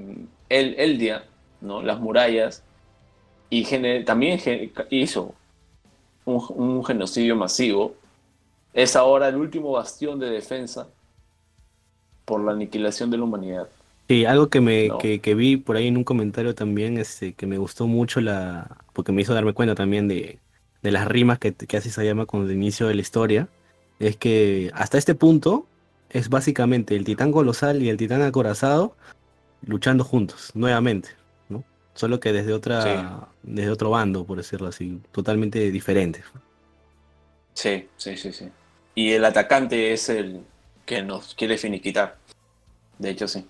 el 0.50 0.76
Eldia, 0.80 1.24
¿no? 1.62 1.82
Las 1.82 2.00
murallas. 2.00 2.64
Y 3.52 3.66
también 4.06 4.40
hizo 4.90 5.36
un, 6.26 6.44
un 6.56 6.86
genocidio 6.86 7.36
masivo, 7.36 7.94
es 8.74 8.96
ahora 8.96 9.28
el 9.28 9.36
último 9.36 9.74
bastión 9.74 10.20
de 10.20 10.30
defensa 10.30 10.88
por 12.26 12.42
la 12.44 12.54
aniquilación 12.54 13.12
de 13.12 13.18
la 13.18 13.24
humanidad. 13.26 13.68
Sí, 14.08 14.24
algo 14.26 14.48
que 14.50 14.62
me 14.62 14.88
No. 14.88 14.98
que, 14.98 15.20
que 15.20 15.36
vi 15.36 15.58
por 15.58 15.76
ahí 15.76 15.88
en 15.88 15.98
un 15.98 16.06
comentario 16.06 16.56
también, 16.56 16.98
este, 16.98 17.34
que 17.34 17.46
me 17.46 17.58
gustó 17.58 17.88
mucho 17.88 18.22
la, 18.22 18.78
porque 18.94 19.12
me 19.12 19.22
hizo 19.22 19.34
darme 19.34 19.54
cuenta 19.54 19.76
también 19.76 20.08
de, 20.08 20.40
de 20.82 20.92
las 20.92 21.08
rimas 21.08 21.38
que, 21.38 21.54
que 21.54 21.78
hace 21.78 21.90
Sayama 21.90 22.26
con 22.26 22.46
el 22.46 22.52
inicio 22.54 22.88
de 22.88 22.96
la 22.96 23.02
historia, 23.02 23.50
es 24.00 24.16
que 24.16 24.72
hasta 24.74 24.98
este 24.98 25.14
punto 25.14 25.66
es 26.10 26.30
básicamente 26.30 26.96
el 26.96 27.04
titán 27.04 27.34
colosal 27.34 27.84
y 27.84 27.90
el 27.90 27.98
titán 27.98 28.22
acorazado 28.22 28.96
luchando 29.66 30.04
juntos, 30.06 30.52
nuevamente. 30.54 31.10
Solo 31.94 32.20
que 32.20 32.32
desde 32.32 32.54
otra, 32.54 33.28
desde 33.44 33.70
otro 33.70 33.90
bando, 33.90 34.26
por 34.26 34.38
decirlo 34.38 34.68
así, 34.68 35.02
totalmente 35.12 35.72
diferente. 35.72 36.24
Sí, 37.54 37.90
sí, 37.98 38.18
sí, 38.18 38.32
sí. 38.32 38.50
Y 38.96 39.12
el 39.12 39.26
atacante 39.26 39.94
es 39.94 40.10
el 40.10 40.44
que 40.86 41.02
nos 41.02 41.36
quiere 41.36 41.58
finiquitar. 41.58 42.18
De 42.98 43.10
hecho, 43.10 43.28
sí. 43.28 43.48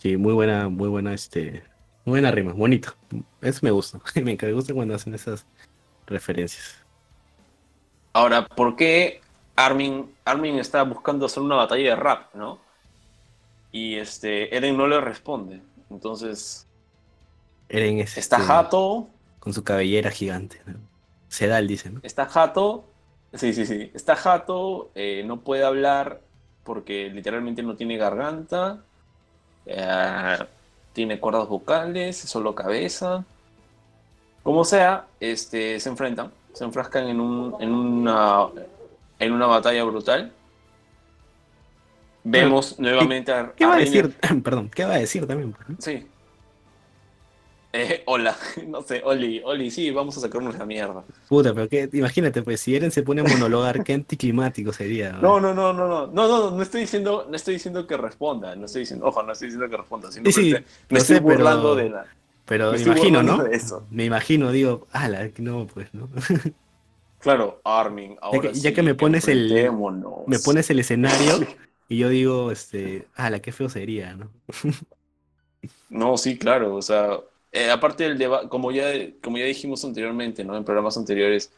Sí, 0.00 0.16
muy 0.16 0.32
buena, 0.32 0.68
muy 0.68 0.88
buena, 0.88 1.14
este, 1.14 1.62
muy 2.04 2.14
buena 2.14 2.30
rima, 2.30 2.52
bonito. 2.52 2.94
Eso 3.40 3.60
me 3.62 3.70
gusta. 3.70 4.00
Me 4.22 4.52
gusta 4.52 4.74
cuando 4.74 4.94
hacen 4.94 5.14
esas 5.14 5.46
referencias. 6.06 6.76
Ahora, 8.12 8.46
¿por 8.46 8.76
qué 8.76 9.20
Armin, 9.56 10.14
Armin 10.24 10.58
está 10.58 10.82
buscando 10.82 11.26
hacer 11.26 11.42
una 11.42 11.56
batalla 11.56 11.90
de 11.90 11.96
rap, 11.96 12.34
no? 12.34 12.60
Y 13.70 13.96
este, 13.96 14.54
Eren 14.54 14.76
no 14.76 14.86
le 14.86 15.00
responde. 15.00 15.62
Entonces, 15.90 16.66
Eren 17.72 17.98
es 18.00 18.18
está 18.18 18.36
este, 18.36 18.48
jato, 18.48 19.08
con 19.40 19.54
su 19.54 19.64
cabellera 19.64 20.10
gigante. 20.10 20.60
¿no? 20.66 20.74
Sedal, 21.28 21.66
dice, 21.66 21.90
¿no? 21.90 22.00
está 22.02 22.26
jato, 22.26 22.84
sí, 23.32 23.54
sí, 23.54 23.64
sí, 23.64 23.90
está 23.94 24.14
jato, 24.14 24.90
eh, 24.94 25.24
no 25.26 25.40
puede 25.40 25.64
hablar 25.64 26.20
porque 26.64 27.08
literalmente 27.08 27.62
no 27.62 27.74
tiene 27.74 27.96
garganta, 27.96 28.84
eh, 29.64 30.38
tiene 30.92 31.18
cuerdas 31.18 31.48
vocales, 31.48 32.22
es 32.22 32.30
solo 32.30 32.54
cabeza. 32.54 33.24
Como 34.42 34.64
sea, 34.64 35.06
este, 35.18 35.80
se 35.80 35.88
enfrentan, 35.88 36.30
se 36.52 36.64
enfrascan 36.64 37.08
en, 37.08 37.20
un, 37.20 37.56
en, 37.60 37.72
una, 37.72 38.48
en 39.18 39.32
una 39.32 39.46
batalla 39.46 39.82
brutal. 39.84 40.30
Vemos 42.24 42.78
nuevamente 42.78 43.32
a, 43.32 43.52
¿Qué 43.56 43.64
va 43.64 43.76
a 43.76 43.78
decir? 43.78 44.14
Perdón, 44.44 44.68
¿qué 44.68 44.84
va 44.84 44.94
a 44.94 44.98
decir 44.98 45.26
también? 45.26 45.52
pues? 45.52 45.78
Sí. 45.82 46.06
Eh, 47.74 48.02
hola, 48.04 48.36
no 48.66 48.82
sé, 48.82 49.00
Oli, 49.04 49.40
Oli, 49.44 49.70
sí, 49.70 49.90
vamos 49.90 50.16
a 50.18 50.20
sacarnos 50.20 50.58
la 50.58 50.66
mierda. 50.66 51.04
Puta, 51.28 51.54
pero 51.54 51.68
qué, 51.68 51.88
imagínate, 51.94 52.42
pues, 52.42 52.60
si 52.60 52.76
Eren 52.76 52.90
se 52.90 53.02
pone 53.02 53.22
a 53.22 53.24
monologar, 53.24 53.82
qué 53.82 53.94
anticlimático 53.94 54.72
sería. 54.74 55.12
No, 55.12 55.40
no, 55.40 55.54
no, 55.54 55.72
no, 55.72 55.88
no, 55.88 56.06
no, 56.06 56.28
no, 56.28 56.50
no 56.50 56.62
estoy 56.62 56.82
diciendo, 56.82 57.26
no 57.30 57.34
estoy 57.34 57.54
diciendo 57.54 57.86
que 57.86 57.96
responda, 57.96 58.54
no 58.56 58.66
estoy 58.66 58.80
diciendo, 58.80 59.06
ojo, 59.06 59.22
no 59.22 59.32
estoy 59.32 59.48
diciendo 59.48 59.70
que 59.70 59.76
responda, 59.78 60.12
sino 60.12 60.26
Sí, 60.26 60.32
sí, 60.32 60.50
me 60.90 60.98
estoy 60.98 61.16
sé, 61.16 61.22
pero- 61.22 61.36
burlando 61.36 61.74
de 61.74 61.90
la. 61.90 62.06
Pero 62.44 62.72
me 62.72 62.80
imagino, 62.80 63.22
¿no? 63.22 63.46
eso. 63.46 63.86
Me 63.90 64.04
imagino, 64.04 64.50
digo, 64.52 64.86
ala, 64.92 65.30
no, 65.38 65.66
pues, 65.66 65.94
¿no? 65.94 66.08
Claro, 67.20 67.60
Armin, 67.64 68.16
ahora 68.20 68.40
que- 68.50 68.54
ya 68.54 68.70
sí, 68.70 68.74
que 68.74 68.82
me 68.82 68.94
pones 68.96 69.28
el-. 69.28 69.70
Me 70.26 70.38
pones 70.40 70.68
el 70.70 70.80
escenario 70.80 71.46
y 71.88 71.96
yo 71.98 72.08
digo, 72.08 72.50
este, 72.50 73.06
ala, 73.14 73.38
qué 73.40 73.52
feo 73.52 73.68
sería, 73.68 74.14
¿no? 74.16 74.28
No, 75.88 76.16
sí, 76.16 76.36
claro, 76.38 76.74
o 76.74 76.82
sea, 76.82 77.20
eh, 77.52 77.70
aparte 77.70 78.04
del 78.04 78.18
debate, 78.18 78.48
como 78.48 78.72
ya, 78.72 78.86
como 79.22 79.38
ya 79.38 79.44
dijimos 79.44 79.84
anteriormente, 79.84 80.44
¿no? 80.44 80.56
En 80.56 80.64
programas 80.64 80.96
anteriores, 80.96 81.52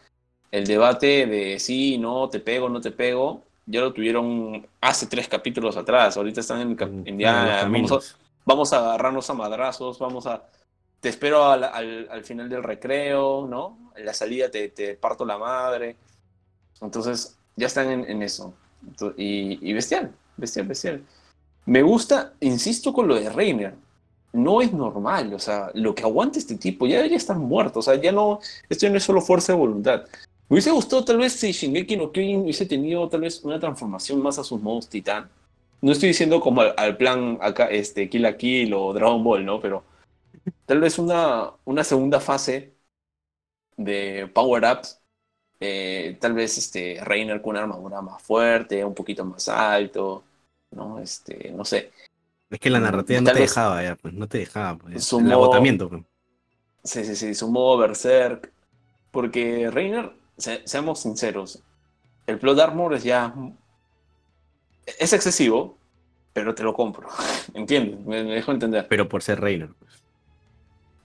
el 0.51 0.67
debate 0.67 1.27
de 1.27 1.59
sí, 1.59 1.99
no, 1.99 2.29
te 2.29 2.41
pego, 2.41 2.69
no 2.69 2.81
te 2.81 2.91
pego, 2.91 3.43
ya 3.67 3.81
lo 3.81 3.93
tuvieron 3.93 4.67
hace 4.81 5.07
tres 5.07 5.29
capítulos 5.29 5.77
atrás, 5.77 6.17
ahorita 6.17 6.41
están 6.41 6.61
en, 6.61 6.75
cap- 6.77 6.89
en 6.91 7.07
En 7.07 7.19
ya, 7.19 7.63
los 7.63 7.73
vamos 7.73 7.93
a- 7.93 8.17
vamos 8.45 8.73
a 8.73 8.79
agarrarnos 8.79 9.31
a 9.31 9.35
madrazos, 9.35 9.99
vamos 9.99 10.27
a... 10.27 10.45
Te 11.01 11.09
espero 11.11 11.45
al, 11.45 11.65
al- 11.65 12.09
al 12.11 12.25
final 12.25 12.49
del 12.49 12.63
recreo, 12.63 13.47
¿no? 13.47 13.93
En 13.97 14.07
la 14.07 14.15
salida 14.15 14.51
te, 14.51 14.69
te 14.71 14.95
parto 14.95 15.25
la 15.25 15.39
madre. 15.39 15.97
Entonces, 16.81 17.37
ya 17.57 17.67
están 17.67 17.91
en, 17.91 18.11
en 18.11 18.23
eso. 18.23 18.55
Y 19.17 19.73
bestial, 19.73 20.13
bestial, 20.37 20.67
bestial. 20.67 21.03
Me 21.67 21.83
gusta, 21.83 22.33
insisto 22.41 22.93
con 22.93 23.07
lo 23.09 23.15
de 23.17 23.29
Reiner. 23.31 23.75
No 24.35 24.61
es 24.61 24.73
normal, 24.73 25.33
o 25.33 25.39
sea, 25.39 25.71
lo 25.75 25.95
que 25.95 26.03
aguanta 26.03 26.39
este 26.39 26.57
tipo 26.57 26.87
ya 26.87 26.97
debería 26.97 27.17
estar 27.17 27.37
muerto, 27.39 27.79
o 27.79 27.83
sea, 27.83 27.95
ya 27.95 28.13
no, 28.13 28.41
esto 28.69 28.89
no 28.91 28.97
es 28.97 29.05
solo 29.05 29.21
fuerza 29.21 29.53
de 29.53 29.59
voluntad. 29.59 30.03
Me 30.49 30.57
hubiese 30.57 30.73
gustado 30.73 31.05
tal 31.05 31.19
vez 31.19 31.33
si 31.35 31.53
Shingeki 31.53 31.97
no 31.97 32.13
Kyojin 32.13 32.43
hubiese 32.43 32.67
tenido 32.67 33.09
tal 33.09 33.23
vez 33.23 33.43
una 33.45 33.61
transformación 33.61 34.21
más 34.23 34.39
a 34.39 34.45
sus 34.45 34.61
modos 34.61 34.89
titán. 34.89 35.31
No 35.81 35.93
estoy 35.93 36.09
diciendo 36.09 36.41
como 36.41 36.63
al, 36.63 36.75
al 36.77 36.97
plan 36.97 37.39
acá, 37.41 37.67
este, 37.67 38.09
Kill 38.11 38.23
la 38.23 38.37
Kill 38.37 38.75
o 38.75 38.93
Dragon 38.93 39.23
Ball, 39.25 39.45
¿no? 39.45 39.61
Pero 39.61 39.85
tal 40.67 40.81
vez 40.81 40.99
una, 40.99 41.53
una 41.65 41.85
segunda 41.85 42.21
fase 42.21 42.75
de 43.77 44.31
power-ups 44.33 45.01
eh, 45.61 46.19
tal 46.21 46.35
vez 46.35 46.59
este 46.59 46.99
Reiner 47.03 47.41
con 47.41 47.53
una 47.53 47.61
armadura 47.61 48.03
más 48.03 48.23
fuerte, 48.23 48.85
un 48.85 48.95
poquito 48.95 49.25
más 49.25 49.49
alto, 49.49 50.25
¿no? 50.73 50.99
Este, 51.01 51.51
no 51.53 51.65
sé. 51.65 51.91
Es 52.55 52.61
que 52.61 52.71
la 52.71 52.79
mm, 52.79 52.83
narrativa 52.85 53.21
no 53.21 53.33
te 53.33 53.41
dejaba 53.41 53.83
ya, 53.83 53.97
pues, 53.97 54.15
no 54.15 54.29
te 54.29 54.39
dejaba, 54.39 54.79
pues, 54.79 55.13
el 55.13 55.33
agotamiento. 55.33 55.89
Pues. 55.89 56.03
Sí, 56.85 57.05
sí, 57.05 57.17
sí, 57.17 57.35
su 57.35 57.51
modo 57.51 57.79
berserk. 57.79 58.53
Porque 59.11 59.71
Reiner, 59.73 60.13
seamos 60.37 61.01
sinceros, 61.01 61.63
el 62.27 62.39
plot 62.39 62.59
armor 62.61 62.95
es 62.95 63.03
ya... 63.03 63.35
Es 64.99 65.13
excesivo, 65.13 65.79
pero 66.33 66.55
te 66.55 66.63
lo 66.63 66.75
compro. 66.75 67.09
¿Entiendes? 67.55 67.99
Me, 68.07 68.23
dejo 68.23 68.53
entender. 68.53 68.87
Pero 68.89 69.09
por 69.09 69.23
ser 69.23 69.41
Reiner. 69.41 69.71
Pues. 69.79 70.05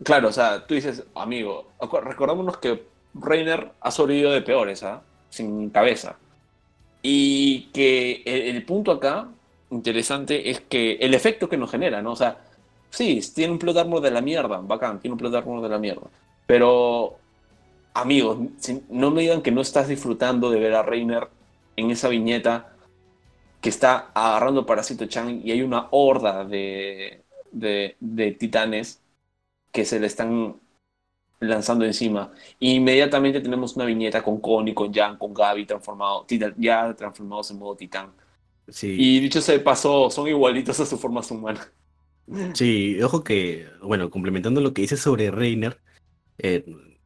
Claro, 0.03 0.27
o 0.29 0.31
sea, 0.31 0.67
tú 0.67 0.75
dices, 0.75 1.03
amigo, 1.15 1.71
recordémonos 2.03 2.57
que 2.57 2.85
Reiner 3.15 3.71
ha 3.81 3.89
sobrevivido 3.89 4.31
de 4.31 4.43
peores, 4.43 4.83
¿ah? 4.83 5.01
Sin 5.29 5.71
cabeza. 5.71 6.15
Y 7.01 7.69
que 7.73 8.21
el, 8.25 8.63
punto 8.65 8.91
acá, 8.91 9.29
interesante, 9.71 10.49
es 10.49 10.61
que 10.61 10.93
el 10.93 11.13
efecto 11.13 11.49
que 11.49 11.57
nos 11.57 11.71
genera, 11.71 12.01
¿no? 12.01 12.13
O 12.13 12.15
sea, 12.15 12.39
sí, 12.89 13.21
tiene 13.33 13.53
un 13.53 13.59
plot 13.59 13.77
armor 13.77 14.01
de 14.01 14.11
la 14.11 14.21
mierda, 14.21 14.57
bacán, 14.57 14.99
tiene 14.99 15.13
un 15.13 15.19
plot 15.19 15.35
armor 15.35 15.61
de 15.61 15.69
la 15.69 15.79
mierda. 15.79 16.07
Pero, 16.45 17.17
amigos, 17.93 18.39
no 18.89 19.11
me 19.11 19.21
digan 19.21 19.41
que 19.41 19.51
no 19.51 19.61
estás 19.61 19.87
disfrutando 19.87 20.49
de 20.49 20.59
ver 20.59 20.75
a 20.75 20.83
Reiner 20.83 21.27
en 21.75 21.91
esa 21.91 22.09
viñeta 22.09 22.73
que 23.61 23.69
está 23.69 24.11
agarrando 24.13 24.65
Parasito 24.65 25.05
Chan 25.05 25.41
y 25.43 25.51
hay 25.51 25.61
una 25.61 25.87
horda 25.91 26.45
de, 26.45 27.23
de, 27.51 28.31
titanes 28.39 29.01
que 29.71 29.85
se 29.85 29.99
le 29.99 30.07
están 30.07 30.55
lanzando 31.39 31.85
encima. 31.85 32.31
inmediatamente 32.59 33.41
tenemos 33.41 33.75
una 33.75 33.85
viñeta 33.85 34.23
con 34.23 34.41
Connie, 34.41 34.73
con 34.73 34.93
Jan, 34.93 35.17
con 35.17 35.33
Gaby 35.33 35.65
transformado, 35.65 36.25
ya 36.57 36.93
transformados 36.95 37.51
en 37.51 37.59
modo 37.59 37.75
titán. 37.75 38.11
Sí. 38.71 38.95
Y 38.97 39.19
dicho 39.19 39.41
se 39.41 39.59
pasó, 39.59 40.09
son 40.09 40.27
igualitos 40.27 40.79
a 40.79 40.85
su 40.85 40.97
forma 40.97 41.21
humana. 41.29 41.71
Sí, 42.53 43.01
ojo 43.01 43.23
que, 43.23 43.67
bueno, 43.81 44.09
complementando 44.09 44.61
lo 44.61 44.73
que 44.73 44.83
dice 44.83 44.97
sobre 44.97 45.31
Reiner, 45.31 45.79
eh, 46.37 46.63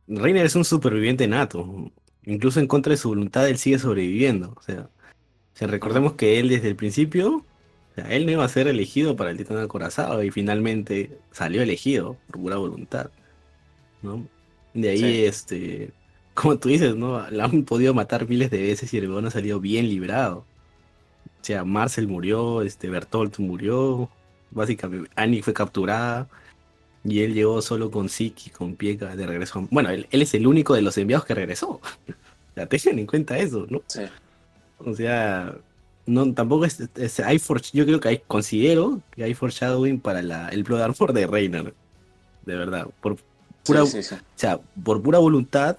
Reiner 0.08 0.46
es 0.46 0.56
un 0.56 0.66
superviviente 0.66 1.28
nato. 1.28 1.92
Incluso 2.26 2.60
en 2.60 2.68
contra 2.68 2.92
de 2.92 2.98
su 2.98 3.10
voluntad, 3.10 3.48
él 3.48 3.58
sigue 3.58 3.80
sobreviviendo. 3.80 4.54
O 4.58 4.62
sea, 4.62 4.90
recordemos 5.62 6.14
que 6.14 6.40
él 6.40 6.50
desde 6.50 6.70
el 6.70 6.76
principio, 6.76 7.46
él 7.96 8.26
no 8.26 8.32
iba 8.34 8.44
a 8.44 8.50
ser 8.50 8.68
elegido 8.68 9.16
para 9.16 9.32
el 9.32 9.38
titán 9.38 9.58
acorazado 9.60 10.24
y 10.24 10.32
finalmente 10.32 11.18
salió 11.32 11.62
elegido 11.62 12.18
por 12.28 12.42
pura 12.42 12.58
voluntad. 12.58 13.12
¿no? 14.02 14.28
De 14.74 14.90
ahí, 14.90 15.26
este, 15.26 15.92
como 16.34 16.58
tú 16.60 16.70
dices, 16.70 16.96
¿no? 16.96 17.30
La 17.30 17.46
han 17.46 17.64
podido 17.64 17.94
matar 17.94 18.28
miles 18.28 18.52
de 18.52 18.62
veces 18.62 18.94
y 18.94 18.98
el 18.98 19.10
weón 19.10 19.26
ha 19.26 19.32
salido 19.32 19.60
bien 19.60 19.88
librado. 19.90 20.46
O 21.44 21.46
sea, 21.46 21.66
Marcel 21.66 22.08
murió, 22.08 22.62
este, 22.62 22.90
Bertolt 22.90 23.38
murió, 23.40 24.10
básicamente 24.52 25.12
Annie 25.18 25.42
fue 25.42 25.54
capturada 25.54 26.30
y 27.04 27.20
él 27.20 27.34
llegó 27.34 27.62
solo 27.62 27.92
con 27.92 28.08
Siki, 28.08 28.50
con 28.50 28.78
Pieka 28.78 29.14
de 29.18 29.28
regreso. 29.28 29.68
Bueno, 29.70 29.90
él, 29.90 30.08
es 30.10 30.34
el 30.36 30.48
único 30.48 30.74
de 30.74 30.82
los 30.82 30.98
enviados 30.98 31.26
que 31.26 31.36
regresó. 31.36 31.82
sea, 32.56 32.66
tengan 32.66 33.00
en 33.00 33.06
cuenta 33.08 33.38
eso, 33.38 33.68
¿no? 33.70 33.82
Sí. 33.88 34.04
O 34.78 34.96
sea, 34.96 35.54
no, 36.06 36.34
tampoco 36.34 36.64
es, 36.64 36.80
hay 37.20 37.42
yo 37.74 37.86
creo 37.86 38.00
que 38.00 38.08
hay, 38.08 38.22
considero 38.26 39.02
que 39.12 39.26
hay 39.26 39.34
foreshadowing 39.34 40.00
para 40.00 40.22
la, 40.22 40.48
el 40.48 40.64
Blood 40.64 40.82
Armor 40.82 41.12
de 41.12 41.28
Reiner. 41.28 41.74
De 42.46 42.56
verdad, 42.56 42.88
por, 43.02 43.18
o 43.68 43.86
sea, 44.36 44.62
por 44.82 45.02
pura 45.02 45.20
voluntad, 45.20 45.78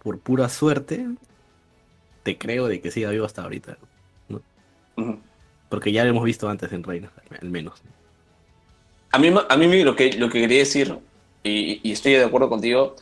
por 0.00 0.20
pura 0.20 0.48
suerte, 0.48 1.08
te 2.22 2.38
creo 2.38 2.68
de 2.68 2.80
que 2.80 2.92
siga 2.92 3.10
vivo 3.10 3.24
hasta 3.24 3.42
ahorita. 3.42 3.78
Porque 5.68 5.92
ya 5.92 6.04
lo 6.04 6.10
hemos 6.10 6.24
visto 6.24 6.48
antes 6.48 6.72
en 6.72 6.82
Reina, 6.82 7.10
al 7.40 7.50
menos. 7.50 7.82
A 9.10 9.18
mí, 9.18 9.32
a 9.48 9.56
mí 9.56 9.82
lo, 9.82 9.96
que, 9.96 10.12
lo 10.14 10.28
que 10.28 10.40
quería 10.40 10.58
decir, 10.58 10.98
y, 11.42 11.90
estoy 11.90 12.12
de 12.12 12.24
acuerdo 12.24 12.48
contigo, 12.48 12.96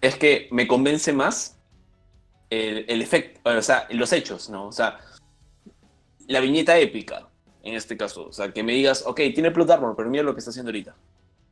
es 0.00 0.16
que 0.16 0.48
me 0.50 0.68
convence 0.68 1.12
más 1.12 1.56
el, 2.50 3.02
efecto, 3.02 3.40
o 3.44 3.62
sea, 3.62 3.86
los 3.90 4.12
hechos, 4.12 4.48
¿no? 4.50 4.66
O 4.66 4.72
sea, 4.72 4.98
la 6.26 6.40
viñeta 6.40 6.78
épica, 6.78 7.28
en 7.62 7.74
este 7.74 7.96
caso. 7.96 8.28
O 8.28 8.32
sea, 8.32 8.52
que 8.52 8.62
me 8.62 8.72
digas, 8.72 9.04
ok, 9.06 9.20
tiene 9.34 9.50
plot 9.50 9.70
armor, 9.70 9.94
pero 9.96 10.08
mira 10.10 10.22
lo 10.22 10.34
que 10.34 10.38
está 10.38 10.50
haciendo 10.50 10.70
ahorita. 10.70 10.94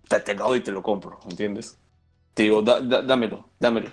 Te, 0.08 0.20
te 0.20 0.34
lo 0.34 0.48
doy 0.48 0.58
y 0.58 0.62
te 0.62 0.72
lo 0.72 0.82
compro, 0.82 1.18
¿entiendes? 1.28 1.76
te 2.36 2.42
digo, 2.42 2.60
dámelo, 2.60 3.48
dámelo. 3.58 3.90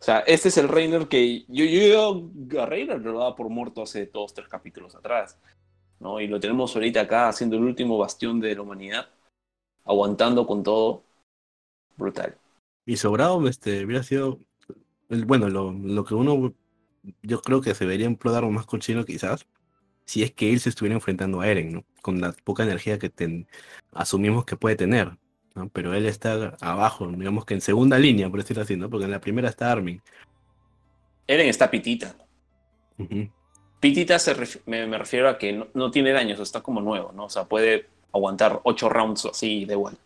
O 0.00 0.04
sea, 0.04 0.20
este 0.20 0.48
es 0.48 0.56
el 0.58 0.68
Reiner 0.68 1.08
que 1.08 1.44
yo, 1.48 1.64
yo, 1.64 2.60
a 2.60 2.66
Reiner 2.66 3.00
lo 3.00 3.18
daba 3.18 3.34
por 3.34 3.48
muerto 3.48 3.82
hace 3.82 4.06
dos, 4.06 4.32
tres 4.32 4.48
capítulos 4.48 4.94
atrás. 4.94 5.38
¿no? 5.98 6.20
Y 6.20 6.28
lo 6.28 6.38
tenemos 6.38 6.74
ahorita 6.74 7.02
acá 7.02 7.28
haciendo 7.28 7.56
el 7.56 7.64
último 7.64 7.98
bastión 7.98 8.40
de 8.40 8.54
la 8.54 8.62
humanidad, 8.62 9.08
aguantando 9.84 10.46
con 10.46 10.62
todo. 10.62 11.02
Brutal. 11.96 12.38
Y 12.86 12.96
sobrado, 12.96 13.46
este, 13.48 13.84
hubiera 13.84 14.04
sido, 14.04 14.38
bueno, 15.08 15.48
lo, 15.48 15.72
lo 15.72 16.04
que 16.04 16.14
uno, 16.14 16.54
yo 17.22 17.42
creo 17.42 17.60
que 17.60 17.74
se 17.74 17.84
debería 17.84 18.06
emplear 18.06 18.46
más 18.46 18.66
cochino 18.66 19.04
quizás, 19.04 19.46
si 20.04 20.22
es 20.22 20.32
que 20.32 20.52
él 20.52 20.60
se 20.60 20.70
estuviera 20.70 20.94
enfrentando 20.94 21.40
a 21.40 21.48
Eren, 21.48 21.72
¿no? 21.72 21.84
Con 22.00 22.20
la 22.20 22.32
poca 22.44 22.62
energía 22.62 22.98
que 22.98 23.12
asumimos 23.92 24.44
que 24.44 24.56
puede 24.56 24.76
tener. 24.76 25.18
Pero 25.72 25.94
él 25.94 26.06
está 26.06 26.56
abajo, 26.60 27.06
digamos 27.08 27.44
que 27.44 27.54
en 27.54 27.60
segunda 27.60 27.98
línea, 27.98 28.28
por 28.28 28.40
decirlo 28.40 28.62
así, 28.62 28.76
¿no? 28.76 28.88
Porque 28.88 29.04
en 29.04 29.10
la 29.10 29.20
primera 29.20 29.48
está 29.48 29.72
Armin. 29.72 30.00
Eren 31.26 31.48
está 31.48 31.70
pitita. 31.70 32.14
Pitita 33.80 34.18
se 34.18 34.34
me, 34.66 34.98
refiero 34.98 35.28
a 35.28 35.38
que 35.38 35.64
no, 35.72 35.90
tiene 35.90 36.12
daños, 36.12 36.40
está 36.40 36.60
como 36.62 36.80
nuevo, 36.80 37.12
¿no? 37.12 37.26
O 37.26 37.30
sea, 37.30 37.44
puede 37.44 37.86
aguantar 38.12 38.60
ocho 38.64 38.88
rounds 38.88 39.26
así 39.26 39.64
de 39.64 39.74
igual. 39.74 39.96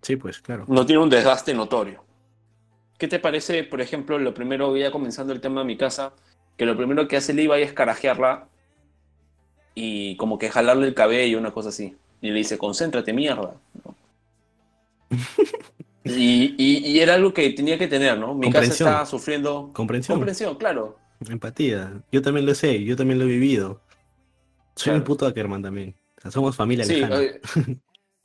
Sí, 0.00 0.16
pues 0.16 0.40
claro. 0.40 0.64
No 0.68 0.86
tiene 0.86 1.02
un 1.02 1.10
desgaste 1.10 1.52
notorio. 1.52 2.02
¿Qué 2.96 3.08
te 3.08 3.18
parece, 3.18 3.64
por 3.64 3.80
ejemplo, 3.80 4.18
lo 4.18 4.32
primero, 4.32 4.76
ya 4.76 4.90
comenzando 4.90 5.32
el 5.32 5.40
tema 5.40 5.60
de 5.60 5.66
mi 5.66 5.76
casa, 5.76 6.12
que 6.56 6.64
lo 6.64 6.76
primero 6.76 7.08
que 7.08 7.16
hace 7.16 7.34
Levi 7.34 7.60
es 7.62 7.72
carajearla 7.72 8.46
y 9.74 10.16
como 10.16 10.38
que 10.38 10.50
jalarle 10.50 10.86
el 10.86 10.94
cabello, 10.94 11.38
una 11.38 11.50
cosa 11.50 11.70
así. 11.70 11.96
Y 12.20 12.28
le 12.28 12.34
dice, 12.34 12.58
concéntrate, 12.58 13.12
mierda. 13.12 13.54
Y, 16.04 16.98
era 16.98 17.14
algo 17.14 17.32
que 17.32 17.50
tenía 17.50 17.78
que 17.78 17.86
tener, 17.86 18.18
¿no? 18.18 18.34
Mi 18.34 18.50
casa 18.50 18.72
estaba 18.72 19.06
sufriendo. 19.06 19.70
Comprensión. 19.72 20.18
Comprensión, 20.18 20.56
claro. 20.56 20.98
Empatía. 21.28 22.02
Yo 22.10 22.22
también 22.22 22.46
lo 22.46 22.54
sé, 22.54 22.82
yo 22.82 22.96
también 22.96 23.18
lo 23.18 23.24
he 23.24 23.28
vivido. 23.28 23.80
Soy 24.74 24.94
un 24.94 25.04
puto 25.04 25.26
Ackerman 25.26 25.62
también. 25.62 25.94
O 26.18 26.20
sea, 26.20 26.30
somos 26.30 26.56
familia 26.56 26.84
sí, 26.84 27.02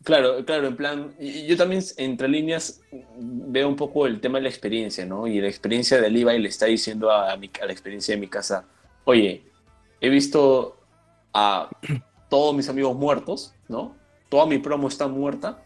claro, 0.04 0.46
claro, 0.46 0.68
en 0.68 0.76
plan. 0.76 1.16
Yo 1.20 1.58
también, 1.58 1.84
entre 1.98 2.28
líneas, 2.28 2.82
veo 3.18 3.68
un 3.68 3.76
poco 3.76 4.08
el 4.08 4.22
tema 4.22 4.38
de 4.38 4.44
la 4.44 4.50
experiencia, 4.50 5.06
¿no? 5.06 5.28
Y 5.28 5.42
la 5.42 5.48
experiencia 5.48 6.00
de 6.00 6.10
Levi 6.10 6.40
le 6.40 6.48
está 6.48 6.68
diciendo 6.68 7.12
a, 7.12 7.32
a 7.32 7.38
la 7.38 7.72
experiencia 7.72 8.16
de 8.16 8.22
mi 8.22 8.28
casa: 8.28 8.66
Oye, 9.04 9.44
he 10.00 10.10
visto 10.10 10.80
a 11.34 11.70
todos 12.30 12.56
mis 12.56 12.70
amigos 12.70 12.96
muertos, 12.96 13.54
¿no? 13.68 13.96
Toda 14.30 14.46
mi 14.46 14.60
promo 14.60 14.88
está 14.88 15.08
muerta 15.08 15.64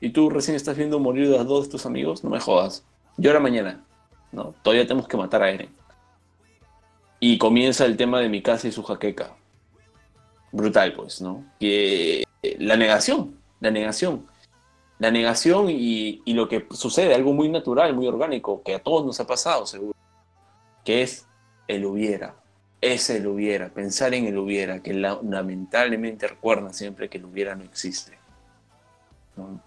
y 0.00 0.10
tú 0.10 0.30
recién 0.30 0.56
estás 0.56 0.76
viendo 0.76 0.98
morir 0.98 1.34
a 1.34 1.44
dos 1.44 1.64
de 1.64 1.70
tus 1.70 1.86
amigos, 1.86 2.22
no 2.22 2.30
me 2.30 2.40
jodas. 2.40 2.84
Llora 3.16 3.40
mañana. 3.40 3.84
No, 4.30 4.54
todavía 4.62 4.86
tenemos 4.86 5.08
que 5.08 5.16
matar 5.16 5.42
a 5.42 5.50
Eren. 5.50 5.70
Y 7.20 7.38
comienza 7.38 7.84
el 7.84 7.96
tema 7.96 8.20
de 8.20 8.28
mi 8.28 8.42
casa 8.42 8.68
y 8.68 8.72
su 8.72 8.82
jaqueca. 8.82 9.34
Brutal, 10.52 10.92
pues, 10.94 11.20
¿no? 11.20 11.44
Que 11.58 12.22
eh, 12.42 12.56
la 12.60 12.76
negación, 12.76 13.36
la 13.60 13.70
negación. 13.70 14.26
La 14.98 15.10
negación 15.10 15.70
y, 15.70 16.22
y, 16.24 16.32
lo 16.34 16.48
que 16.48 16.66
sucede, 16.70 17.14
algo 17.14 17.32
muy 17.32 17.48
natural, 17.48 17.94
muy 17.94 18.06
orgánico, 18.06 18.62
que 18.64 18.74
a 18.74 18.82
todos 18.82 19.06
nos 19.06 19.20
ha 19.20 19.26
pasado, 19.26 19.64
seguro. 19.66 19.94
Que 20.84 21.02
es 21.02 21.26
el 21.68 21.84
hubiera. 21.84 22.34
Es 22.80 23.10
el 23.10 23.26
hubiera, 23.26 23.68
pensar 23.68 24.14
en 24.14 24.26
el 24.26 24.38
hubiera, 24.38 24.82
que 24.82 24.94
lamentablemente 24.94 26.28
recuerda 26.28 26.72
siempre 26.72 27.08
que 27.08 27.18
el 27.18 27.24
hubiera 27.24 27.56
no 27.56 27.64
existe. 27.64 28.16
¿no? 29.36 29.60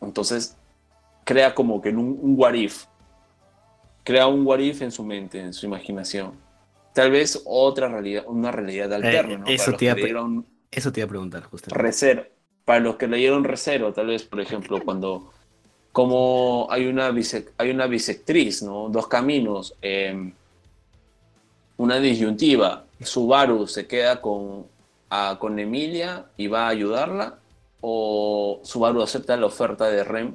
Entonces, 0.00 0.56
crea 1.24 1.54
como 1.54 1.80
que 1.80 1.90
un, 1.90 2.18
un 2.20 2.34
what 2.36 2.54
if. 2.54 2.84
Crea 4.04 4.26
un 4.26 4.46
what 4.46 4.58
if 4.58 4.82
en 4.82 4.90
su 4.90 5.04
mente, 5.04 5.40
en 5.40 5.52
su 5.52 5.66
imaginación. 5.66 6.32
Tal 6.92 7.10
vez 7.10 7.42
otra 7.44 7.88
realidad, 7.88 8.24
una 8.26 8.50
realidad 8.50 8.92
alterna. 8.92 9.38
¿no? 9.38 9.46
eso, 9.46 9.72
te 9.72 9.84
iba 9.86 9.94
eso, 10.70 10.92
te 10.92 11.00
iba 11.00 11.06
a 11.06 11.08
preguntar, 11.08 11.44
justo. 11.44 11.70
Recero. 11.74 12.26
Para 12.64 12.80
los 12.80 12.96
que 12.96 13.08
leyeron 13.08 13.44
Recero, 13.44 13.92
tal 13.92 14.08
vez, 14.08 14.24
por 14.24 14.40
ejemplo, 14.40 14.80
cuando 14.84 15.32
como 15.92 16.68
hay 16.70 16.86
una, 16.86 17.12
hay 17.58 17.70
una 17.70 17.86
bisectriz, 17.86 18.62
¿no? 18.62 18.88
Dos 18.88 19.08
caminos, 19.08 19.74
em, 19.82 20.32
una 21.76 21.98
disyuntiva. 21.98 22.84
Subaru 23.02 23.66
se 23.66 23.86
queda 23.86 24.20
con, 24.20 24.66
con 25.38 25.58
Emilia 25.58 26.26
y 26.36 26.46
va 26.46 26.66
a 26.66 26.68
ayudarla, 26.68 27.38
o 27.80 28.60
Subaru 28.64 29.02
acepta 29.02 29.36
la 29.36 29.46
oferta 29.46 29.88
de 29.90 30.04
Rem 30.04 30.34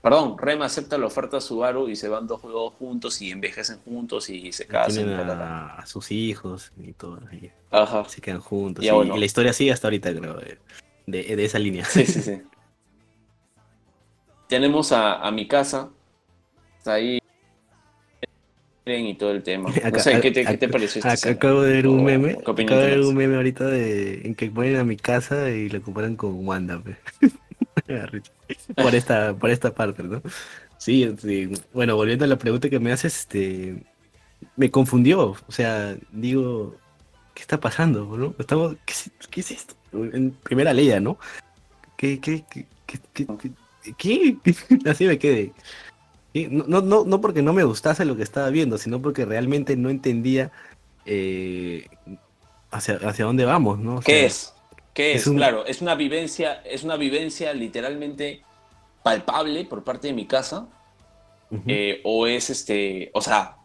Perdón, 0.00 0.38
Rem 0.38 0.62
acepta 0.62 0.96
la 0.96 1.06
oferta 1.06 1.38
de 1.38 1.40
Subaru 1.40 1.88
y 1.88 1.96
se 1.96 2.08
van 2.08 2.28
dos 2.28 2.40
juegos 2.40 2.72
juntos 2.78 3.20
y 3.20 3.32
envejecen 3.32 3.80
juntos 3.80 4.30
y 4.30 4.52
se 4.52 4.64
casan. 4.66 5.10
A, 5.10 5.74
a 5.74 5.86
sus 5.86 6.12
hijos 6.12 6.70
y 6.78 6.92
todo. 6.92 7.18
y 7.32 7.50
Ajá. 7.72 8.04
se 8.08 8.20
quedan 8.20 8.40
juntos. 8.40 8.84
Y, 8.84 8.90
bueno. 8.90 9.16
y 9.16 9.18
la 9.18 9.26
historia 9.26 9.52
sigue 9.52 9.72
hasta 9.72 9.88
ahorita, 9.88 10.14
creo, 10.14 10.34
de, 10.34 10.58
de- 11.06 11.36
de 11.36 11.44
esa 11.44 11.58
línea. 11.58 11.84
Sí, 11.84 12.06
sí, 12.06 12.22
sí. 12.22 12.42
Tenemos 14.48 14.92
a, 14.92 15.14
a 15.20 15.30
mi 15.30 15.46
casa. 15.48 15.90
Está 16.78 16.94
ahí. 16.94 17.18
Y 18.96 19.14
todo 19.14 19.32
el 19.32 19.42
tema. 19.42 19.70
No 19.82 19.86
Acá- 19.88 20.00
sé, 20.00 20.20
¿qué 20.20 20.30
te, 20.30 20.40
acá- 20.40 20.50
qué 20.52 20.58
te 20.58 20.68
pareció 20.68 21.00
esta 21.00 21.12
Acá 21.12 21.30
acabo 21.30 21.62
de 21.62 21.72
ver 21.74 21.86
un 21.88 22.00
¿O 22.00 22.02
meme, 22.04 22.32
acabo 22.32 22.80
de 22.80 22.86
ver 22.90 23.00
un 23.00 23.14
meme 23.14 23.36
ahorita 23.36 23.66
de 23.66 24.22
en 24.24 24.34
que 24.34 24.50
ponen 24.50 24.76
a 24.76 24.84
mi 24.84 24.96
casa 24.96 25.50
y 25.50 25.68
lo 25.68 25.82
comparan 25.82 26.16
con 26.16 26.46
Wanda, 26.46 26.82
por 28.76 28.94
esta, 28.94 29.34
por 29.34 29.50
esta 29.50 29.74
parte, 29.74 30.02
¿no? 30.02 30.22
Sí, 30.78 31.12
sí. 31.18 31.50
Bueno, 31.72 31.96
volviendo 31.96 32.24
a 32.24 32.28
la 32.28 32.38
pregunta 32.38 32.68
que 32.70 32.80
me 32.80 32.92
haces, 32.92 33.18
este 33.20 33.82
me 34.56 34.70
confundió. 34.70 35.36
O 35.46 35.52
sea, 35.52 35.96
digo, 36.12 36.76
¿qué 37.34 37.42
está 37.42 37.58
pasando? 37.60 38.16
¿No? 38.16 38.34
Estamos, 38.38 38.76
¿qué, 38.84 38.94
qué 39.30 39.40
es 39.40 39.50
esto? 39.50 39.74
En 39.92 40.30
primera 40.30 40.72
ley, 40.72 40.98
¿no? 41.00 41.18
¿Qué, 41.96 42.20
qué, 42.20 42.44
qué, 42.50 42.66
qué, 42.86 42.98
qué, 43.12 43.26
qué- 43.94 43.94
qué? 43.96 44.36
Así 44.90 45.06
me 45.06 45.18
quedé. 45.18 45.52
Sí, 46.34 46.48
No, 46.50 46.80
no, 46.82 47.04
no, 47.04 47.20
porque 47.20 47.42
no 47.42 47.52
me 47.52 47.64
gustase 47.64 48.04
lo 48.04 48.16
que 48.16 48.22
estaba 48.22 48.50
viendo, 48.50 48.78
sino 48.78 49.00
porque 49.00 49.24
realmente 49.24 49.76
no 49.76 49.90
entendía 49.90 50.52
eh, 51.04 51.86
hacia, 52.70 52.96
hacia 52.96 53.24
dónde 53.24 53.44
vamos, 53.44 53.78
¿no? 53.78 53.96
O 53.96 54.02
¿Qué 54.02 54.18
sea, 54.18 54.26
es? 54.26 54.54
¿Qué 54.94 55.14
es 55.14 55.22
es? 55.22 55.26
un- 55.28 55.36
Claro, 55.36 55.66
es 55.66 55.80
una 55.80 55.94
vivencia, 55.94 56.54
es 56.64 56.84
una 56.84 56.96
vivencia 56.96 57.52
literalmente 57.54 58.42
palpable 59.02 59.64
por 59.64 59.84
parte 59.84 60.08
de 60.08 60.14
mi 60.14 60.26
casa. 60.26 60.68
eh, 61.66 62.02
o 62.04 62.26
es 62.26 62.50
este, 62.50 63.10
o 63.14 63.20
sea, 63.22 63.56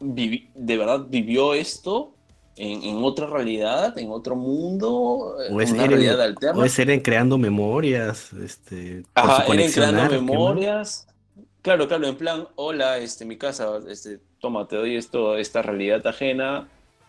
¿de 0.00 0.76
verdad 0.76 1.06
vivió 1.08 1.54
esto 1.54 2.14
en, 2.56 2.82
en 2.82 2.96
otra 3.04 3.26
realidad, 3.26 3.96
en 3.98 4.10
otro 4.10 4.34
mundo, 4.34 5.36
O 5.52 5.60
es 5.60 5.70
una 5.70 5.84
Eren- 5.84 5.88
realidad 5.90 6.20
alterna? 6.22 6.60
O 6.60 6.64
es 6.64 6.78
Eren 6.78 7.00
creando 7.00 7.38
memorias, 7.38 8.32
este, 8.32 9.02
por 9.14 9.30
Ajá, 9.30 9.46
su 9.46 9.52
Eren 9.52 9.70
creando 9.72 10.22
memorias. 10.22 11.06
Claro, 11.66 11.88
claro, 11.88 12.06
en 12.06 12.14
plan, 12.14 12.46
hola, 12.54 12.98
este, 12.98 13.24
mi 13.24 13.36
casa, 13.36 13.80
este, 13.88 14.20
toma, 14.40 14.68
te 14.68 14.76
doy 14.76 14.94
esto, 14.94 15.36
esta 15.36 15.62
realidad 15.62 16.06
ajena 16.06 16.68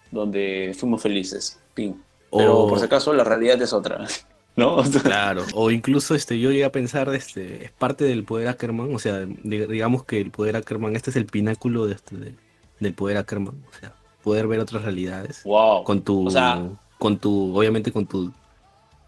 donde 0.10 0.76
fuimos 0.76 1.00
felices. 1.04 1.60
Pin. 1.76 2.02
Pero 2.32 2.62
O- 2.62 2.68
por 2.68 2.80
si 2.80 2.86
acaso 2.86 3.14
la 3.14 3.24
realidad 3.24 3.62
es 3.62 3.72
otra, 3.72 4.08
¿no? 4.56 4.78
Claro, 5.04 5.44
o 5.54 5.70
incluso 5.70 6.16
este, 6.16 6.40
yo 6.40 6.50
llegué 6.50 6.66
a 6.66 6.72
pensar, 6.72 7.08
este, 7.14 7.66
es 7.66 7.72
parte 7.72 8.06
del 8.06 8.24
poder 8.24 8.48
Ackerman, 8.48 8.96
o 8.96 8.98
sea, 8.98 9.20
di- 9.28 9.68
digamos 9.68 10.06
que 10.06 10.20
el 10.22 10.32
poder 10.32 10.56
Ackerman, 10.56 10.96
este 10.96 11.12
es 11.12 11.18
el 11.18 11.28
pináculo 11.28 11.86
de 11.86 11.94
este, 11.94 12.18
de- 12.18 12.34
del 12.80 12.94
poder 12.96 13.18
Ackerman, 13.18 13.64
o 13.70 13.80
sea, 13.80 13.94
poder 14.24 14.48
ver 14.48 14.60
otras 14.60 14.82
realidades 14.82 15.44
wow. 15.44 15.84
con 15.84 16.02
tu, 16.02 16.26
O 16.26 16.32
sea- 16.32 16.68
con 16.98 17.20
tu, 17.20 17.56
obviamente 17.56 17.92
con 17.92 18.08
tu, 18.08 18.34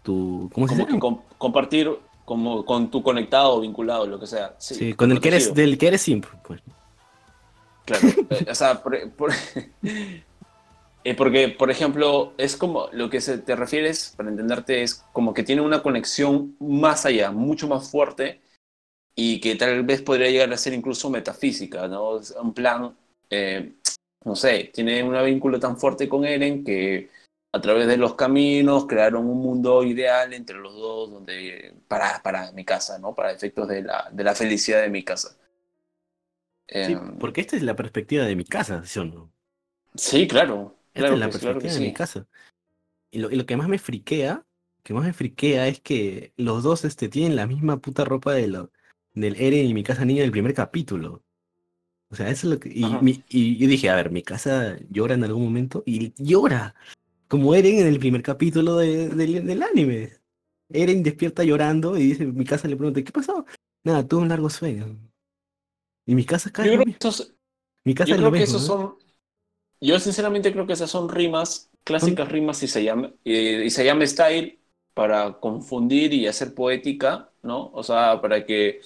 tu, 0.04 0.48
¿cómo 0.54 0.68
se 0.68 0.76
dice? 0.76 0.96
com- 1.00 1.22
compartir 1.38 1.90
como 2.30 2.64
con 2.64 2.92
tu 2.92 3.02
conectado, 3.02 3.60
vinculado, 3.60 4.06
lo 4.06 4.20
que 4.20 4.28
sea. 4.28 4.54
Sí, 4.56 4.76
Sí, 4.76 4.92
con 4.92 5.10
el 5.10 5.20
que 5.20 5.30
eres, 5.30 5.52
del 5.52 5.76
que 5.76 5.88
eres 5.88 6.02
simp, 6.02 6.26
pues. 6.46 6.60
Claro. 7.84 8.06
Eh, 8.30 8.46
o 8.48 8.54
sea, 8.54 8.80
por- 8.80 9.10
por- 9.14 9.32
eh, 9.82 11.14
porque, 11.16 11.48
por 11.48 11.72
ejemplo, 11.72 12.32
es 12.38 12.56
como 12.56 12.86
lo 12.92 13.10
que 13.10 13.20
se 13.20 13.38
te 13.38 13.56
refieres, 13.56 14.14
para 14.16 14.28
entenderte, 14.28 14.80
es 14.84 15.04
como 15.12 15.34
que 15.34 15.42
tiene 15.42 15.60
una 15.60 15.82
conexión 15.82 16.54
más 16.60 17.04
allá, 17.04 17.32
mucho 17.32 17.66
más 17.66 17.90
fuerte 17.90 18.42
y 19.16 19.40
que 19.40 19.56
tal 19.56 19.82
vez 19.82 20.00
podría 20.02 20.30
llegar 20.30 20.52
a 20.52 20.56
ser 20.56 20.72
incluso 20.72 21.10
metafísica, 21.10 21.88
¿no? 21.88 22.20
Es 22.20 22.30
un 22.40 22.54
plan, 22.54 22.94
eh, 23.28 23.72
no 24.24 24.36
sé, 24.36 24.70
tiene 24.72 25.02
un 25.02 25.24
vínculo 25.24 25.58
tan 25.58 25.76
fuerte 25.76 26.08
con 26.08 26.24
Eren 26.24 26.62
que 26.62 27.10
a 27.52 27.60
través 27.60 27.86
de 27.88 27.96
los 27.96 28.14
caminos 28.14 28.86
crearon 28.86 29.26
un 29.26 29.38
mundo 29.38 29.82
ideal 29.82 30.32
entre 30.32 30.56
los 30.58 30.74
dos, 30.74 31.10
donde 31.10 31.74
para, 31.88 32.22
para 32.22 32.52
mi 32.52 32.64
casa, 32.64 32.98
¿no? 32.98 33.14
Para 33.14 33.32
efectos 33.32 33.66
de 33.68 33.82
la, 33.82 34.08
de 34.12 34.24
la 34.24 34.34
felicidad 34.34 34.82
de 34.82 34.90
mi 34.90 35.02
casa. 35.04 35.36
Sí, 36.72 36.94
Em, 36.94 37.18
porque 37.18 37.40
esta 37.40 37.56
es 37.56 37.62
la 37.62 37.74
perspectiva 37.74 38.24
de 38.24 38.36
mi 38.36 38.44
casa, 38.44 38.84
¿sí 38.84 39.00
o 39.00 39.04
no? 39.04 39.32
Sí, 39.96 40.28
claro. 40.28 40.76
Esta 40.94 41.00
Claro 41.00 41.14
es 41.14 41.20
la 41.20 41.26
que- 41.26 41.32
perspectiva 41.32 41.74
de 41.74 41.80
mi 41.80 41.92
casa. 41.92 42.26
Y 43.10 43.18
lo, 43.18 43.30
y 43.30 43.36
lo 43.36 43.44
que 43.46 43.56
más 43.56 43.68
me 43.68 43.78
friquea, 43.78 44.44
que 44.84 44.94
más 44.94 45.04
me 45.04 45.12
friquea 45.12 45.66
es 45.66 45.80
que 45.80 46.32
los 46.36 46.62
dos 46.62 46.84
este, 46.84 47.08
tienen 47.08 47.34
la 47.36 47.46
misma 47.48 47.78
puta 47.80 48.04
ropa 48.04 48.32
de 48.32 48.46
lo, 48.46 48.70
del 49.14 49.34
Eren 49.40 49.66
y 49.66 49.74
mi 49.74 49.82
casa 49.82 50.04
niña 50.04 50.22
del 50.22 50.30
primer 50.30 50.54
capítulo. 50.54 51.24
O 52.10 52.14
sea, 52.16 52.28
eso 52.28 52.46
es 52.46 52.54
lo 52.54 52.60
que. 52.60 52.70
Y, 52.72 52.84
mi- 53.02 53.24
y 53.28 53.56
yo 53.56 53.66
dije, 53.68 53.90
a 53.90 53.96
ver, 53.96 54.10
mi 54.10 54.22
casa 54.22 54.76
llora 54.90 55.14
en 55.14 55.24
algún 55.24 55.44
momento 55.44 55.82
y 55.86 56.12
llora. 56.22 56.74
Como 57.30 57.54
Eren 57.54 57.78
en 57.78 57.86
el 57.86 58.00
primer 58.00 58.24
capítulo 58.24 58.76
de- 58.76 59.08
del- 59.08 59.46
del 59.46 59.62
anime. 59.62 60.10
Eren 60.68 61.04
despierta 61.04 61.44
llorando 61.44 61.96
y 61.96 62.02
dice, 62.08 62.26
mi 62.26 62.44
casa 62.44 62.66
le 62.66 62.76
pregunta, 62.76 63.02
¿qué 63.02 63.12
pasó? 63.12 63.46
Nada, 63.84 64.06
tuve 64.06 64.22
un 64.22 64.28
largo 64.28 64.50
sueño. 64.50 64.98
Y 66.06 66.16
mi 66.16 66.24
casa 66.24 66.50
cae. 66.50 66.66
Yo 66.66 66.82
creo 66.82 66.94
esos, 66.98 67.32
Mi 67.84 67.94
casa 67.94 68.10
yo 68.10 68.16
creo 68.16 68.32
que 68.32 68.42
esos 68.42 68.62
son. 68.62 68.96
Yo 69.80 69.98
sinceramente 70.00 70.52
creo 70.52 70.66
que 70.66 70.72
esas 70.72 70.90
son 70.90 71.08
rimas, 71.08 71.70
clásicas 71.84 72.28
rimas 72.30 72.62
y 72.64 72.68
se 72.68 72.82
llama, 72.82 73.12
eh, 73.24 73.62
y 73.64 73.70
se 73.70 73.84
llama 73.84 74.04
style 74.06 74.58
para 74.92 75.38
confundir 75.38 76.12
y 76.12 76.26
hacer 76.26 76.52
poética, 76.52 77.30
¿no? 77.42 77.70
O 77.72 77.82
sea, 77.84 78.20
para 78.20 78.44
que 78.44 78.80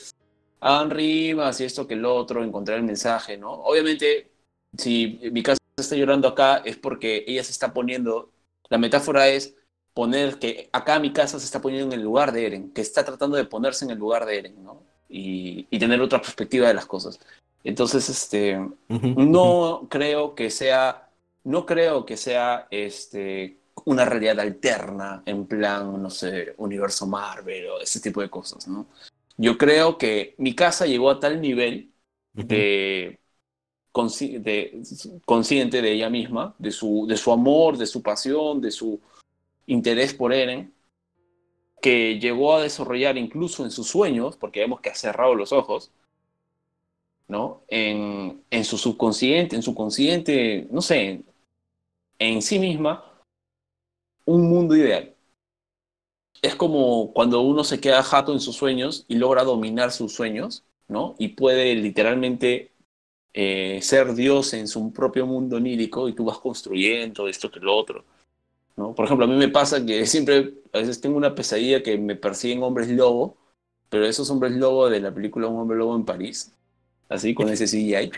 hagan 0.60 0.90
rimas 0.90 1.60
y 1.60 1.64
esto 1.64 1.86
que 1.86 1.94
el 1.94 2.04
otro, 2.04 2.44
encontrar 2.44 2.76
el 2.78 2.84
mensaje, 2.84 3.38
¿no? 3.38 3.52
Obviamente, 3.52 4.30
si 4.76 5.18
mi 5.32 5.42
casa 5.42 5.58
está 5.76 5.96
llorando 5.96 6.28
acá 6.28 6.58
es 6.58 6.76
porque 6.76 7.24
ella 7.26 7.42
se 7.42 7.52
está 7.52 7.72
poniendo, 7.74 8.30
la 8.68 8.78
metáfora 8.78 9.28
es 9.28 9.54
poner 9.92 10.38
que 10.38 10.68
acá 10.72 10.98
mi 10.98 11.12
casa 11.12 11.38
se 11.38 11.44
está 11.44 11.60
poniendo 11.60 11.94
en 11.94 12.00
el 12.00 12.04
lugar 12.04 12.32
de 12.32 12.46
Eren, 12.46 12.72
que 12.72 12.80
está 12.80 13.04
tratando 13.04 13.36
de 13.36 13.44
ponerse 13.44 13.84
en 13.84 13.92
el 13.92 13.98
lugar 13.98 14.26
de 14.26 14.38
Eren, 14.38 14.64
¿no? 14.64 14.82
Y, 15.08 15.66
y 15.70 15.78
tener 15.78 16.00
otra 16.00 16.20
perspectiva 16.20 16.66
de 16.68 16.74
las 16.74 16.86
cosas. 16.86 17.20
Entonces, 17.62 18.08
este, 18.10 18.58
no 18.88 19.86
creo 19.88 20.34
que 20.34 20.50
sea, 20.50 21.08
no 21.44 21.64
creo 21.64 22.04
que 22.04 22.18
sea 22.18 22.68
este, 22.70 23.58
una 23.86 24.04
realidad 24.04 24.38
alterna 24.40 25.22
en 25.24 25.46
plan, 25.46 26.02
no 26.02 26.10
sé, 26.10 26.54
universo 26.58 27.06
Marvel 27.06 27.66
o 27.70 27.80
ese 27.80 28.00
tipo 28.00 28.20
de 28.20 28.28
cosas, 28.28 28.68
¿no? 28.68 28.86
Yo 29.36 29.56
creo 29.56 29.96
que 29.96 30.34
mi 30.38 30.54
casa 30.54 30.86
llegó 30.86 31.10
a 31.10 31.18
tal 31.18 31.40
nivel 31.40 31.92
de, 32.34 33.18
consci- 33.94 35.22
consciente 35.24 35.80
de 35.80 35.92
ella 35.92 36.10
misma, 36.10 36.54
de 36.58 36.72
su, 36.72 37.06
de 37.08 37.16
su 37.16 37.32
amor, 37.32 37.78
de 37.78 37.86
su 37.86 38.02
pasión, 38.02 38.60
de 38.60 38.70
su 38.70 39.00
interés 39.66 40.12
por 40.12 40.34
Eren, 40.34 40.74
que 41.80 42.18
llegó 42.18 42.54
a 42.54 42.62
desarrollar 42.62 43.16
incluso 43.16 43.64
en 43.64 43.70
sus 43.70 43.86
sueños, 43.86 44.36
porque 44.36 44.60
vemos 44.60 44.80
que 44.80 44.90
ha 44.90 44.94
cerrado 44.94 45.34
los 45.34 45.52
ojos, 45.52 45.92
¿no? 47.28 47.62
En, 47.68 48.42
en 48.50 48.64
su 48.64 48.76
subconsciente, 48.76 49.56
en 49.56 49.62
su 49.62 49.74
consciente, 49.74 50.66
no 50.70 50.82
sé, 50.82 51.22
en 52.18 52.42
sí 52.42 52.58
misma, 52.58 53.04
un 54.24 54.48
mundo 54.48 54.74
ideal. 54.74 55.14
Es 56.42 56.56
como 56.56 57.12
cuando 57.12 57.40
uno 57.42 57.64
se 57.64 57.80
queda 57.80 58.02
jato 58.02 58.32
en 58.32 58.40
sus 58.40 58.56
sueños 58.56 59.04
y 59.08 59.14
logra 59.16 59.44
dominar 59.44 59.92
sus 59.92 60.12
sueños, 60.12 60.64
¿no? 60.88 61.14
Y 61.18 61.28
puede 61.28 61.74
literalmente 61.74 62.73
eh, 63.34 63.80
ser 63.82 64.14
Dios 64.14 64.54
en 64.54 64.68
su 64.68 64.92
propio 64.92 65.26
mundo 65.26 65.56
onírico 65.56 66.08
y 66.08 66.14
tú 66.14 66.24
vas 66.26 66.38
construyendo 66.38 67.28
esto 67.28 67.50
que 67.50 67.60
lo 67.60 67.76
otro. 67.76 68.04
¿no? 68.76 68.94
Por 68.94 69.06
ejemplo, 69.06 69.26
a 69.26 69.28
mí 69.28 69.36
me 69.36 69.48
pasa 69.48 69.84
que 69.84 70.06
siempre, 70.08 70.54
a 70.72 70.78
veces 70.78 71.00
tengo 71.00 71.16
una 71.16 71.34
pesadilla 71.34 71.82
que 71.82 71.98
me 71.98 72.16
persiguen 72.16 72.62
hombres 72.62 72.88
lobo, 72.90 73.36
pero 73.88 74.06
esos 74.06 74.30
hombres 74.30 74.52
lobo 74.52 74.90
de 74.90 75.00
la 75.00 75.14
película 75.14 75.48
Un 75.48 75.58
hombre 75.60 75.78
lobo 75.78 75.96
en 75.96 76.04
París, 76.04 76.54
así 77.08 77.34
con 77.34 77.48
ese 77.48 77.66
CGI, 77.66 78.10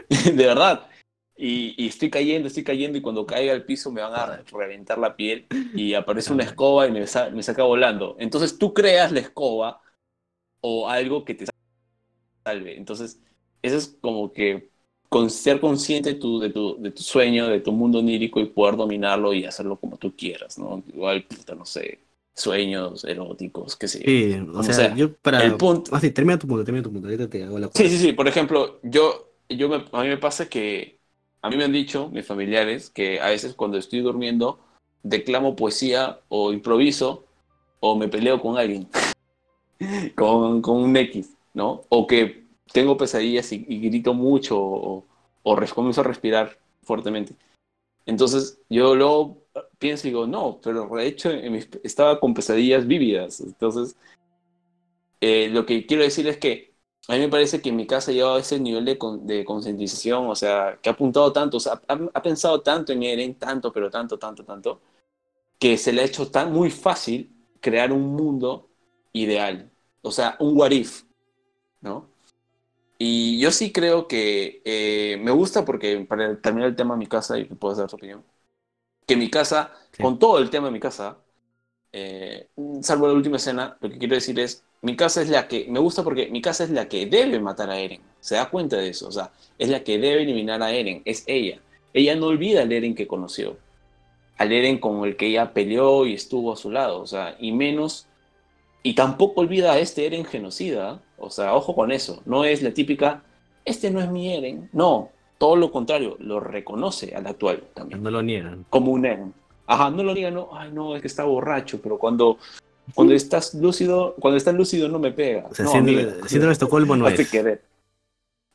de 0.34 0.46
verdad. 0.46 0.88
Y, 1.36 1.74
y 1.82 1.88
estoy 1.88 2.10
cayendo, 2.10 2.46
estoy 2.48 2.62
cayendo 2.62 2.96
y 2.96 3.00
cuando 3.02 3.26
caiga 3.26 3.52
al 3.52 3.64
piso 3.64 3.90
me 3.90 4.02
van 4.02 4.14
a 4.14 4.42
reventar 4.52 4.98
la 4.98 5.16
piel 5.16 5.46
y 5.74 5.94
aparece 5.94 6.32
una 6.32 6.44
escoba 6.44 6.86
y 6.86 6.92
me, 6.92 7.06
sa- 7.08 7.30
me 7.30 7.42
saca 7.42 7.64
volando. 7.64 8.16
Entonces 8.20 8.56
tú 8.56 8.72
creas 8.72 9.10
la 9.10 9.20
escoba 9.20 9.82
o 10.62 10.88
algo 10.88 11.24
que 11.24 11.34
te 11.34 11.46
salve. 12.44 12.76
Entonces, 12.76 13.20
eso 13.66 13.76
es 13.76 13.96
como 14.00 14.32
que 14.32 14.68
con 15.08 15.30
ser 15.30 15.60
consciente 15.60 16.14
tu, 16.14 16.40
de, 16.40 16.50
tu, 16.50 16.76
de 16.80 16.90
tu 16.90 17.02
sueño, 17.02 17.46
de 17.48 17.60
tu 17.60 17.72
mundo 17.72 18.00
onírico 18.00 18.40
y 18.40 18.46
poder 18.46 18.76
dominarlo 18.76 19.32
y 19.32 19.44
hacerlo 19.44 19.76
como 19.76 19.96
tú 19.96 20.14
quieras, 20.16 20.58
¿no? 20.58 20.82
Igual, 20.92 21.24
no 21.56 21.64
sé, 21.64 22.00
sueños 22.34 23.04
eróticos, 23.04 23.76
qué 23.76 23.86
sé 23.88 24.00
yo. 24.04 24.10
Sí, 24.10 24.34
o 24.52 24.58
O 24.58 24.62
sea, 24.62 24.74
sea, 24.74 24.94
yo 24.94 25.14
para. 25.16 25.44
el 25.44 25.56
punto- 25.56 25.90
Ah, 25.94 26.00
sí, 26.00 26.10
termina 26.10 26.38
tu 26.38 26.46
punto, 26.46 26.64
termina 26.64 26.82
tu 26.82 26.92
punto. 26.92 27.06
Ahorita 27.08 27.28
te 27.28 27.42
hago 27.44 27.58
la 27.58 27.68
Sí, 27.74 27.88
sí, 27.88 27.98
sí. 27.98 28.12
Por 28.12 28.28
ejemplo, 28.28 28.78
yo, 28.82 29.30
yo 29.48 29.68
me- 29.68 29.84
a 29.92 30.02
mí 30.02 30.08
me 30.08 30.16
pasa 30.18 30.48
que 30.48 30.98
a 31.42 31.50
mí 31.50 31.56
me 31.56 31.64
han 31.64 31.72
dicho 31.72 32.08
mis 32.08 32.26
familiares 32.26 32.90
que 32.90 33.20
a 33.20 33.28
veces 33.28 33.54
cuando 33.54 33.76
estoy 33.78 34.00
durmiendo 34.00 34.58
declamo 35.02 35.56
poesía 35.56 36.20
o 36.28 36.52
improviso 36.52 37.24
o 37.80 37.96
me 37.96 38.08
peleo 38.08 38.40
con 38.40 38.56
alguien, 38.58 38.88
con, 40.16 40.62
con 40.62 40.76
un 40.82 40.96
X. 40.96 41.30
¿no? 41.54 41.82
O 41.88 42.06
que 42.06 42.43
tengo 42.72 42.96
pesadillas 42.96 43.52
y, 43.52 43.58
grito 43.58 44.14
mucho 44.14 44.58
o, 44.60 45.04
o 45.42 45.56
comienzo 45.74 46.00
a 46.00 46.04
respirar 46.04 46.58
fuertemente. 46.82 47.34
Entonces 48.06 48.60
yo 48.68 48.94
luego 48.94 49.44
pienso 49.78 50.06
y 50.06 50.10
digo, 50.10 50.26
no, 50.26 50.60
pero 50.62 50.88
de 50.88 51.06
hecho 51.06 51.30
estaba 51.82 52.20
con 52.20 52.34
pesadillas 52.34 52.86
vívidas. 52.86 53.40
Entonces, 53.40 53.96
eh, 55.20 55.48
lo 55.50 55.64
que 55.66 55.86
quiero 55.86 56.02
decir 56.02 56.26
es 56.28 56.38
que 56.38 56.74
a 57.08 57.14
mí 57.14 57.20
me 57.20 57.28
parece 57.28 57.60
que 57.60 57.68
en 57.68 57.76
mi 57.76 57.86
casa 57.86 58.10
ha 58.10 58.14
llegado 58.14 58.36
a 58.36 58.40
ese 58.40 58.58
nivel 58.58 58.84
de, 58.84 58.98
de 59.22 59.44
concientización, 59.44 60.26
o 60.28 60.34
sea, 60.34 60.78
que 60.80 60.88
ha 60.88 60.92
apuntado 60.92 61.32
tanto, 61.32 61.58
o 61.58 61.60
sea, 61.60 61.80
ha, 61.86 62.22
pensado 62.22 62.62
tanto 62.62 62.92
en 62.92 63.02
Eren, 63.02 63.34
tanto, 63.34 63.72
pero 63.72 63.90
tanto, 63.90 64.18
tanto, 64.18 64.44
tanto, 64.44 64.80
que 65.58 65.76
se 65.76 65.92
le 65.92 66.02
ha 66.02 66.04
hecho 66.04 66.30
tan 66.30 66.52
muy 66.52 66.70
fácil 66.70 67.30
crear 67.60 67.92
un 67.92 68.14
mundo 68.14 68.68
ideal, 69.12 69.70
o 70.02 70.10
sea, 70.10 70.36
un 70.40 70.56
what 70.58 70.70
if, 70.70 71.04
¿no? 71.82 72.08
Y 72.98 73.38
yo 73.40 73.50
sí 73.50 73.72
creo 73.72 74.06
que 74.08 74.62
eh, 74.64 75.18
me 75.20 75.30
gusta 75.30 75.64
porque, 75.64 75.98
para 76.08 76.36
terminar 76.40 76.70
el 76.70 76.76
tema 76.76 76.94
de 76.94 76.98
mi 76.98 77.06
casa, 77.06 77.38
y 77.38 77.44
puedes 77.44 77.78
dar 77.78 77.88
tu 77.88 77.96
opinión, 77.96 78.24
que 79.06 79.16
mi 79.16 79.30
casa, 79.30 79.72
con 80.00 80.18
todo 80.18 80.38
el 80.38 80.50
tema 80.50 80.66
de 80.66 80.72
mi 80.72 80.80
casa, 80.80 81.18
eh, 81.92 82.48
salvo 82.82 83.06
la 83.06 83.14
última 83.14 83.36
escena, 83.36 83.76
lo 83.80 83.90
que 83.90 83.98
quiero 83.98 84.14
decir 84.14 84.38
es, 84.40 84.64
mi 84.82 84.96
casa 84.96 85.22
es 85.22 85.28
la 85.28 85.48
que, 85.48 85.66
me 85.68 85.78
gusta 85.78 86.02
porque 86.02 86.28
mi 86.28 86.42
casa 86.42 86.64
es 86.64 86.70
la 86.70 86.88
que 86.88 87.06
debe 87.06 87.38
matar 87.40 87.70
a 87.70 87.78
Eren, 87.78 88.02
se 88.20 88.34
da 88.34 88.50
cuenta 88.50 88.76
de 88.76 88.88
eso, 88.88 89.08
o 89.08 89.12
sea, 89.12 89.30
es 89.58 89.68
la 89.68 89.84
que 89.84 89.98
debe 89.98 90.22
eliminar 90.22 90.62
a 90.62 90.72
Eren, 90.72 91.02
es 91.04 91.24
ella. 91.26 91.60
Ella 91.92 92.16
no 92.16 92.26
olvida 92.26 92.62
al 92.62 92.72
Eren 92.72 92.94
que 92.94 93.06
conoció, 93.06 93.56
al 94.36 94.52
Eren 94.52 94.78
con 94.78 95.04
el 95.04 95.16
que 95.16 95.28
ella 95.28 95.52
peleó 95.54 96.06
y 96.06 96.14
estuvo 96.14 96.52
a 96.52 96.56
su 96.56 96.70
lado, 96.70 97.00
o 97.00 97.06
sea, 97.06 97.36
y 97.38 97.52
menos, 97.52 98.08
y 98.82 98.94
tampoco 98.94 99.42
olvida 99.42 99.72
a 99.72 99.78
este 99.78 100.04
Eren 100.06 100.24
genocida, 100.24 101.00
o 101.18 101.30
sea, 101.30 101.54
ojo 101.54 101.74
con 101.74 101.92
eso, 101.92 102.22
no 102.26 102.44
es 102.44 102.62
la 102.62 102.72
típica, 102.72 103.22
este 103.64 103.90
no 103.90 104.00
es 104.00 104.10
mi 104.10 104.32
Eren, 104.32 104.68
no, 104.72 105.10
todo 105.38 105.56
lo 105.56 105.70
contrario, 105.70 106.16
lo 106.20 106.40
reconoce 106.40 107.14
al 107.14 107.26
actual 107.26 107.64
también. 107.74 108.02
No 108.02 108.10
lo 108.10 108.22
niegan. 108.22 108.64
Como 108.70 108.92
un 108.92 109.06
Eren. 109.06 109.34
Ajá, 109.66 109.90
no 109.90 110.02
lo 110.02 110.14
niegan, 110.14 110.34
no, 110.34 110.50
ay 110.52 110.70
no, 110.72 110.94
es 110.94 111.02
que 111.02 111.08
está 111.08 111.24
borracho, 111.24 111.80
pero 111.80 111.98
cuando, 111.98 112.38
cuando 112.94 113.14
estás 113.14 113.54
lúcido, 113.54 114.14
cuando 114.18 114.36
estás 114.36 114.54
lúcido 114.54 114.88
no 114.88 114.98
me 114.98 115.12
pega. 115.12 115.46
O 115.50 115.54
sea, 115.54 115.64
no, 115.64 115.70
síndrome, 115.70 116.04
de 116.04 116.52
Estocolmo 116.52 116.96
no 116.96 117.08
es. 117.08 117.32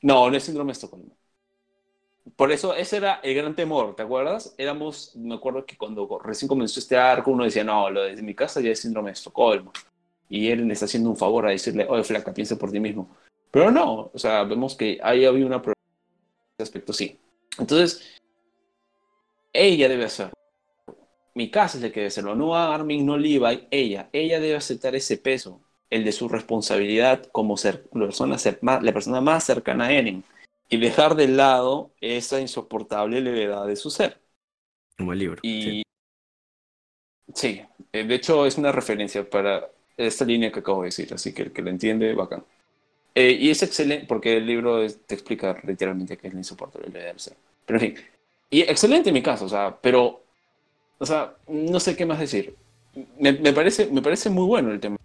No, 0.02 0.30
no 0.30 0.38
es 0.38 0.44
síndrome 0.44 0.70
de 0.70 0.74
Estocolmo. 0.74 1.20
Por 2.36 2.52
eso, 2.52 2.74
ese 2.74 2.98
era 2.98 3.20
el 3.24 3.34
gran 3.36 3.56
temor, 3.56 3.96
¿te 3.96 4.04
acuerdas? 4.04 4.54
Éramos, 4.58 5.14
me 5.16 5.36
acuerdo 5.36 5.66
que 5.66 5.76
cuando 5.76 6.20
recién 6.24 6.48
comenzó 6.48 6.80
este 6.80 6.96
arco, 6.96 7.32
uno 7.32 7.44
decía, 7.44 7.64
no, 7.64 7.90
lo 7.90 8.04
de 8.04 8.22
mi 8.22 8.36
casa 8.36 8.62
ya 8.62 8.70
es 8.70 8.80
síndrome 8.80 9.10
de 9.10 9.14
Estocolmo. 9.14 9.74
Y 10.30 10.50
él 10.50 10.68
le 10.68 10.74
está 10.74 10.86
haciendo 10.86 11.10
un 11.10 11.18
favor 11.18 11.48
a 11.48 11.52
decirle, 11.52 11.88
oye, 11.90 12.04
flaca, 12.04 12.34
piensa 12.34 12.56
por 12.56 12.72
ti 12.72 12.80
mismo. 12.80 13.10
Pero 13.52 13.72
no, 13.72 14.12
o 14.14 14.20
sea, 14.20 14.44
vemos 14.44 14.76
que 14.76 15.00
ahí 15.02 15.26
había 15.26 15.46
una 15.46 15.62
aspecto 16.60 16.94
sí. 16.94 17.18
Entonces, 17.58 18.20
ella 19.54 19.90
debe 19.90 20.06
hacerlo. 20.06 20.34
Mi 21.34 21.50
casa 21.50 21.78
es 21.78 21.84
la 21.84 21.90
que 21.90 22.02
debe 22.02 22.08
hacerlo, 22.08 22.36
no 22.36 22.56
Armin, 22.56 23.06
no 23.06 23.18
Levi, 23.18 23.68
ella. 23.72 24.10
Ella 24.12 24.40
debe 24.40 24.56
aceptar 24.56 24.96
ese 24.96 25.18
peso, 25.18 25.62
el 25.90 26.04
de 26.04 26.12
su 26.12 26.28
responsabilidad 26.28 27.26
como 27.32 27.58
ser, 27.58 27.88
la, 27.94 28.06
persona, 28.06 28.38
la 28.82 28.94
persona 28.94 29.22
más 29.22 29.44
cercana 29.46 29.86
a 29.86 29.94
Eren, 29.94 30.24
y 30.70 30.78
dejar 30.78 31.16
de 31.16 31.28
lado 31.28 31.92
esa 32.02 32.40
insoportable 32.40 33.22
levedad 33.22 33.66
de 33.68 33.76
su 33.76 33.90
ser. 33.90 34.20
Como 34.98 35.14
el 35.14 35.20
libro. 35.20 35.40
Y 35.44 35.84
sí. 37.34 37.62
Eh, 37.94 38.04
de 38.04 38.16
hecho 38.16 38.46
es 38.46 38.58
una 38.58 38.72
referencia 38.72 39.28
para 39.28 39.72
esta 40.08 40.26
línea 40.26 40.52
que 40.52 40.60
acabo 40.60 40.82
de 40.82 40.88
decir, 40.88 41.14
así 41.14 41.34
que 41.34 41.44
el 41.44 41.52
que 41.52 41.62
lo 41.62 41.70
entiende, 41.70 42.14
bacán. 42.14 42.44
Eh, 43.16 43.38
y 43.40 43.50
es 43.50 43.62
excelente, 43.64 44.06
porque 44.08 44.38
el 44.38 44.46
libro 44.46 44.88
te 44.90 45.14
explica 45.14 45.58
literalmente 45.64 46.18
que 46.18 46.28
es 46.28 46.34
la 46.34 46.40
insoportable 46.40 46.90
del 46.90 47.20
ser. 47.20 47.36
Pero 47.66 47.80
en 47.80 47.96
fin, 47.96 48.06
y 48.50 48.62
excelente 48.62 49.10
en 49.10 49.14
mi 49.14 49.22
caso, 49.22 49.46
o 49.46 49.50
sea, 49.50 49.78
pero, 49.82 50.22
o 50.98 51.06
sea, 51.06 51.34
no 51.48 51.80
sé 51.80 51.96
qué 51.96 52.06
más 52.06 52.20
decir. 52.20 52.56
Me, 53.20 53.34
parece, 53.54 53.88
me 53.88 54.02
parece 54.02 54.30
muy 54.30 54.46
bueno 54.46 54.72
el 54.72 54.80
tema, 54.80 54.98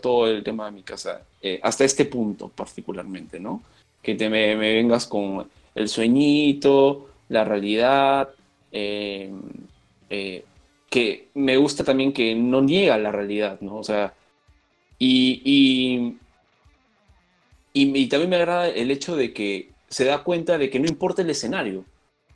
todo 0.00 0.28
el 0.28 0.42
tema 0.42 0.66
de 0.66 0.72
mi 0.72 0.82
casa, 0.82 1.22
eh, 1.42 1.60
hasta 1.62 1.84
este 1.84 2.06
punto 2.06 2.48
particularmente, 2.48 3.38
¿no? 3.38 3.62
Que 4.02 4.14
te 4.14 4.28
me, 4.30 4.54
vengas 4.56 5.06
con 5.06 5.48
el 5.74 5.88
sueñito, 5.88 7.08
la 7.28 7.44
realidad, 7.44 8.30
eh, 8.72 9.30
que 10.94 11.28
me 11.34 11.56
gusta 11.56 11.82
también 11.82 12.12
que 12.12 12.36
no 12.36 12.62
niega 12.62 12.96
la 12.98 13.10
realidad, 13.10 13.60
¿no? 13.60 13.78
O 13.78 13.82
sea, 13.82 14.14
y 14.96 16.14
y, 17.76 18.06
también 18.06 18.30
me 18.30 18.36
agrada 18.36 18.68
el 18.68 18.92
hecho 18.92 19.16
de 19.16 19.32
que 19.32 19.72
se 19.88 20.04
da 20.04 20.22
cuenta 20.22 20.56
de 20.58 20.70
que 20.70 20.78
no 20.78 20.86
importa 20.86 21.22
el 21.22 21.30
escenario. 21.30 21.84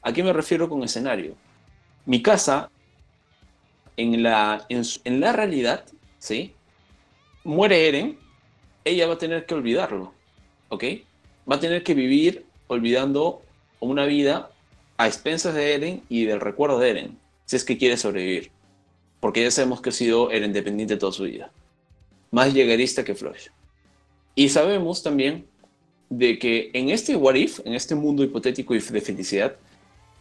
¿A 0.03 0.13
qué 0.13 0.25
me 0.25 0.33
refiero 0.33 0.69
con 0.69 0.83
escenario? 0.83 1.37
Mi 2.07 2.21
casa, 2.23 2.71
en 3.97 4.25
la, 4.25 4.67
en, 4.69 5.21
la 5.21 5.33
realidad, 5.33 5.85
¿sí? 6.19 6.55
Muere 7.45 7.89
Eren, 7.89 8.19
ella 8.85 9.07
va 9.07 9.15
a 9.15 9.19
tener 9.19 9.47
que 9.47 9.55
olvidarlo, 9.55 10.13
¿ok? 10.71 10.85
Va 11.49 11.57
a 11.57 11.61
tener 11.61 11.85
que 11.85 11.95
vivir 11.95 12.45
olvidando 12.67 13.43
una 13.79 14.07
vida 14.07 14.51
a 14.97 15.07
expensas 15.07 15.55
de 15.55 15.75
Eren 15.75 16.03
y 16.09 16.25
del 16.25 16.41
recuerdo 16.41 16.81
de 16.81 16.91
Eren, 16.91 17.19
si 17.49 17.57
es 17.57 17.65
que 17.65 17.79
quiere 17.79 17.97
sobrevivir. 17.97 18.51
Porque 19.21 19.43
ya 19.43 19.51
sabemos 19.51 19.81
que 19.81 19.89
ha 19.89 19.93
sido 19.93 20.31
Eren 20.31 20.53
dependiente 20.53 20.99
toda 20.99 21.13
su 21.13 21.23
vida. 21.25 21.51
Más 22.31 22.53
llegarista 22.53 23.05
que 23.05 23.15
Flush. 23.15 23.49
Y 24.35 24.51
sabemos 24.51 25.03
también 25.03 25.47
de 26.11 26.39
que 26.39 26.71
en 26.75 26.91
este 26.91 27.17
What 27.17 27.37
If, 27.37 27.61
en 27.65 27.73
este 27.73 27.95
mundo 27.95 28.23
hipotético 28.23 28.75
de 28.75 28.81
felicidad, 28.81 29.57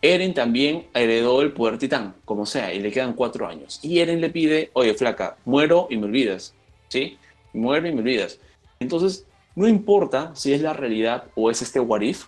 Eren 0.01 0.33
también 0.33 0.87
heredó 0.93 1.41
el 1.41 1.51
poder 1.51 1.77
titán, 1.77 2.15
como 2.23 2.45
sea, 2.45 2.73
y 2.73 2.79
le 2.79 2.91
quedan 2.91 3.11
cuatro 3.11 3.45
años. 3.45 3.81
Y 3.83 3.99
Eren 3.99 4.21
le 4.21 4.29
pide, 4.29 4.69
oye, 4.71 4.93
flaca, 4.93 5.35
muero 5.43 5.87
y 5.89 5.97
me 5.97 6.05
olvidas, 6.05 6.55
¿sí? 6.87 7.17
Muero 7.51 7.89
y 7.89 7.91
me 7.91 7.99
olvidas. 7.99 8.39
Entonces, 8.79 9.25
no 9.53 9.67
importa 9.67 10.33
si 10.33 10.53
es 10.53 10.61
la 10.61 10.71
realidad 10.71 11.25
o 11.35 11.51
es 11.51 11.61
este 11.61 11.81
What 11.81 12.01
If, 12.01 12.27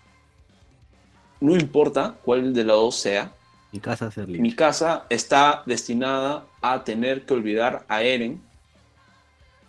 no 1.39 1.55
importa 1.55 2.17
cuál 2.25 2.53
de 2.53 2.65
los 2.65 2.75
dos 2.75 2.95
sea, 2.97 3.33
mi 3.71 4.55
casa, 4.55 5.05
está 5.09 5.63
destinada 5.65 6.45
a 6.61 6.83
tener 6.83 7.25
que 7.25 7.35
olvidar 7.35 7.85
a 7.87 8.01
Eren 8.01 8.41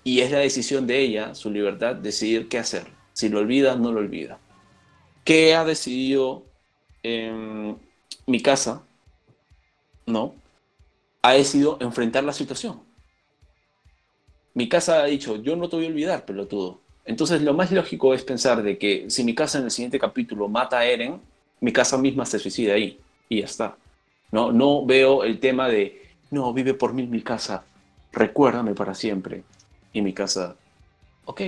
y 0.05 0.21
es 0.21 0.31
la 0.31 0.39
decisión 0.39 0.87
de 0.87 0.99
ella, 1.01 1.35
su 1.35 1.51
libertad, 1.51 1.97
decidir 1.97 2.49
qué 2.49 2.59
hacer. 2.59 2.87
Si 3.13 3.29
lo 3.29 3.41
olvida, 3.41 3.77
no 3.77 3.93
lo 3.93 4.01
olvida. 4.01 4.39
¿Qué 5.25 5.55
ha 5.55 5.65
decidido 5.65 6.45
en 7.03 7.77
mi 8.27 8.41
casa? 8.41 8.83
¿No? 10.07 10.35
Ha 11.21 11.33
decidido 11.33 11.77
enfrentar 11.81 12.25
la 12.25 12.33
situación. 12.33 12.81
Mi 14.55 14.69
casa 14.69 15.03
ha 15.03 15.05
dicho, 15.05 15.37
yo 15.37 15.57
no 15.57 15.69
te 15.69 15.77
voy 15.77 15.85
a 15.85 15.89
olvidar, 15.89 16.25
pelotudo. 16.25 16.81
Entonces 17.05 17.43
lo 17.43 17.53
más 17.53 17.71
lógico 17.71 18.15
es 18.15 18.25
pensar 18.25 18.63
de 18.63 18.79
que 18.79 19.11
si 19.11 19.25
mi 19.25 19.35
casa 19.35 19.59
en 19.59 19.65
el 19.65 19.71
siguiente 19.71 19.99
capítulo 19.99 20.49
mata 20.49 20.79
a 20.79 20.87
Eren, 20.87 21.21
mi 21.61 21.73
casa 21.73 21.99
misma 21.99 22.25
se 22.25 22.39
suicida 22.39 22.75
ahí 22.75 22.99
y 23.29 23.41
ya 23.41 23.45
está. 23.45 23.77
No, 24.33 24.53
no 24.53 24.87
veo 24.87 25.25
el 25.25 25.41
tema 25.41 25.69
de, 25.69 26.03
no, 26.31 26.53
vive 26.53 26.75
por 26.75 26.93
mí 26.93 27.07
mi 27.07 27.23
casa, 27.23 27.65
recuérdame 28.13 28.75
para 28.75 28.95
siempre 28.95 29.43
y 29.93 30.03
mi 30.03 30.13
casa, 30.13 30.57
ok, 31.25 31.41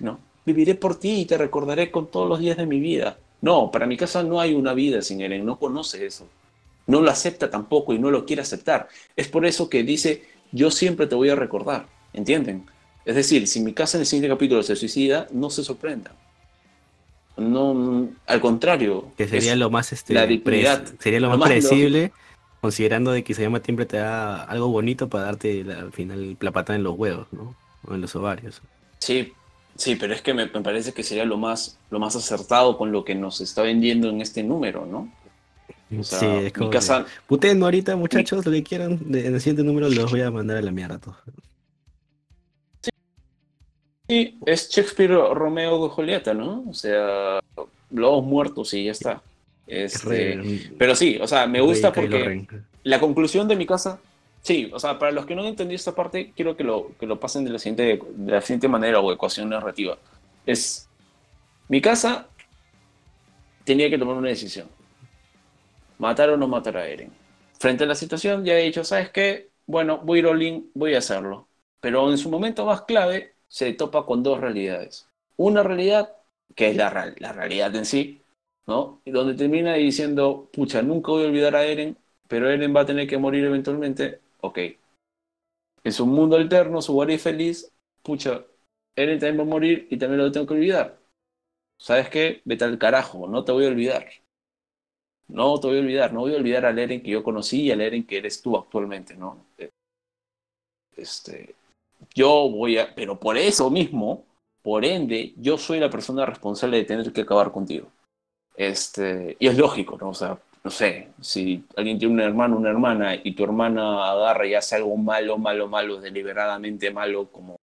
no, 0.00 0.18
viviré 0.44 0.74
por 0.74 0.98
ti 0.98 1.20
y 1.20 1.26
te 1.26 1.36
recordaré 1.38 1.90
con 1.90 2.10
todos 2.10 2.28
los 2.28 2.38
días 2.38 2.56
de 2.56 2.66
mi 2.66 2.80
vida. 2.80 3.18
No, 3.40 3.70
para 3.70 3.86
mi 3.86 3.96
casa 3.96 4.22
no 4.22 4.40
hay 4.40 4.54
una 4.54 4.72
vida 4.72 5.02
sin 5.02 5.20
Eren, 5.20 5.44
no 5.44 5.58
conoce 5.58 6.06
eso. 6.06 6.28
No 6.86 7.00
lo 7.00 7.10
acepta 7.10 7.50
tampoco 7.50 7.92
y 7.92 7.98
no 7.98 8.10
lo 8.10 8.24
quiere 8.24 8.42
aceptar. 8.42 8.88
Es 9.16 9.28
por 9.28 9.44
eso 9.46 9.68
que 9.68 9.82
dice, 9.82 10.22
yo 10.52 10.70
siempre 10.70 11.06
te 11.06 11.14
voy 11.14 11.28
a 11.28 11.34
recordar, 11.34 11.86
¿entienden? 12.12 12.66
Es 13.04 13.16
decir, 13.16 13.48
si 13.48 13.60
mi 13.60 13.72
casa 13.72 13.96
en 13.96 14.02
el 14.02 14.06
siguiente 14.06 14.28
capítulo 14.28 14.62
se 14.62 14.76
suicida, 14.76 15.26
no 15.32 15.50
se 15.50 15.64
sorprenda. 15.64 16.12
No, 17.36 18.08
al 18.26 18.40
contrario. 18.40 19.10
Que 19.16 19.26
sería 19.26 19.56
lo 19.56 19.70
más 19.70 19.92
este, 19.92 20.14
la 20.14 20.26
sería 20.98 21.20
lo, 21.20 21.30
más, 21.30 21.48
predecible, 21.48 22.12
considerando 22.60 23.12
de 23.12 23.24
que 23.24 23.34
se 23.34 23.42
llama 23.42 23.60
siempre 23.64 23.86
te 23.86 23.96
da 23.96 24.44
algo 24.44 24.68
bonito 24.68 25.08
para 25.08 25.24
darte 25.24 25.62
al 25.62 25.92
final 25.92 26.36
la 26.38 26.50
patada 26.50 26.76
en 26.76 26.84
los 26.84 26.96
huevos, 26.98 27.26
¿no? 27.32 27.54
o 27.86 27.94
en 27.94 28.00
los 28.00 28.14
ovarios. 28.14 28.60
Sí, 28.98 29.32
sí, 29.76 29.96
pero 29.96 30.14
es 30.14 30.22
que 30.22 30.34
me, 30.34 30.46
parece 30.46 30.92
que 30.92 31.02
sería 31.02 31.24
lo 31.24 31.36
más, 31.36 31.78
lo 31.90 31.98
más 31.98 32.16
acertado 32.16 32.76
con 32.76 32.92
lo 32.92 33.04
que 33.04 33.14
nos 33.14 33.40
está 33.40 33.62
vendiendo 33.62 34.08
en 34.10 34.20
este 34.20 34.42
número, 34.42 34.86
¿no? 34.86 35.12
sí, 36.02 36.26
es 36.26 36.52
como. 36.52 36.70
Casa... 36.70 37.06
ahorita, 37.28 37.96
muchachos, 37.96 38.44
lo 38.46 38.52
que 38.52 38.62
quieran. 38.62 39.00
en 39.08 39.34
el 39.34 39.40
siguiente 39.40 39.62
número 39.62 39.88
los 39.88 40.10
voy 40.10 40.22
a 40.22 40.30
mandar 40.30 40.56
a 40.56 40.62
la 40.62 40.70
mierda 40.70 40.98
todos. 40.98 41.16
Sí, 44.08 44.38
es 44.46 44.68
Shakespeare 44.68 45.12
Romeo 45.32 45.82
de 45.84 45.88
Julieta, 45.90 46.34
¿no? 46.34 46.64
O 46.68 46.74
sea, 46.74 47.40
lobos 47.90 48.24
muertos 48.24 48.74
y 48.74 48.84
ya 48.84 48.92
está. 48.92 49.22
Este, 49.66 50.72
pero 50.76 50.94
sí, 50.94 51.18
o 51.20 51.26
sea, 51.26 51.46
me 51.46 51.60
gusta 51.60 51.92
porque 51.92 52.46
la 52.82 53.00
conclusión 53.00 53.46
de 53.48 53.56
mi 53.56 53.64
casa 53.64 54.00
Sí, 54.42 54.70
o 54.74 54.80
sea, 54.80 54.98
para 54.98 55.12
los 55.12 55.24
que 55.24 55.36
no 55.36 55.42
han 55.42 55.48
entendido 55.48 55.76
esta 55.76 55.94
parte, 55.94 56.32
quiero 56.34 56.56
que 56.56 56.64
lo, 56.64 56.96
que 56.98 57.06
lo 57.06 57.20
pasen 57.20 57.44
de 57.44 57.50
la, 57.50 57.58
siguiente, 57.60 58.00
de 58.12 58.32
la 58.32 58.40
siguiente 58.40 58.66
manera 58.68 58.98
o 58.98 59.12
ecuación 59.12 59.48
narrativa. 59.48 59.96
Es 60.44 60.88
mi 61.68 61.80
casa 61.80 62.28
tenía 63.64 63.88
que 63.88 63.98
tomar 63.98 64.16
una 64.16 64.28
decisión. 64.28 64.68
Matar 65.98 66.30
o 66.30 66.36
no 66.36 66.48
matar 66.48 66.76
a 66.76 66.88
Eren. 66.88 67.12
Frente 67.60 67.84
a 67.84 67.86
la 67.86 67.94
situación 67.94 68.44
ya 68.44 68.58
he 68.58 68.64
dicho, 68.64 68.82
¿sabes 68.82 69.10
qué? 69.10 69.50
Bueno, 69.66 69.98
voy 69.98 70.18
a 70.18 70.22
ir 70.22 70.26
all 70.26 70.64
voy 70.74 70.94
a 70.96 70.98
hacerlo. 70.98 71.48
Pero 71.80 72.10
en 72.10 72.18
su 72.18 72.28
momento 72.28 72.66
más 72.66 72.82
clave 72.82 73.34
se 73.52 73.74
topa 73.74 74.06
con 74.06 74.22
dos 74.22 74.40
realidades. 74.40 75.10
Una 75.36 75.62
realidad, 75.62 76.16
que 76.56 76.70
es 76.70 76.76
la, 76.76 77.12
la 77.18 77.32
realidad 77.34 77.76
en 77.76 77.84
sí, 77.84 78.22
¿no? 78.66 79.02
Y 79.04 79.10
donde 79.10 79.34
termina 79.34 79.74
diciendo, 79.74 80.48
pucha, 80.54 80.80
nunca 80.80 81.12
voy 81.12 81.24
a 81.24 81.26
olvidar 81.26 81.54
a 81.56 81.66
Eren, 81.66 81.98
pero 82.28 82.48
Eren 82.50 82.74
va 82.74 82.80
a 82.80 82.86
tener 82.86 83.06
que 83.06 83.18
morir 83.18 83.44
eventualmente. 83.44 84.20
Ok. 84.40 84.58
Es 85.84 86.00
un 86.00 86.08
mundo 86.08 86.36
alterno, 86.36 86.80
su 86.80 86.94
guardia 86.94 87.18
feliz, 87.18 87.70
pucha, 88.02 88.42
Eren 88.96 89.18
también 89.18 89.40
va 89.40 89.42
a 89.42 89.54
morir 89.54 89.86
y 89.90 89.98
también 89.98 90.22
lo 90.22 90.32
tengo 90.32 90.46
que 90.46 90.54
olvidar. 90.54 90.98
¿Sabes 91.78 92.08
qué? 92.08 92.42
Vete 92.46 92.64
al 92.64 92.78
carajo, 92.78 93.28
no 93.28 93.44
te 93.44 93.52
voy 93.52 93.66
a 93.66 93.68
olvidar. 93.68 94.08
No 95.28 95.58
te 95.60 95.66
voy 95.66 95.78
a 95.78 95.80
olvidar, 95.80 96.12
no 96.14 96.20
voy 96.20 96.34
a 96.34 96.38
olvidar 96.38 96.64
al 96.64 96.78
Eren 96.78 97.02
que 97.02 97.10
yo 97.10 97.22
conocí 97.22 97.62
y 97.62 97.70
al 97.70 97.80
Eren 97.82 98.06
que 98.06 98.18
eres 98.18 98.40
tú 98.40 98.56
actualmente, 98.56 99.14
¿no? 99.14 99.44
Este, 100.96 101.54
yo 102.14 102.48
voy 102.50 102.78
a, 102.78 102.94
pero 102.94 103.18
por 103.18 103.36
eso 103.36 103.70
mismo, 103.70 104.24
por 104.62 104.84
ende, 104.84 105.34
yo 105.36 105.58
soy 105.58 105.80
la 105.80 105.90
persona 105.90 106.26
responsable 106.26 106.78
de 106.78 106.84
tener 106.84 107.12
que 107.12 107.22
acabar 107.22 107.50
contigo. 107.52 107.88
Este, 108.56 109.36
y 109.38 109.46
es 109.48 109.56
lógico, 109.56 109.96
¿no? 110.00 110.10
O 110.10 110.14
sea, 110.14 110.38
no 110.64 110.70
sé, 110.70 111.08
si 111.20 111.64
alguien 111.76 111.98
tiene 111.98 112.14
un 112.14 112.20
hermano, 112.20 112.56
una 112.56 112.70
hermana, 112.70 113.14
y 113.16 113.32
tu 113.34 113.44
hermana 113.44 114.10
agarra 114.10 114.46
y 114.46 114.54
hace 114.54 114.76
algo 114.76 114.96
malo, 114.96 115.38
malo, 115.38 115.68
malo, 115.68 116.00
deliberadamente 116.00 116.90
malo, 116.90 117.28
como, 117.32 117.56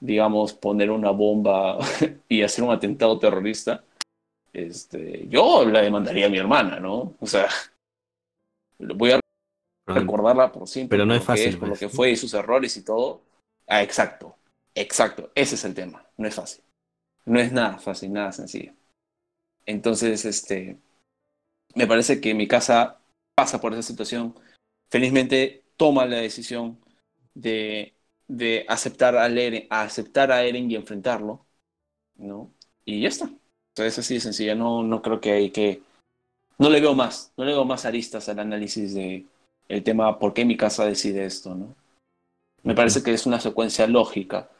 digamos, 0.00 0.52
poner 0.52 0.90
una 0.90 1.10
bomba 1.10 1.78
y 2.28 2.42
hacer 2.42 2.64
un 2.64 2.72
atentado 2.72 3.18
terrorista, 3.18 3.84
este, 4.52 5.26
yo 5.28 5.64
la 5.64 5.80
demandaría 5.80 6.26
a 6.26 6.30
mi 6.30 6.38
hermana, 6.38 6.80
¿no? 6.80 7.14
O 7.20 7.26
sea, 7.26 7.48
voy 8.78 9.12
a 9.12 9.20
recordarla 9.86 10.52
por 10.52 10.68
siempre. 10.68 10.96
Pero 10.96 11.06
no 11.06 11.14
es 11.14 11.22
fácil. 11.22 11.58
por 11.58 11.68
lo 11.68 11.74
que 11.74 11.88
fue 11.88 12.10
y 12.10 12.16
sus 12.16 12.34
errores 12.34 12.76
y 12.76 12.84
todo. 12.84 13.20
Ah, 13.66 13.82
exacto, 13.82 14.36
exacto, 14.74 15.30
ese 15.34 15.54
es 15.54 15.64
el 15.64 15.74
tema, 15.74 16.06
no 16.16 16.28
es 16.28 16.34
fácil. 16.34 16.64
No 17.24 17.40
es 17.40 17.52
nada 17.52 17.78
fácil, 17.78 18.12
nada 18.12 18.32
sencillo. 18.32 18.72
Entonces, 19.66 20.24
este, 20.24 20.78
me 21.74 21.86
parece 21.86 22.20
que 22.20 22.34
mi 22.34 22.48
casa 22.48 23.00
pasa 23.34 23.60
por 23.60 23.72
esa 23.72 23.82
situación. 23.82 24.34
Felizmente 24.90 25.64
toma 25.76 26.06
la 26.06 26.18
decisión 26.18 26.78
de, 27.34 27.94
de 28.28 28.64
aceptar, 28.68 29.16
a 29.16 29.26
Eren, 29.26 29.66
aceptar 29.70 30.32
a 30.32 30.44
Eren 30.44 30.70
y 30.70 30.76
enfrentarlo, 30.76 31.46
¿no? 32.16 32.52
Y 32.84 33.02
ya 33.02 33.08
está. 33.08 33.30
Entonces, 33.74 33.98
así 34.00 34.14
de 34.14 34.20
sencilla. 34.20 34.54
No, 34.54 34.82
no 34.82 35.02
creo 35.02 35.20
que 35.20 35.32
hay 35.32 35.50
que... 35.50 35.82
No 36.58 36.70
le 36.70 36.80
veo 36.80 36.94
más, 36.94 37.32
no 37.36 37.44
le 37.44 37.52
veo 37.52 37.64
más 37.64 37.84
aristas 37.86 38.28
al 38.28 38.38
análisis 38.38 38.94
de 38.94 39.26
el 39.68 39.82
tema 39.82 40.18
por 40.18 40.34
qué 40.34 40.44
mi 40.44 40.56
casa 40.56 40.84
decide 40.86 41.24
esto, 41.24 41.54
¿no? 41.54 41.74
Me 42.62 42.74
parece 42.74 43.02
que 43.02 43.12
es 43.12 43.26
una 43.26 43.40
secuencia 43.40 43.86
lógica. 43.86 44.50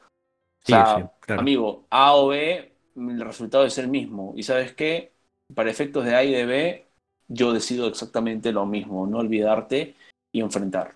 O 0.62 0.66
sea, 0.66 1.12
amigo, 1.28 1.86
A 1.90 2.14
o 2.14 2.28
B, 2.28 2.72
el 2.96 3.20
resultado 3.20 3.64
es 3.64 3.78
el 3.78 3.88
mismo. 3.88 4.32
Y 4.36 4.42
sabes 4.42 4.72
qué? 4.74 5.12
Para 5.54 5.70
efectos 5.70 6.04
de 6.04 6.14
A 6.14 6.24
y 6.24 6.32
de 6.32 6.46
B, 6.46 6.86
yo 7.28 7.52
decido 7.52 7.86
exactamente 7.86 8.52
lo 8.52 8.66
mismo. 8.66 9.06
No 9.06 9.18
olvidarte 9.18 9.94
y 10.32 10.40
enfrentar. 10.40 10.94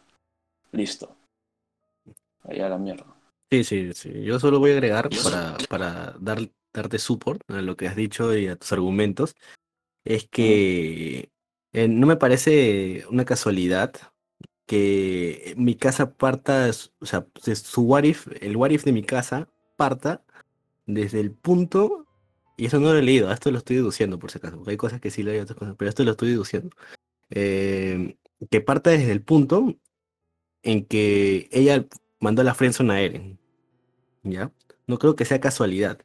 Listo. 0.73 1.15
Allá 2.45 2.69
la 2.69 2.79
mierda. 2.79 3.07
Sí, 3.51 3.65
sí, 3.65 3.93
sí. 3.93 4.23
Yo 4.23 4.39
solo 4.39 4.59
voy 4.59 4.71
a 4.71 4.75
agregar 4.75 5.09
para, 5.23 5.57
para 5.69 6.15
dar, 6.19 6.39
darte 6.73 6.99
support 6.99 7.41
a 7.49 7.63
lo 7.63 7.77
que 7.77 7.89
has 7.89 7.97
dicho 7.97 8.37
y 8.37 8.49
a 8.49 8.57
tus 8.57 8.73
argumentos. 8.73 9.37
Es 10.05 10.29
que 10.29 11.31
eh, 11.73 11.89
no 11.89 12.07
me 12.07 12.17
parece 12.17 13.05
una 13.11 13.25
casualidad 13.25 13.93
que 14.67 15.55
mi 15.57 15.77
casa 15.77 16.13
parta, 16.15 16.71
o 17.01 17.07
sea, 17.07 17.27
su 17.55 17.83
what 17.83 18.05
el 18.05 18.57
what 18.57 18.71
if 18.71 18.85
de 18.85 18.93
mi 18.93 19.03
casa 19.03 19.49
parta 19.77 20.23
desde 20.87 21.21
el 21.21 21.31
punto, 21.33 22.07
y 22.57 22.67
eso 22.67 22.81
no 22.81 22.93
lo 22.93 22.99
he 22.99 23.03
leído, 23.03 23.31
esto 23.33 23.51
lo 23.51 23.59
estoy 23.59 23.77
deduciendo 23.77 24.19
por 24.19 24.31
si 24.31 24.39
acaso, 24.39 24.57
porque 24.57 24.73
hay 24.73 24.77
cosas 24.77 25.01
que 25.01 25.11
sí 25.11 25.23
leí, 25.23 25.39
otras 25.39 25.59
cosas, 25.59 25.77
pero 25.79 25.89
esto 25.89 26.05
lo 26.05 26.13
estoy 26.13 26.31
deduciendo. 26.31 26.71
Eh, 27.31 28.17
que 28.51 28.61
parta 28.61 28.91
desde 28.91 29.13
el 29.13 29.23
punto 29.23 29.75
en 30.63 30.85
que 30.85 31.49
ella 31.53 31.87
mandó 32.21 32.43
la 32.43 32.55
friendzone 32.55 32.93
a 32.93 33.01
Eren. 33.01 33.39
¿Ya? 34.23 34.53
No 34.87 34.99
creo 34.99 35.17
que 35.17 35.25
sea 35.25 35.41
casualidad. 35.41 36.01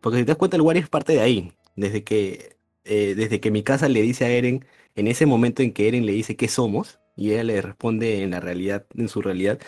Porque 0.00 0.18
si 0.18 0.24
te 0.24 0.28
das 0.28 0.36
cuenta, 0.36 0.56
el 0.56 0.62
what 0.62 0.76
if 0.76 0.88
parte 0.88 1.14
de 1.14 1.20
ahí. 1.20 1.52
Desde 1.76 2.04
que, 2.04 2.56
eh, 2.84 3.14
desde 3.16 3.40
que 3.40 3.50
mi 3.50 3.62
casa 3.62 3.88
le 3.88 4.02
dice 4.02 4.24
a 4.24 4.30
Eren, 4.30 4.66
en 4.94 5.06
ese 5.06 5.26
momento 5.26 5.62
en 5.62 5.72
que 5.72 5.88
Eren 5.88 6.06
le 6.06 6.12
dice 6.12 6.36
qué 6.36 6.48
somos, 6.48 7.00
y 7.16 7.32
ella 7.32 7.44
le 7.44 7.62
responde 7.62 8.22
en 8.22 8.30
la 8.30 8.40
realidad, 8.40 8.86
en 8.94 9.08
su 9.08 9.22
realidad, 9.22 9.60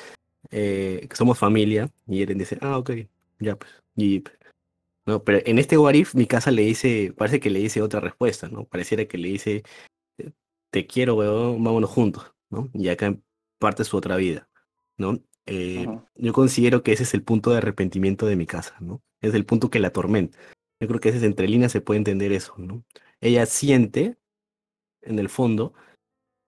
eh, 0.50 1.06
que 1.08 1.16
somos 1.16 1.38
familia, 1.38 1.90
y 2.06 2.22
Eren 2.22 2.38
dice, 2.38 2.58
ah, 2.60 2.78
ok, 2.78 2.90
ya 3.40 3.56
pues, 3.56 3.72
y, 3.96 4.24
no, 5.06 5.22
pero 5.22 5.40
en 5.44 5.58
este 5.58 5.76
Warif 5.76 6.14
mi 6.14 6.26
casa 6.26 6.50
le 6.50 6.62
dice, 6.62 7.12
parece 7.16 7.40
que 7.40 7.50
le 7.50 7.60
dice 7.60 7.82
otra 7.82 8.00
respuesta, 8.00 8.48
¿no? 8.48 8.64
Pareciera 8.64 9.04
que 9.06 9.18
le 9.18 9.28
dice, 9.28 9.62
te 10.70 10.86
quiero, 10.86 11.14
weón, 11.14 11.62
vámonos 11.62 11.90
juntos, 11.90 12.32
¿no? 12.50 12.70
Y 12.74 12.88
acá 12.88 13.16
parte 13.58 13.84
su 13.84 13.96
otra 13.96 14.16
vida, 14.16 14.48
¿no? 14.96 15.20
Eh, 15.46 15.86
yo 16.16 16.32
considero 16.32 16.82
que 16.82 16.92
ese 16.92 17.02
es 17.02 17.14
el 17.14 17.22
punto 17.22 17.50
de 17.50 17.58
arrepentimiento 17.58 18.26
de 18.26 18.36
mi 18.36 18.46
casa, 18.46 18.76
¿no? 18.80 19.02
Es 19.20 19.34
el 19.34 19.44
punto 19.44 19.70
que 19.70 19.78
la 19.78 19.88
atormenta. 19.88 20.38
Yo 20.80 20.88
creo 20.88 21.00
que 21.00 21.10
ese 21.10 21.18
es 21.18 21.24
entre 21.24 21.48
líneas 21.48 21.72
se 21.72 21.80
puede 21.80 21.98
entender 21.98 22.32
eso, 22.32 22.54
¿no? 22.58 22.84
Ella 23.20 23.46
siente, 23.46 24.16
en 25.02 25.18
el 25.18 25.28
fondo, 25.28 25.74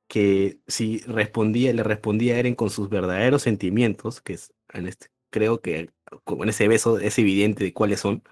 que 0.08 0.60
si 0.66 0.98
respondía, 1.00 1.72
le 1.72 1.82
respondía 1.82 2.34
a 2.34 2.38
Eren 2.38 2.54
con 2.54 2.70
sus 2.70 2.88
verdaderos 2.88 3.42
sentimientos, 3.42 4.20
que 4.20 4.34
es, 4.34 4.52
en 4.72 4.86
este, 4.86 5.08
creo 5.30 5.60
que 5.60 5.90
con 6.24 6.48
ese 6.48 6.68
beso 6.68 6.98
es 6.98 7.18
evidente 7.18 7.64
de 7.64 7.72
cuáles 7.72 8.00
son, 8.00 8.22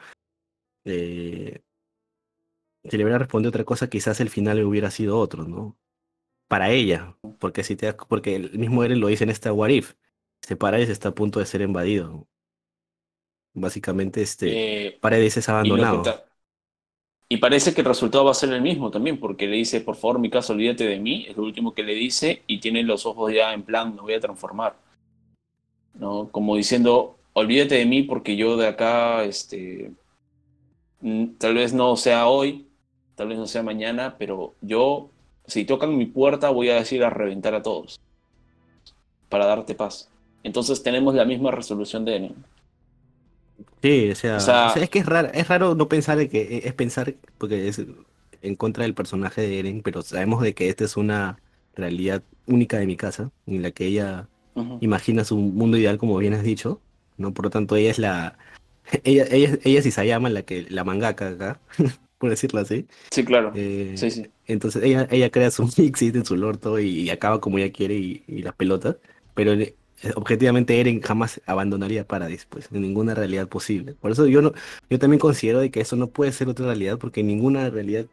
eh, 0.84 1.62
si 2.84 2.96
le 2.96 3.05
hubiera 3.05 3.18
respondido 3.18 3.48
otra 3.48 3.64
cosa, 3.64 3.88
quizás 3.88 4.20
el 4.20 4.30
final 4.30 4.62
hubiera 4.64 4.90
sido 4.90 5.18
otro, 5.18 5.44
¿no? 5.44 5.76
Para 6.48 6.70
ella, 6.70 7.16
porque 7.38 7.64
si 7.64 7.74
te 7.74 7.92
porque 7.94 8.36
el 8.36 8.59
mismo 8.59 8.84
Eren 8.84 9.01
lo 9.01 9.09
dice 9.09 9.24
en 9.24 9.30
esta 9.30 9.52
What 9.52 9.70
If, 9.70 9.94
este 10.42 10.56
Paradis 10.56 10.90
está 10.90 11.09
a 11.09 11.14
punto 11.14 11.40
de 11.40 11.46
ser 11.46 11.62
invadido. 11.62 12.28
Básicamente, 13.55 14.20
este 14.20 14.88
eh, 14.88 14.98
Paradis 15.01 15.38
es 15.38 15.48
abandonado. 15.48 16.02
Y 17.28 17.38
parece 17.38 17.74
que 17.74 17.80
el 17.80 17.86
resultado 17.86 18.24
va 18.24 18.32
a 18.32 18.34
ser 18.34 18.52
el 18.52 18.60
mismo 18.60 18.90
también, 18.90 19.18
porque 19.18 19.46
le 19.46 19.56
dice, 19.56 19.80
por 19.80 19.96
favor, 19.96 20.18
mi 20.18 20.30
caso, 20.30 20.52
olvídate 20.52 20.86
de 20.86 20.98
mí, 20.98 21.26
es 21.28 21.36
lo 21.36 21.42
último 21.44 21.74
que 21.74 21.82
le 21.82 21.94
dice, 21.94 22.42
y 22.46 22.60
tiene 22.60 22.82
los 22.82 23.06
ojos 23.06 23.32
ya 23.32 23.52
en 23.55 23.62
plan, 23.62 23.94
me 23.94 24.02
voy 24.02 24.14
a 24.14 24.20
transformar. 24.20 24.76
¿No? 25.94 26.28
Como 26.30 26.56
diciendo, 26.56 27.16
olvídate 27.32 27.76
de 27.76 27.86
mí 27.86 28.02
porque 28.02 28.36
yo 28.36 28.56
de 28.56 28.68
acá, 28.68 29.24
este, 29.24 29.92
mm, 31.01 31.36
tal 31.38 31.55
vez 31.55 31.72
no 31.72 31.96
sea 31.96 32.28
hoy, 32.28 32.66
tal 33.14 33.28
vez 33.28 33.38
no 33.38 33.46
sea 33.46 33.62
mañana, 33.62 34.16
pero 34.18 34.55
yo, 34.60 35.10
si 35.46 35.64
tocan 35.64 35.96
mi 35.96 36.06
puerta, 36.06 36.51
voy 36.51 36.70
a 36.70 36.76
decir 36.76 37.05
a 37.05 37.10
reventar 37.10 37.55
a 37.55 37.62
todos, 37.62 38.01
para 39.28 39.46
darte 39.46 39.74
paz. 39.74 40.10
Entonces 40.42 40.82
tenemos 40.82 41.14
la 41.14 41.24
misma 41.24 41.51
resolución 41.51 42.05
de 42.05 42.16
Eren. 42.16 42.44
Sí, 43.82 44.10
o 44.10 44.14
sea, 44.14 44.72
es 44.76 44.90
que 44.90 45.01
es 45.01 45.06
raro, 45.06 45.28
es 45.32 45.48
raro 45.48 45.74
no 45.74 45.89
pensar 45.89 46.28
que 46.28 46.40
e, 46.40 46.68
es 46.68 46.72
pensar 46.72 47.14
porque 47.39 47.68
es 47.68 47.82
en 48.43 48.56
contra 48.56 48.85
del 48.85 48.94
personaje 48.94 49.43
de 49.43 49.59
Eren, 49.59 49.82
pero 49.82 50.02
sabemos 50.02 50.43
de 50.43 50.55
que 50.55 50.68
esta 50.68 50.85
es 50.85 50.97
una 50.97 51.39
realidad 51.74 52.22
única 52.47 52.78
de 52.78 52.86
mi 52.86 52.97
casa, 52.97 53.31
en 53.47 53.62
la 53.62 53.70
que 53.70 53.86
ella 53.86 54.28
imagina 54.81 55.24
su 55.24 55.36
mundo 55.36 55.76
ideal 55.76 55.98
como 55.98 56.16
bien 56.16 56.35
has 56.35 56.43
dicho, 56.43 56.81
¿no? 57.16 57.35
Por 57.35 57.47
lo 57.47 57.51
tanto, 57.51 57.76
ella 57.76 57.90
es 57.90 57.98
la 57.98 58.39
ella 59.05 59.26
ella 59.31 59.59
ella 59.64 59.78
es 59.81 59.86
Isayama 59.86 60.31
la 60.31 60.43
que 60.43 60.66
la 60.68 60.85
mangaka 60.85 61.28
acá, 61.28 61.60
por 62.18 62.31
decirlo 62.31 62.60
así. 62.60 62.86
Sí, 63.10 63.24
claro. 63.24 63.52
Eh, 63.55 63.94
sí, 63.97 64.10
sí. 64.10 64.26
Entonces 64.47 64.82
ella 64.82 65.09
ella 65.10 65.31
crea 65.31 65.51
su 65.51 65.64
mixit 65.78 66.16
en 66.16 66.24
su 66.24 66.35
orto 66.44 66.78
y, 66.78 67.10
acaba 67.10 67.40
como 67.40 67.59
ella 67.59 67.72
quiere 67.72 67.94
y, 67.94 68.24
y 68.26 68.43
las 68.43 68.55
pelotas, 68.55 68.97
pero 69.35 69.55
objetivamente 70.16 70.80
Eren 70.80 71.00
jamás 71.00 71.40
abandonaría 71.46 72.06
Paradis, 72.06 72.46
pues, 72.46 72.68
en 72.72 72.82
ninguna 72.82 73.14
realidad 73.14 73.48
posible. 73.48 73.94
Por 73.94 74.12
eso 74.12 74.26
yo 74.26 74.42
no, 74.42 74.52
yo 74.90 74.98
también 74.98 75.18
considero 75.18 75.60
de 75.60 75.70
que 75.70 75.80
eso 75.80 75.96
no 75.96 76.08
puede 76.08 76.32
ser 76.32 76.48
otra 76.48 76.66
realidad, 76.66 76.98
porque 76.98 77.20
en 77.20 77.28
ninguna 77.28 77.70
realidad 77.70 78.06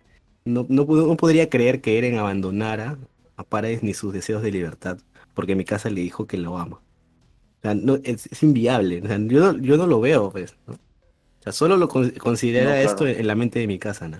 no, 0.46 0.66
no, 0.70 0.86
podría 1.18 1.50
creer 1.50 1.82
que 1.82 1.98
Eren 1.98 2.18
abandonara 2.18 2.98
a 3.36 3.44
Paradis 3.44 3.84
ni 3.84 3.94
sus 3.94 4.14
deseos 4.14 4.42
de 4.42 4.52
libertad, 4.52 5.00
porque 5.34 5.56
mi 5.56 5.66
casa 5.66 5.90
le 5.90 6.02
dijo 6.02 6.28
que 6.28 6.38
lo 6.38 6.58
ama. 6.58 6.78
O 6.78 7.62
sea, 7.62 7.76
no, 7.76 8.00
es, 8.04 8.42
inviable. 8.42 9.02
yo, 9.28 9.54
no, 9.54 9.58
yo 9.60 9.78
no 9.78 9.88
lo 9.88 10.00
veo, 10.00 10.32
pues. 10.32 10.56
O 10.68 11.44
sea, 11.44 11.52
solo 11.52 11.78
lo 11.78 11.88
considera 11.88 12.82
esto 12.82 13.08
en, 13.08 13.26
la 13.28 13.36
mente 13.36 13.60
de 13.60 13.68
mi 13.68 13.80
casa, 13.80 14.08
¿no? 14.08 14.18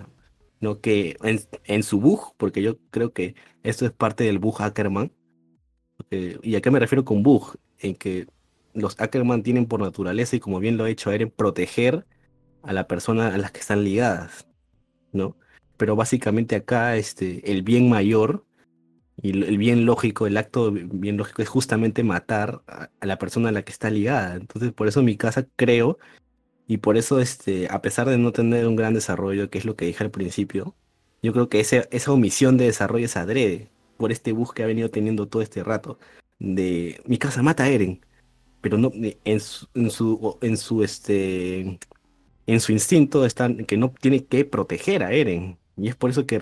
No 0.60 0.80
que 0.80 1.18
en, 1.24 1.40
en 1.66 1.82
su 1.82 2.00
bug, 2.00 2.36
porque 2.38 2.62
yo 2.62 2.78
creo 2.92 3.14
que 3.14 3.34
esto 3.64 3.86
es 3.86 3.92
parte 3.92 4.24
del 4.24 4.38
bug 4.38 4.62
Ackerman, 4.62 5.12
eh, 6.10 6.40
¿Y 6.42 6.56
a 6.56 6.62
qué 6.62 6.72
me 6.72 6.80
refiero 6.80 7.06
con 7.06 7.24
bug? 7.24 7.56
En 7.80 7.96
que 7.96 8.28
los 8.74 9.00
Ackerman 9.00 9.44
tienen 9.44 9.66
por 9.66 9.82
naturaleza, 9.82 10.36
y 10.36 10.40
como 10.40 10.60
bien 10.60 10.78
lo 10.78 10.86
ha 10.86 10.90
hecho 10.90 11.12
Eren, 11.12 11.30
proteger 11.30 12.06
a 12.64 12.74
la 12.74 12.88
persona 12.88 13.34
a 13.34 13.38
las 13.38 13.52
que 13.52 13.60
están 13.60 13.84
ligadas, 13.84 14.48
¿no? 15.12 15.36
Pero 15.78 15.96
básicamente 15.96 16.56
acá 16.56 16.96
este, 16.96 17.52
el 17.52 17.64
bien 17.64 17.90
mayor 17.90 18.46
y 19.22 19.32
el 19.44 19.58
bien 19.58 19.86
lógico, 19.86 20.28
el 20.28 20.38
acto 20.38 20.72
bien 20.72 21.18
lógico 21.18 21.42
es 21.42 21.50
justamente 21.50 22.04
matar 22.04 22.62
a, 22.68 22.90
la 23.02 23.18
persona 23.18 23.50
a 23.50 23.52
la 23.52 23.64
que 23.64 23.72
está 23.72 23.90
ligada. 23.90 24.36
Entonces, 24.36 24.72
por 24.74 24.88
eso 24.88 25.04
mi 25.04 25.18
casa 25.18 25.48
creo, 25.56 25.98
y 26.68 26.78
por 26.78 26.98
eso, 26.98 27.20
este, 27.20 27.68
a 27.70 27.82
pesar 27.82 28.10
de 28.10 28.18
no 28.18 28.32
tener 28.32 28.68
un 28.68 28.76
gran 28.76 28.94
desarrollo, 28.94 29.50
que 29.50 29.58
es 29.60 29.66
lo 29.66 29.76
que 29.76 29.86
dije 29.86 30.04
al 30.04 30.12
principio, 30.12 30.76
yo 31.22 31.34
creo 31.34 31.50
que 31.50 31.60
ese, 31.60 31.88
esa 31.92 32.12
omisión 32.12 32.58
de 32.58 32.66
desarrollo 32.66 33.06
es 33.06 33.18
adrede, 33.18 33.70
por 34.02 34.12
este 34.12 34.32
bus 34.32 34.52
que 34.52 34.64
ha 34.64 34.66
venido 34.66 34.90
teniendo 34.90 35.28
todo 35.28 35.44
este 35.44 35.64
rato. 35.64 36.00
De 36.40 37.00
mi 37.06 37.20
casa 37.20 37.44
mata 37.44 37.66
a 37.66 37.70
Eren, 37.70 38.04
pero 38.60 38.80
no 38.80 38.92
en 38.96 39.40
su, 39.40 39.68
en 39.76 39.92
su, 39.92 40.38
en 40.42 40.58
su 40.58 40.84
este 40.84 41.78
en 42.48 42.60
su 42.60 42.72
instinto 42.72 43.26
está 43.26 43.56
que 43.56 43.78
no 43.78 43.94
tiene 44.02 44.26
que 44.26 44.44
proteger 44.44 45.04
a 45.04 45.14
Eren. 45.14 45.60
Y 45.78 45.88
es 45.88 45.96
por 45.96 46.10
eso 46.10 46.26
que 46.26 46.42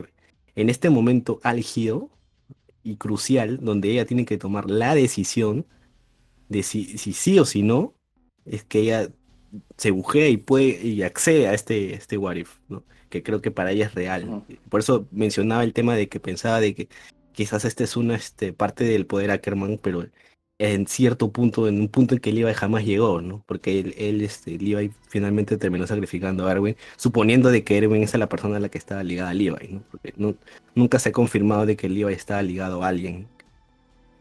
en 0.56 0.70
este 0.70 0.90
momento 0.90 1.42
álgido 1.44 2.10
y 2.82 2.96
crucial, 2.96 3.60
donde 3.62 3.92
ella 3.92 4.06
tiene 4.06 4.26
que 4.26 4.38
tomar 4.38 4.70
la 4.70 4.96
decisión 4.96 5.66
de 6.48 6.64
si, 6.64 6.98
si 6.98 7.12
sí 7.12 7.40
o 7.40 7.46
si 7.46 7.62
no, 7.62 7.94
es 8.46 8.64
que 8.64 8.80
ella 8.80 9.10
se 9.76 9.92
bujea 9.92 10.30
y 10.30 10.38
puede 10.38 10.82
y 10.82 11.04
accede 11.04 11.50
a 11.50 11.54
este, 11.54 11.94
este 11.94 12.18
what 12.18 12.38
¿no? 12.70 12.86
Que 13.10 13.22
creo 13.22 13.42
que 13.42 13.52
para 13.52 13.72
ella 13.72 13.88
es 13.88 13.96
real. 13.96 14.46
Por 14.70 14.80
eso 14.80 15.10
mencionaba 15.12 15.66
el 15.66 15.74
tema 15.74 15.96
de 15.96 16.08
que 16.08 16.22
pensaba 16.22 16.62
de 16.62 16.74
que 16.74 16.88
quizás 17.40 17.64
esta 17.64 17.86
es 17.86 17.96
una 17.96 18.16
este, 18.16 18.52
parte 18.52 18.84
del 18.84 19.06
poder 19.06 19.32
Ackerman, 19.32 19.80
pero 19.82 20.06
en 20.58 20.88
cierto 20.88 21.32
punto, 21.32 21.70
en 21.70 21.80
un 21.80 21.88
punto 21.88 22.14
en 22.14 22.20
que 22.20 22.34
Levi 22.34 22.54
jamás 22.54 22.84
llegó, 22.84 23.22
¿no? 23.22 23.46
Porque 23.48 23.80
él, 23.80 23.96
él 23.98 24.22
este, 24.22 24.58
Levi 24.58 24.92
finalmente 25.08 25.56
terminó 25.56 25.88
sacrificando 25.88 26.46
a 26.46 26.52
Erwin, 26.52 26.76
suponiendo 26.98 27.50
de 27.50 27.64
que 27.64 27.78
Erwin 27.78 28.04
es 28.04 28.14
la 28.16 28.28
persona 28.28 28.58
a 28.58 28.60
la 28.60 28.68
que 28.68 28.78
estaba 28.78 29.04
ligada 29.04 29.30
a 29.30 29.34
Levi, 29.34 29.70
¿no? 29.70 29.84
Porque 29.90 30.14
no, 30.18 30.36
nunca 30.76 31.00
se 31.00 31.10
ha 31.10 31.12
confirmado 31.14 31.66
de 31.66 31.78
que 31.78 31.88
Levi 31.88 32.12
estaba 32.12 32.42
ligado 32.42 32.84
a 32.84 32.90
alguien, 32.90 33.30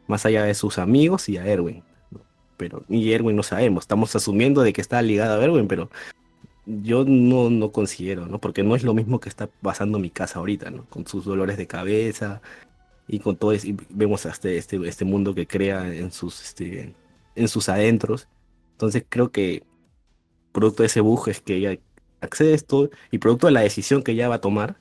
más 0.07 0.25
allá 0.25 0.45
de 0.45 0.55
sus 0.55 0.79
amigos 0.79 1.29
y 1.29 1.39
a 1.39 1.45
Erwin, 1.45 1.83
Pero, 2.57 2.85
y 2.89 3.13
Erwin 3.13 3.35
no 3.35 3.43
sabemos, 3.43 3.83
estamos 3.83 4.15
asumiendo 4.15 4.63
de 4.63 4.73
que 4.73 4.81
está 4.81 5.03
ligado 5.03 5.41
a 5.41 5.45
Erwin, 5.45 5.67
pero 5.67 5.91
yo 6.67 7.05
no, 7.05 7.51
no 7.51 7.73
considero, 7.73 8.27
¿no? 8.27 8.39
Porque 8.41 8.63
no 8.63 8.77
es 8.77 8.85
lo 8.85 8.95
mismo 8.95 9.19
que 9.19 9.29
está 9.29 9.49
pasando 9.49 9.99
mi 9.99 10.11
casa 10.11 10.39
ahorita, 10.39 10.71
¿no? 10.71 10.85
Con 10.87 11.07
sus 11.07 11.25
dolores 11.25 11.57
de 11.57 11.67
cabeza, 11.67 12.43
y 13.09 13.19
con 13.19 13.37
todo 13.37 13.55
y 13.55 13.77
vemos 13.89 14.27
este, 14.27 14.59
este, 14.59 14.77
este 14.87 15.05
mundo 15.05 15.35
que 15.35 15.47
crea 15.47 15.93
en 15.93 16.13
sus, 16.13 16.43
este, 16.43 16.95
en 17.35 17.49
sus 17.49 17.69
adentros. 17.69 18.29
Entonces 18.73 19.05
creo 19.09 19.33
que 19.33 19.65
producto 20.53 20.83
de 20.83 20.89
ese 20.89 21.01
bug 21.01 21.29
es 21.29 21.41
que 21.41 21.57
ella 21.57 21.79
accede 22.21 22.53
a 22.53 22.55
esto 22.55 22.91
y 23.11 23.19
producto 23.19 23.47
de 23.47 23.55
la 23.55 23.61
decisión 23.61 24.03
que 24.03 24.13
ella 24.13 24.29
va 24.29 24.37
a 24.37 24.41
tomar 24.41 24.77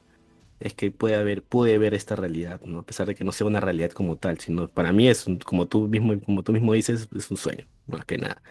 es 0.60 0.74
que 0.74 0.91
puede 0.91 1.16
haber, 1.16 1.44
puede 1.44 1.78
ver 1.78 1.94
esta 1.94 2.16
realidad, 2.16 2.60
¿no? 2.66 2.80
A 2.80 2.84
pesar 2.84 3.08
de 3.08 3.16
que 3.16 3.24
no 3.24 3.32
sea 3.32 3.48
una 3.48 3.60
realidad 3.60 3.91
como 3.91 4.16
tal, 4.16 4.40
sino 4.40 4.68
para 4.68 4.91
mí 4.91 5.08
es, 5.08 5.26
como 5.45 5.68
tú 5.68 5.88
mismo, 5.88 6.20
como 6.22 6.44
tú 6.44 6.52
mismo 6.52 6.74
dices, 6.74 7.08
es 7.16 7.32
un 7.32 7.38
sueño, 7.38 7.66
más 7.86 8.06
que 8.06 8.18
nada. 8.18 8.41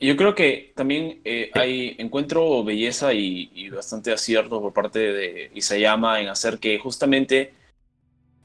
Yo 0.00 0.16
creo 0.16 0.34
que 0.34 0.72
también 0.74 1.20
eh, 1.26 1.50
hay, 1.52 1.96
encuentro 1.98 2.64
belleza 2.64 3.12
y, 3.12 3.50
y, 3.54 3.68
bastante 3.68 4.10
acierto 4.10 4.58
por 4.62 4.72
parte 4.72 4.98
de 4.98 5.50
Isayama 5.54 6.22
en 6.22 6.28
hacer 6.28 6.58
que 6.58 6.78
justamente 6.78 7.52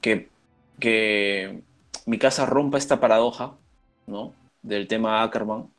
que 0.02 0.28
que 0.80 1.61
mi 2.06 2.18
casa 2.18 2.45
rompa 2.45 2.77
esta 2.77 2.99
paradoja, 2.99 3.57
¿no? 4.07 4.34
Del 4.61 4.88
tema 4.88 5.23
Ackerman. 5.23 5.72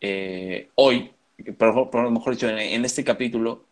Eh, 0.00 0.70
hoy, 0.76 1.12
por, 1.58 1.94
lo 1.94 2.10
mejor 2.10 2.34
dicho, 2.34 2.48
en, 2.48 2.84
este 2.84 3.04
capítulo, 3.04 3.66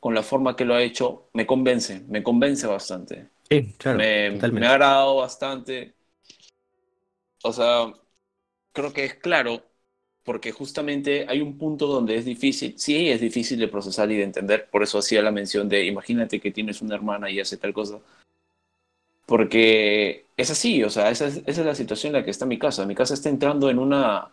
con 0.00 0.14
la 0.14 0.22
forma 0.22 0.56
que 0.56 0.64
lo 0.64 0.74
ha 0.74 0.82
hecho, 0.82 1.28
me 1.32 1.46
convence, 1.46 2.00
me 2.08 2.22
convence 2.22 2.66
bastante. 2.66 3.28
Sí, 3.48 3.74
claro. 3.76 3.98
Me, 3.98 4.30
me 4.30 4.66
ha 4.66 4.72
agradado 4.72 5.16
bastante. 5.16 5.94
O 7.42 7.52
sea, 7.52 7.92
creo 8.72 8.92
que 8.92 9.04
es 9.04 9.14
claro, 9.14 9.62
porque 10.24 10.52
justamente 10.52 11.26
hay 11.28 11.40
un 11.40 11.58
punto 11.58 11.86
donde 11.86 12.16
es 12.16 12.24
difícil, 12.24 12.74
sí, 12.78 13.10
es 13.10 13.20
difícil 13.20 13.58
de 13.58 13.68
procesar 13.68 14.10
y 14.10 14.16
de 14.16 14.24
entender, 14.24 14.68
por 14.70 14.82
eso 14.82 14.98
hacía 14.98 15.22
la 15.22 15.30
mención 15.30 15.68
de, 15.68 15.84
imagínate 15.84 16.40
que 16.40 16.50
tienes 16.50 16.80
una 16.80 16.94
hermana 16.94 17.30
y 17.30 17.40
hace 17.40 17.58
tal 17.58 17.74
cosa, 17.74 18.00
porque 19.26 20.26
es 20.36 20.50
así, 20.50 20.82
o 20.82 20.90
sea, 20.90 21.10
esa 21.10 21.26
es, 21.26 21.58
la 21.58 21.74
situación 21.74 22.10
en 22.10 22.20
la 22.20 22.24
que 22.24 22.30
está 22.30 22.46
mi 22.46 22.58
casa. 22.58 22.86
Mi 22.86 22.94
casa 22.94 23.14
está 23.14 23.28
entrando 23.28 23.70
en 23.70 23.78
una, 23.78 24.30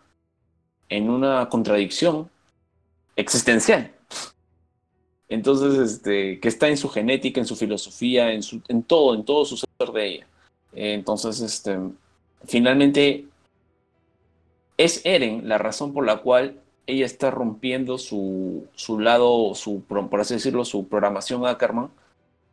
en 0.88 1.08
una 1.08 1.48
contradicción 1.48 2.30
existencial. 3.16 3.92
Entonces, 5.28 5.78
este, 5.78 6.40
que 6.40 6.48
está 6.48 6.68
en 6.68 6.76
su 6.76 6.88
genética, 6.88 7.40
en 7.40 7.46
su 7.46 7.56
filosofía, 7.56 8.32
en, 8.32 8.42
su, 8.42 8.60
en 8.68 8.82
todo, 8.82 9.14
en 9.14 9.24
todo 9.24 9.44
su 9.44 9.56
ser 9.56 9.92
de 9.94 10.06
ella. 10.06 10.26
Entonces, 10.74 11.40
este, 11.40 11.78
finalmente, 12.46 13.26
es 14.76 15.00
Eren 15.04 15.48
la 15.48 15.58
razón 15.58 15.94
por 15.94 16.04
la 16.04 16.18
cual 16.18 16.60
ella 16.86 17.06
está 17.06 17.30
rompiendo 17.30 17.96
su, 17.96 18.66
su 18.74 18.98
lado, 18.98 19.54
su, 19.54 19.82
por 19.84 20.20
así 20.20 20.34
decirlo, 20.34 20.64
su 20.64 20.88
programación 20.88 21.46
Ackerman, 21.46 21.90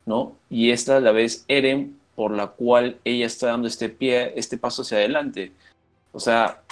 ¿no? 0.06 0.36
Y 0.50 0.72
esta 0.72 0.98
a 0.98 1.00
la 1.02 1.12
vez 1.12 1.44
Eren 1.48 1.99
por 2.20 2.36
la 2.36 2.48
cual 2.48 3.00
ella 3.06 3.26
está 3.28 3.48
dando 3.48 3.70
este 3.70 3.88
pie, 3.88 4.34
este 4.36 4.58
paso 4.58 4.82
hacia 4.82 4.98
adelante. 4.98 5.54
O 6.12 6.20
sea, 6.20 6.64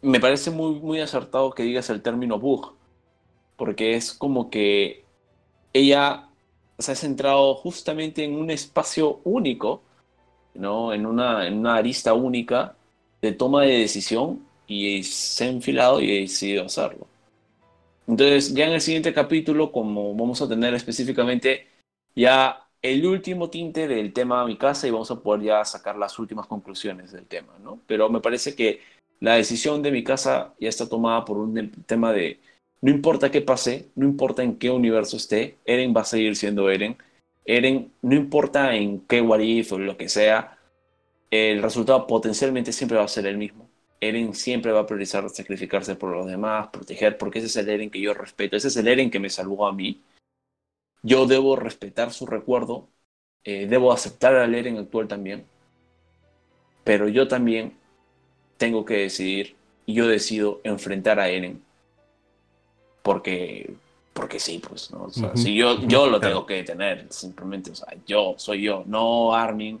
me 0.00 0.18
parece 0.18 0.50
muy, 0.50 0.80
muy 0.80 1.00
acertado 1.00 1.50
que 1.50 1.64
digas 1.64 1.90
el 1.90 2.00
término 2.00 2.38
bug, 2.38 2.72
porque 3.56 3.94
es 3.94 4.14
como 4.14 4.48
que 4.48 5.04
ella 5.74 6.30
se 6.78 6.92
ha 6.92 6.94
centrado 6.94 7.54
justamente 7.56 8.24
en 8.24 8.36
un 8.36 8.50
espacio 8.50 9.20
único, 9.24 9.82
¿no? 10.54 10.94
en, 10.94 11.04
una, 11.04 11.46
en 11.46 11.58
una 11.58 11.74
arista 11.74 12.14
única 12.14 12.74
de 13.20 13.32
toma 13.32 13.64
de 13.64 13.80
decisión 13.80 14.46
y 14.66 15.02
se 15.02 15.44
ha 15.44 15.48
enfilado 15.48 16.00
y 16.00 16.10
ha 16.10 16.20
decidido 16.22 16.64
hacerlo. 16.64 17.06
Entonces, 18.08 18.54
ya 18.54 18.66
en 18.66 18.72
el 18.72 18.80
siguiente 18.80 19.12
capítulo, 19.12 19.72
como 19.72 20.14
vamos 20.14 20.40
a 20.40 20.48
tener 20.48 20.72
específicamente 20.72 21.68
ya 22.16 22.63
el 22.84 23.06
último 23.06 23.48
tinte 23.48 23.88
del 23.88 24.12
tema 24.12 24.44
Mi 24.44 24.58
Casa 24.58 24.86
y 24.86 24.90
vamos 24.90 25.10
a 25.10 25.18
poder 25.18 25.42
ya 25.42 25.64
sacar 25.64 25.96
las 25.96 26.18
últimas 26.18 26.46
conclusiones 26.46 27.12
del 27.12 27.24
tema, 27.24 27.54
¿no? 27.62 27.80
Pero 27.86 28.10
me 28.10 28.20
parece 28.20 28.54
que 28.54 28.80
la 29.20 29.36
decisión 29.36 29.82
de 29.82 29.90
Mi 29.90 30.04
Casa 30.04 30.52
ya 30.60 30.68
está 30.68 30.86
tomada 30.86 31.24
por 31.24 31.38
un 31.38 31.72
tema 31.86 32.12
de 32.12 32.40
no 32.82 32.90
importa 32.90 33.30
qué 33.30 33.40
pase, 33.40 33.88
no 33.94 34.06
importa 34.06 34.42
en 34.42 34.58
qué 34.58 34.68
universo 34.70 35.16
esté, 35.16 35.56
Eren 35.64 35.94
va 35.96 36.02
a 36.02 36.04
seguir 36.04 36.36
siendo 36.36 36.70
Eren. 36.70 36.98
Eren, 37.46 37.90
no 38.02 38.14
importa 38.14 38.76
en 38.76 39.00
qué 39.00 39.22
what 39.22 39.40
o 39.70 39.78
lo 39.78 39.96
que 39.96 40.10
sea, 40.10 40.58
el 41.30 41.62
resultado 41.62 42.06
potencialmente 42.06 42.70
siempre 42.70 42.98
va 42.98 43.04
a 43.04 43.08
ser 43.08 43.26
el 43.26 43.38
mismo. 43.38 43.66
Eren 43.98 44.34
siempre 44.34 44.72
va 44.72 44.80
a 44.80 44.86
priorizar 44.86 45.28
sacrificarse 45.30 45.96
por 45.96 46.10
los 46.14 46.26
demás, 46.26 46.68
proteger, 46.68 47.16
porque 47.16 47.38
ese 47.38 47.48
es 47.48 47.56
el 47.56 47.70
Eren 47.70 47.90
que 47.90 48.00
yo 48.02 48.12
respeto, 48.12 48.56
ese 48.56 48.68
es 48.68 48.76
el 48.76 48.88
Eren 48.88 49.10
que 49.10 49.20
me 49.20 49.30
salvó 49.30 49.66
a 49.66 49.72
mí 49.72 50.02
yo 51.04 51.26
debo 51.26 51.54
respetar 51.54 52.12
su 52.12 52.26
recuerdo, 52.26 52.88
eh, 53.44 53.66
debo 53.66 53.92
aceptar 53.92 54.34
al 54.34 54.54
Eren 54.54 54.78
actual 54.78 55.06
también, 55.06 55.44
pero 56.82 57.08
yo 57.08 57.28
también 57.28 57.74
tengo 58.56 58.84
que 58.84 58.96
decidir 58.98 59.54
y 59.86 59.94
yo 59.94 60.08
decido 60.08 60.60
enfrentar 60.64 61.20
a 61.20 61.28
Eren 61.28 61.62
porque 63.02 63.74
porque 64.14 64.38
sí, 64.38 64.62
pues, 64.66 64.92
¿no? 64.92 65.10
si 65.34 65.56
yo, 65.56 65.80
yo 65.88 66.06
lo 66.06 66.20
tengo 66.20 66.46
que 66.46 66.62
tener, 66.62 67.06
simplemente, 67.10 67.72
o 67.72 67.74
sea, 67.74 67.88
yo 68.06 68.36
soy 68.38 68.62
yo, 68.62 68.84
no 68.86 69.34
Armin, 69.34 69.80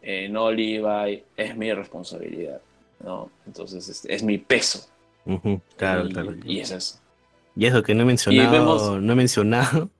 eh, 0.00 0.30
no 0.30 0.50
Levi, 0.50 1.22
es 1.36 1.56
mi 1.58 1.70
responsabilidad, 1.70 2.58
¿no? 3.04 3.30
Entonces, 3.46 4.06
es, 4.08 4.22
mi 4.22 4.38
peso. 4.38 4.88
Claro, 5.76 6.08
y, 6.08 6.12
claro. 6.12 6.34
Y 6.42 6.60
es 6.60 6.70
eso. 6.70 6.98
Y 7.54 7.66
eso 7.66 7.82
que 7.82 7.94
no 7.94 8.02
he 8.02 8.06
mencionado, 8.06 8.98
no 8.98 9.12
he 9.12 9.16
mencionado 9.16 9.90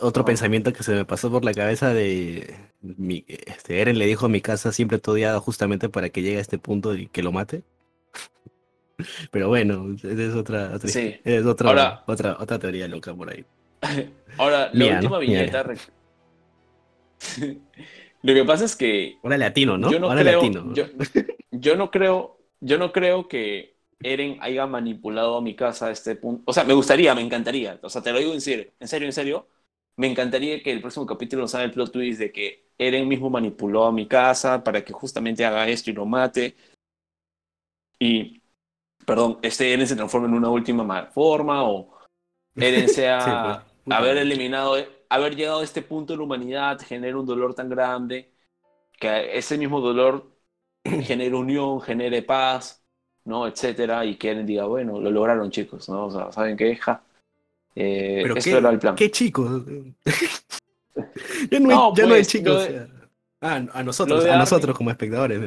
otro 0.00 0.24
pensamiento 0.24 0.72
que 0.72 0.82
se 0.82 0.94
me 0.94 1.04
pasó 1.04 1.30
por 1.30 1.44
la 1.44 1.52
cabeza 1.52 1.92
de 1.92 2.54
mi, 2.80 3.24
este, 3.28 3.80
Eren 3.80 3.98
le 3.98 4.06
dijo 4.06 4.26
a 4.26 4.28
mi 4.28 4.40
casa 4.40 4.72
siempre 4.72 4.98
todo 4.98 5.40
justamente 5.40 5.88
para 5.88 6.10
que 6.10 6.22
llegue 6.22 6.38
a 6.38 6.40
este 6.40 6.58
punto 6.58 6.94
y 6.94 7.08
que 7.08 7.22
lo 7.22 7.32
mate. 7.32 7.62
Pero 9.30 9.48
bueno, 9.48 9.94
es 9.94 10.34
otra, 10.34 10.72
otra 10.74 10.90
es 11.24 11.44
otra, 11.46 12.04
otra, 12.06 12.36
otra 12.38 12.58
teoría 12.58 12.88
loca 12.88 13.14
por 13.14 13.30
ahí. 13.30 13.44
Ahora, 14.38 14.70
la 14.72 14.94
última 14.96 15.18
viñeta. 15.18 15.64
lo 18.22 18.34
que 18.34 18.44
pasa 18.44 18.64
es 18.64 18.76
que. 18.76 19.18
Ahora 19.22 19.38
latino, 19.38 19.78
¿no? 19.78 19.90
Yo 19.90 19.98
no 20.00 20.08
creo, 20.10 20.42
yo 21.50 21.76
no 21.76 21.90
creo, 21.90 22.38
yo 22.60 22.78
no 22.78 22.92
creo 22.92 23.28
que 23.28 23.77
Eren 24.02 24.38
haya 24.40 24.66
manipulado 24.66 25.36
a 25.36 25.42
mi 25.42 25.56
casa 25.56 25.86
a 25.86 25.90
este 25.90 26.16
punto. 26.16 26.42
O 26.46 26.52
sea, 26.52 26.64
me 26.64 26.74
gustaría, 26.74 27.14
me 27.14 27.22
encantaría. 27.22 27.78
O 27.82 27.90
sea, 27.90 28.02
te 28.02 28.12
lo 28.12 28.18
digo 28.18 28.32
en 28.32 28.40
serio, 28.40 28.72
en 28.78 28.88
serio, 28.88 29.06
en 29.06 29.12
serio. 29.12 29.48
Me 29.96 30.06
encantaría 30.06 30.62
que 30.62 30.70
el 30.70 30.80
próximo 30.80 31.06
capítulo 31.06 31.42
nos 31.42 31.54
haga 31.54 31.64
el 31.64 31.72
plot 31.72 31.92
twist 31.92 32.20
de 32.20 32.30
que 32.30 32.70
Eren 32.78 33.08
mismo 33.08 33.28
manipuló 33.28 33.86
a 33.86 33.92
mi 33.92 34.06
casa 34.06 34.62
para 34.62 34.84
que 34.84 34.92
justamente 34.92 35.44
haga 35.44 35.68
esto 35.68 35.90
y 35.90 35.94
lo 35.94 36.06
mate. 36.06 36.54
Y 37.98 38.40
perdón, 39.04 39.38
este 39.42 39.72
Eren 39.72 39.86
se 39.86 39.96
transforme 39.96 40.28
en 40.28 40.34
una 40.34 40.50
última 40.50 41.06
forma 41.06 41.64
o 41.64 41.98
Eren 42.54 42.88
sea 42.88 43.64
pues, 43.84 43.98
haber 43.98 44.18
eliminado, 44.18 44.76
haber 45.08 45.34
llegado 45.34 45.60
a 45.60 45.64
este 45.64 45.82
punto 45.82 46.12
de 46.12 46.18
la 46.18 46.24
humanidad 46.24 46.78
genera 46.80 47.18
un 47.18 47.26
dolor 47.26 47.54
tan 47.54 47.68
grande 47.68 48.32
que 48.98 49.36
ese 49.36 49.58
mismo 49.58 49.80
dolor 49.80 50.36
genere 50.84 51.34
unión, 51.34 51.80
genere 51.80 52.22
paz, 52.22 52.84
¿no? 53.28 53.46
Etcétera, 53.46 54.04
y 54.04 54.16
que 54.16 54.30
Eren 54.30 54.46
diga, 54.46 54.64
bueno, 54.64 54.98
lo 55.00 55.10
lograron 55.10 55.50
chicos, 55.50 55.88
¿no? 55.88 56.06
O 56.06 56.10
sea, 56.10 56.32
¿saben 56.32 56.56
qué? 56.56 56.74
Ja. 56.76 57.02
Eh, 57.74 58.20
Pero 58.22 58.34
qué, 58.34 58.50
era 58.50 58.70
el 58.70 58.78
plan. 58.78 58.96
¿Qué 58.96 59.10
chicos? 59.10 59.62
ya 61.50 61.60
no, 61.60 61.94
ya 61.94 62.06
no 62.06 62.14
hay 62.14 62.20
pues, 62.20 62.28
chicos. 62.28 62.68
Ah, 63.40 63.62
a 63.72 63.82
nosotros, 63.82 64.24
a 64.24 64.36
nosotros 64.36 64.76
como 64.76 64.90
espectadores. 64.90 65.38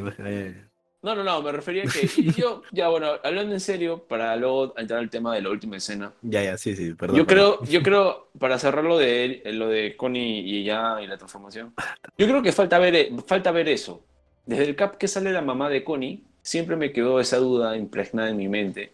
No, 1.01 1.15
no, 1.15 1.23
no, 1.23 1.41
me 1.41 1.51
refería 1.51 1.83
a 1.83 1.87
que 1.87 2.07
yo, 2.37 2.61
ya 2.71 2.87
bueno, 2.89 3.07
hablando 3.23 3.53
en 3.53 3.59
serio, 3.59 4.05
para 4.07 4.35
luego 4.35 4.75
entrar 4.77 4.99
al 4.99 5.09
tema 5.09 5.33
de 5.33 5.41
la 5.41 5.49
última 5.49 5.77
escena. 5.77 6.13
Ya, 6.21 6.43
ya, 6.43 6.57
sí, 6.57 6.75
sí, 6.75 6.93
perdón. 6.93 7.17
Yo 7.17 7.25
creo, 7.25 7.63
yo 7.63 7.81
creo, 7.81 8.29
para 8.37 8.59
cerrar 8.59 8.83
lo 8.83 8.99
de, 8.99 9.41
lo 9.45 9.67
de 9.67 9.97
Connie 9.97 10.41
y 10.41 10.63
ya 10.63 11.01
y 11.01 11.07
la 11.07 11.17
transformación, 11.17 11.73
yo 12.15 12.27
creo 12.27 12.43
que 12.43 12.51
falta 12.51 12.77
ver, 12.77 13.09
falta 13.25 13.51
ver 13.51 13.67
eso. 13.69 14.05
Desde 14.45 14.65
el 14.65 14.75
cap 14.75 14.97
que 14.97 15.07
sale 15.07 15.31
la 15.31 15.41
mamá 15.41 15.67
de 15.69 15.83
Connie, 15.83 16.23
siempre 16.41 16.75
me 16.75 16.91
quedó 16.91 17.19
esa 17.19 17.37
duda 17.37 17.77
impregnada 17.77 18.29
en 18.29 18.37
mi 18.37 18.47
mente. 18.47 18.93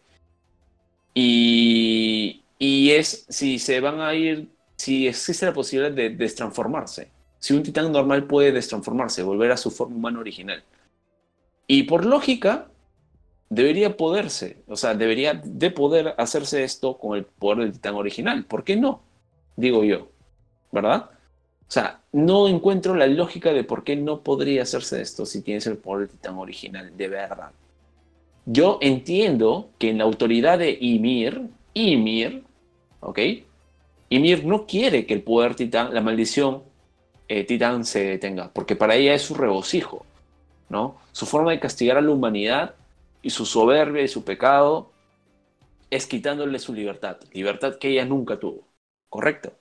Y, 1.14 2.44
y 2.60 2.92
es 2.92 3.26
si 3.30 3.60
se 3.60 3.80
van 3.80 4.02
a 4.02 4.14
ir, 4.14 4.50
si 4.76 5.08
existe 5.08 5.46
la 5.46 5.54
posibilidad 5.54 5.92
de 5.92 6.10
destransformarse. 6.10 7.10
Si 7.40 7.54
un 7.54 7.64
titán 7.64 7.92
normal 7.92 8.26
puede 8.26 8.52
destransformarse, 8.52 9.24
volver 9.24 9.52
a 9.52 9.58
su 9.58 9.72
forma 9.72 9.96
humana 9.96 10.20
original. 10.20 10.64
Y 11.68 11.84
por 11.84 12.06
lógica, 12.06 12.70
debería 13.50 13.96
poderse, 13.96 14.58
o 14.68 14.76
sea, 14.76 14.94
debería 14.94 15.34
de 15.34 15.72
poder 15.72 16.14
hacerse 16.18 16.64
esto 16.64 16.98
con 16.98 17.18
el 17.18 17.26
poder 17.26 17.60
del 17.60 17.74
titán 17.74 17.96
original. 17.96 18.46
¿Por 18.46 18.64
qué 18.64 18.76
no? 18.76 19.02
Digo 19.56 19.84
yo, 19.84 20.10
¿verdad? 20.72 21.10
O 21.68 21.72
sea, 21.72 22.02
no 22.14 22.48
encuentro 22.48 22.96
la 22.96 23.08
lógica 23.08 23.52
de 23.52 23.64
por 23.64 23.84
qué 23.84 23.96
no 23.96 24.22
podría 24.22 24.64
hacerse 24.64 25.02
esto 25.02 25.26
si 25.26 25.42
tienes 25.42 25.68
el 25.68 25.78
poder 25.78 26.08
titán 26.08 26.38
original, 26.38 26.96
de 26.96 27.08
verdad. 27.08 27.52
Yo 28.46 28.80
entiendo 28.82 29.70
que 29.78 29.90
en 29.90 29.98
la 29.98 30.06
autoridad 30.06 30.60
de 30.60 30.78
Ymir, 30.80 31.50
Ymir, 31.74 32.44
¿ok? 33.02 33.20
Ymir 34.10 34.46
no 34.46 34.66
quiere 34.66 35.06
que 35.06 35.14
el 35.14 35.22
poder 35.22 35.56
titán, 35.56 35.94
la 35.94 36.00
maldición 36.02 36.64
eh, 37.28 37.44
titán 37.44 37.84
se 37.84 38.06
detenga, 38.06 38.50
porque 38.54 38.78
para 38.78 38.96
ella 38.96 39.14
es 39.14 39.24
su 39.24 39.36
regocijo. 39.36 40.06
¿no? 40.70 40.98
Su 41.12 41.26
forma 41.26 41.52
de 41.52 41.60
castigar 41.60 41.98
a 41.98 42.02
la 42.02 42.12
humanidad 42.12 42.76
y 43.22 43.30
su 43.30 43.46
soberbia 43.46 44.04
y 44.04 44.08
su 44.08 44.24
pecado 44.24 44.92
es 45.90 46.06
quitándole 46.06 46.60
su 46.60 46.74
libertad, 46.74 47.18
libertad 47.32 47.76
que 47.76 47.90
ella 47.90 48.06
nunca 48.06 48.40
tuvo, 48.40 48.68
¿correcto? 49.10 49.54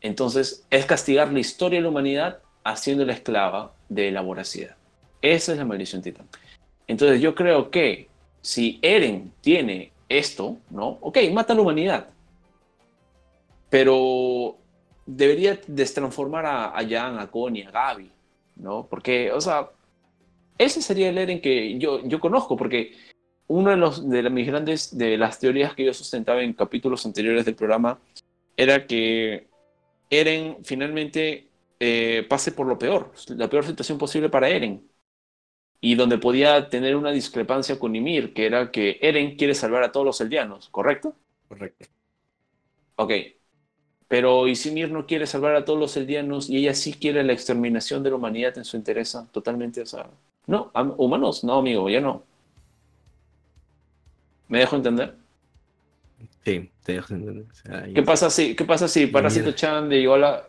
Entonces 0.00 0.66
es 0.70 0.86
castigar 0.86 1.32
la 1.32 1.40
historia 1.40 1.78
de 1.78 1.82
la 1.82 1.90
humanidad 1.90 2.40
haciéndola 2.64 3.12
esclava 3.12 3.74
de 3.88 4.10
la 4.10 4.20
voracidad. 4.20 4.76
Esa 5.22 5.52
es 5.52 5.58
la 5.58 5.64
maldición 5.64 6.02
titán. 6.02 6.26
Entonces 6.86 7.20
yo 7.20 7.34
creo 7.34 7.70
que 7.70 8.08
si 8.40 8.78
Eren 8.82 9.32
tiene 9.40 9.92
esto, 10.08 10.58
¿no? 10.70 10.98
Ok, 11.00 11.18
mata 11.32 11.52
a 11.52 11.56
la 11.56 11.62
humanidad. 11.62 12.08
Pero 13.68 14.56
debería 15.06 15.60
destransformar 15.66 16.46
a, 16.46 16.76
a 16.76 16.88
Jan, 16.88 17.18
a 17.18 17.30
Connie, 17.30 17.62
a 17.62 17.70
Gaby, 17.70 18.10
¿no? 18.56 18.86
Porque, 18.88 19.30
o 19.32 19.40
sea, 19.40 19.70
ese 20.58 20.82
sería 20.82 21.10
el 21.10 21.18
Eren 21.18 21.40
que 21.40 21.78
yo, 21.78 22.04
yo 22.04 22.20
conozco, 22.20 22.56
porque 22.56 22.92
una 23.46 23.72
de, 23.72 23.76
los, 23.76 24.08
de 24.08 24.28
mis 24.30 24.46
grandes, 24.46 24.96
de 24.96 25.16
las 25.16 25.38
teorías 25.38 25.74
que 25.74 25.84
yo 25.84 25.94
sustentaba 25.94 26.42
en 26.42 26.52
capítulos 26.52 27.04
anteriores 27.06 27.44
del 27.44 27.54
programa, 27.54 27.98
era 28.56 28.86
que 28.86 29.48
Eren 30.10 30.58
finalmente 30.64 31.48
eh, 31.80 32.26
pase 32.28 32.52
por 32.52 32.66
lo 32.66 32.78
peor, 32.78 33.12
la 33.28 33.48
peor 33.48 33.64
situación 33.66 33.98
posible 33.98 34.28
para 34.28 34.48
Eren. 34.48 34.88
Y 35.80 35.94
donde 35.94 36.18
podía 36.18 36.68
tener 36.68 36.96
una 36.96 37.10
discrepancia 37.12 37.78
con 37.78 37.96
Ymir, 37.96 38.34
que 38.34 38.46
era 38.46 38.70
que 38.70 38.98
Eren 39.02 39.36
quiere 39.36 39.54
salvar 39.54 39.82
a 39.84 39.92
todos 39.92 40.06
los 40.06 40.20
eldianos, 40.20 40.68
¿correcto? 40.70 41.14
Correcto. 41.48 41.86
Ok. 42.96 43.12
Pero 44.08 44.46
Ymir 44.48 44.90
no 44.90 45.06
quiere 45.06 45.26
salvar 45.26 45.54
a 45.56 45.64
todos 45.64 45.78
los 45.78 45.96
eldianos 45.96 46.50
y 46.50 46.56
ella 46.58 46.74
sí 46.74 46.94
quiere 46.94 47.22
la 47.24 47.32
exterminación 47.32 48.02
de 48.02 48.10
la 48.10 48.16
humanidad 48.16 48.58
en 48.58 48.64
su 48.64 48.76
interés, 48.76 49.16
totalmente, 49.32 49.82
o 49.82 50.06
no, 50.46 50.72
humanos, 50.98 51.44
no, 51.44 51.54
amigo, 51.58 51.88
ya 51.88 52.00
no. 52.00 52.24
¿Me 54.48 54.58
dejo 54.58 54.76
entender? 54.76 55.14
Sí, 56.42 56.70
te 56.84 56.92
dejo 56.94 57.14
entender. 57.14 57.44
¿Qué, 57.94 58.02
pasa 58.02 58.30
si, 58.30 58.56
¿Qué 58.56 58.64
pasa 58.64 58.88
si 58.88 59.06
Parásito 59.06 59.52
Chan 59.52 59.90
llegó 59.90 60.14
a 60.14 60.18
la, 60.18 60.48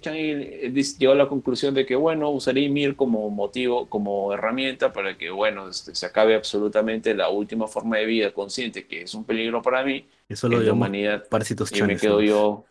Chan 0.00 0.16
llegó 0.16 1.12
a 1.12 1.14
la 1.14 1.28
conclusión 1.28 1.74
de 1.74 1.84
que, 1.84 1.94
bueno, 1.94 2.30
usaría 2.30 2.70
Mir 2.70 2.96
como 2.96 3.28
motivo, 3.28 3.86
como 3.86 4.32
herramienta 4.32 4.94
para 4.94 5.18
que, 5.18 5.30
bueno, 5.30 5.68
este, 5.68 5.94
se 5.94 6.06
acabe 6.06 6.34
absolutamente 6.34 7.14
la 7.14 7.28
última 7.28 7.68
forma 7.68 7.98
de 7.98 8.06
vida 8.06 8.32
consciente, 8.32 8.86
que 8.86 9.02
es 9.02 9.12
un 9.12 9.24
peligro 9.24 9.60
para 9.60 9.84
mí, 9.84 10.06
Eso 10.26 10.48
lo 10.48 10.58
la 10.58 10.72
humanidad. 10.72 11.28
Parásitos 11.28 11.70
Chan. 11.70 11.90
Y 11.90 11.94
me 11.94 12.00
quedo 12.00 12.22
yo, 12.22 12.64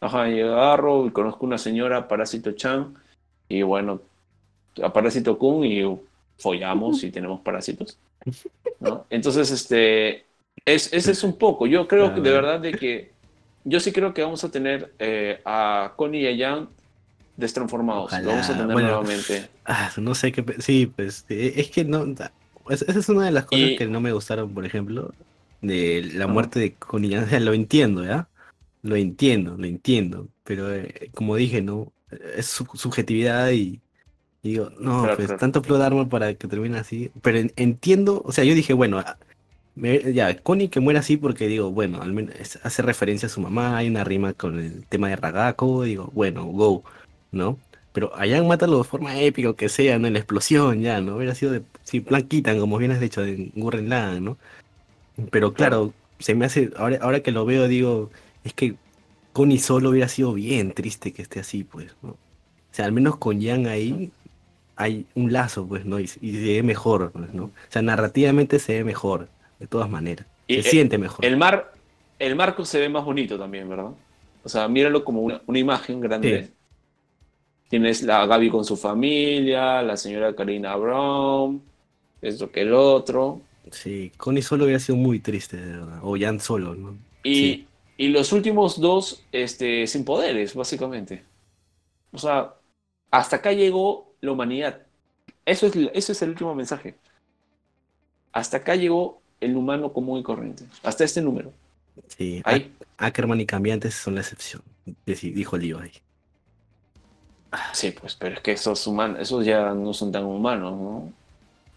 ajá, 0.00 0.28
y 0.28 0.40
agarro 0.40 1.06
y 1.06 1.10
conozco 1.10 1.46
una 1.46 1.58
señora, 1.58 2.08
Parásito 2.08 2.50
Chan, 2.50 2.96
y 3.48 3.62
bueno, 3.62 4.02
a 4.82 4.92
Parásito 4.92 5.38
Kun 5.38 5.64
y 5.64 5.84
follamos 6.36 7.04
y 7.04 7.12
tenemos 7.12 7.40
parásitos. 7.42 7.96
¿no? 8.80 9.06
Entonces, 9.08 9.52
este, 9.52 10.25
es, 10.64 10.92
ese 10.92 11.12
es 11.12 11.22
un 11.24 11.36
poco. 11.36 11.66
Yo 11.66 11.86
creo 11.86 12.14
que 12.14 12.20
de 12.20 12.30
verdad 12.30 12.60
de 12.60 12.72
que 12.72 13.10
yo 13.64 13.80
sí 13.80 13.92
creo 13.92 14.14
que 14.14 14.22
vamos 14.22 14.44
a 14.44 14.50
tener 14.50 14.92
eh, 14.98 15.40
a 15.44 15.92
Connie 15.96 16.30
y 16.30 16.42
a 16.42 16.48
Jan 16.48 16.68
destransformados. 17.36 18.12
Lo 18.22 18.28
vamos 18.28 18.48
a 18.48 18.52
tener 18.52 18.66
nuevamente. 18.68 19.48
Ah, 19.64 19.90
no 19.96 20.14
sé 20.14 20.32
qué. 20.32 20.44
Sí, 20.60 20.86
pues 20.86 21.24
eh, 21.28 21.54
es 21.56 21.70
que 21.70 21.84
no. 21.84 22.06
Esa 22.70 22.98
es 22.98 23.08
una 23.08 23.26
de 23.26 23.32
las 23.32 23.44
cosas 23.44 23.70
que 23.76 23.86
no 23.86 24.00
me 24.00 24.12
gustaron, 24.12 24.54
por 24.54 24.64
ejemplo, 24.64 25.12
de 25.60 26.10
la 26.14 26.26
muerte 26.26 26.60
de 26.60 26.74
Connie 26.74 27.12
y 27.12 27.14
Jan. 27.14 27.44
lo 27.44 27.52
entiendo, 27.52 28.04
¿ya? 28.04 28.28
Lo 28.82 28.96
entiendo, 28.96 29.56
lo 29.58 29.66
entiendo. 29.66 30.28
Pero 30.44 30.72
eh, 30.72 31.10
como 31.14 31.36
dije, 31.36 31.62
¿no? 31.62 31.92
Es 32.36 32.46
su 32.46 32.66
subjetividad 32.74 33.50
y 33.50 33.80
digo, 34.42 34.70
no, 34.78 35.08
pues 35.16 35.36
tanto 35.38 35.60
plot 35.60 35.82
armor 35.82 36.08
para 36.08 36.34
que 36.34 36.46
termine 36.46 36.78
así. 36.78 37.10
Pero 37.20 37.48
entiendo, 37.56 38.22
o 38.24 38.32
sea, 38.32 38.44
yo 38.44 38.54
dije, 38.54 38.72
bueno, 38.72 39.02
ya, 39.76 40.36
Connie 40.38 40.68
que 40.68 40.80
muera 40.80 41.00
así 41.00 41.16
porque 41.16 41.46
digo, 41.48 41.70
bueno, 41.70 42.02
al 42.02 42.12
menos 42.12 42.34
hace 42.62 42.82
referencia 42.82 43.26
a 43.26 43.30
su 43.30 43.40
mamá, 43.40 43.76
hay 43.76 43.88
una 43.88 44.04
rima 44.04 44.32
con 44.32 44.58
el 44.58 44.86
tema 44.86 45.08
de 45.08 45.16
Ragako, 45.16 45.84
digo, 45.84 46.10
bueno, 46.14 46.46
go, 46.46 46.82
¿no? 47.30 47.58
Pero 47.92 48.14
allá 48.16 48.42
mátalo 48.42 48.78
de 48.78 48.84
forma 48.84 49.18
épica, 49.20 49.54
que 49.54 49.68
sea, 49.68 49.98
¿no? 49.98 50.06
En 50.06 50.14
la 50.14 50.18
explosión, 50.18 50.80
ya, 50.82 51.00
¿no? 51.00 51.16
Hubiera 51.16 51.34
sido 51.34 51.52
de, 51.52 51.62
sí, 51.82 52.00
plan 52.00 52.22
quitan, 52.22 52.58
como 52.60 52.78
bien 52.78 52.92
has 52.92 53.00
dicho, 53.00 53.22
de 53.22 53.52
Gurren 53.54 53.88
Lagann, 53.88 54.24
¿no? 54.24 54.38
Pero 55.30 55.54
claro, 55.54 55.92
se 56.18 56.34
me 56.34 56.46
hace, 56.46 56.70
ahora, 56.76 56.98
ahora 57.02 57.20
que 57.20 57.32
lo 57.32 57.44
veo, 57.46 57.68
digo, 57.68 58.10
es 58.44 58.52
que 58.54 58.76
Connie 59.32 59.58
solo 59.58 59.90
hubiera 59.90 60.08
sido 60.08 60.32
bien 60.34 60.72
triste 60.72 61.12
que 61.12 61.22
esté 61.22 61.40
así, 61.40 61.64
pues, 61.64 61.94
¿no? 62.02 62.10
O 62.10 62.18
sea, 62.72 62.86
al 62.86 62.92
menos 62.92 63.16
con 63.16 63.42
Jan 63.42 63.66
ahí, 63.66 64.10
hay 64.76 65.06
un 65.14 65.32
lazo, 65.32 65.66
pues, 65.66 65.84
¿no? 65.86 65.98
Y, 66.00 66.06
se 66.06 66.20
ve 66.20 66.62
mejor, 66.62 67.12
pues, 67.12 67.32
¿no? 67.34 67.44
O 67.44 67.52
sea, 67.68 67.82
narrativamente 67.82 68.58
se 68.58 68.74
ve 68.74 68.84
mejor, 68.84 69.28
de 69.58 69.66
todas 69.66 69.88
maneras. 69.88 70.26
se 70.48 70.62
siente 70.62 70.98
mejor. 70.98 71.24
El 71.24 71.36
mar, 71.36 71.72
el 72.18 72.36
marco 72.36 72.64
se 72.64 72.80
ve 72.80 72.88
más 72.88 73.04
bonito 73.04 73.38
también, 73.38 73.68
¿verdad? 73.68 73.90
O 74.44 74.48
sea, 74.48 74.68
míralo 74.68 75.04
como 75.04 75.22
una, 75.22 75.40
imagen 75.58 76.00
grande. 76.00 76.50
Tienes 77.68 78.02
la 78.02 78.26
Gaby 78.26 78.48
con 78.48 78.64
su 78.64 78.76
familia, 78.76 79.82
la 79.82 79.96
señora 79.96 80.36
Karina 80.36 80.76
Brown, 80.76 81.60
esto 82.22 82.50
que 82.50 82.60
el 82.60 82.72
otro. 82.72 83.40
Sí, 83.72 84.12
Connie 84.16 84.42
solo 84.42 84.64
hubiera 84.64 84.78
sido 84.78 84.96
muy 84.96 85.18
triste, 85.18 85.56
de 85.56 85.72
verdad. 85.72 85.98
O 86.02 86.16
Jan 86.16 86.38
solo, 86.38 86.76
¿no? 86.76 86.96
Y, 87.24 87.66
y 87.96 88.08
los 88.08 88.32
últimos 88.32 88.80
dos, 88.80 89.24
este, 89.32 89.86
sin 89.88 90.04
poderes, 90.04 90.54
básicamente. 90.54 91.24
O 92.12 92.18
sea, 92.18 92.54
hasta 93.10 93.36
acá 93.36 93.52
llegó 93.52 94.14
la 94.20 94.32
humanidad. 94.32 94.82
Eso 95.44 95.66
es, 95.66 95.74
eso 95.92 96.12
es 96.12 96.22
el 96.22 96.30
último 96.30 96.54
mensaje. 96.54 96.94
Hasta 98.32 98.58
acá 98.58 98.76
llegó 98.76 99.20
el 99.40 99.56
humano 99.56 99.92
común 99.92 100.20
y 100.20 100.22
corriente. 100.22 100.64
Hasta 100.82 101.04
este 101.04 101.22
número. 101.22 101.52
Sí, 102.08 102.42
ahí. 102.44 102.72
Ackerman 102.98 103.40
y 103.40 103.46
cambiantes 103.46 103.94
son 103.94 104.14
la 104.14 104.22
excepción, 104.22 104.62
dijo 105.04 105.58
Lío 105.58 105.78
ahí. 105.80 105.92
Sí, 107.72 107.90
pues, 107.90 108.14
pero 108.14 108.34
es 108.34 108.40
que 108.40 108.52
esos 108.52 108.86
humanos, 108.86 109.18
esos 109.20 109.44
ya 109.44 109.72
no 109.72 109.92
son 109.92 110.12
tan 110.12 110.24
humanos, 110.24 110.72
¿no? 110.72 111.12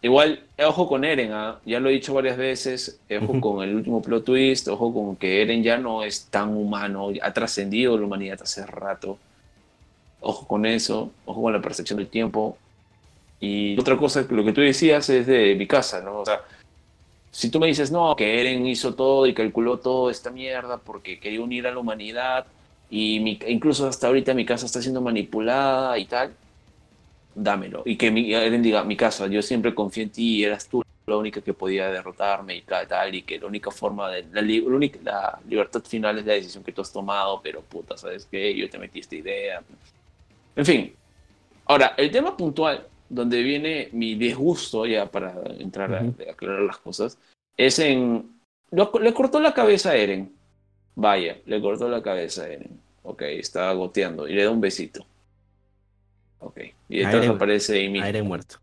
Igual, 0.02 0.44
ojo 0.66 0.88
con 0.88 1.04
Eren, 1.04 1.34
¿ah? 1.34 1.60
ya 1.66 1.82
lo 1.82 1.90
he 1.90 1.94
dicho 1.94 2.14
varias 2.14 2.38
veces, 2.38 3.02
ojo 3.22 3.42
con 3.42 3.64
el 3.64 3.76
último 3.76 4.02
plot 4.02 4.24
twist, 4.24 4.70
ojo 4.70 4.94
con 4.94 5.18
que 5.18 5.42
Eren 5.42 5.62
ya 5.62 5.78
no 5.78 6.04
es 6.04 6.28
tan 6.28 6.56
humano, 6.56 7.10
ha 7.22 7.34
trascendido 7.34 7.98
la 7.98 8.06
humanidad 8.06 8.40
hace 8.42 8.66
rato. 8.66 9.20
Ojo 10.22 10.48
con 10.48 10.66
eso, 10.66 11.12
ojo 11.26 11.42
con 11.42 11.54
la 11.54 11.62
percepción 11.62 11.98
del 11.98 12.08
tiempo. 12.08 12.58
Y 13.42 13.78
otra 13.80 13.98
cosa, 13.98 14.26
lo 14.30 14.44
que 14.44 14.54
tú 14.54 14.62
decías 14.62 15.10
es 15.10 15.28
de 15.28 15.56
mi 15.56 15.68
casa, 15.68 16.02
¿no? 16.02 16.20
O 16.20 16.26
sea, 16.26 16.42
si 17.32 17.50
tú 17.50 17.60
me 17.60 17.68
dices, 17.68 17.92
no, 17.92 18.16
que 18.16 18.40
Eren 18.40 18.66
hizo 18.66 18.96
todo 18.96 19.28
y 19.28 19.34
calculó 19.34 19.78
todo 19.80 20.10
esta 20.10 20.32
mierda 20.32 20.78
porque 20.78 21.20
quería 21.20 21.42
unir 21.42 21.68
a 21.68 21.72
la 21.72 21.80
humanidad 21.80 22.46
y 22.90 23.20
mi, 23.20 23.40
incluso 23.48 23.88
hasta 23.88 24.08
ahorita 24.08 24.34
mi 24.34 24.46
casa 24.46 24.66
está 24.66 24.82
siendo 24.82 25.02
manipulada 25.02 25.98
y 25.98 26.06
tal, 26.06 26.34
dámelo. 27.36 27.84
Y 27.86 27.98
que 27.98 28.12
mi, 28.12 28.34
Eren 28.34 28.64
diga, 28.64 28.84
mi 28.84 28.98
casa, 28.98 29.28
yo 29.28 29.42
siempre 29.42 29.76
confié 29.76 30.04
en 30.04 30.10
ti 30.10 30.38
y 30.38 30.44
eras 30.44 30.68
tú 30.68 30.84
la 31.06 31.18
única 31.18 31.42
que 31.42 31.54
podía 31.54 31.90
derrotarme 31.90 32.56
y 32.56 32.62
tal, 32.62 32.88
tal 32.88 33.14
y 33.16 33.24
que 33.24 33.40
la 33.40 33.48
única 33.48 33.72
forma 33.72 34.10
de, 34.12 34.26
la, 34.32 34.42
la 35.04 35.40
libertad 35.48 35.82
final 35.82 36.20
es 36.20 36.26
la 36.26 36.34
decisión 36.34 36.64
que 36.64 36.72
tú 36.72 36.82
has 36.82 36.92
tomado, 36.92 37.42
pero 37.42 37.62
puta, 37.62 37.98
¿sabes 37.98 38.28
qué? 38.30 38.56
Yo 38.56 38.70
te 38.70 38.78
metí 38.78 39.00
esta 39.00 39.16
idea. 39.16 39.62
En 40.56 40.66
fin. 40.66 40.94
Ahora, 41.66 41.94
el 41.98 42.12
tema 42.12 42.36
puntual 42.36 42.88
donde 43.10 43.42
viene 43.42 43.90
mi 43.92 44.16
disgusto, 44.16 44.86
ya 44.86 45.08
para 45.08 45.34
entrar 45.58 45.94
a, 45.94 46.32
aclarar 46.32 46.62
las 46.62 46.78
cosas, 46.78 47.18
es 47.58 47.80
en... 47.80 48.30
le 48.72 49.14
cortó 49.14 49.40
la 49.40 49.54
cabeza 49.54 49.92
a 49.92 49.96
Eren. 49.96 50.32
Vaya, 50.96 51.38
le 51.46 51.62
cortó 51.62 51.90
la 51.90 52.02
cabeza 52.02 52.44
a 52.44 52.50
Eren. 52.50 52.80
Ok, 53.04 53.24
estaba 53.24 53.74
goteando 53.74 54.28
y 54.28 54.34
le 54.34 54.44
da 54.44 54.52
un 54.52 54.62
besito. 54.62 55.06
Ok, 56.40 56.60
y 56.88 57.02
entonces 57.02 57.30
aparece 57.30 57.86
Amy. 57.86 58.00
Eren 58.00 58.28
muerto. 58.28 58.58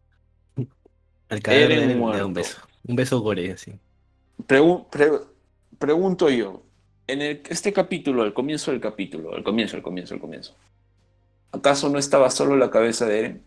El 1.29 1.43
cadáver 1.43 1.73
Eren 1.73 1.89
le 1.89 2.17
da 2.17 2.27
un 2.27 2.35
beso. 2.35 2.59
Un 2.87 2.97
beso 2.97 3.21
gore, 3.21 3.53
así. 3.53 3.73
pregunto 5.79 6.31
yo, 6.31 6.63
en 7.09 7.23
este 7.23 7.73
capítulo, 7.73 8.23
al 8.23 8.33
comienzo 8.33 8.71
del 8.71 8.81
capítulo, 8.81 9.35
al 9.35 9.43
comienzo, 9.43 9.77
al 9.77 9.83
comienzo, 9.83 10.15
al 10.15 10.21
comienzo, 10.21 10.55
¿acaso 11.51 11.89
no 11.89 11.99
estaba 11.99 12.31
solo 12.31 12.57
la 12.57 12.71
cabeza 12.71 13.07
de 13.07 13.19
Eren? 13.19 13.43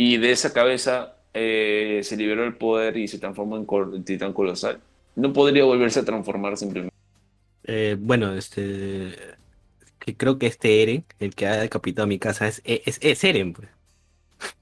Y 0.00 0.16
de 0.18 0.30
esa 0.30 0.52
cabeza 0.52 1.16
eh, 1.34 2.02
se 2.04 2.16
liberó 2.16 2.44
el 2.44 2.54
poder 2.54 2.96
y 2.96 3.08
se 3.08 3.18
transformó 3.18 3.56
en 3.56 4.04
titán 4.04 4.32
colosal. 4.32 4.78
No 5.16 5.32
podría 5.32 5.64
volverse 5.64 5.98
a 5.98 6.04
transformar 6.04 6.56
simplemente. 6.56 6.94
Eh, 7.64 7.96
bueno, 7.98 8.32
este. 8.34 9.12
Que 9.98 10.16
creo 10.16 10.38
que 10.38 10.46
este 10.46 10.84
Eren, 10.84 11.04
el 11.18 11.34
que 11.34 11.48
ha 11.48 11.56
decapitado 11.56 12.06
mi 12.06 12.20
casa, 12.20 12.46
es, 12.46 12.62
es, 12.64 13.24
Eren, 13.24 13.54
pues. 13.54 13.68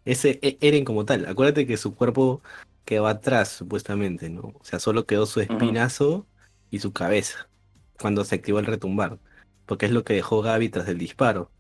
Es 0.07 0.25
e, 0.25 0.41
Eren 0.63 0.87
como 0.87 1.05
tal. 1.05 1.27
Acuérdate 1.27 1.67
que 1.67 1.77
su 1.77 1.95
cuerpo 1.95 2.41
quedó 2.87 3.07
atrás, 3.07 3.51
supuestamente, 3.51 4.31
¿no? 4.31 4.55
O 4.59 4.65
sea, 4.65 4.79
solo 4.79 5.05
quedó 5.05 5.27
su 5.27 5.43
espinazo 5.43 6.27
y 6.71 6.79
su 6.79 6.95
cabeza 6.95 7.47
cuando 8.01 8.25
se 8.25 8.37
activó 8.37 8.59
el 8.59 8.65
retumbar. 8.65 9.19
Porque 9.67 9.85
es 9.85 9.93
lo 9.93 10.03
que 10.03 10.15
dejó 10.15 10.41
Gaby 10.41 10.71
tras 10.71 10.89
el 10.89 10.97
disparo. 10.97 11.51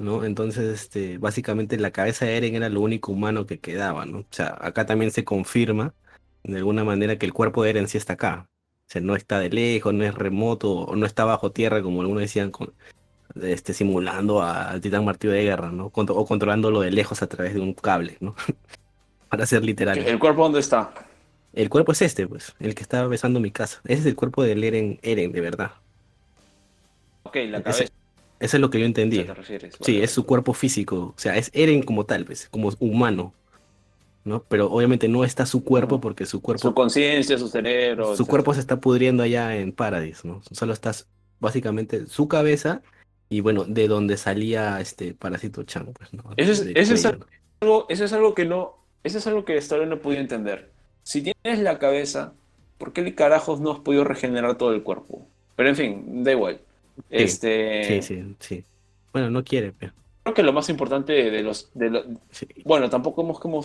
¿No? 0.00 0.24
Entonces, 0.24 0.82
este, 0.82 1.18
básicamente 1.18 1.78
la 1.78 1.90
cabeza 1.90 2.24
de 2.24 2.36
Eren 2.36 2.54
era 2.54 2.68
lo 2.68 2.80
único 2.80 3.12
humano 3.12 3.46
que 3.46 3.60
quedaba, 3.60 4.06
¿no? 4.06 4.20
O 4.20 4.26
sea, 4.30 4.56
acá 4.60 4.86
también 4.86 5.10
se 5.10 5.24
confirma 5.24 5.94
de 6.42 6.56
alguna 6.56 6.84
manera 6.84 7.18
que 7.18 7.26
el 7.26 7.34
cuerpo 7.34 7.62
de 7.62 7.70
Eren 7.70 7.88
sí 7.88 7.98
está 7.98 8.14
acá. 8.14 8.48
O 8.88 8.92
sea, 8.92 9.02
no 9.02 9.14
está 9.14 9.38
de 9.38 9.50
lejos, 9.50 9.94
no 9.94 10.02
es 10.04 10.14
remoto, 10.14 10.72
o 10.72 10.96
no 10.96 11.06
está 11.06 11.24
bajo 11.24 11.52
tierra, 11.52 11.82
como 11.82 12.00
algunos 12.00 12.22
decían, 12.22 12.50
con, 12.50 12.72
este, 13.40 13.74
simulando 13.74 14.42
al 14.42 14.80
titán 14.80 15.04
martillo 15.04 15.34
de 15.34 15.44
guerra, 15.44 15.70
¿no? 15.70 15.92
o 15.94 16.26
controlándolo 16.26 16.80
de 16.80 16.90
lejos 16.90 17.22
a 17.22 17.28
través 17.28 17.54
de 17.54 17.60
un 17.60 17.74
cable, 17.74 18.16
¿no? 18.20 18.34
Para 19.28 19.46
ser 19.46 19.62
literal. 19.62 19.98
¿El 19.98 20.18
cuerpo 20.18 20.42
dónde 20.42 20.60
está? 20.60 20.92
El 21.52 21.68
cuerpo 21.68 21.92
es 21.92 22.02
este, 22.02 22.26
pues, 22.26 22.54
el 22.58 22.74
que 22.74 22.82
está 22.82 23.06
besando 23.06 23.38
mi 23.38 23.50
casa. 23.50 23.80
Ese 23.84 24.00
es 24.00 24.06
el 24.06 24.16
cuerpo 24.16 24.42
del 24.42 24.64
Eren, 24.64 24.98
Eren, 25.02 25.30
de 25.30 25.40
verdad. 25.40 25.72
Ok, 27.24 27.36
la 27.48 27.62
cabeza. 27.62 27.84
Eso 28.40 28.56
es 28.56 28.60
lo 28.60 28.70
que 28.70 28.80
yo 28.80 28.86
entendí. 28.86 29.24
sí, 29.80 30.00
es 30.00 30.10
su 30.10 30.24
cuerpo 30.24 30.54
físico. 30.54 31.14
O 31.16 31.18
sea, 31.18 31.36
es 31.36 31.50
Eren 31.52 31.82
como 31.82 32.04
tal, 32.06 32.24
pues, 32.24 32.48
como 32.50 32.70
humano. 32.80 33.34
¿no? 34.24 34.44
Pero 34.48 34.70
obviamente 34.70 35.08
no 35.08 35.24
está 35.24 35.46
su 35.46 35.64
cuerpo 35.64 36.00
porque 36.00 36.26
su 36.26 36.40
cuerpo. 36.40 36.60
Su 36.60 36.74
conciencia, 36.74 37.38
su 37.38 37.48
cerebro. 37.48 38.16
Su 38.16 38.26
cuerpo 38.26 38.54
se 38.54 38.60
está 38.60 38.80
pudriendo 38.80 39.22
allá 39.22 39.56
en 39.56 39.72
Paradis, 39.72 40.24
¿no? 40.24 40.42
Solo 40.50 40.72
está 40.72 40.92
básicamente 41.38 42.06
su 42.06 42.28
cabeza 42.28 42.82
y 43.28 43.40
bueno, 43.40 43.64
de 43.64 43.88
donde 43.88 44.16
salía 44.16 44.80
este 44.80 45.14
Parásito 45.14 45.62
Chan, 45.62 45.92
pues, 45.92 46.12
¿no? 46.12 46.24
Eso 46.36 46.52
es, 46.52 46.66
eso 46.74 46.94
es, 46.94 47.06
algo, 47.60 47.86
eso 47.88 48.04
es 48.04 48.12
algo 48.12 48.34
que 48.34 48.44
no. 48.44 48.76
Eso 49.02 49.18
es 49.18 49.26
algo 49.26 49.44
que 49.44 49.54
la 49.54 49.60
historia 49.60 49.86
no 49.86 49.98
podía 50.00 50.20
entender. 50.20 50.70
Si 51.02 51.22
tienes 51.22 51.60
la 51.60 51.78
cabeza, 51.78 52.34
¿por 52.76 52.92
qué 52.92 53.14
carajos 53.14 53.60
no 53.60 53.72
has 53.72 53.78
podido 53.80 54.04
regenerar 54.04 54.56
todo 54.58 54.72
el 54.72 54.82
cuerpo? 54.82 55.26
Pero 55.56 55.70
en 55.70 55.76
fin, 55.76 56.24
da 56.24 56.32
igual. 56.32 56.60
Este... 57.08 57.84
Sí, 57.84 58.02
sí, 58.02 58.36
sí. 58.38 58.64
Bueno, 59.12 59.30
no 59.30 59.44
quiere, 59.44 59.72
pero... 59.72 59.92
Creo 60.22 60.34
que 60.34 60.42
lo 60.42 60.52
más 60.52 60.68
importante 60.68 61.30
de 61.30 61.42
los... 61.42 61.70
De 61.74 62.04
Bueno, 62.64 62.90
tampoco 62.90 63.22
hemos, 63.22 63.40
como, 63.40 63.64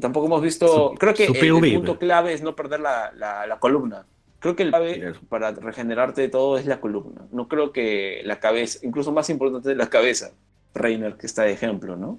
tampoco 0.00 0.26
hemos 0.26 0.42
visto... 0.42 0.94
creo 0.98 1.14
que 1.14 1.26
el, 1.26 1.74
punto 1.74 1.98
clave 1.98 2.32
es 2.32 2.42
no 2.42 2.56
perder 2.56 2.80
la, 2.80 3.12
la, 3.16 3.58
columna. 3.58 4.06
Creo 4.38 4.56
que 4.56 4.62
el 4.62 4.70
clave 4.70 5.12
para 5.28 5.52
regenerarte 5.52 6.22
de 6.22 6.28
todo 6.28 6.56
es 6.56 6.64
la 6.64 6.80
columna. 6.80 7.26
No 7.32 7.48
creo 7.48 7.72
que 7.72 8.22
la 8.24 8.40
cabeza, 8.40 8.78
incluso 8.82 9.12
más 9.12 9.28
importante 9.28 9.72
es 9.72 9.76
la 9.76 9.90
cabeza, 9.90 10.32
Reiner, 10.74 11.16
que 11.16 11.26
está 11.26 11.42
de 11.42 11.52
ejemplo, 11.52 11.96
¿no? 11.96 12.18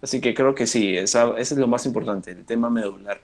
Así 0.00 0.20
que 0.20 0.32
creo 0.32 0.54
que 0.54 0.66
sí, 0.66 0.96
esa, 0.96 1.30
ese 1.36 1.54
es 1.54 1.60
lo 1.60 1.66
más 1.66 1.84
importante, 1.86 2.30
el 2.30 2.44
tema 2.46 2.70
medular. 2.70 3.20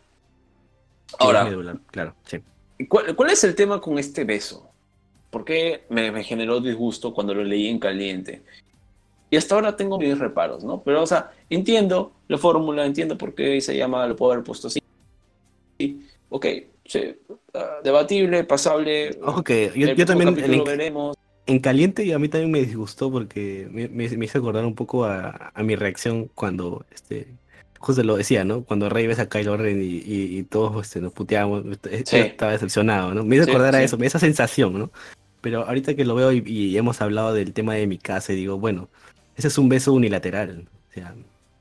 Ahora, 1.18 1.44
medular, 1.44 1.78
claro, 1.90 2.14
sí. 2.24 2.42
¿cuál, 2.88 3.14
¿cuál, 3.16 3.30
es 3.30 3.42
el 3.44 3.54
tema 3.54 3.80
con 3.80 3.98
este 3.98 4.24
beso? 4.24 4.68
Porque 5.30 5.84
me, 5.88 6.10
me, 6.10 6.24
generó 6.24 6.60
disgusto 6.60 7.12
cuando 7.12 7.34
lo 7.34 7.44
leí 7.44 7.68
en 7.68 7.78
caliente. 7.78 8.42
Y 9.30 9.36
hasta 9.36 9.54
ahora 9.54 9.76
tengo 9.76 9.98
mis 9.98 10.18
reparos, 10.18 10.62
¿no? 10.64 10.82
Pero, 10.82 11.02
o 11.02 11.06
sea, 11.06 11.32
entiendo 11.50 12.12
la 12.28 12.38
fórmula, 12.38 12.86
entiendo 12.86 13.18
por 13.18 13.34
qué 13.34 13.60
se 13.60 13.76
llama, 13.76 14.06
lo 14.06 14.16
puedo 14.16 14.32
haber 14.32 14.44
puesto 14.44 14.68
así. 14.68 14.80
Ok, 16.28 16.46
sí, 16.84 17.16
ah, 17.54 17.78
debatible, 17.82 18.44
pasable. 18.44 19.18
Ok, 19.22 19.50
yo, 19.74 20.06
también 20.06 20.28
en, 20.38 20.64
veremos. 20.64 21.16
en 21.46 21.58
caliente 21.58 22.04
y 22.04 22.12
a 22.12 22.18
mí 22.18 22.28
también 22.28 22.50
me 22.50 22.60
disgustó 22.60 23.10
porque 23.10 23.68
me, 23.70 23.88
me, 23.88 24.24
hizo 24.24 24.38
acordar 24.38 24.64
un 24.64 24.74
poco 24.74 25.04
a, 25.04 25.52
a, 25.54 25.62
mi 25.62 25.76
reacción 25.76 26.30
cuando, 26.34 26.84
este, 26.92 27.28
justo 27.78 28.02
lo 28.02 28.16
decía, 28.16 28.44
¿no? 28.44 28.62
Cuando 28.62 28.88
Rey 28.88 29.06
ves 29.06 29.18
a 29.18 29.28
Kylo 29.28 29.56
Ren 29.56 29.82
y, 29.82 30.02
y, 30.04 30.42
todos 30.44 30.86
este, 30.86 31.00
nos 31.00 31.12
puteábamos, 31.12 31.64
estaba 31.90 32.52
decepcionado, 32.52 33.14
¿no? 33.14 33.24
Me 33.24 33.36
hizo 33.36 33.48
acordar 33.48 33.74
a 33.74 33.82
eso, 33.82 33.96
esa 34.02 34.18
sensación, 34.18 34.78
¿no? 34.78 34.90
Pero 35.40 35.66
ahorita 35.66 35.94
que 35.94 36.04
lo 36.04 36.14
veo 36.14 36.32
y, 36.32 36.76
hemos 36.76 37.00
hablado 37.00 37.32
del 37.32 37.52
tema 37.52 37.74
de 37.74 37.86
mi 37.86 37.98
casa, 37.98 38.32
y 38.32 38.36
digo, 38.36 38.58
bueno, 38.58 38.88
ese 39.36 39.48
es 39.48 39.58
un 39.58 39.68
beso 39.68 39.92
unilateral. 39.92 40.68
O 40.90 40.92
sea, 40.92 41.14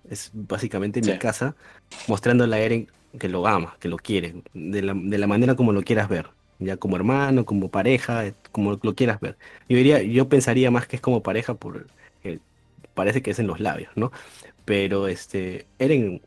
es 0.10 0.32
básicamente 0.34 1.02
mi 1.02 1.18
casa 1.18 1.56
mostrándole 2.08 2.56
a 2.56 2.60
Eren 2.60 2.88
que 3.20 3.30
lo 3.30 3.48
ama, 3.48 3.78
que 3.80 3.88
lo 3.88 3.98
quiere, 3.98 4.36
de 4.54 4.82
la, 4.82 4.94
de 4.94 5.18
la 5.18 5.28
manera 5.28 5.56
como 5.56 5.74
lo 5.74 5.84
quieras 5.84 6.10
ver. 6.10 6.30
Ya 6.60 6.78
como 6.78 6.96
hermano, 6.96 7.46
como 7.46 7.70
pareja, 7.70 8.34
como 8.52 8.80
lo 8.82 8.96
quieras 8.96 9.20
ver. 9.20 9.38
Yo 9.68 9.78
diría, 9.78 10.02
yo 10.02 10.30
pensaría 10.30 10.72
más 10.72 10.88
que 10.88 10.96
es 10.96 11.02
como 11.02 11.22
pareja 11.22 11.54
por 11.54 11.88
parece 12.96 13.22
que 13.22 13.32
es 13.32 13.40
en 13.40 13.48
los 13.48 13.60
labios, 13.60 13.92
¿no? 13.96 14.12
Pero 14.66 15.08
este, 15.08 15.68
Eren, 15.78 16.22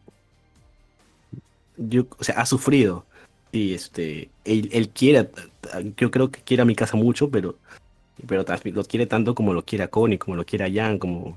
yo, 1.76 2.06
o 2.18 2.24
sea, 2.24 2.36
ha 2.36 2.46
sufrido 2.46 3.04
y 3.50 3.74
este, 3.74 4.30
él, 4.44 4.90
quiere, 4.90 5.28
yo 5.96 6.10
creo 6.10 6.30
que 6.30 6.40
quiere 6.42 6.62
a 6.62 6.66
mi 6.66 6.76
casa 6.76 6.96
mucho, 6.96 7.30
pero, 7.30 7.56
pero 8.26 8.44
lo 8.64 8.84
quiere 8.84 9.06
tanto 9.06 9.34
como 9.34 9.54
lo 9.54 9.64
quiere 9.64 9.84
a 9.84 9.88
Connie, 9.88 10.18
como 10.18 10.36
lo 10.36 10.44
quiere 10.44 10.66
a 10.66 10.72
Jan, 10.72 10.98
como 10.98 11.36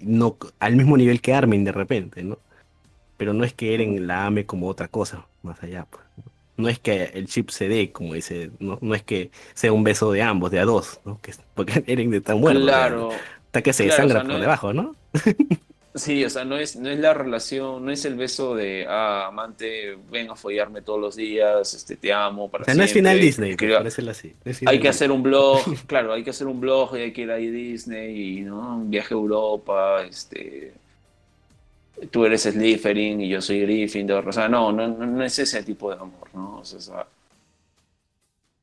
no 0.00 0.36
al 0.60 0.76
mismo 0.76 0.96
nivel 0.96 1.20
que 1.20 1.34
Armin 1.34 1.64
de 1.64 1.72
repente, 1.72 2.22
¿no? 2.22 2.38
Pero 3.16 3.32
no 3.32 3.44
es 3.44 3.52
que 3.52 3.74
Eren 3.74 4.06
la 4.06 4.26
ame 4.26 4.46
como 4.46 4.68
otra 4.68 4.88
cosa, 4.88 5.26
más 5.42 5.62
allá. 5.62 5.86
Pues. 5.88 6.02
No 6.56 6.68
es 6.68 6.78
que 6.78 7.04
el 7.14 7.26
chip 7.26 7.50
se 7.50 7.68
dé, 7.68 7.92
como 7.92 8.14
dice, 8.14 8.50
no, 8.60 8.78
no 8.80 8.94
es 8.94 9.02
que 9.02 9.30
sea 9.54 9.72
un 9.72 9.84
beso 9.84 10.12
de 10.12 10.22
ambos, 10.22 10.50
de 10.50 10.60
a 10.60 10.64
dos, 10.64 11.00
¿no? 11.04 11.20
Que, 11.20 11.34
porque 11.54 11.84
Eren 11.86 12.10
de 12.10 12.20
tan 12.20 12.40
bueno. 12.40 12.60
Claro. 12.60 13.10
Hasta 13.54 13.62
que 13.62 13.72
se 13.72 13.84
desangra 13.84 14.24
por 14.24 14.40
debajo, 14.40 14.72
¿no? 14.72 14.96
Sí, 15.96 16.24
o 16.24 16.28
sea, 16.28 16.44
no 16.44 16.56
es, 16.56 16.74
no 16.74 16.88
es 16.90 16.98
la 16.98 17.14
relación, 17.14 17.84
no 17.84 17.92
es 17.92 18.04
el 18.04 18.16
beso 18.16 18.56
de, 18.56 18.84
ah, 18.88 19.28
amante, 19.28 19.96
ven 20.10 20.28
a 20.28 20.34
follarme 20.34 20.82
todos 20.82 21.00
los 21.00 21.14
días, 21.14 21.72
este, 21.72 21.94
te 21.94 22.12
amo 22.12 22.50
para 22.50 22.62
o 22.62 22.64
sea, 22.64 22.74
no 22.74 22.82
es 22.82 22.92
final 22.92 23.20
Disney, 23.20 23.54
así. 24.08 24.34
hay 24.66 24.80
que 24.80 24.88
hacer 24.88 25.12
un 25.12 25.22
blog, 25.22 25.60
claro, 25.86 26.12
hay 26.12 26.24
que 26.24 26.30
hacer 26.30 26.48
un 26.48 26.60
blog 26.60 26.96
y 26.96 27.02
hay 27.02 27.12
que 27.12 27.20
ir 27.20 27.30
a 27.30 27.36
Disney 27.36 28.38
y, 28.38 28.40
¿no? 28.40 28.78
Un 28.78 28.90
viaje 28.90 29.14
a 29.14 29.16
Europa, 29.16 30.02
este... 30.02 30.74
Tú 32.10 32.24
eres 32.24 32.42
Slytherin 32.42 33.20
y 33.20 33.28
yo 33.28 33.40
soy 33.40 33.60
Gryffindor, 33.60 34.28
o 34.28 34.32
sea, 34.32 34.48
no, 34.48 34.72
no, 34.72 34.88
no 34.88 35.24
es 35.24 35.38
ese 35.38 35.62
tipo 35.62 35.90
de 35.90 36.00
amor, 36.00 36.28
¿no? 36.34 36.58
O 36.58 36.64
sea, 36.64 37.06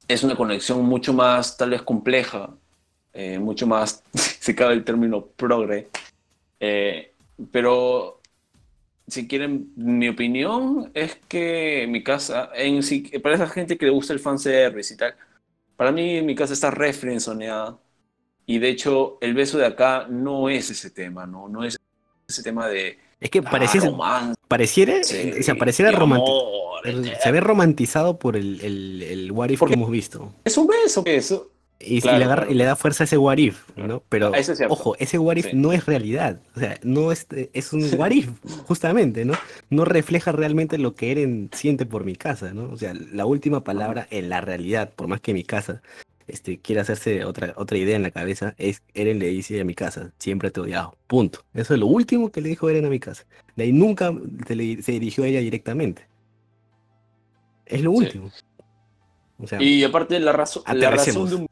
es 0.06 0.22
una 0.22 0.36
conexión 0.36 0.84
mucho 0.84 1.14
más, 1.14 1.56
tal 1.56 1.70
vez, 1.70 1.82
compleja, 1.82 2.50
eh, 3.14 3.40
mucho 3.40 3.68
más, 3.68 4.04
se 4.14 4.56
cabe 4.56 4.74
el 4.74 4.84
término 4.84 5.26
progre, 5.26 5.90
eh, 6.60 7.14
pero 7.52 8.22
si 9.08 9.28
quieren, 9.28 9.74
mi 9.76 10.08
opinión 10.08 10.92
es 10.94 11.18
que 11.28 11.86
mi 11.90 12.04
casa, 12.04 12.50
en, 12.56 12.82
para 13.22 13.36
esa 13.36 13.48
gente 13.48 13.78
que 13.78 13.86
le 13.86 13.92
gusta 13.92 14.14
el 14.14 14.20
fanservice 14.20 14.94
y 14.94 14.98
tal, 14.98 15.16
para 15.76 15.92
mí 15.92 16.22
mi 16.22 16.36
casa 16.36 16.54
está 16.54 16.72
refrenzoneada. 16.72 17.78
Y 18.46 18.60
de 18.60 18.70
hecho, 18.70 19.18
el 19.22 19.34
beso 19.34 19.58
de 19.58 19.66
acá 19.66 20.08
no 20.10 20.50
es 20.50 20.70
ese 20.70 20.92
tema, 20.92 21.26
¿no? 21.26 21.50
No 21.50 21.64
es 21.64 21.78
ese 22.28 22.44
tema 22.44 22.68
de. 22.68 23.00
Es 23.20 23.30
que 23.30 23.42
pareciera. 23.42 23.90
pareciera, 24.48 25.00
o 25.00 25.44
sea, 25.44 25.56
pareciera 25.56 25.92
romántico. 25.92 26.80
se 27.24 27.32
ve 27.32 27.40
romantizado 27.40 28.18
por 28.18 28.36
el, 28.36 28.62
el, 28.62 29.04
el 29.04 29.32
what 29.32 29.50
if 29.50 29.62
que 29.64 29.74
hemos 29.74 29.92
visto. 29.92 30.34
Es 30.44 30.58
un 30.58 30.68
beso 30.68 31.04
que 31.04 31.16
eso. 31.16 31.50
Y, 31.84 32.02
le 32.02 32.12
agarra, 32.24 32.48
y, 32.50 32.54
le 32.54 32.64
da 32.64 32.76
fuerza 32.76 33.04
a 33.04 33.06
ese 33.06 33.18
what 33.18 33.38
if, 33.38 33.64
¿no? 33.76 34.04
Pero, 34.10 34.32
ojo, 34.70 34.96
ese 34.98 35.18
what 35.18 35.38
if 35.38 35.54
no 35.54 35.74
es 35.74 35.86
realidad. 35.86 36.40
O 36.56 36.60
sea, 36.60 36.80
no 36.84 37.12
es, 37.12 37.28
es 37.54 37.74
un 37.74 37.84
what 37.98 38.12
if, 38.12 38.30
justamente, 38.66 39.26
¿no? 39.26 39.34
No 39.70 39.86
refleja 39.86 40.32
realmente 40.32 40.78
lo 40.78 40.96
que 40.96 41.12
Eren 41.12 41.50
siente 41.54 41.86
por 41.86 42.06
mi 42.06 42.16
casa, 42.16 42.54
¿no? 42.54 42.70
O 42.72 42.78
sea, 42.78 42.94
la 42.94 43.26
última 43.26 43.64
palabra 43.64 44.08
en 44.12 44.30
la 44.30 44.42
realidad, 44.42 44.92
por 44.96 45.08
más 45.08 45.22
que 45.22 45.34
mi 45.34 45.44
casa 45.44 45.82
este, 46.32 46.60
quiere 46.60 46.82
hacerse 46.82 47.26
otra, 47.26 47.54
otra 47.58 47.78
idea 47.78 47.96
en 47.96 48.04
la 48.04 48.12
cabeza, 48.12 48.56
es 48.58 48.82
Eren 48.94 49.20
le 49.20 49.28
dice 49.28 49.60
a 49.60 49.66
mi 49.66 49.76
casa, 49.76 50.14
siempre 50.18 50.50
te 50.50 50.60
he 50.60 50.64
odiado. 50.64 50.96
Punto. 51.08 51.44
Eso 51.54 51.74
es 51.74 51.80
lo 51.80 51.88
último 51.88 52.32
que 52.32 52.42
le 52.42 52.50
dijo 52.50 52.70
Eren 52.70 52.86
a 52.86 52.90
mi 52.90 53.00
casa. 53.00 53.26
De 53.56 53.66
ahí 53.66 53.74
nunca 53.74 54.14
se, 54.48 54.56
dirigió 54.56 55.24
a 55.24 55.28
ella 55.28 55.42
directamente. 55.42 56.08
Es 57.66 57.82
lo 57.82 57.92
último. 57.92 58.32
Y 59.60 59.84
aparte 59.84 60.20
la, 60.20 60.32
razón 60.32 60.64
la 60.74 60.92
razón 60.92 61.30
de 61.30 61.36
un... 61.36 61.48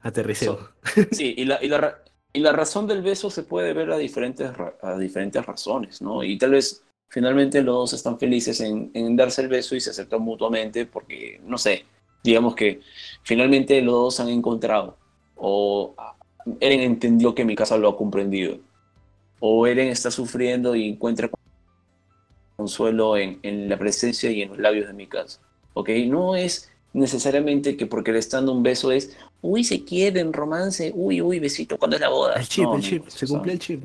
Aterriceo. 0.00 0.70
Sí, 1.12 1.34
y 1.36 1.44
la, 1.44 1.62
y, 1.62 1.68
la, 1.68 2.02
y 2.32 2.40
la 2.40 2.52
razón 2.52 2.86
del 2.86 3.02
beso 3.02 3.30
se 3.30 3.42
puede 3.42 3.72
ver 3.72 3.90
a 3.90 3.98
diferentes, 3.98 4.50
a 4.82 4.98
diferentes 4.98 5.44
razones, 5.44 6.00
¿no? 6.00 6.22
Y 6.22 6.38
tal 6.38 6.52
vez 6.52 6.82
finalmente 7.08 7.62
los 7.62 7.74
dos 7.74 7.92
están 7.94 8.18
felices 8.18 8.60
en, 8.60 8.90
en 8.94 9.16
darse 9.16 9.42
el 9.42 9.48
beso 9.48 9.74
y 9.74 9.80
se 9.80 9.90
aceptan 9.90 10.22
mutuamente 10.22 10.86
porque, 10.86 11.40
no 11.44 11.58
sé, 11.58 11.84
digamos 12.22 12.54
que 12.54 12.80
finalmente 13.22 13.80
los 13.82 13.94
dos 13.94 14.20
han 14.20 14.28
encontrado 14.28 14.96
o 15.36 15.94
Eren 16.60 16.80
entendió 16.80 17.34
que 17.34 17.44
mi 17.44 17.54
casa 17.54 17.76
lo 17.76 17.88
ha 17.88 17.96
comprendido 17.96 18.58
o 19.40 19.66
Eren 19.66 19.88
está 19.88 20.10
sufriendo 20.10 20.74
y 20.74 20.88
encuentra 20.88 21.30
consuelo 22.56 23.16
en, 23.16 23.38
en 23.42 23.68
la 23.68 23.78
presencia 23.78 24.30
y 24.30 24.42
en 24.42 24.50
los 24.50 24.58
labios 24.58 24.88
de 24.88 24.92
mi 24.92 25.06
casa. 25.06 25.40
¿Ok? 25.74 25.90
No 26.06 26.34
es 26.34 26.72
necesariamente 26.92 27.76
que 27.76 27.86
porque 27.86 28.12
le 28.12 28.18
está 28.18 28.38
dando 28.38 28.52
un 28.52 28.62
beso 28.62 28.90
es, 28.90 29.16
uy, 29.42 29.64
se 29.64 29.84
quieren, 29.84 30.32
romance, 30.32 30.92
uy, 30.94 31.20
uy, 31.20 31.38
besito, 31.38 31.78
¿cuándo 31.78 31.96
es 31.96 32.00
la 32.00 32.08
boda? 32.08 32.34
El 32.34 32.48
chip, 32.48 32.66
el 32.74 32.80
chip, 32.80 33.08
se 33.08 33.26
cumple 33.26 33.52
el 33.52 33.58
chip. 33.58 33.84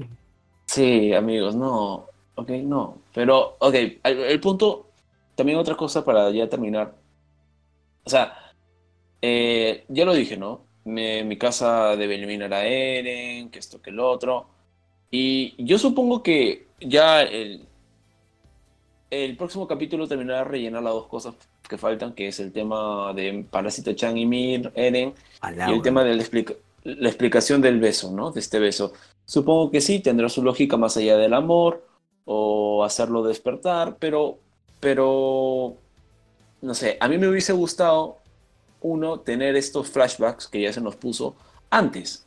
Sí, 0.65 1.13
amigos, 1.13 1.55
no, 1.55 2.07
ok, 2.35 2.49
no. 2.63 2.97
Pero, 3.13 3.57
ok, 3.59 3.75
el 4.03 4.39
punto, 4.39 4.87
también 5.35 5.57
otra 5.57 5.75
cosa 5.75 6.03
para 6.03 6.29
ya 6.31 6.47
terminar, 6.49 6.93
o 8.03 8.09
sea, 8.09 8.33
eh, 9.21 9.85
ya 9.87 10.05
lo 10.05 10.13
dije, 10.13 10.37
¿no? 10.37 10.61
mi 10.85 11.37
casa 11.37 11.95
debe 11.95 12.15
eliminar 12.15 12.53
a 12.53 12.65
Eren, 12.65 13.49
que 13.49 13.59
esto, 13.59 13.81
que 13.81 13.89
el 13.89 13.99
otro. 13.99 14.47
Y 15.09 15.63
yo 15.63 15.77
supongo 15.77 16.21
que 16.21 16.67
ya 16.81 17.21
el, 17.21 17.65
el 19.09 19.37
próximo 19.37 19.65
capítulo 19.65 20.07
terminará 20.07 20.39
de 20.39 20.45
rellenar 20.45 20.83
las 20.83 20.93
dos 20.93 21.07
cosas 21.07 21.35
que 21.67 21.77
faltan, 21.77 22.13
que 22.13 22.27
es 22.27 22.39
el 22.39 22.51
tema 22.51 23.13
de 23.13 23.45
Parásito 23.49 23.93
Chan 23.93 24.17
y 24.17 24.25
Mir, 24.25 24.71
Eren, 24.75 25.13
y 25.67 25.71
el 25.71 25.81
tema 25.81 26.03
de 26.03 26.15
la, 26.15 26.23
la, 26.83 27.09
explicación 27.09 27.61
del 27.61 27.79
beso, 27.79 28.11
¿no? 28.11 28.31
De 28.31 28.39
este 28.39 28.59
beso. 28.59 28.93
Supongo 29.25 29.71
que 29.71 29.81
sí, 29.81 29.99
tendrá 29.99 30.29
su 30.29 30.43
lógica 30.43 30.77
más 30.77 30.97
allá 30.97 31.17
del 31.17 31.33
amor, 31.33 31.85
o 32.25 32.83
hacerlo 32.83 33.23
despertar, 33.23 33.97
pero, 33.99 34.39
pero 34.79 35.77
no 36.61 36.73
sé, 36.73 36.97
a 36.99 37.07
mí 37.07 37.17
me 37.17 37.27
hubiese 37.27 37.53
gustado, 37.53 38.19
uno, 38.81 39.19
tener 39.19 39.55
estos 39.55 39.89
flashbacks 39.89 40.47
que 40.47 40.61
ya 40.61 40.73
se 40.73 40.81
nos 40.81 40.95
puso 40.95 41.35
antes. 41.69 42.25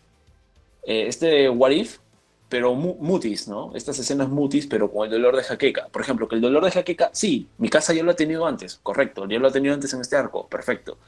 Eh, 0.84 1.06
este 1.06 1.48
What 1.50 1.70
If, 1.70 1.98
pero 2.48 2.74
mutis, 2.74 3.48
¿no? 3.48 3.72
Estas 3.74 3.98
escenas 3.98 4.28
mutis, 4.28 4.66
pero 4.66 4.90
con 4.90 5.06
el 5.06 5.10
dolor 5.10 5.36
de 5.36 5.42
jaqueca. 5.42 5.88
Por 5.88 6.02
ejemplo, 6.02 6.28
que 6.28 6.36
el 6.36 6.40
dolor 6.40 6.64
de 6.64 6.70
jaqueca, 6.70 7.10
sí, 7.12 7.48
mi 7.58 7.68
casa 7.68 7.92
ya 7.92 8.02
lo 8.02 8.12
ha 8.12 8.16
tenido 8.16 8.46
antes, 8.46 8.78
correcto, 8.82 9.26
ya 9.28 9.38
lo 9.38 9.48
ha 9.48 9.52
tenido 9.52 9.74
antes 9.74 9.92
en 9.92 10.00
este 10.00 10.16
arco, 10.16 10.48
perfecto. 10.48 10.98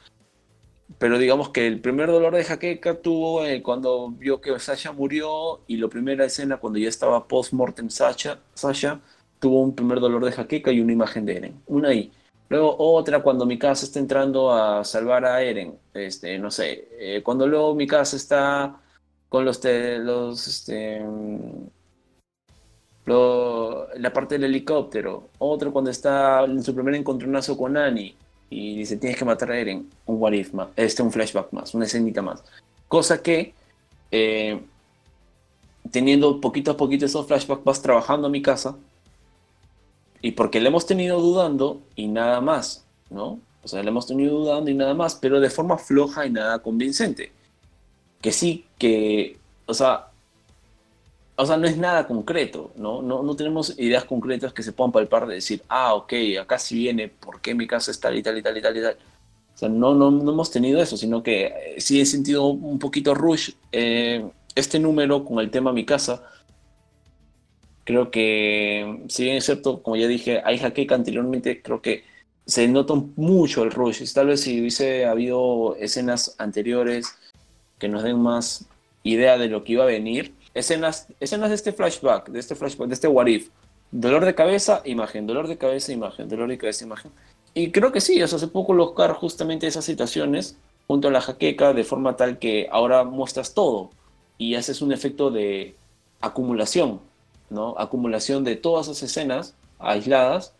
Pero 0.97 1.17
digamos 1.17 1.49
que 1.49 1.67
el 1.67 1.79
primer 1.79 2.07
dolor 2.07 2.35
de 2.35 2.43
jaqueca 2.43 2.95
tuvo 3.01 3.45
eh, 3.45 3.61
cuando 3.61 4.09
vio 4.09 4.41
que 4.41 4.57
Sasha 4.59 4.91
murió 4.91 5.61
y 5.67 5.77
la 5.77 5.87
primera 5.87 6.25
escena 6.25 6.57
cuando 6.57 6.79
ya 6.79 6.89
estaba 6.89 7.27
post-mortem 7.27 7.89
Sasha, 7.89 8.39
Sasha, 8.53 8.99
tuvo 9.39 9.61
un 9.61 9.75
primer 9.75 9.99
dolor 10.01 10.25
de 10.25 10.33
jaqueca 10.33 10.71
y 10.71 10.81
una 10.81 10.91
imagen 10.91 11.25
de 11.25 11.37
Eren. 11.37 11.61
Una 11.67 11.89
ahí. 11.89 12.11
Luego 12.49 12.75
otra 12.79 13.21
cuando 13.21 13.45
mi 13.45 13.57
casa 13.59 13.85
está 13.85 13.99
entrando 13.99 14.51
a 14.51 14.83
salvar 14.83 15.23
a 15.23 15.41
Eren, 15.41 15.77
este, 15.93 16.37
no 16.39 16.51
sé, 16.51 16.89
eh, 16.99 17.21
cuando 17.23 17.47
luego 17.47 17.75
mi 17.75 17.87
casa 17.87 18.15
está 18.17 18.81
con 19.29 19.45
los, 19.45 19.61
los 19.63 20.47
este, 20.47 21.01
la 23.05 24.13
parte 24.13 24.35
del 24.35 24.45
helicóptero, 24.45 25.29
otro 25.39 25.71
cuando 25.71 25.91
está 25.91 26.43
en 26.43 26.63
su 26.63 26.73
primer 26.75 26.95
encontronazo 26.95 27.57
con 27.57 27.77
Annie 27.77 28.15
y 28.49 28.77
dice 28.77 28.97
tienes 28.97 29.17
que 29.17 29.25
matar 29.25 29.51
a 29.51 29.59
Eren, 29.59 29.89
un 30.05 30.21
what 30.21 30.33
if 30.33 30.53
más, 30.53 30.69
este 30.75 31.01
un 31.01 31.11
flashback 31.11 31.51
más, 31.51 31.73
una 31.73 31.85
escenita 31.85 32.21
más, 32.21 32.43
cosa 32.87 33.21
que 33.21 33.53
eh, 34.11 34.59
teniendo 35.91 36.41
poquito 36.41 36.71
a 36.71 36.77
poquito 36.77 37.05
esos 37.05 37.25
flashbacks 37.27 37.63
vas 37.63 37.81
trabajando 37.81 38.27
a 38.27 38.29
mi 38.29 38.41
casa 38.41 38.75
y 40.21 40.31
porque 40.31 40.59
le 40.59 40.67
hemos 40.67 40.85
tenido 40.85 41.19
dudando 41.19 41.81
y 41.95 42.07
nada 42.07 42.41
más, 42.41 42.85
¿no? 43.09 43.39
O 43.63 43.67
sea, 43.67 43.83
le 43.83 43.89
hemos 43.89 44.07
tenido 44.07 44.37
dudando 44.37 44.69
y 44.69 44.73
nada 44.73 44.93
más, 44.93 45.15
pero 45.15 45.39
de 45.39 45.49
forma 45.49 45.77
floja 45.77 46.25
y 46.25 46.29
nada 46.29 46.59
convincente. 46.59 47.31
Que 48.21 48.31
sí, 48.31 48.65
que, 48.77 49.37
o 49.65 49.73
sea, 49.73 50.07
o 51.35 51.45
sea, 51.45 51.57
no 51.57 51.67
es 51.67 51.77
nada 51.77 52.05
concreto, 52.07 52.71
¿no? 52.75 53.01
No, 53.01 53.23
no 53.23 53.35
tenemos 53.35 53.77
ideas 53.79 54.03
concretas 54.03 54.53
que 54.53 54.63
se 54.63 54.73
puedan 54.73 54.91
palpar 54.91 55.25
de 55.25 55.35
decir, 55.35 55.63
ah, 55.69 55.93
ok, 55.93 56.13
acá 56.41 56.59
sí 56.59 56.75
viene, 56.75 57.07
¿por 57.07 57.39
qué 57.41 57.55
mi 57.55 57.65
casa 57.67 57.91
es 57.91 57.99
tal 57.99 58.17
y 58.17 58.23
tal 58.23 58.37
y 58.37 58.41
tal 58.43 58.57
y 58.57 58.61
tal 58.61 58.77
y 58.77 58.81
tal? 58.81 58.97
O 59.55 59.57
sea, 59.57 59.69
no, 59.69 59.93
no, 59.95 60.11
no 60.11 60.31
hemos 60.31 60.51
tenido 60.51 60.81
eso, 60.81 60.97
sino 60.97 61.23
que 61.23 61.45
eh, 61.45 61.75
sí 61.79 62.01
he 62.01 62.05
sentido 62.05 62.45
un 62.47 62.79
poquito 62.79 63.13
rush 63.13 63.51
eh, 63.71 64.29
este 64.55 64.79
número 64.79 65.23
con 65.23 65.39
el 65.39 65.49
tema 65.51 65.71
mi 65.71 65.85
casa, 65.85 66.23
Creo 67.89 68.11
que, 68.11 69.03
si 69.07 69.23
bien 69.23 69.37
es 69.37 69.45
cierto, 69.45 69.81
como 69.81 69.95
ya 69.95 70.07
dije, 70.07 70.43
hay 70.45 70.59
jaqueca 70.59 70.93
anteriormente, 70.93 71.59
creo 71.63 71.81
que 71.81 72.03
se 72.45 72.67
nota 72.67 72.93
mucho 73.15 73.63
el 73.63 73.71
rush. 73.71 74.13
Tal 74.13 74.27
vez 74.27 74.41
si 74.41 74.61
hubiese 74.61 75.07
habido 75.07 75.75
escenas 75.75 76.35
anteriores 76.37 77.15
que 77.79 77.87
nos 77.87 78.03
den 78.03 78.19
más 78.19 78.67
idea 79.03 79.37
de 79.37 79.47
lo 79.47 79.63
que 79.63 79.73
iba 79.73 79.83
a 79.83 79.87
venir. 79.87 80.35
Escenas, 80.53 81.07
escenas 81.19 81.49
de 81.49 81.55
este 81.55 81.71
flashback, 81.71 82.29
de 82.29 82.39
este 82.39 82.55
flashback, 82.55 82.87
de 82.87 82.93
este 82.93 83.07
what 83.07 83.27
if. 83.27 83.49
Dolor 83.91 84.25
de 84.25 84.35
cabeza, 84.35 84.81
imagen, 84.85 85.25
dolor 85.25 85.47
de 85.47 85.57
cabeza, 85.57 85.91
imagen, 85.91 86.29
dolor 86.29 86.49
de 86.49 86.57
cabeza, 86.57 86.83
imagen. 86.85 87.11
Y 87.53 87.71
creo 87.71 87.91
que 87.91 88.01
sí, 88.01 88.21
o 88.21 88.27
sea, 88.27 88.37
se 88.37 88.47
puede 88.47 88.67
colocar 88.67 89.13
justamente 89.13 89.65
esas 89.65 89.85
situaciones 89.85 90.57
junto 90.87 91.07
a 91.07 91.11
la 91.11 91.21
jaqueca 91.21 91.73
de 91.73 91.83
forma 91.83 92.15
tal 92.15 92.37
que 92.37 92.67
ahora 92.71 93.03
muestras 93.03 93.53
todo 93.53 93.89
y 94.37 94.55
haces 94.55 94.81
un 94.81 94.91
efecto 94.91 95.31
de 95.31 95.75
acumulación. 96.21 96.99
¿no? 97.49 97.75
Acumulación 97.77 98.43
de 98.43 98.55
todas 98.55 98.87
esas 98.87 99.03
escenas 99.03 99.55
aisladas 99.79 100.53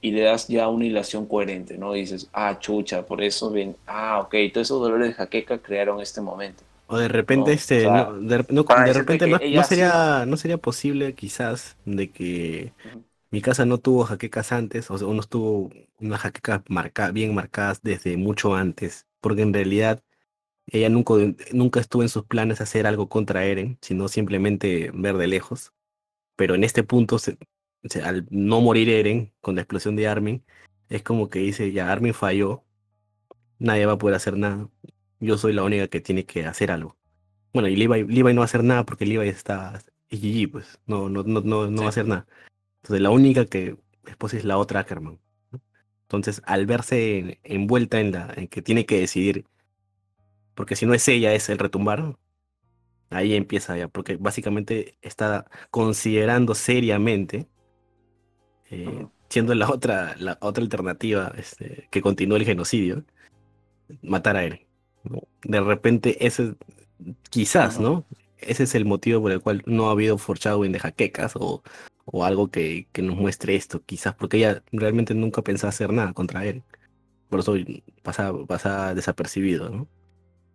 y 0.00 0.10
le 0.10 0.22
das 0.22 0.48
ya 0.48 0.68
una 0.68 0.84
hilación 0.84 1.26
coherente, 1.26 1.78
¿no? 1.78 1.92
dices, 1.92 2.28
ah, 2.32 2.58
chucha, 2.58 3.06
por 3.06 3.22
eso 3.22 3.50
ven, 3.50 3.76
ah, 3.86 4.20
ok, 4.20 4.34
todos 4.52 4.66
esos 4.66 4.80
dolores 4.80 5.08
de 5.08 5.14
jaqueca 5.14 5.58
crearon 5.58 6.00
este 6.00 6.20
momento. 6.20 6.62
O 6.88 6.98
de 6.98 7.08
repente, 7.08 7.52
este, 7.52 7.80
de, 7.80 8.38
repente 8.38 9.26
no, 9.26 9.64
sería, 9.64 10.24
no 10.24 10.36
sería 10.36 10.58
posible 10.58 11.14
quizás 11.14 11.76
de 11.84 12.10
que 12.10 12.72
mi 13.30 13.40
casa 13.40 13.66
no 13.66 13.78
tuvo 13.78 14.04
jaquecas 14.04 14.52
antes, 14.52 14.88
o 14.90 14.98
sea, 14.98 15.08
no 15.08 15.22
tuvo 15.24 15.70
unas 15.98 16.20
jaquecas 16.20 16.62
marca, 16.68 17.10
bien 17.10 17.34
marcadas 17.34 17.80
desde 17.82 18.16
mucho 18.16 18.54
antes, 18.54 19.06
porque 19.20 19.42
en 19.42 19.52
realidad 19.52 20.00
ella 20.68 20.88
nunca, 20.88 21.14
nunca 21.52 21.80
estuvo 21.80 22.02
en 22.02 22.08
sus 22.08 22.24
planes 22.24 22.60
hacer 22.60 22.86
algo 22.86 23.08
contra 23.08 23.44
Eren, 23.44 23.78
sino 23.80 24.06
simplemente 24.06 24.92
ver 24.94 25.16
de 25.16 25.26
lejos 25.26 25.72
pero 26.36 26.54
en 26.54 26.62
este 26.62 26.82
punto, 26.84 27.18
al 28.04 28.26
no 28.30 28.60
morir 28.60 28.88
Eren 28.88 29.32
con 29.40 29.54
la 29.54 29.62
explosión 29.62 29.96
de 29.96 30.08
Armin, 30.08 30.44
es 30.88 31.02
como 31.02 31.28
que 31.28 31.40
dice, 31.40 31.72
ya 31.72 31.90
Armin 31.90 32.14
falló, 32.14 32.64
nadie 33.58 33.86
va 33.86 33.92
a 33.92 33.98
poder 33.98 34.16
hacer 34.16 34.36
nada, 34.36 34.68
yo 35.20 35.38
soy 35.38 35.52
la 35.52 35.62
única 35.64 35.88
que 35.88 36.00
tiene 36.00 36.26
que 36.26 36.46
hacer 36.46 36.70
algo. 36.70 36.96
Bueno, 37.52 37.68
y 37.68 37.76
Levi, 37.76 38.04
Levi 38.04 38.34
no 38.34 38.40
va 38.40 38.44
a 38.44 38.46
hacer 38.46 38.64
nada 38.64 38.84
porque 38.84 39.06
Levi 39.06 39.28
está 39.28 39.82
GG, 40.10 40.50
pues, 40.50 40.78
no, 40.86 41.08
no, 41.08 41.22
no, 41.22 41.40
no, 41.40 41.70
no 41.70 41.80
va 41.80 41.86
a 41.86 41.90
hacer 41.90 42.06
nada. 42.06 42.26
Entonces 42.82 43.02
la 43.02 43.10
única 43.10 43.46
que 43.46 43.76
después 44.04 44.34
es 44.34 44.44
la 44.44 44.58
otra 44.58 44.80
Ackerman. 44.80 45.18
Entonces, 46.02 46.40
al 46.46 46.66
verse 46.66 47.40
envuelta 47.42 48.00
en 48.00 48.12
la 48.12 48.32
en 48.36 48.46
que 48.48 48.62
tiene 48.62 48.86
que 48.86 49.00
decidir, 49.00 49.46
porque 50.54 50.76
si 50.76 50.86
no 50.86 50.94
es 50.94 51.06
ella, 51.08 51.34
es 51.34 51.48
el 51.48 51.58
retumbar, 51.58 52.16
Ahí 53.10 53.34
empieza 53.34 53.76
ya, 53.76 53.88
porque 53.88 54.16
básicamente 54.16 54.98
está 55.00 55.46
considerando 55.70 56.54
seriamente, 56.54 57.48
eh, 58.70 59.06
siendo 59.28 59.54
la 59.54 59.70
otra, 59.70 60.14
la 60.18 60.38
otra 60.40 60.62
alternativa 60.62 61.32
este, 61.36 61.88
que 61.90 62.00
continúe 62.00 62.36
el 62.36 62.44
genocidio, 62.44 63.04
matar 64.02 64.36
a 64.36 64.44
Eren. 64.44 64.66
De 65.42 65.60
repente, 65.60 66.26
ese, 66.26 66.54
quizás, 67.30 67.78
¿no? 67.78 68.04
Ese 68.38 68.64
es 68.64 68.74
el 68.74 68.84
motivo 68.84 69.22
por 69.22 69.32
el 69.32 69.40
cual 69.40 69.62
no 69.66 69.88
ha 69.88 69.92
habido 69.92 70.18
foreshadowing 70.18 70.72
de 70.72 70.80
jaquecas 70.80 71.32
o, 71.36 71.62
o 72.04 72.24
algo 72.24 72.48
que, 72.50 72.88
que 72.92 73.02
nos 73.02 73.16
muestre 73.16 73.56
esto, 73.56 73.82
quizás 73.84 74.14
porque 74.14 74.38
ella 74.38 74.62
realmente 74.72 75.14
nunca 75.14 75.42
pensaba 75.42 75.70
hacer 75.70 75.92
nada 75.92 76.12
contra 76.12 76.44
él. 76.44 76.62
Por 77.28 77.40
eso 77.40 77.54
pasa, 78.02 78.32
pasa 78.46 78.94
desapercibido, 78.94 79.68
¿no? 79.68 79.88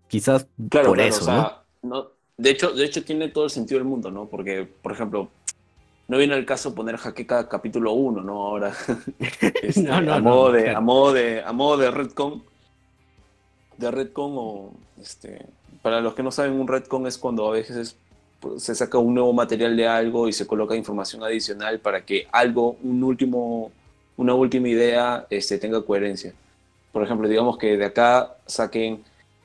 Quizás 0.08 0.48
por 0.70 1.00
eso, 1.00 1.62
¿no? 1.82 2.12
De 2.38 2.50
hecho, 2.50 2.72
de 2.72 2.86
hecho, 2.86 3.04
tiene 3.04 3.28
todo 3.28 3.44
el 3.44 3.50
sentido 3.50 3.80
del 3.80 3.88
mundo, 3.88 4.10
¿no? 4.10 4.28
Porque, 4.28 4.68
por 4.82 4.92
ejemplo, 4.92 5.30
no 6.12 6.18
viene 6.18 6.34
al 6.34 6.46
caso 6.46 6.76
poner 6.76 6.98
Jaqueca 6.98 7.48
capítulo 7.48 7.94
1, 7.94 8.22
¿no? 8.22 8.34
Ahora. 8.46 8.74
Este, 9.64 9.82
no, 9.82 10.02
no, 10.02 10.14
a, 10.14 10.20
modo 10.20 10.52
de, 10.52 10.70
a 10.70 10.82
modo 10.82 11.14
de 11.14 11.42
a 11.42 11.54
modo 11.54 11.78
de 11.78 11.90
Redcon. 11.90 12.44
De 13.78 13.90
Redcon 13.90 14.34
o 14.36 14.74
este. 15.02 15.46
Para 15.82 16.02
los 16.02 16.14
que 16.14 16.22
no 16.22 16.30
saben, 16.30 16.60
un 16.60 16.68
Redcon 16.68 17.08
es 17.08 17.18
cuando 17.18 17.48
a 17.48 17.52
veces 17.54 17.96
pues, 18.42 18.62
se 18.62 18.76
saca 18.76 18.98
un 18.98 19.14
nuevo 19.14 19.32
material 19.32 19.78
de 19.78 19.88
algo 19.88 20.28
y 20.28 20.34
se 20.34 20.46
coloca 20.46 20.76
información 20.76 21.24
adicional 21.24 21.80
para 21.80 22.04
que 22.04 22.28
algo, 22.34 22.76
un 22.84 23.02
último, 23.06 23.72
una 24.18 24.34
última 24.34 24.68
idea 24.68 25.26
este, 25.30 25.60
tenga 25.60 25.82
coherencia. 25.82 26.34
Por 26.92 27.04
ejemplo, 27.04 27.30
digamos 27.30 27.58
que 27.58 27.78
de 27.78 27.86
acá 27.86 28.36
saquen 28.46 29.02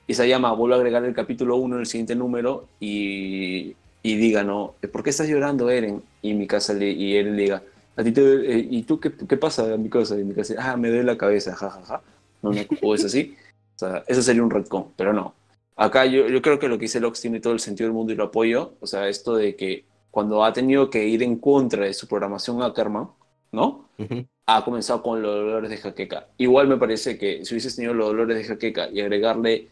llama 0.09 0.53
vuelvo 0.53 0.75
a 0.75 0.79
agregar 0.79 1.05
el 1.05 1.15
capítulo 1.15 1.55
1 1.59 1.77
en 1.77 1.81
el 1.81 1.87
siguiente 1.87 2.17
número 2.17 2.67
y, 2.81 3.77
y, 4.11 4.17
diga, 4.17 4.45
¿no? 4.45 4.75
¿Por 4.93 5.03
qué 5.03 5.11
estás 5.11 5.29
llorando, 5.29 5.71
Eren? 5.71 6.03
Y 6.23 6.35
mi 6.35 6.47
casa 6.47 6.73
le, 6.75 6.91
y 6.91 7.17
Eren 7.17 7.37
le 7.37 7.43
diga, 7.43 7.63
¿A 7.97 8.05
ti 8.05 8.13
te, 8.13 8.23
eh, 8.23 8.67
¿y 8.71 8.83
tú 8.83 9.01
qué, 9.01 9.11
qué, 9.13 9.37
pasa 9.37 9.73
en 9.73 9.83
mi 9.83 9.89
casa? 9.89 10.19
Y 10.21 10.25
mi 10.25 10.35
casa, 10.35 10.55
ah, 10.59 10.77
me 10.77 10.89
duele 10.89 11.05
la 11.05 11.17
cabeza, 11.17 11.55
jajaja. 11.55 11.81
Ja, 11.81 11.99
ja. 11.99 12.03
No, 12.43 12.53
no, 12.53 12.61
o 12.83 12.95
es 12.95 13.05
así. 13.05 13.35
O 13.75 13.79
sea, 13.79 14.05
eso 14.07 14.23
sería 14.23 14.43
un 14.43 14.51
retcon, 14.51 14.93
pero 14.97 15.13
no. 15.13 15.35
Acá 15.77 16.05
yo, 16.07 16.29
yo 16.29 16.43
creo 16.43 16.59
que 16.59 16.69
lo 16.69 16.77
que 16.79 16.83
dice 16.83 17.01
Lox 17.01 17.21
tiene 17.21 17.41
todo 17.41 17.55
el 17.55 17.61
sentido 17.61 17.89
del 17.89 17.95
mundo 17.95 18.13
y 18.13 18.17
lo 18.17 18.25
apoyo. 18.25 18.75
O 18.81 18.87
sea, 18.87 19.09
esto 19.09 19.37
de 19.37 19.57
que 19.57 19.85
cuando 20.11 20.45
ha 20.45 20.53
tenido 20.53 20.91
que 20.91 21.07
ir 21.07 21.23
en 21.23 21.37
contra 21.37 21.85
de 21.85 21.95
su 21.95 22.07
programación 22.07 22.63
Ackerman, 22.63 23.09
¿no? 23.53 23.89
Ha 24.47 24.65
comenzado 24.65 25.03
con 25.03 25.23
los 25.23 25.35
dolores 25.35 25.71
de 25.71 25.79
jaqueca. 25.79 26.29
Igual 26.37 26.69
me 26.69 26.77
parece 26.77 27.19
que 27.19 27.45
si 27.45 27.55
hubieses 27.55 27.77
tenido 27.77 27.95
los 27.95 28.09
dolores 28.09 28.37
de 28.37 28.45
jaqueca 28.45 28.89
y 28.91 29.01
agregarle 29.01 29.69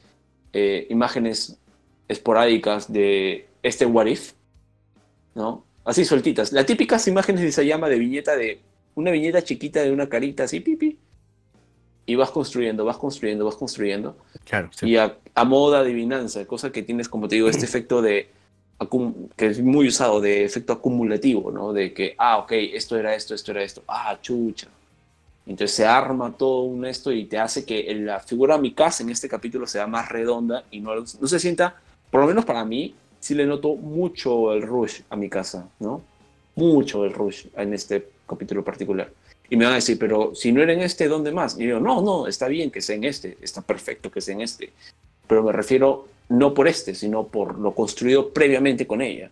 eh, 0.52 0.86
imágenes 0.90 1.58
esporádicas 2.08 2.92
de 2.92 3.48
este 3.64 3.86
What 3.86 4.06
If, 4.06 4.32
¿no? 5.34 5.64
Así 5.84 6.04
sueltitas. 6.04 6.52
Las 6.52 6.66
típicas 6.66 7.08
imágenes 7.08 7.42
de 7.42 7.50
Sayama 7.50 7.88
de 7.88 7.98
viñeta 7.98 8.36
de 8.36 8.60
una 8.94 9.10
viñeta 9.10 9.42
chiquita 9.42 9.82
de 9.82 9.90
una 9.90 10.08
carita 10.08 10.44
así, 10.44 10.60
pipi. 10.60 10.98
Y 12.06 12.14
vas 12.14 12.30
construyendo, 12.30 12.84
vas 12.84 12.98
construyendo, 12.98 13.46
vas 13.46 13.56
construyendo. 13.56 14.16
Claro, 14.44 14.70
Y 14.82 14.96
a, 14.96 15.16
modo 15.44 15.72
de 15.72 15.78
adivinanza, 15.78 16.44
cosa 16.44 16.70
que 16.70 16.82
tienes, 16.82 17.08
como 17.08 17.26
te 17.26 17.36
digo, 17.36 17.48
este 17.48 17.64
efecto 17.64 18.02
de 18.02 18.30
que 19.36 19.46
es 19.46 19.60
muy 19.62 19.88
usado 19.88 20.20
de 20.20 20.44
efecto 20.44 20.74
acumulativo, 20.74 21.50
¿no? 21.50 21.72
De 21.72 21.94
que, 21.94 22.14
ah, 22.18 22.36
ok, 22.38 22.52
esto 22.52 22.98
era 22.98 23.14
esto, 23.14 23.34
esto 23.34 23.52
era 23.52 23.62
esto, 23.62 23.82
ah, 23.88 24.18
chucha. 24.20 24.68
Entonces 25.46 25.74
se 25.74 25.86
arma 25.86 26.34
todo 26.36 26.62
un 26.62 26.84
esto 26.84 27.10
y 27.10 27.24
te 27.24 27.38
hace 27.38 27.64
que 27.64 27.94
la 27.94 28.20
figura 28.20 28.56
de 28.56 28.62
mi 28.62 28.74
casa 28.74 29.02
en 29.02 29.08
este 29.08 29.28
capítulo 29.28 29.66
sea 29.66 29.86
más 29.86 30.10
redonda 30.10 30.64
y 30.70 30.80
no, 30.80 30.94
no 30.96 31.26
se 31.26 31.38
sienta, 31.38 31.80
por 32.10 32.20
lo 32.20 32.26
menos 32.26 32.44
para 32.44 32.64
mí, 32.66 32.94
sí 33.24 33.34
le 33.34 33.46
noto 33.46 33.74
mucho 33.74 34.52
el 34.52 34.60
rush 34.60 35.00
a 35.08 35.16
mi 35.16 35.30
casa, 35.30 35.70
¿no? 35.80 36.02
Mucho 36.56 37.06
el 37.06 37.14
rush 37.14 37.46
en 37.56 37.72
este 37.72 38.06
capítulo 38.28 38.62
particular. 38.62 39.10
Y 39.48 39.56
me 39.56 39.64
van 39.64 39.72
a 39.72 39.76
decir, 39.76 39.98
pero 39.98 40.34
si 40.34 40.52
no 40.52 40.60
era 40.60 40.74
en 40.74 40.82
este, 40.82 41.08
¿dónde 41.08 41.32
más? 41.32 41.58
Y 41.58 41.66
yo, 41.66 41.80
no, 41.80 42.02
no, 42.02 42.26
está 42.26 42.48
bien 42.48 42.70
que 42.70 42.82
sea 42.82 42.96
en 42.96 43.04
este, 43.04 43.38
está 43.40 43.62
perfecto 43.62 44.10
que 44.10 44.20
sea 44.20 44.34
en 44.34 44.42
este. 44.42 44.74
Pero 45.26 45.42
me 45.42 45.52
refiero 45.52 46.06
no 46.28 46.52
por 46.52 46.68
este, 46.68 46.94
sino 46.94 47.28
por 47.28 47.58
lo 47.58 47.74
construido 47.74 48.30
previamente 48.30 48.86
con 48.86 49.00
ella, 49.00 49.30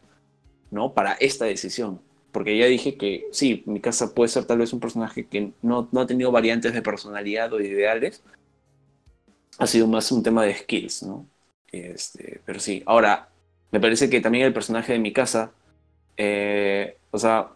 ¿no? 0.70 0.94
Para 0.94 1.12
esta 1.12 1.44
decisión. 1.44 2.00
Porque 2.32 2.56
ya 2.56 2.64
dije 2.64 2.96
que 2.96 3.26
sí, 3.30 3.62
mi 3.66 3.80
casa 3.80 4.14
puede 4.14 4.30
ser 4.30 4.46
tal 4.46 4.56
vez 4.56 4.72
un 4.72 4.80
personaje 4.80 5.26
que 5.26 5.52
no, 5.60 5.90
no 5.92 6.00
ha 6.00 6.06
tenido 6.06 6.32
variantes 6.32 6.72
de 6.72 6.80
personalidad 6.80 7.52
o 7.52 7.58
de 7.58 7.68
ideales. 7.68 8.22
Ha 9.58 9.66
sido 9.66 9.86
más 9.86 10.10
un 10.12 10.22
tema 10.22 10.46
de 10.46 10.54
skills, 10.54 11.02
¿no? 11.02 11.26
Este, 11.70 12.40
pero 12.46 12.58
sí, 12.58 12.82
ahora, 12.86 13.28
me 13.72 13.80
parece 13.80 14.08
que 14.10 14.20
también 14.20 14.46
el 14.46 14.52
personaje 14.52 14.92
de 14.92 14.98
mi 14.98 15.12
casa, 15.12 15.50
eh, 16.16 16.96
o 17.10 17.18
sea, 17.18 17.48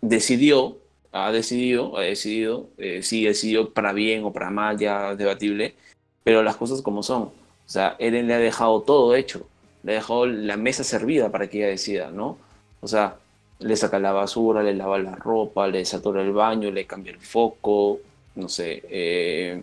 decidió, 0.00 0.78
ha 1.12 1.32
decidido, 1.32 1.96
ha 1.96 2.02
decidido, 2.02 2.68
eh, 2.76 3.02
sí 3.02 3.24
decidió 3.24 3.72
para 3.72 3.92
bien 3.92 4.24
o 4.24 4.32
para 4.32 4.50
mal, 4.50 4.78
ya 4.78 5.14
debatible, 5.14 5.74
pero 6.24 6.42
las 6.42 6.56
cosas 6.56 6.82
como 6.82 7.02
son. 7.02 7.22
O 7.22 7.32
sea, 7.70 7.96
Eren 7.98 8.26
le 8.26 8.34
ha 8.34 8.38
dejado 8.38 8.82
todo 8.82 9.14
hecho, 9.14 9.48
le 9.84 9.92
ha 9.92 9.94
dejado 9.96 10.26
la 10.26 10.56
mesa 10.56 10.84
servida 10.84 11.30
para 11.30 11.48
que 11.48 11.58
ella 11.58 11.68
decida, 11.68 12.10
¿no? 12.10 12.36
O 12.80 12.88
sea, 12.88 13.16
le 13.60 13.76
saca 13.76 13.98
la 13.98 14.12
basura, 14.12 14.62
le 14.62 14.74
lava 14.74 14.98
la 14.98 15.14
ropa, 15.16 15.68
le 15.68 15.84
satura 15.84 16.22
el 16.22 16.32
baño, 16.32 16.70
le 16.70 16.86
cambia 16.86 17.12
el 17.12 17.20
foco, 17.20 18.00
no 18.34 18.48
sé. 18.48 18.82
Eh, 18.88 19.62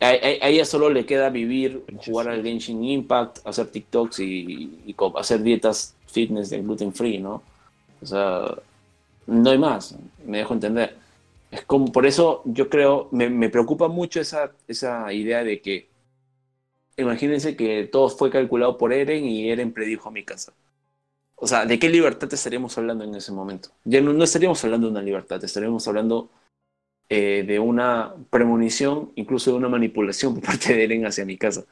a, 0.00 0.14
ella 0.14 0.64
solo 0.64 0.90
le 0.90 1.06
queda 1.06 1.30
vivir, 1.30 1.84
jugar 2.04 2.28
al 2.28 2.42
Genshin 2.42 2.84
Impact, 2.84 3.38
hacer 3.46 3.68
TikToks 3.68 4.20
y, 4.20 4.94
hacer 5.16 5.42
dietas 5.42 5.94
fitness 6.06 6.50
de 6.50 6.60
gluten 6.60 6.92
free, 6.92 7.18
¿no? 7.18 7.42
O 8.00 8.06
sea, 8.06 8.54
no 9.26 9.50
hay 9.50 9.58
más, 9.58 9.96
me 10.26 10.38
dejo 10.38 10.54
entender. 10.54 10.96
Es 11.50 11.64
como, 11.64 11.92
por 11.92 12.06
eso 12.06 12.42
yo 12.44 12.68
creo, 12.68 13.08
me, 13.12 13.28
me 13.28 13.48
preocupa 13.50 13.88
mucho 13.88 14.20
esa, 14.20 14.52
esa 14.68 15.12
idea 15.12 15.44
de 15.44 15.60
que, 15.60 15.88
imagínense 16.96 17.56
que 17.56 17.84
todo 17.84 18.08
fue 18.08 18.30
calculado 18.30 18.78
por 18.78 18.92
Eren 18.92 19.24
y 19.24 19.50
Eren 19.50 19.72
predijo 19.72 20.08
a 20.08 20.12
mi 20.12 20.24
casa. 20.24 20.52
O 21.44 21.46
sea, 21.48 21.66
¿de 21.66 21.76
qué 21.78 21.88
libertad 21.88 22.32
estaríamos 22.32 22.78
hablando 22.78 23.02
en 23.02 23.16
ese 23.16 23.32
momento? 23.32 23.70
Ya 23.84 24.00
no, 24.00 24.22
estaríamos 24.22 24.62
hablando 24.62 24.86
de 24.86 24.92
una 24.92 25.02
libertad, 25.02 25.42
estaríamos 25.42 25.86
hablando 25.88 26.30
eh, 27.12 27.44
de 27.46 27.58
una 27.58 28.14
premonición, 28.30 29.12
incluso 29.16 29.50
de 29.50 29.56
una 29.56 29.68
manipulación 29.68 30.34
por 30.34 30.44
parte 30.44 30.74
de 30.74 30.84
Eren 30.84 31.06
hacia 31.06 31.24
mi 31.24 31.36
casa. 31.36 31.64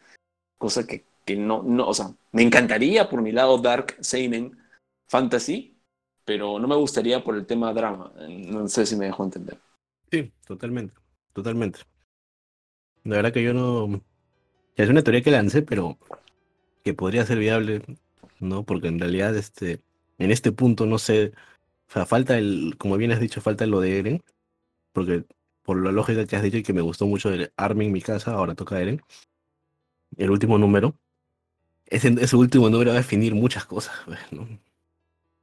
Cosa 0.58 0.86
que, 0.86 1.04
que 1.24 1.36
no, 1.36 1.62
no, 1.62 1.88
o 1.88 1.94
sea, 1.94 2.10
me 2.32 2.42
encantaría 2.42 3.08
por 3.08 3.22
mi 3.22 3.32
lado 3.32 3.58
Dark, 3.58 3.96
Seinen, 4.00 4.58
Fantasy, 5.08 5.76
pero 6.24 6.58
no 6.58 6.68
me 6.68 6.76
gustaría 6.76 7.24
por 7.24 7.34
el 7.34 7.46
tema 7.46 7.72
drama. 7.72 8.12
No 8.28 8.68
sé 8.68 8.86
si 8.86 8.96
me 8.96 9.06
dejo 9.06 9.24
entender. 9.24 9.58
Sí, 10.10 10.30
totalmente, 10.46 10.94
totalmente. 11.32 11.80
La 13.04 13.16
verdad 13.16 13.32
que 13.32 13.42
yo 13.42 13.54
no... 13.54 14.02
Es 14.76 14.88
una 14.88 15.02
teoría 15.02 15.22
que 15.22 15.30
lancé, 15.30 15.62
pero 15.62 15.98
que 16.84 16.94
podría 16.94 17.26
ser 17.26 17.38
viable 17.38 17.82
¿no? 18.40 18.64
Porque 18.64 18.88
en 18.88 18.98
realidad, 18.98 19.36
este, 19.36 19.80
en 20.18 20.30
este 20.30 20.52
punto, 20.52 20.86
no 20.86 20.98
sé, 20.98 21.32
o 21.88 21.92
sea, 21.92 22.06
falta 22.06 22.38
el, 22.38 22.76
como 22.78 22.96
bien 22.96 23.12
has 23.12 23.20
dicho, 23.20 23.40
falta 23.40 23.66
lo 23.66 23.80
de 23.80 23.98
Eren, 23.98 24.22
porque 24.92 25.24
por 25.62 25.82
la 25.82 25.92
lógica 25.92 26.26
que 26.26 26.36
has 26.36 26.42
dicho 26.42 26.58
y 26.58 26.62
que 26.62 26.72
me 26.72 26.80
gustó 26.80 27.06
mucho 27.06 27.30
de 27.30 27.52
Armin 27.56 27.92
mi 27.92 28.02
casa, 28.02 28.32
ahora 28.32 28.54
toca 28.54 28.80
Eren, 28.80 29.02
el 30.16 30.30
último 30.30 30.58
número, 30.58 30.96
ese, 31.86 32.08
ese 32.20 32.36
último 32.36 32.70
número 32.70 32.90
va 32.90 32.96
a 32.96 32.98
definir 32.98 33.34
muchas 33.34 33.64
cosas, 33.66 33.94
pues, 34.06 34.20
¿no? 34.32 34.48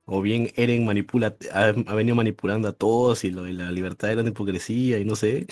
O 0.05 0.21
bien 0.21 0.51
Eren 0.55 0.85
manipula, 0.85 1.35
ha, 1.53 1.71
venido 1.93 2.15
manipulando 2.15 2.69
a 2.69 2.73
todos 2.73 3.23
y 3.25 3.29
de 3.31 3.53
la 3.53 3.71
libertad 3.71 4.11
era 4.11 4.21
una 4.21 4.29
hipocresía 4.29 4.99
y 4.99 5.05
no 5.05 5.15
sé. 5.17 5.47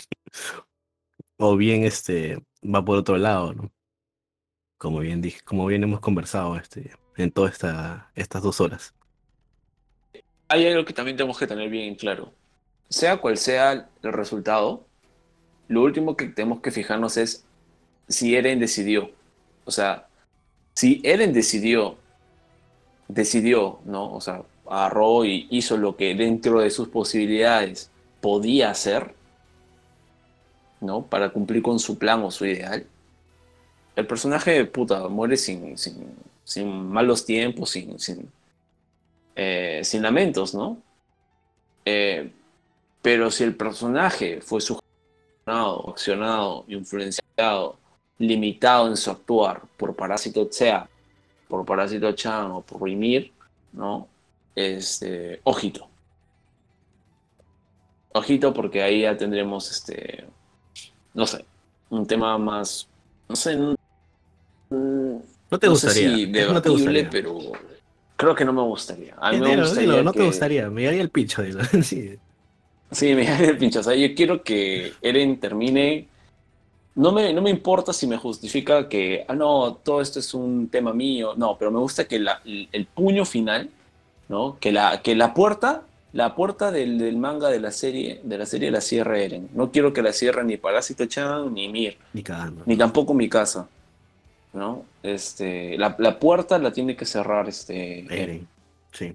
o 1.38 1.58
bien 1.58 1.84
este 1.84 2.42
va 2.64 2.84
por 2.84 2.98
otro 2.98 3.18
lado, 3.18 3.54
¿no? 3.54 3.72
Como 4.78 5.00
bien 5.00 5.22
dije, 5.22 5.42
como 5.44 5.66
bien 5.66 5.84
hemos 5.84 6.00
conversado 6.00 6.56
este 6.58 6.92
en 7.18 7.32
todas 7.32 7.54
esta, 7.54 8.12
estas 8.16 8.44
dos 8.44 8.62
horas. 8.62 8.94
Hay 10.48 10.66
algo 10.68 10.86
que 10.86 10.94
también 10.94 11.18
tenemos 11.18 11.38
que 11.38 11.48
tener 11.48 11.70
bien 11.70 11.96
claro. 11.96 12.34
Sea 12.90 13.18
cual 13.18 13.38
sea 13.38 13.90
el 14.04 14.14
resultado, 14.14 14.86
lo 15.68 15.82
último 15.82 16.16
que 16.16 16.28
tenemos 16.28 16.62
que 16.62 16.72
fijarnos 16.72 17.18
es 17.18 17.44
si 18.08 18.36
Eren 18.36 18.60
decidió. 18.60 19.12
O 19.66 19.72
sea, 19.72 20.08
si 20.74 21.02
Eren 21.04 21.34
decidió, 21.34 21.98
decidió, 23.08 23.80
¿no? 23.86 24.14
O 24.14 24.22
sea, 24.22 24.44
agarró 24.70 25.26
y 25.26 25.48
hizo 25.50 25.78
lo 25.78 25.96
que 25.96 26.16
dentro 26.16 26.60
de 26.60 26.70
sus 26.70 26.90
posibilidades 26.90 27.90
podía 28.22 28.72
hacer, 28.72 29.14
¿no? 30.82 31.06
Para 31.06 31.30
cumplir 31.30 31.62
con 31.62 31.80
su 31.80 31.98
plan 31.98 32.24
o 32.24 32.32
su 32.32 32.46
ideal. 32.46 32.86
El 33.96 34.08
personaje, 34.08 34.66
puta, 34.66 35.08
muere 35.08 35.38
sin, 35.38 35.78
sin, 35.78 36.12
sin 36.44 36.68
malos 36.90 37.26
tiempos, 37.26 37.70
sin, 37.70 37.98
sin, 38.00 38.30
eh, 39.36 39.82
sin 39.84 40.02
lamentos, 40.02 40.54
¿no? 40.54 40.78
Eh, 41.86 42.32
pero 43.06 43.30
si 43.30 43.44
el 43.44 43.56
personaje 43.56 44.42
fue 44.42 44.60
sugestionado, 44.60 45.92
accionado, 45.92 46.66
influenciado, 46.68 47.78
limitado 48.18 48.88
en 48.88 48.98
su 48.98 49.12
actuar 49.12 49.62
por 49.78 49.96
Parásito 49.96 50.48
Tsea, 50.48 50.90
por 51.48 51.64
Parásito 51.68 52.12
Chan 52.14 52.50
o 52.50 52.62
por 52.62 52.82
Rimir, 52.82 53.32
¿no? 53.74 54.08
Este, 54.56 55.40
ojito. 55.44 55.88
Ojito 58.12 58.52
porque 58.52 58.82
ahí 58.82 59.02
ya 59.02 59.16
tendremos, 59.16 59.70
este, 59.70 60.26
no 61.14 61.28
sé, 61.28 61.46
un 61.92 62.08
tema 62.08 62.40
más, 62.40 62.88
no 63.30 63.36
sé, 63.36 63.56
no 63.56 63.76
te 65.60 65.68
gustaría. 65.68 66.48
no 66.52 66.60
te 66.60 66.70
gustaría. 66.70 67.08
pero 67.08 67.38
Creo 68.18 68.34
que 68.34 68.46
no 68.46 68.54
me 68.54 68.64
gustaría. 68.64 69.14
A 69.20 69.32
mí 69.32 69.42
me 69.42 69.58
gustaría 69.58 69.92
dilo, 69.92 70.04
no 70.04 70.12
te 70.12 70.24
gustaría, 70.24 70.72
me 70.72 70.86
daría 70.86 71.04
el 71.04 71.12
pincho. 71.12 71.44
dilo. 71.44 71.62
Sí. 71.84 72.18
Sí, 72.96 73.14
me 73.16 73.26
da 73.26 73.38
el 73.40 73.58
pincho. 73.58 73.82
O 73.82 73.84
sea, 73.84 73.94
yo 73.96 74.16
quiero 74.16 74.42
que 74.44 74.94
Eren 75.02 75.40
termine. 75.40 76.08
No 76.96 77.12
me, 77.12 77.34
no 77.34 77.42
me 77.42 77.50
importa 77.50 77.92
si 77.92 78.08
me 78.08 78.16
justifica 78.18 78.88
que, 78.88 79.26
ah, 79.28 79.36
no, 79.36 79.76
todo 79.84 80.00
esto 80.02 80.20
es 80.20 80.34
un 80.34 80.70
tema 80.70 80.94
mío. 80.94 81.34
No, 81.36 81.58
pero 81.58 81.70
me 81.70 81.80
gusta 81.80 82.08
que 82.08 82.20
la- 82.20 82.42
el, 82.46 82.86
puño 82.94 83.26
final, 83.26 83.70
¿no? 84.30 84.58
Que 84.62 84.72
la, 84.72 85.02
que 85.02 85.14
la 85.14 85.34
puerta, 85.34 85.84
la 86.14 86.36
puerta 86.36 86.72
del, 86.72 86.98
del 86.98 87.18
manga 87.18 87.50
de 87.50 87.60
la 87.60 87.72
serie, 87.72 88.22
de 88.24 88.38
la 88.38 88.46
serie 88.46 88.72
la 88.72 88.80
cierre 88.80 89.26
Eren. 89.26 89.50
No 89.54 89.72
quiero 89.72 89.92
que 89.92 90.02
la 90.02 90.14
cierre 90.14 90.46
ni 90.46 90.56
Parásito 90.56 91.06
Chan 91.06 91.54
ni 91.54 91.68
Mir, 91.68 91.98
Ni 92.14 92.24
cagando. 92.24 92.64
ni 92.66 92.78
tampoco 92.78 93.14
mi 93.14 93.28
casa, 93.28 93.68
¿no? 94.54 94.86
Este, 95.04 95.78
la, 95.78 95.98
la 96.00 96.18
puerta 96.18 96.58
la 96.60 96.72
tiene 96.72 96.96
que 96.96 97.06
cerrar 97.06 97.50
este 97.50 98.06
Eren. 98.06 98.12
Eren. 98.22 98.48
Sí. 98.94 99.14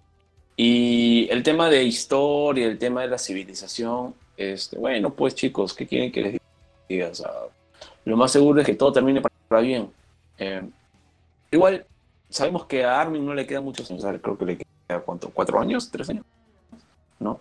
Y 0.62 1.26
el 1.30 1.42
tema 1.42 1.70
de 1.70 1.82
historia, 1.84 2.66
el 2.66 2.76
tema 2.76 3.00
de 3.00 3.08
la 3.08 3.16
civilización, 3.16 4.14
este, 4.36 4.76
bueno, 4.76 5.08
pues 5.08 5.34
chicos, 5.34 5.72
¿qué 5.72 5.86
quieren 5.86 6.12
que 6.12 6.20
les 6.20 6.40
diga? 6.86 7.08
O 7.08 7.14
sea, 7.14 7.30
lo 8.04 8.14
más 8.18 8.30
seguro 8.30 8.60
es 8.60 8.66
que 8.66 8.74
todo 8.74 8.92
termine 8.92 9.22
para 9.48 9.62
bien. 9.62 9.90
Eh, 10.36 10.60
igual, 11.50 11.86
sabemos 12.28 12.66
que 12.66 12.84
a 12.84 13.00
Armin 13.00 13.24
no 13.24 13.32
le 13.32 13.46
queda 13.46 13.62
mucho, 13.62 13.84
o 13.84 13.98
sea, 13.98 14.18
creo 14.18 14.36
que 14.36 14.44
le 14.44 14.58
queda, 14.58 15.00
¿cuánto? 15.00 15.30
¿Cuatro 15.30 15.58
años? 15.58 15.90
¿Tres 15.90 16.10
años? 16.10 16.26
¿No? 17.18 17.40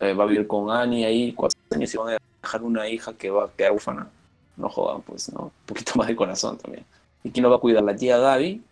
Eh, 0.00 0.14
va 0.14 0.24
a 0.24 0.26
vivir 0.26 0.46
con 0.46 0.70
Annie 0.70 1.04
ahí 1.04 1.34
cuatro 1.34 1.60
años 1.72 1.92
y 1.92 1.98
van 1.98 2.14
a 2.14 2.18
dejar 2.40 2.62
una 2.62 2.88
hija 2.88 3.12
que 3.12 3.28
va 3.28 3.44
a 3.44 3.52
quedar 3.52 3.72
órfana. 3.72 4.08
No 4.56 4.70
jodan, 4.70 5.02
pues, 5.02 5.30
¿no? 5.30 5.42
Un 5.42 5.66
poquito 5.66 5.92
más 5.96 6.06
de 6.06 6.16
corazón 6.16 6.56
también. 6.56 6.86
¿Y 7.22 7.30
quién 7.30 7.42
lo 7.42 7.50
va 7.50 7.56
a 7.56 7.60
cuidar? 7.60 7.84
¿La 7.84 7.94
tía 7.94 8.16
Gaby? 8.16 8.62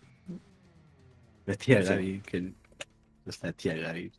La 1.45 1.53
tía. 1.53 1.83
Gaby, 1.83 2.23
que 2.25 2.51
es 3.25 3.41
la 3.43 3.53
tía 3.53 3.75
Gaby. 3.75 4.11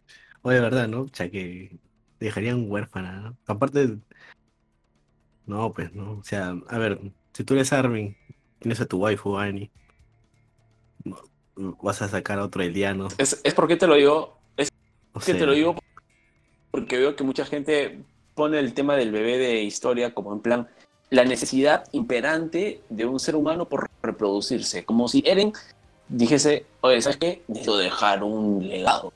O 0.43 0.51
de 0.51 0.61
verdad, 0.61 0.89
¿no? 0.89 1.03
O 1.03 1.11
sea, 1.13 1.31
que 1.31 1.79
dejarían 2.21 2.71
huérfana, 2.71 3.21
¿no? 3.21 3.37
Aparte, 3.47 3.99
no, 5.47 5.73
pues, 5.73 5.93
¿no? 5.93 6.13
O 6.13 6.23
sea, 6.23 6.57
a 6.69 6.79
ver, 6.79 7.01
si 7.33 7.45
tú 7.45 7.55
eres 7.55 7.73
Armin, 7.73 8.17
tienes 8.59 8.81
a 8.81 8.87
tu 8.87 8.99
waifu, 8.99 9.37
Annie, 9.37 9.71
vas 11.55 12.03
a 12.03 12.09
sacar 12.09 12.39
a 12.39 12.45
otro 12.45 12.63
Eliano. 12.63 13.09
Es, 13.19 13.41
es 13.45 13.55
porque 13.55 13.77
te 13.77 13.87
lo 13.87 13.95
digo, 13.95 14.39
es 14.57 14.69
O 15.13 15.21
que 15.21 15.35
te 15.35 15.47
lo 15.47 15.53
digo 15.53 15.77
porque 16.71 16.99
veo 16.99 17.17
que 17.17 17.25
mucha 17.25 17.47
gente 17.47 18.01
pone 18.35 18.59
el 18.59 18.75
tema 18.75 18.97
del 18.97 19.11
bebé 19.11 19.39
de 19.39 19.63
historia 19.63 20.13
como 20.13 20.35
en 20.35 20.41
plan 20.41 20.69
la 21.09 21.25
necesidad 21.25 21.85
imperante 21.93 22.83
de 22.91 23.07
un 23.07 23.19
ser 23.19 23.37
humano 23.37 23.67
por 23.67 23.89
reproducirse, 24.03 24.85
como 24.85 25.09
si 25.09 25.23
Eren 25.25 25.53
dijese, 26.09 26.67
oye, 26.81 27.01
¿sabes 27.01 27.19
qué? 27.19 27.43
Necesito 27.49 27.77
dejar 27.77 28.23
un 28.23 28.67
legado. 28.67 29.13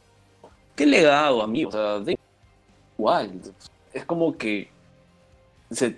¿Qué 0.75 0.87
legado, 0.87 1.43
amigo? 1.43 1.69
O 1.69 1.73
sea, 1.73 2.01
da 2.01 2.13
igual. 2.99 3.41
Es 3.93 4.05
como 4.05 4.37
que 4.37 4.69
se 5.71 5.95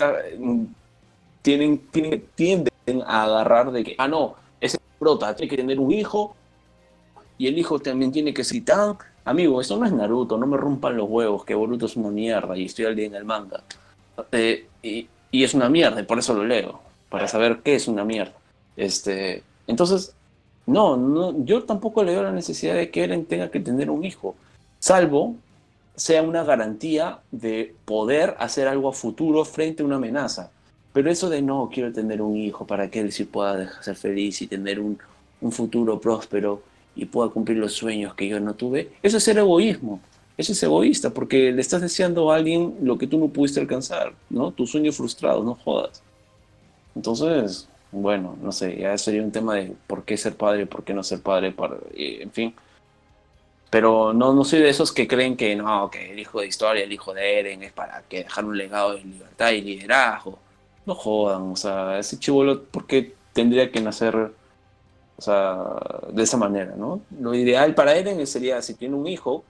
tienen, 1.43 1.87
tienen, 1.91 2.29
tienden 2.35 3.03
a 3.07 3.25
agarrar 3.25 3.73
de 3.73 3.85
que, 3.85 3.95
ah, 3.99 4.09
no, 4.09 4.35
ese 4.61 4.79
prota 4.99 5.35
tiene 5.35 5.51
que 5.51 5.57
tener 5.57 5.79
un 5.79 5.91
hijo 5.93 6.37
y 7.39 7.47
el 7.47 7.59
hijo 7.59 7.79
también 7.79 8.13
tiene 8.13 8.35
que 8.35 8.45
ser 8.45 8.59
titán. 8.59 8.97
Amigo, 9.25 9.61
eso 9.61 9.77
no 9.79 9.87
es 9.87 9.93
Naruto, 9.93 10.37
no 10.37 10.47
me 10.47 10.57
rompan 10.57 10.97
los 10.97 11.09
huevos, 11.09 11.45
que 11.45 11.55
Boruto 11.55 11.87
es 11.87 11.97
una 11.97 12.11
mierda 12.11 12.57
y 12.57 12.67
estoy 12.67 12.87
al 12.87 12.97
día 12.97 13.07
en 13.07 13.15
el 13.15 13.25
manga. 13.25 13.63
Eh, 14.33 14.67
y, 14.83 15.09
y 15.31 15.45
es 15.45 15.55
una 15.55 15.69
mierda, 15.69 16.01
y 16.01 16.05
por 16.05 16.19
eso 16.19 16.35
lo 16.35 16.45
leo, 16.45 16.81
para 17.09 17.29
saber 17.29 17.61
qué 17.63 17.77
es 17.77 17.89
una 17.89 18.05
mierda. 18.05 18.35
Este, 18.77 19.43
entonces, 19.67 20.15
no, 20.67 20.97
no, 20.97 21.45
yo 21.45 21.65
tampoco 21.65 22.05
le 22.05 22.13
veo 22.13 22.23
la 22.23 22.33
necesidad 22.33 22.75
de 22.75 22.91
que 22.91 23.05
Eren 23.05 23.27
tenga 23.27 23.51
que 23.51 23.61
tener 23.61 23.91
un 23.91 24.05
hijo, 24.05 24.37
salvo 24.79 25.37
sea 25.97 26.23
una 26.23 26.43
garantía 26.45 27.21
de 27.31 27.75
poder 27.85 28.35
hacer 28.39 28.67
algo 28.67 28.89
a 28.89 28.93
futuro 28.93 29.45
frente 29.45 29.83
a 29.83 29.87
una 29.87 29.97
amenaza. 29.97 30.51
Pero 30.93 31.11
eso 31.11 31.29
de 31.29 31.43
no, 31.43 31.71
quiero 31.73 31.93
tener 31.93 32.23
un 32.23 32.37
hijo 32.37 32.67
para 32.67 32.91
que 32.91 33.01
él 33.01 33.13
sí 33.13 33.25
pueda 33.25 33.83
ser 33.83 33.97
feliz 33.97 34.43
y 34.43 34.47
tener 34.47 34.81
un, 34.81 34.99
un 35.41 35.53
futuro 35.53 36.01
próspero 36.01 36.63
y 36.95 37.07
pueda 37.07 37.31
cumplir 37.31 37.59
los 37.59 37.73
sueños 37.73 38.15
que 38.15 38.29
yo 38.29 38.41
no 38.41 38.55
tuve, 38.55 38.93
eso 39.03 39.17
es 39.17 39.25
ser 39.25 39.39
egoísmo. 39.39 40.01
Eso 40.37 40.53
es 40.53 40.63
egoísta 40.63 41.11
porque 41.11 41.53
le 41.53 41.61
estás 41.61 41.83
deseando 41.83 42.33
a 42.33 42.37
alguien 42.37 42.75
lo 42.83 42.97
que 42.97 43.07
tú 43.07 43.19
no 43.19 43.29
pudiste 43.29 43.61
alcanzar, 43.61 44.15
¿no? 44.31 44.51
Tu 44.51 44.67
sueño 44.67 44.91
frustrado, 44.91 45.45
no 45.45 45.55
jodas. 45.55 46.03
Entonces, 46.95 47.69
bueno, 47.93 48.37
no 48.41 48.53
sé, 48.53 48.77
ya 48.79 48.97
sería 48.99 49.23
un 49.23 49.31
tema 49.31 49.55
de 49.55 49.75
por 49.87 50.05
qué 50.05 50.17
ser 50.17 50.35
padre, 50.35 50.67
por 50.67 50.83
qué 50.83 50.95
no 50.95 51.03
ser 51.05 51.21
padre, 51.23 51.53
para, 51.53 51.77
en 51.95 52.31
fin. 52.33 52.55
Pero 53.71 54.13
no, 54.13 54.33
no 54.35 54.45
soy 54.45 54.61
de 54.61 54.71
esos 54.71 54.93
que 54.93 55.09
creen 55.09 55.37
que 55.37 55.55
no, 55.57 55.91
que 55.91 56.13
el 56.13 56.19
hijo 56.19 56.41
de 56.41 56.47
historia, 56.47 56.85
el 56.85 56.93
hijo 56.93 57.15
de 57.15 57.41
Eren 57.41 57.63
es 57.63 57.73
para 57.73 58.03
que 58.09 58.25
dejar 58.25 58.45
un 58.45 58.57
legado 58.57 58.95
de 58.95 59.05
libertad 59.05 59.51
y 59.51 59.61
liderazgo. 59.63 60.39
No 60.87 60.95
jodan, 60.95 61.53
o 61.53 61.57
sea, 61.57 61.99
ese 61.99 62.19
chivolo, 62.19 62.65
¿por 62.65 62.87
qué 62.87 63.15
tendría 63.33 63.71
que 63.71 63.81
nacer, 63.81 64.17
o 64.17 65.23
sea, 65.23 65.59
de 66.11 66.23
esa 66.23 66.37
manera, 66.37 66.75
no? 66.77 67.03
Lo 67.21 67.35
ideal 67.35 67.75
para 67.75 67.95
Eren 67.95 68.27
sería, 68.27 68.61
si 68.63 68.75
tiene 68.75 68.95
un 68.95 69.07
hijo, 69.07 69.45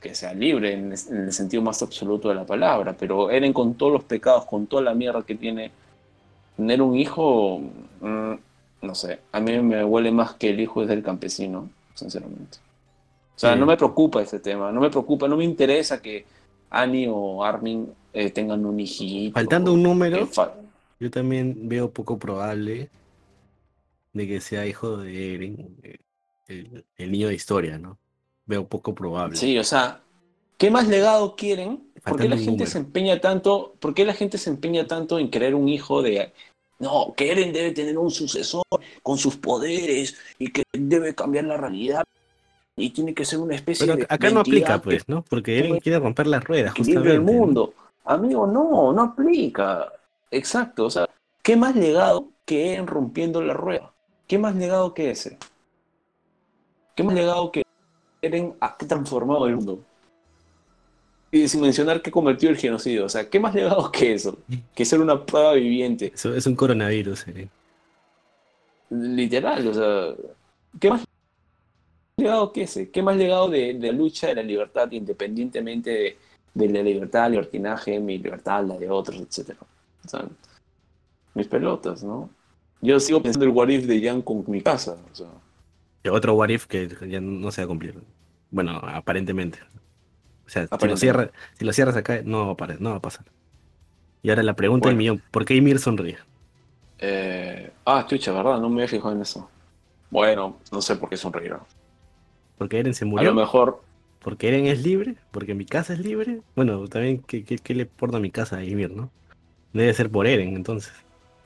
que 0.00 0.14
sea 0.14 0.32
libre 0.32 0.72
en 0.72 0.92
el 0.92 1.32
sentido 1.32 1.62
más 1.62 1.82
absoluto 1.82 2.28
de 2.28 2.34
la 2.34 2.46
palabra, 2.46 2.96
pero 2.98 3.30
Eren 3.30 3.52
con 3.52 3.74
todos 3.74 3.92
los 3.92 4.04
pecados, 4.04 4.44
con 4.46 4.66
toda 4.66 4.82
la 4.82 4.94
mierda 4.94 5.22
que 5.22 5.34
tiene, 5.34 5.70
tener 6.58 6.82
un 6.82 6.94
hijo, 6.98 7.60
mm, 8.00 8.32
no 8.82 8.94
sé, 8.94 9.20
a 9.32 9.40
mí 9.40 9.58
me 9.60 9.82
huele 9.84 10.10
más 10.12 10.34
que 10.34 10.50
el 10.50 10.60
hijo 10.60 10.82
es 10.82 10.88
del 10.88 11.02
campesino, 11.02 11.70
sinceramente. 11.94 12.58
O 13.36 13.38
sea, 13.38 13.54
Sí. 13.54 13.60
no 13.60 13.64
me 13.66 13.76
preocupa 13.76 14.20
ese 14.20 14.40
tema, 14.40 14.70
no 14.72 14.80
me 14.80 14.90
preocupa, 14.90 15.28
no 15.28 15.36
me 15.38 15.44
interesa 15.44 16.02
que 16.02 16.26
Annie 16.70 17.06
o 17.08 17.42
Armin 17.44 17.88
eh, 18.12 18.30
tengan 18.30 18.66
un 18.66 18.78
hijito. 18.80 19.34
Faltando 19.34 19.72
un 19.72 19.82
número, 19.82 20.26
fa- 20.26 20.52
yo 21.00 21.10
también 21.10 21.68
veo 21.68 21.90
poco 21.90 22.18
probable 22.18 22.90
de 24.12 24.26
que 24.26 24.40
sea 24.40 24.66
hijo 24.66 24.96
de 24.96 25.34
Eren, 25.34 25.76
el, 26.48 26.84
el 26.96 27.12
niño 27.12 27.28
de 27.28 27.34
historia, 27.34 27.78
¿no? 27.78 27.98
Veo 28.46 28.66
poco 28.66 28.94
probable. 28.94 29.36
Sí, 29.36 29.56
o 29.58 29.64
sea, 29.64 30.00
¿qué 30.56 30.70
más 30.70 30.88
legado 30.88 31.36
quieren? 31.36 31.84
¿Por 32.04 32.18
qué 32.18 32.28
la 32.28 32.36
gente 32.36 32.50
número. 32.52 32.70
se 32.70 32.78
empeña 32.78 33.20
tanto? 33.20 33.74
¿Por 33.78 33.92
qué 33.94 34.04
la 34.06 34.14
gente 34.14 34.38
se 34.38 34.48
empeña 34.50 34.86
tanto 34.86 35.18
en 35.18 35.30
querer 35.30 35.54
un 35.54 35.68
hijo 35.68 36.00
de 36.02 36.32
no, 36.78 37.14
que 37.16 37.30
Eren 37.32 37.52
debe 37.52 37.72
tener 37.72 37.98
un 37.98 38.10
sucesor 38.10 38.64
con 39.02 39.18
sus 39.18 39.36
poderes 39.36 40.16
y 40.38 40.50
que 40.50 40.62
debe 40.72 41.14
cambiar 41.14 41.44
la 41.44 41.56
realidad 41.56 42.04
y 42.76 42.90
tiene 42.90 43.12
que 43.14 43.24
ser 43.24 43.40
una 43.40 43.56
especie 43.56 43.86
Pero 43.86 43.98
de 43.98 44.04
acá 44.04 44.28
de 44.28 44.34
no 44.34 44.40
entidad 44.40 44.74
aplica, 44.74 44.78
que 44.78 44.84
pues, 44.84 45.08
¿no? 45.08 45.22
Porque 45.22 45.58
Eren 45.58 45.80
quiere 45.80 45.98
romper 45.98 46.28
las 46.28 46.44
ruedas, 46.44 46.72
el 46.76 46.84
justamente. 46.84 47.18
¿no? 47.18 47.22
mundo. 47.22 47.74
Amigo, 48.04 48.46
no, 48.46 48.92
no 48.92 49.02
aplica. 49.02 49.92
Exacto, 50.30 50.86
o 50.86 50.90
sea, 50.90 51.08
¿qué 51.42 51.56
más 51.56 51.74
legado 51.74 52.28
que 52.44 52.72
Eren 52.72 52.86
rompiendo 52.86 53.42
la 53.42 53.54
rueda? 53.54 53.92
¿Qué 54.26 54.38
más 54.38 54.54
legado 54.54 54.94
que 54.94 55.10
ese? 55.10 55.38
¿Qué 56.94 57.02
más 57.02 57.14
legado 57.14 57.50
que 57.50 57.64
Eren 58.22 58.54
ha 58.60 58.76
transformado 58.76 59.46
el 59.46 59.56
mundo? 59.56 59.80
Y 61.30 61.46
sin 61.46 61.60
mencionar 61.60 62.00
que 62.00 62.10
cometió 62.10 62.48
el 62.48 62.56
genocidio, 62.56 63.04
o 63.04 63.08
sea, 63.08 63.28
¿qué 63.28 63.38
más 63.38 63.54
legado 63.54 63.92
que 63.92 64.14
eso? 64.14 64.38
Que 64.74 64.84
ser 64.84 65.00
una 65.00 65.24
prueba 65.26 65.52
viviente. 65.52 66.12
Eso 66.14 66.34
es 66.34 66.46
un 66.46 66.56
coronavirus, 66.56 67.28
Eren. 67.28 67.50
Literal, 68.90 69.66
o 69.68 69.74
sea, 69.74 70.14
¿qué 70.80 70.88
más 70.88 71.04
legado 72.16 72.50
que 72.52 72.62
ese? 72.62 72.90
¿Qué 72.90 73.02
más 73.02 73.16
legado 73.16 73.50
de, 73.50 73.74
de 73.74 73.92
la 73.92 73.98
lucha 73.98 74.28
de 74.28 74.36
la 74.36 74.42
libertad, 74.42 74.90
independientemente 74.90 75.90
de, 75.90 76.16
de 76.54 76.68
la 76.68 76.82
libertad, 76.82 77.30
libertinaje, 77.30 78.00
mi 78.00 78.16
libertad, 78.16 78.64
la 78.64 78.78
de 78.78 78.88
otros, 78.88 79.20
etcétera? 79.20 79.58
O 80.06 80.08
sea, 80.08 80.24
mis 81.34 81.46
pelotas, 81.46 82.02
¿no? 82.02 82.30
Yo 82.80 82.98
sigo 83.00 83.22
pensando 83.22 83.44
el 83.44 83.50
what 83.50 83.68
if 83.68 83.84
de 83.84 84.00
Jan 84.00 84.22
con 84.22 84.44
mi 84.46 84.62
casa, 84.62 84.96
o 85.12 85.14
sea, 85.14 85.26
Otro 86.10 86.34
what 86.34 86.48
if 86.48 86.66
que 86.66 86.88
ya 87.08 87.20
no 87.20 87.50
se 87.50 87.60
va 87.60 87.64
a 87.66 87.68
cumplir. 87.68 87.96
Bueno, 88.50 88.80
aparentemente. 88.84 89.58
O 90.48 90.50
sea, 90.50 90.68
si 90.78 90.88
lo, 90.88 90.96
cierra, 90.96 91.32
si 91.58 91.64
lo 91.66 91.72
cierras 91.74 91.96
acá, 91.96 92.22
no 92.24 92.46
va 92.48 92.52
a, 92.54 92.56
pare- 92.58 92.78
no 92.80 92.90
va 92.92 92.96
a 92.98 93.02
pasar. 93.02 93.26
Y 94.22 94.30
ahora 94.30 94.42
la 94.44 94.56
pregunta 94.56 94.88
del 94.88 94.96
Bueno. 94.96 94.98
millón, 94.98 95.24
¿por 95.30 95.44
qué 95.44 95.54
Ymir 95.56 95.78
sonríe? 95.80 96.18
eh, 96.98 97.72
ah, 97.84 98.06
chucha, 98.06 98.32
¿verdad? 98.32 98.60
No 98.60 98.68
me 98.68 98.76
había 98.82 98.88
fijado 98.88 99.12
en 99.14 99.22
eso. 99.22 99.50
Bueno, 100.10 100.60
no 100.72 100.82
sé 100.82 100.96
por 100.96 101.08
qué 101.10 101.16
sonreirá. 101.16 101.66
¿Porque 102.56 102.78
Eren 102.78 102.94
se 102.94 103.04
A 103.14 103.22
lo 103.22 103.32
murió? 103.32 103.34
mejor, 103.34 103.84
¿Porque 104.20 104.48
Eren 104.48 104.66
es 104.66 104.82
libre? 104.84 105.18
¿Porque 105.30 105.54
mi 105.54 105.66
casa 105.66 105.94
es 105.94 106.00
libre? 106.00 106.42
Bueno, 106.56 106.88
también, 106.88 107.22
¿qué, 107.24 107.44
qué, 107.44 107.58
qué 107.58 107.74
le 107.74 107.82
importa 107.84 108.18
a 108.18 108.20
mi 108.20 108.30
casa 108.32 108.58
a 108.58 108.64
Ymir, 108.64 108.92
no? 108.92 109.14
Debe 109.72 109.94
ser 109.94 110.10
por 110.10 110.26
Eren, 110.26 110.56
entonces. 110.56 110.92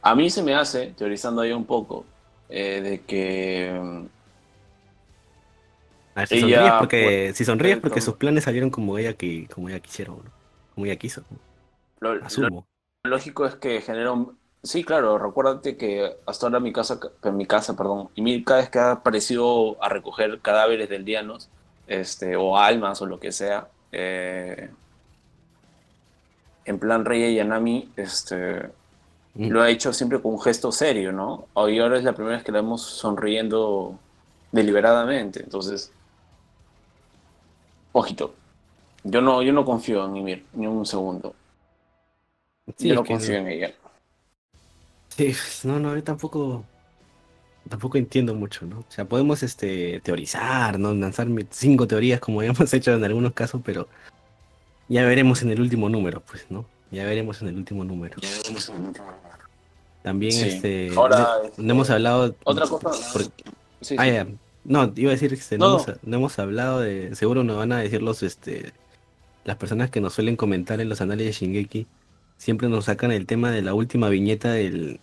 a 0.02 0.14
mí 0.14 0.30
se 0.30 0.42
me 0.42 0.54
hace, 0.54 0.94
teorizando 0.94 1.42
ahí 1.42 1.52
un 1.52 1.66
poco, 1.66 2.12
eh, 2.48 2.80
de 2.80 3.04
que 3.06 4.08
ver, 6.20 6.28
si 6.28 6.36
Ella, 6.36 6.56
sonríes 6.56 6.72
porque, 6.78 7.32
si 7.34 7.44
sonríes 7.44 7.76
pues, 7.76 7.82
porque 7.82 8.00
sus 8.00 8.14
planes 8.14 8.44
salieron 8.44 8.70
como 8.70 8.98
ella, 8.98 9.14
que, 9.14 9.48
como 9.52 9.68
ella 9.68 9.80
quisieron, 9.80 10.16
¿no? 10.16 10.30
Como 10.74 10.86
ella 10.86 10.96
quiso, 10.96 11.22
lo, 12.00 12.14
lo 12.14 12.24
asumo. 12.24 12.66
lógico 13.04 13.46
es 13.46 13.54
que 13.56 13.80
genera 13.80 14.12
un, 14.12 14.36
Sí, 14.64 14.84
claro, 14.84 15.18
recuérdate 15.18 15.76
que 15.76 16.16
hasta 16.24 16.46
ahora 16.46 16.60
mi 16.60 16.72
casa, 16.72 17.00
en 17.24 17.36
mi 17.36 17.46
casa, 17.46 17.76
perdón, 17.76 18.10
y 18.14 18.22
mi, 18.22 18.44
cada 18.44 18.60
vez 18.60 18.70
que 18.70 18.78
ha 18.78 18.92
aparecido 18.92 19.82
a 19.82 19.88
recoger 19.88 20.40
cadáveres 20.40 20.88
del 20.88 21.04
dianos, 21.04 21.48
este, 21.88 22.36
o 22.36 22.56
almas 22.56 23.02
o 23.02 23.06
lo 23.06 23.18
que 23.18 23.32
sea, 23.32 23.68
eh, 23.90 24.70
en 26.64 26.78
plan 26.78 27.04
Rey 27.04 27.34
Yanami, 27.34 27.90
este, 27.96 28.70
mm. 29.34 29.48
lo 29.50 29.62
ha 29.62 29.70
hecho 29.70 29.92
siempre 29.92 30.20
con 30.22 30.34
un 30.34 30.40
gesto 30.40 30.70
serio, 30.70 31.10
¿no? 31.10 31.48
Hoy 31.54 31.80
ahora 31.80 31.98
es 31.98 32.04
la 32.04 32.12
primera 32.12 32.36
vez 32.36 32.44
que 32.44 32.52
la 32.52 32.60
vemos 32.60 32.82
sonriendo 32.82 33.98
deliberadamente, 34.52 35.42
entonces, 35.42 35.92
ojito, 37.92 38.34
yo 39.04 39.20
no, 39.20 39.42
yo 39.42 39.52
no 39.52 39.64
confío 39.64 40.06
en 40.06 40.16
Ymir 40.16 40.44
ni 40.54 40.66
un 40.66 40.86
segundo. 40.86 41.34
yo 42.78 42.94
no 42.94 43.04
confío 43.04 43.36
en 43.36 43.48
ella. 43.48 43.74
Sí, 45.08 45.34
no, 45.64 45.78
no, 45.78 45.94
yo 45.94 46.02
tampoco 46.02 46.64
tampoco 47.68 47.98
entiendo 47.98 48.34
mucho, 48.34 48.66
¿no? 48.66 48.80
O 48.80 48.84
sea, 48.88 49.04
podemos 49.04 49.42
este 49.42 50.00
teorizar, 50.00 50.78
¿no? 50.78 50.94
Lanzar 50.94 51.28
cinco 51.50 51.86
teorías 51.86 52.20
como 52.20 52.42
hemos 52.42 52.72
hecho 52.72 52.92
en 52.92 53.04
algunos 53.04 53.32
casos, 53.32 53.60
pero 53.64 53.88
ya 54.88 55.04
veremos 55.04 55.42
en 55.42 55.50
el 55.50 55.60
último 55.60 55.88
número, 55.88 56.20
pues, 56.20 56.46
¿no? 56.50 56.66
Ya 56.90 57.04
veremos 57.04 57.40
en 57.42 57.48
el 57.48 57.56
último 57.56 57.84
número. 57.84 58.16
Ya 58.20 58.28
veremos 58.28 58.68
en 58.68 58.76
el 58.76 58.82
último 58.82 59.06
número. 59.06 59.32
También 60.02 60.46
este 60.46 60.90
Ahora, 60.96 61.38
no, 61.56 61.72
hemos 61.72 61.88
hablado 61.90 62.34
otra 62.44 62.66
cosa. 62.66 62.90
ah, 63.98 64.26
No, 64.64 64.92
iba 64.96 65.10
a 65.10 65.14
decir 65.14 65.30
que 65.30 65.36
este, 65.36 65.58
no, 65.58 65.80
Hemos, 65.80 65.86
no, 66.02 66.16
hemos, 66.16 66.38
hablado 66.38 66.80
de 66.80 67.14
seguro 67.16 67.42
nos 67.42 67.56
van 67.56 67.72
a 67.72 67.78
decir 67.78 68.00
los 68.00 68.22
este 68.22 68.72
las 69.44 69.56
personas 69.56 69.90
que 69.90 70.00
nos 70.00 70.14
suelen 70.14 70.36
comentar 70.36 70.80
en 70.80 70.88
los 70.88 71.00
análisis 71.00 71.40
de 71.40 71.46
Shingeki 71.46 71.86
siempre 72.36 72.68
nos 72.68 72.86
sacan 72.86 73.12
el 73.12 73.26
tema 73.26 73.50
de 73.50 73.62
la 73.62 73.74
última 73.74 74.08
viñeta 74.08 74.52
del, 74.52 75.00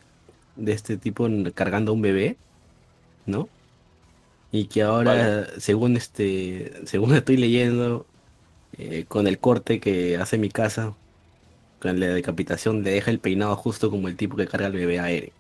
de 0.56 0.73
este 0.73 0.98
tipo 0.98 1.27
cargando 1.53 1.91
a 1.91 1.95
un 1.95 2.02
bebé, 2.02 2.38
¿no? 3.26 3.49
Y 4.52 4.65
que 4.65 4.81
ahora, 4.81 5.48
según 5.60 5.95
este, 5.95 6.73
según 6.86 7.14
estoy 7.15 7.38
leyendo, 7.38 8.06
eh, 8.77 9.06
con 9.07 9.27
el 9.27 9.40
corte 9.40 9.80
que 9.80 10.18
hace 10.18 10.38
mi 10.38 10.49
casa, 10.49 10.95
con 11.80 11.99
la 11.99 12.07
decapitación, 12.07 12.84
le 12.84 12.91
deja 12.91 13.11
el 13.11 13.19
peinado 13.19 13.56
justo 13.56 13.90
como 13.90 14.07
el 14.07 14.18
tipo 14.18 14.36
que 14.36 14.48
carga 14.48 14.68
al 14.68 14.73
bebé 14.73 14.99
aéreo. 14.99 15.31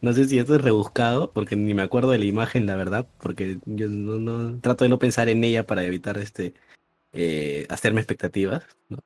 No 0.00 0.12
sé 0.12 0.26
si 0.26 0.38
esto 0.38 0.54
es 0.54 0.62
rebuscado, 0.62 1.32
porque 1.32 1.56
ni 1.56 1.74
me 1.74 1.82
acuerdo 1.82 2.10
de 2.10 2.18
la 2.18 2.24
imagen, 2.24 2.66
la 2.66 2.76
verdad, 2.76 3.06
porque 3.20 3.58
yo 3.66 3.88
no, 3.88 4.60
trato 4.60 4.84
de 4.84 4.90
no 4.90 4.98
pensar 4.98 5.28
en 5.28 5.44
ella 5.44 5.66
para 5.66 5.84
evitar 5.84 6.18
este 6.18 6.54
eh, 7.12 7.66
hacerme 7.68 8.00
expectativas, 8.00 8.64
¿no? 8.88 8.98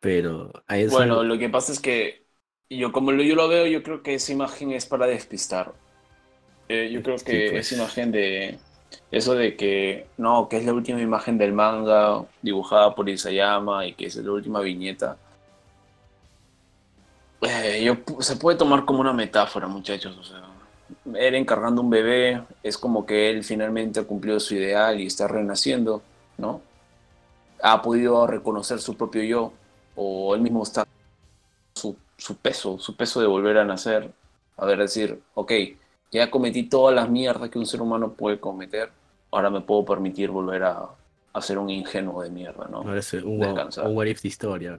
Pero 0.00 0.52
Bueno, 0.90 1.24
lo 1.24 1.38
que 1.38 1.48
pasa 1.48 1.72
es 1.72 1.80
que 1.80 2.22
yo 2.68 2.92
como 2.92 3.12
yo 3.12 3.34
lo 3.34 3.48
veo, 3.48 3.66
yo 3.66 3.82
creo 3.82 4.02
que 4.02 4.14
esa 4.14 4.32
imagen 4.32 4.72
es 4.72 4.86
para 4.86 5.06
despistar. 5.06 5.72
Eh, 6.68 6.90
yo 6.92 7.02
creo 7.02 7.16
que 7.16 7.50
pues. 7.50 7.72
esa 7.72 7.76
imagen 7.76 8.12
de 8.12 8.58
eso 9.10 9.34
de 9.34 9.56
que 9.56 10.06
no, 10.16 10.48
que 10.48 10.58
es 10.58 10.64
la 10.64 10.72
última 10.72 11.00
imagen 11.00 11.38
del 11.38 11.52
manga 11.52 12.24
dibujada 12.42 12.94
por 12.94 13.08
Isayama 13.08 13.86
y 13.86 13.94
que 13.94 14.06
es 14.06 14.16
la 14.16 14.32
última 14.32 14.60
viñeta. 14.60 15.16
Eh, 17.42 17.82
yo, 17.84 17.96
se 18.20 18.36
puede 18.36 18.56
tomar 18.56 18.84
como 18.84 19.00
una 19.00 19.12
metáfora, 19.12 19.66
muchachos. 19.68 20.16
O 20.18 20.24
sea, 20.24 20.42
Eren 21.18 21.44
cargando 21.44 21.82
un 21.82 21.90
bebé 21.90 22.42
es 22.62 22.78
como 22.78 23.06
que 23.06 23.30
él 23.30 23.44
finalmente 23.44 24.00
ha 24.00 24.04
cumplido 24.04 24.40
su 24.40 24.54
ideal 24.54 25.00
y 25.00 25.06
está 25.06 25.28
renaciendo, 25.28 26.02
¿no? 26.38 26.60
ha 27.62 27.82
podido 27.82 28.26
reconocer 28.26 28.80
su 28.80 28.96
propio 28.96 29.22
yo, 29.22 29.52
o 29.94 30.34
él 30.34 30.40
mismo 30.40 30.62
está 30.62 30.86
su, 31.74 31.96
su 32.16 32.36
peso, 32.36 32.78
su 32.78 32.96
peso 32.96 33.20
de 33.20 33.26
volver 33.26 33.58
a 33.58 33.64
nacer, 33.64 34.12
a 34.56 34.66
ver, 34.66 34.78
decir, 34.78 35.20
ok, 35.34 35.52
ya 36.12 36.30
cometí 36.30 36.64
todas 36.64 36.94
las 36.94 37.08
mierdas 37.08 37.50
que 37.50 37.58
un 37.58 37.66
ser 37.66 37.80
humano 37.80 38.12
puede 38.12 38.38
cometer, 38.38 38.90
ahora 39.30 39.50
me 39.50 39.60
puedo 39.60 39.84
permitir 39.84 40.30
volver 40.30 40.64
a, 40.64 40.88
a 41.32 41.42
ser 41.42 41.58
un 41.58 41.70
ingenuo 41.70 42.22
de 42.22 42.30
mierda, 42.30 42.68
¿no? 42.70 42.78
Ahora 42.78 42.98
es 42.98 43.12
un, 43.14 43.44
un 43.44 43.96
what 43.96 44.06
if 44.06 44.22
de 44.22 44.28
historia, 44.28 44.78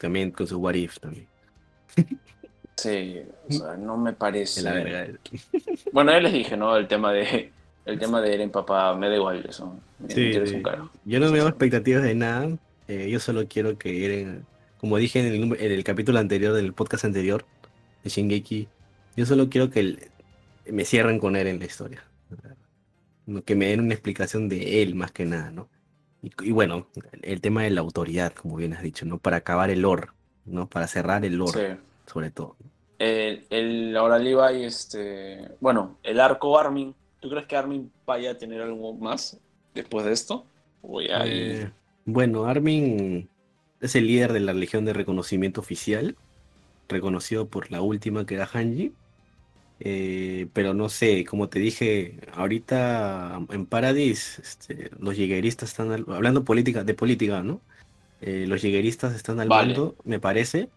también 0.00 0.30
con 0.30 0.46
su 0.46 0.58
what 0.58 0.74
if 0.74 0.98
también. 0.98 1.26
Sí, 2.76 3.20
o 3.48 3.52
sea, 3.52 3.76
no 3.76 3.96
me 3.96 4.12
parece. 4.12 4.62
La 4.62 4.72
verga. 4.72 5.06
Bueno, 5.92 6.10
ya 6.10 6.20
les 6.20 6.32
dije, 6.32 6.56
¿no? 6.56 6.76
El 6.76 6.88
tema 6.88 7.12
de 7.12 7.52
el 7.84 7.98
tema 7.98 8.20
de 8.22 8.34
Eren, 8.34 8.50
papá, 8.50 8.94
me 8.96 9.08
da 9.08 9.16
igual 9.16 9.44
eso. 9.48 9.78
Sí, 10.08 10.32
yo 11.04 11.20
no 11.20 11.30
me 11.30 11.40
hago 11.40 11.48
expectativas 11.48 12.02
de 12.02 12.14
nada. 12.14 12.48
Eh, 12.88 13.08
yo 13.10 13.20
solo 13.20 13.46
quiero 13.46 13.78
que 13.78 14.04
Eren, 14.04 14.46
como 14.78 14.96
dije 14.96 15.20
en 15.20 15.26
el, 15.26 15.60
en 15.60 15.72
el 15.72 15.84
capítulo 15.84 16.18
anterior, 16.18 16.54
del 16.54 16.72
podcast 16.72 17.04
anterior 17.04 17.44
de 18.02 18.10
Shingeki, 18.10 18.68
yo 19.16 19.26
solo 19.26 19.48
quiero 19.50 19.70
que 19.70 20.10
me 20.66 20.84
cierren 20.84 21.18
con 21.18 21.36
Eren 21.36 21.58
la 21.58 21.66
historia. 21.66 22.04
Que 23.44 23.54
me 23.54 23.66
den 23.66 23.80
una 23.80 23.94
explicación 23.94 24.48
de 24.48 24.82
él 24.82 24.94
más 24.94 25.12
que 25.12 25.24
nada, 25.24 25.50
¿no? 25.50 25.68
Y, 26.42 26.52
bueno, 26.52 26.88
el 27.20 27.42
tema 27.42 27.64
de 27.64 27.70
la 27.70 27.82
autoridad, 27.82 28.32
como 28.32 28.56
bien 28.56 28.72
has 28.72 28.82
dicho, 28.82 29.04
¿no? 29.04 29.18
Para 29.18 29.38
acabar 29.38 29.68
el 29.68 29.82
lore, 29.82 30.08
¿no? 30.46 30.68
Para 30.68 30.86
cerrar 30.86 31.24
el 31.24 31.36
lore, 31.36 31.78
sobre 32.06 32.30
todo. 32.30 32.56
El, 32.98 33.46
el, 33.50 33.96
ahora 33.96 34.18
Levi, 34.18 34.64
este, 34.64 35.48
bueno, 35.60 35.98
el 36.02 36.20
arco 36.20 36.58
Armin 36.58 36.94
¿Tú 37.24 37.30
crees 37.30 37.46
que 37.46 37.56
Armin 37.56 37.90
vaya 38.04 38.32
a 38.32 38.34
tener 38.36 38.60
algo 38.60 38.92
más 38.92 39.40
después 39.74 40.04
de 40.04 40.12
esto? 40.12 40.44
Eh, 41.08 41.70
bueno, 42.04 42.44
Armin 42.44 43.30
es 43.80 43.94
el 43.96 44.06
líder 44.06 44.34
de 44.34 44.40
la 44.40 44.52
Legión 44.52 44.84
de 44.84 44.92
Reconocimiento 44.92 45.62
Oficial, 45.62 46.16
reconocido 46.86 47.48
por 47.48 47.70
la 47.70 47.80
última 47.80 48.26
que 48.26 48.34
era 48.34 48.44
Hanji. 48.44 48.92
Eh, 49.80 50.48
pero 50.52 50.74
no 50.74 50.90
sé, 50.90 51.24
como 51.24 51.48
te 51.48 51.60
dije, 51.60 52.18
ahorita 52.34 53.40
en 53.48 53.64
Paradis 53.64 54.38
este, 54.40 54.90
los 55.00 55.16
llegueristas 55.16 55.70
están 55.70 55.92
hablando 55.92 56.44
política, 56.44 56.84
de 56.84 56.92
política, 56.92 57.42
¿no? 57.42 57.62
Eh, 58.26 58.46
los 58.48 58.62
llegueristas 58.62 59.14
están 59.14 59.38
al 59.38 59.48
mando, 59.48 59.96
me 60.04 60.18
parece. 60.18 60.70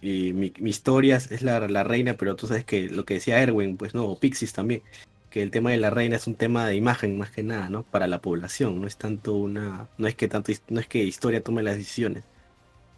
Y 0.00 0.32
mi, 0.32 0.52
historia 0.62 1.16
es 1.16 1.42
la, 1.42 1.66
la, 1.66 1.82
reina, 1.82 2.14
pero 2.14 2.36
tú 2.36 2.46
sabes 2.46 2.64
que 2.64 2.88
lo 2.88 3.04
que 3.04 3.14
decía 3.14 3.42
Erwin, 3.42 3.76
pues 3.76 3.92
no, 3.92 4.04
o 4.04 4.16
Pixis 4.16 4.52
también, 4.52 4.82
que 5.28 5.42
el 5.42 5.50
tema 5.50 5.72
de 5.72 5.78
la 5.78 5.90
reina 5.90 6.14
es 6.14 6.28
un 6.28 6.36
tema 6.36 6.64
de 6.64 6.76
imagen 6.76 7.18
más 7.18 7.32
que 7.32 7.42
nada, 7.42 7.68
¿no? 7.70 7.82
Para 7.82 8.06
la 8.06 8.20
población, 8.20 8.80
no 8.80 8.86
es 8.86 8.96
tanto 8.98 9.34
una, 9.34 9.88
no 9.98 10.06
es 10.06 10.14
que 10.14 10.28
tanto, 10.28 10.52
no 10.68 10.78
es 10.78 10.86
que 10.86 11.02
historia 11.02 11.42
tome 11.42 11.64
las 11.64 11.76
decisiones, 11.76 12.22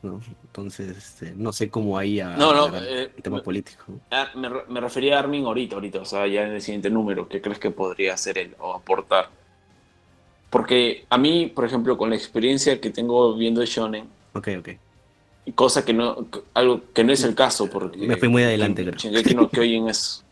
¿no? 0.03 0.21
Entonces, 0.45 0.95
este, 0.95 1.33
no 1.35 1.55
sé 1.55 1.71
cómo 1.71 1.97
ahí 1.97 2.21
a, 2.21 2.37
no, 2.37 2.53
no, 2.53 2.77
el 2.77 3.11
tema 3.23 3.43
político. 3.43 3.85
Ah, 4.11 4.29
me, 4.35 4.81
refería 4.81 5.17
a 5.17 5.21
Armin 5.21 5.47
ahorita, 5.47 5.77
ahorita, 5.77 6.01
o 6.01 6.05
sea, 6.05 6.27
ya 6.27 6.43
en 6.43 6.53
el 6.53 6.61
siguiente 6.61 6.91
número, 6.91 7.27
¿qué 7.27 7.41
crees 7.41 7.59
que 7.59 7.71
podría 7.71 8.13
hacer 8.13 8.37
él 8.37 8.55
o 8.59 8.75
aportar? 8.75 9.31
Porque 10.51 11.05
a 11.11 11.19
mí, 11.19 11.53
por 11.55 11.65
ejemplo, 11.65 11.99
con 11.99 12.11
la 12.11 12.17
experiencia 12.17 12.81
que 12.81 12.91
tengo 12.91 13.37
viendo 13.37 13.65
Shonen, 13.65 14.07
ok, 14.35 14.49
ok. 14.59 14.69
Cosa 15.55 15.85
que 15.85 15.95
no, 15.95 16.27
algo 16.53 16.83
que 16.93 17.05
no 17.05 17.13
es 17.13 17.25
el 17.25 17.35
caso, 17.35 17.71
porque 17.71 17.99
me 18.07 18.17
fui 18.17 18.29
muy 18.29 18.43
adelante, 18.43 18.85
creo. 18.85 19.23
que 19.23 19.35
no 19.35 19.49
Kyojin 19.51 19.89
es 19.89 20.25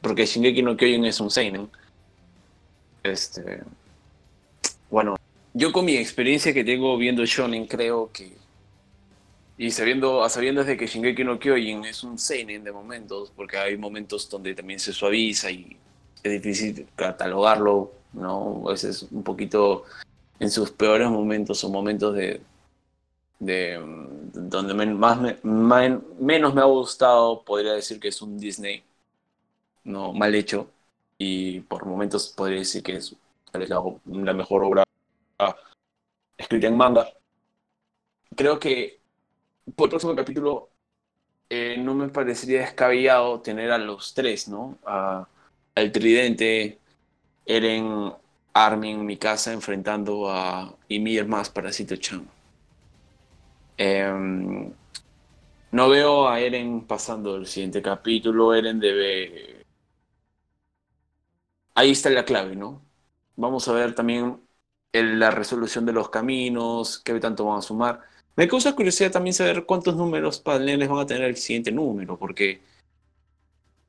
porque 0.00 0.26
Shingeki 0.26 0.62
no 0.62 0.76
Kyojin 0.76 1.04
es 1.06 1.20
un 1.20 1.30
seinen. 1.30 1.68
Este, 3.02 3.62
bueno, 4.90 5.16
yo 5.52 5.72
con 5.72 5.84
mi 5.84 5.96
experiencia 5.96 6.52
que 6.52 6.64
tengo 6.64 6.96
viendo 6.96 7.24
shonen 7.24 7.66
creo 7.66 8.10
que 8.12 8.32
y 9.56 9.70
sabiendo 9.70 10.24
a 10.24 10.28
sabiendas 10.28 10.66
de 10.66 10.76
que 10.76 10.86
Shingeki 10.86 11.24
no 11.24 11.38
Kyojin 11.38 11.84
es 11.84 12.02
un 12.02 12.18
seinen 12.18 12.64
de 12.64 12.72
momentos, 12.72 13.32
porque 13.34 13.56
hay 13.56 13.76
momentos 13.76 14.28
donde 14.28 14.54
también 14.54 14.80
se 14.80 14.92
suaviza 14.92 15.50
y 15.50 15.76
es 16.22 16.32
difícil 16.32 16.86
catalogarlo, 16.96 17.92
¿no? 18.14 18.62
A 18.68 18.72
veces 18.72 19.06
un 19.10 19.22
poquito 19.22 19.84
en 20.40 20.50
sus 20.50 20.70
peores 20.70 21.08
momentos 21.10 21.62
o 21.64 21.70
momentos 21.70 22.14
de, 22.14 22.40
de 23.38 23.80
donde 24.32 24.74
más 24.74 25.18
menos 25.42 26.54
me 26.54 26.60
ha 26.60 26.64
gustado, 26.64 27.42
podría 27.44 27.72
decir 27.72 28.00
que 28.00 28.08
es 28.08 28.22
un 28.22 28.38
Disney 28.38 28.82
no 29.84 30.12
mal 30.12 30.34
hecho 30.34 30.70
y 31.18 31.60
por 31.60 31.86
momentos 31.86 32.28
podría 32.28 32.58
decir 32.58 32.82
que 32.82 32.96
es 32.96 33.14
la, 33.52 34.32
mejor 34.32 34.64
obra 34.64 34.84
escrita 36.36 36.66
en 36.66 36.76
manga. 36.76 37.06
Creo 38.34 38.58
que 38.58 39.00
por 39.76 39.86
el 39.86 39.90
próximo 39.90 40.16
capítulo 40.16 40.70
eh, 41.48 41.76
no 41.78 41.94
me 41.94 42.08
parecería 42.08 42.60
descabellado 42.60 43.40
tener 43.40 43.70
a 43.70 43.78
los 43.78 44.14
tres, 44.14 44.48
¿no? 44.48 44.78
A, 44.84 45.28
al 45.74 45.92
tridente, 45.92 46.78
Eren, 47.46 48.12
Armin, 48.52 49.04
mi 49.04 49.16
casa, 49.16 49.52
enfrentando 49.52 50.30
a 50.30 50.74
Ymir 50.88 51.26
más 51.26 51.50
Parasito 51.50 51.96
Chan. 51.96 52.26
Em, 53.76 54.72
no 55.72 55.88
veo 55.88 56.28
a 56.28 56.40
Eren 56.40 56.82
pasando 56.86 57.36
el 57.36 57.46
siguiente 57.46 57.82
capítulo. 57.82 58.54
Eren 58.54 58.80
debe 58.80 59.64
ahí 61.74 61.90
está 61.90 62.10
la 62.10 62.24
clave, 62.24 62.56
¿no? 62.56 62.82
Vamos 63.36 63.68
a 63.68 63.72
ver 63.72 63.94
también 63.94 64.40
la 64.92 65.30
resolución 65.30 65.86
de 65.86 65.92
los 65.92 66.08
caminos, 66.10 67.00
qué 67.04 67.18
tanto 67.20 67.44
van 67.46 67.58
a 67.58 67.62
sumar. 67.62 68.00
Me 68.36 68.48
causa 68.48 68.74
curiosidad 68.74 69.12
también 69.12 69.34
saber 69.34 69.66
cuántos 69.66 69.96
números 69.96 70.40
paneles 70.40 70.88
van 70.88 71.00
a 71.00 71.06
tener 71.06 71.24
el 71.24 71.36
siguiente 71.36 71.72
número, 71.72 72.18
porque 72.18 72.60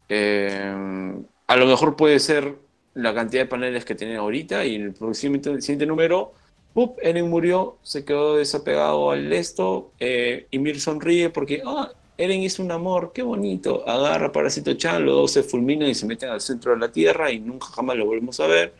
eh, 0.09 1.15
a 1.47 1.55
lo 1.55 1.65
mejor 1.65 1.95
puede 1.95 2.19
ser 2.19 2.57
la 2.95 3.13
cantidad 3.13 3.43
de 3.43 3.47
paneles 3.47 3.85
que 3.85 3.93
tienen 3.93 4.17
ahorita 4.17 4.65
y 4.65 4.75
en 4.75 4.95
el 4.99 5.15
siguiente 5.15 5.85
número, 5.85 6.33
¡pup! 6.73 6.97
Eren 7.01 7.29
murió, 7.29 7.77
se 7.83 8.03
quedó 8.03 8.37
desapegado 8.37 9.11
al 9.11 9.31
esto 9.31 9.91
eh, 9.99 10.47
y 10.49 10.59
Mir 10.59 10.79
sonríe 10.79 11.29
porque, 11.29 11.61
ah, 11.65 11.91
Eren 12.17 12.41
hizo 12.41 12.63
un 12.63 12.71
amor, 12.71 13.11
qué 13.13 13.21
bonito, 13.21 13.87
agarra 13.87 14.31
Parásito 14.31 14.73
Chan, 14.73 15.05
los 15.05 15.15
dos 15.15 15.31
se 15.31 15.43
fulminan 15.43 15.89
y 15.89 15.95
se 15.95 16.05
meten 16.05 16.29
al 16.29 16.39
centro 16.39 16.71
de 16.71 16.79
la 16.79 16.91
Tierra 16.91 17.31
y 17.31 17.39
nunca 17.39 17.67
jamás 17.67 17.97
lo 17.97 18.05
volvemos 18.05 18.39
a 18.39 18.47
ver. 18.47 18.73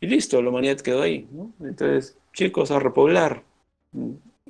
Y 0.00 0.06
listo, 0.06 0.42
la 0.42 0.50
humanidad 0.50 0.78
quedó 0.80 1.02
ahí, 1.02 1.26
¿no? 1.32 1.52
Entonces, 1.60 2.18
chicos, 2.34 2.70
a 2.70 2.78
repoblar. 2.78 3.42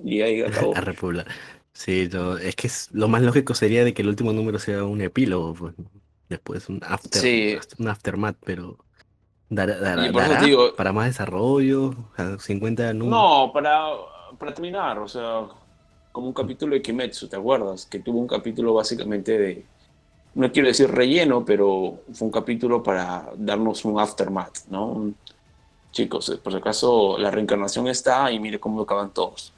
Y 0.03 0.23
ahí 0.23 0.43
acabó. 0.43 0.77
a 0.77 0.81
repoblar. 0.81 1.27
Sí, 1.73 2.09
es 2.43 2.57
que 2.57 2.71
lo 2.93 3.09
más 3.09 3.23
lógico 3.23 3.55
sería 3.55 3.85
de 3.85 3.95
que 3.95 4.03
el 4.03 4.09
último 4.09 4.33
número 4.33 4.59
sea 4.59 4.85
un 4.85 5.01
epílogo, 5.01 5.55
pues, 5.55 5.75
después 6.33 6.69
un 6.69 6.81
after, 6.87 7.61
un 7.79 7.89
aftermath, 7.89 8.37
pero 8.45 8.79
para 10.77 10.93
más 10.93 11.07
desarrollo, 11.07 11.95
50 12.39 12.93
números. 12.95 13.11
No, 13.11 13.53
para, 13.53 13.87
para 14.39 14.55
terminar, 14.55 14.99
o 14.99 15.09
sea, 15.09 15.47
como 16.11 16.29
un 16.29 16.33
capítulo 16.33 16.75
de 16.75 16.83
Kimetsu, 16.83 17.29
¿te 17.29 17.37
acuerdas? 17.37 17.87
Que 17.87 17.99
tuvo 17.99 18.19
un 18.19 18.27
capítulo 18.27 18.75
básicamente 18.75 19.39
de, 19.39 19.65
no 20.35 20.51
quiero 20.51 20.69
decir 20.69 20.91
relleno, 20.91 21.45
pero 21.45 22.01
fue 22.13 22.27
un 22.27 22.33
capítulo 22.33 22.83
para 22.83 23.31
darnos 23.37 23.85
un 23.85 24.01
aftermath, 24.01 24.67
¿no? 24.69 25.13
chicos, 25.93 26.41
por 26.43 26.53
si 26.53 26.59
acaso 26.59 27.19
la 27.19 27.31
reencarnación 27.31 27.87
está 27.87 28.33
y 28.33 28.41
mire 28.41 28.59
cómo 28.59 28.83
acaban 28.83 29.13
todos. 29.13 29.53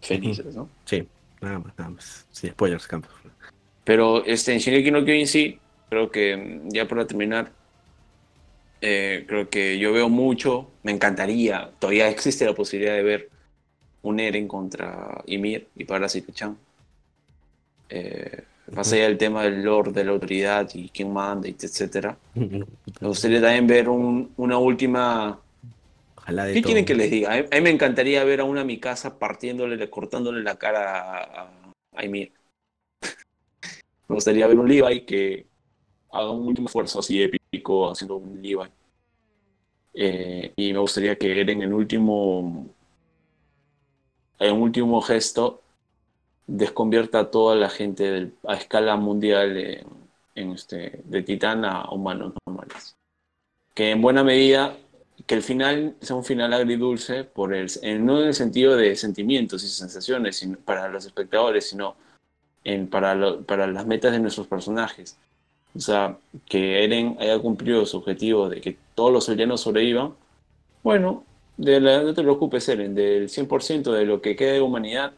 Felices, 0.00 0.56
¿no? 0.56 0.68
Sí. 0.86 1.06
Nada 1.40 1.58
más, 1.60 1.78
nada 1.78 1.90
más. 1.90 2.26
Sí, 2.32 2.48
spoilers, 2.48 2.86
Campos. 2.86 3.10
Pero 3.84 4.24
este, 4.24 4.52
en 4.52 4.58
Shingeki 4.58 4.90
no 4.90 5.04
Kyojin 5.04 5.26
sí, 5.26 5.58
creo 5.88 6.10
que 6.10 6.36
mm, 6.36 6.70
ya 6.70 6.86
para 6.86 7.06
terminar, 7.06 7.52
eh, 8.80 9.24
creo 9.26 9.48
que 9.48 9.78
yo 9.78 9.92
veo 9.92 10.08
mucho, 10.08 10.70
me 10.82 10.92
encantaría, 10.92 11.70
todavía 11.78 12.08
existe 12.08 12.44
la 12.44 12.54
posibilidad 12.54 12.94
de 12.94 13.02
ver 13.02 13.30
un 14.02 14.20
Eren 14.20 14.46
contra 14.46 15.22
Ymir 15.26 15.68
y 15.76 15.84
Parasite 15.84 16.32
Chan. 16.32 16.56
Eh, 17.90 18.44
más 18.72 18.92
allá 18.92 19.04
del 19.04 19.18
tema 19.18 19.42
del 19.42 19.62
Lord, 19.62 19.92
de 19.92 20.04
la 20.04 20.12
autoridad 20.12 20.68
y 20.74 20.90
quién 20.90 21.12
manda, 21.12 21.48
etc. 21.48 22.14
Me 22.34 23.08
gustaría 23.08 23.40
también 23.40 23.66
ver 23.66 23.88
una 23.88 24.58
última 24.58 25.40
¿Qué 26.52 26.62
quieren 26.62 26.84
que 26.84 26.94
les 26.94 27.10
diga? 27.10 27.32
A 27.32 27.36
mí 27.38 27.60
me 27.62 27.70
encantaría 27.70 28.22
ver 28.22 28.40
a 28.40 28.44
una 28.44 28.62
mi 28.62 28.78
casa 28.78 29.18
partiéndole, 29.18 29.88
cortándole 29.88 30.42
la 30.42 30.56
cara 30.56 31.24
a, 31.24 31.72
a 31.94 32.04
Ymir. 32.04 32.32
me 34.08 34.14
gustaría 34.14 34.46
ver 34.46 34.58
un 34.58 34.68
Levi 34.68 35.06
que 35.06 35.46
haga 36.10 36.30
un 36.30 36.46
último 36.46 36.66
esfuerzo 36.66 37.00
así 37.00 37.22
épico 37.22 37.90
haciendo 37.90 38.16
un 38.16 38.40
Levi. 38.42 38.68
Eh, 39.94 40.52
y 40.56 40.72
me 40.72 40.78
gustaría 40.78 41.16
que 41.16 41.40
Eren 41.40 41.62
en 41.62 41.72
último 41.72 42.66
en 44.38 44.54
último 44.54 45.00
gesto 45.00 45.62
desconvierta 46.46 47.20
a 47.20 47.30
toda 47.30 47.56
la 47.56 47.68
gente 47.68 48.32
a 48.46 48.54
escala 48.54 48.96
mundial 48.96 49.84
en 50.34 50.52
este, 50.52 51.02
de 51.04 51.22
titán 51.22 51.64
a 51.64 51.90
humanos 51.90 52.32
normales. 52.46 52.96
Que 53.74 53.90
en 53.90 54.00
buena 54.00 54.24
medida 54.24 54.76
que 55.26 55.34
el 55.34 55.42
final 55.42 55.96
sea 56.00 56.16
un 56.16 56.24
final 56.24 56.52
agridulce, 56.52 57.24
por 57.24 57.54
el, 57.54 57.68
no 58.04 58.20
en 58.20 58.28
el 58.28 58.34
sentido 58.34 58.76
de 58.76 58.96
sentimientos 58.96 59.64
y 59.64 59.68
sensaciones 59.68 60.46
para 60.64 60.88
los 60.88 61.04
espectadores, 61.04 61.68
sino 61.68 61.96
en, 62.64 62.88
para, 62.88 63.40
para 63.40 63.66
las 63.66 63.86
metas 63.86 64.12
de 64.12 64.20
nuestros 64.20 64.46
personajes. 64.46 65.18
O 65.78 65.80
sea, 65.80 66.18
que 66.46 66.82
Eren 66.82 67.16
haya 67.20 67.38
cumplido 67.38 67.86
su 67.86 67.98
objetivo 67.98 68.48
de 68.48 68.60
que 68.60 68.76
todos 68.96 69.12
los 69.12 69.28
aldeanos 69.28 69.60
sobrevivan. 69.60 70.12
Bueno, 70.82 71.24
de 71.56 71.80
no 71.80 72.12
te 72.12 72.22
preocupes, 72.22 72.68
Eren, 72.68 72.96
del 72.96 73.28
100% 73.28 73.92
de 73.92 74.04
lo 74.04 74.20
que 74.20 74.34
queda 74.34 74.54
de 74.54 74.60
humanidad, 74.60 75.12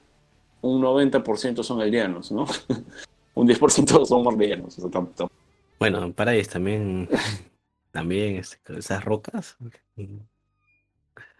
un 0.60 0.82
90% 0.82 1.62
son 1.62 1.80
aldeanos, 1.80 2.30
¿no? 2.30 2.44
un 3.34 3.48
10% 3.48 4.04
son 4.04 4.28
aldeanos. 4.28 4.76
bueno, 5.78 6.12
para 6.12 6.34
ellos 6.34 6.48
también 6.50 7.08
también 7.90 8.36
este, 8.36 8.78
esas 8.78 9.02
rocas. 9.02 9.56
O 9.58 9.70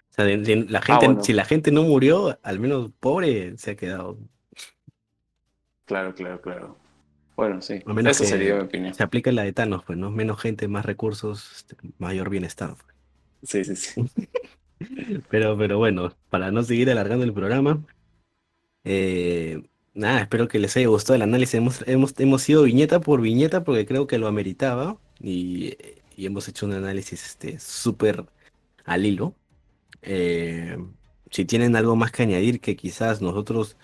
sea, 0.09 0.24
la 0.24 0.78
ah, 0.78 1.01
gente, 1.01 1.24
si 1.24 1.34
la 1.34 1.44
gente 1.44 1.70
no 1.70 1.82
murió, 1.82 2.38
al 2.42 2.59
menos 2.59 2.90
pobre 3.01 3.56
se 3.59 3.72
ha 3.72 3.76
quedado. 3.76 4.16
Claro, 5.84 6.14
claro, 6.14 6.40
claro. 6.40 6.76
Bueno, 7.41 7.62
sí. 7.62 7.83
Esa 8.07 8.25
sería 8.25 8.55
mi 8.55 8.61
opinión. 8.61 8.95
Se 8.95 9.03
aplica 9.03 9.33
la 9.33 9.45
de 9.45 9.53
Thanos, 9.53 9.83
pues, 9.85 9.99
¿no? 9.99 10.11
Menos 10.11 10.41
gente, 10.41 10.69
más 10.69 10.85
recursos, 10.85 11.53
este, 11.57 11.77
mayor 11.99 12.31
bienestar. 12.31 12.75
Pues. 12.75 12.95
Sí, 13.43 13.65
sí, 13.65 13.77
sí. 13.77 14.29
pero, 15.31 15.57
pero 15.57 15.79
bueno, 15.79 16.15
para 16.29 16.51
no 16.51 16.62
seguir 16.62 16.91
alargando 16.91 17.25
el 17.25 17.33
programa, 17.33 17.83
eh, 18.85 19.62
nada, 19.95 20.21
espero 20.21 20.49
que 20.49 20.59
les 20.59 20.77
haya 20.77 20.89
gustado 20.89 21.17
el 21.17 21.23
análisis. 21.23 21.55
Hemos, 21.55 21.85
hemos, 21.87 22.15
hemos 22.19 22.49
ido 22.49 22.62
viñeta 22.62 23.01
por 23.01 23.21
viñeta 23.21 23.65
porque 23.65 23.87
creo 23.87 24.07
que 24.07 24.19
lo 24.19 24.29
ameritaba. 24.29 24.99
Y 25.23 25.77
y 26.21 26.27
hemos 26.27 26.47
hecho 26.49 26.67
un 26.67 26.75
análisis 26.75 27.25
este 27.25 27.59
súper 27.59 28.27
al 28.85 29.07
hilo. 29.07 29.35
Eh, 30.03 30.77
si 31.31 31.47
tienen 31.47 31.77
algo 31.77 31.97
más 31.97 32.12
que 32.12 32.25
añadir 32.25 32.61
que 32.61 32.77
quizás 32.77 33.23
nosotros 33.23 33.79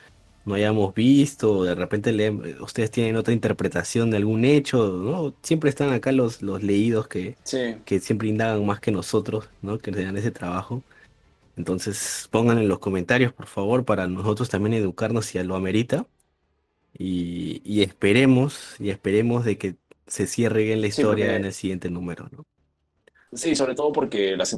no 0.47 0.55
hayamos 0.55 0.95
visto, 0.95 1.65
de 1.65 1.75
repente 1.75 2.31
ustedes 2.61 2.91
tienen 2.91 3.17
otra 3.17 3.35
interpretación 3.35 4.11
de 4.11 4.17
algún 4.17 4.45
hecho, 4.45 4.87
¿no? 4.89 5.35
Siempre 5.43 5.69
están 5.69 5.93
acá 5.93 6.13
los, 6.13 6.41
los 6.41 6.63
leídos 6.63 7.09
que, 7.09 7.37
que 7.85 8.01
siempre 8.01 8.29
indagan 8.29 8.65
más 8.65 8.81
que 8.81 8.93
nosotros, 8.93 9.51
¿no? 9.61 9.79
Que 9.79 9.91
dan 9.91 10.17
ese 10.17 10.31
trabajo. 10.31 10.83
Entonces 11.57 12.29
pongan 12.31 12.59
en 12.59 12.69
los 12.69 12.79
comentarios, 12.79 13.33
por 13.33 13.47
favor, 13.47 13.85
para 13.85 14.07
nosotros 14.07 14.49
también 14.49 14.75
educarnos 14.75 15.27
si 15.27 15.43
lo 15.43 15.57
amerita. 15.57 16.07
Y, 16.97 17.61
y 17.65 17.83
esperemos, 17.83 18.77
y 18.79 18.91
esperemos 18.91 19.45
de 19.45 19.59
que 19.59 19.75
se 20.07 20.27
cierre 20.27 20.63
bien 20.63 20.81
la 20.81 20.87
historia 20.87 21.37
en 21.37 21.45
el 21.45 21.53
siguiente 21.53 21.91
número, 21.91 22.29
¿no? 22.31 22.45
Sí, 23.33 23.57
sobre 23.57 23.75
todo 23.75 23.93
porque 23.93 24.37
las 24.37 24.57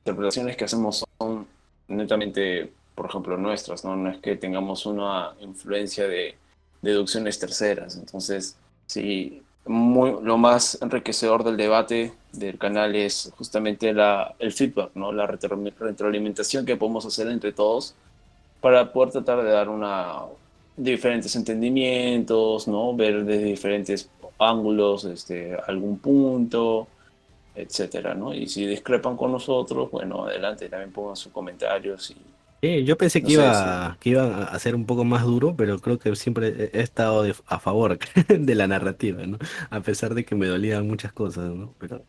interpretaciones 0.00 0.56
que 0.56 0.64
hacemos 0.64 1.04
son 1.18 1.46
netamente, 1.88 2.72
por 2.96 3.06
ejemplo, 3.06 3.36
nuestras, 3.36 3.84
¿no? 3.84 3.94
No 3.94 4.10
es 4.10 4.18
que 4.18 4.36
tengamos 4.36 4.86
una 4.86 5.34
influencia 5.40 6.08
de 6.08 6.34
deducciones 6.82 7.38
terceras. 7.38 7.96
Entonces, 7.96 8.56
sí, 8.86 9.42
muy, 9.66 10.16
lo 10.22 10.38
más 10.38 10.78
enriquecedor 10.80 11.44
del 11.44 11.56
debate 11.56 12.12
del 12.32 12.58
canal 12.58 12.96
es 12.96 13.32
justamente 13.36 13.92
la, 13.92 14.34
el 14.38 14.52
feedback, 14.52 14.90
¿no? 14.94 15.12
La 15.12 15.26
retroalimentación 15.26 16.64
que 16.66 16.76
podemos 16.76 17.04
hacer 17.06 17.28
entre 17.28 17.52
todos 17.52 17.94
para 18.60 18.92
poder 18.92 19.12
tratar 19.12 19.44
de 19.44 19.50
dar 19.50 19.68
una 19.68 20.22
diferentes 20.76 21.34
entendimientos, 21.36 22.66
¿no? 22.68 22.94
Ver 22.96 23.24
desde 23.24 23.44
diferentes 23.44 24.10
ángulos, 24.38 25.04
este, 25.04 25.56
algún 25.66 25.98
punto, 25.98 26.88
etcétera, 27.54 28.14
¿no? 28.14 28.34
Y 28.34 28.48
si 28.48 28.66
discrepan 28.66 29.16
con 29.16 29.32
nosotros, 29.32 29.90
bueno, 29.90 30.24
adelante, 30.24 30.68
también 30.68 30.92
pongan 30.92 31.16
sus 31.16 31.32
comentarios 31.32 32.10
y 32.10 32.16
yo 32.62 32.96
pensé 32.96 33.22
que 33.22 33.32
iba, 33.32 33.96
que 34.00 34.10
iba 34.10 34.44
a 34.44 34.58
ser 34.58 34.74
un 34.74 34.86
poco 34.86 35.04
más 35.04 35.22
duro, 35.24 35.54
pero 35.56 35.78
creo 35.78 35.98
que 35.98 36.14
siempre 36.16 36.70
he 36.72 36.80
estado 36.80 37.24
a 37.46 37.58
favor 37.58 37.98
de 38.28 38.54
la 38.54 38.66
narrativa, 38.66 39.26
¿no? 39.26 39.38
A 39.70 39.80
pesar 39.80 40.14
de 40.14 40.24
que 40.24 40.34
me 40.34 40.46
dolían 40.46 40.86
muchas 40.86 41.12
cosas, 41.12 41.54
¿no? 41.54 41.74
Pero 41.78 42.02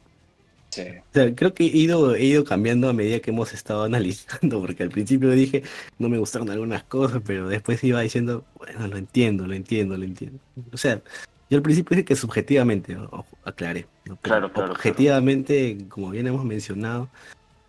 sí. 0.69 0.83
creo 1.11 1.53
que 1.53 1.65
he 1.65 1.77
ido, 1.77 2.15
he 2.15 2.23
ido 2.23 2.43
cambiando 2.43 2.89
a 2.89 2.93
medida 2.93 3.19
que 3.19 3.31
hemos 3.31 3.53
estado 3.53 3.83
analizando, 3.85 4.61
porque 4.61 4.83
al 4.83 4.89
principio 4.89 5.29
dije 5.31 5.63
no 5.99 6.09
me 6.09 6.17
gustaron 6.17 6.49
algunas 6.49 6.83
cosas, 6.83 7.21
pero 7.25 7.49
después 7.49 7.83
iba 7.83 8.01
diciendo, 8.01 8.45
bueno, 8.57 8.87
lo 8.87 8.97
entiendo, 8.97 9.45
lo 9.47 9.53
entiendo, 9.53 9.97
lo 9.97 10.05
entiendo. 10.05 10.39
O 10.71 10.77
sea, 10.77 11.01
yo 11.49 11.57
al 11.57 11.63
principio 11.63 11.95
dije 11.95 12.05
que 12.05 12.15
subjetivamente, 12.15 12.97
aclaré. 13.43 13.87
Claro, 14.21 14.51
claro. 14.51 14.73
Objetivamente, 14.73 15.77
como 15.87 16.09
bien 16.09 16.27
hemos 16.27 16.43
mencionado, 16.43 17.09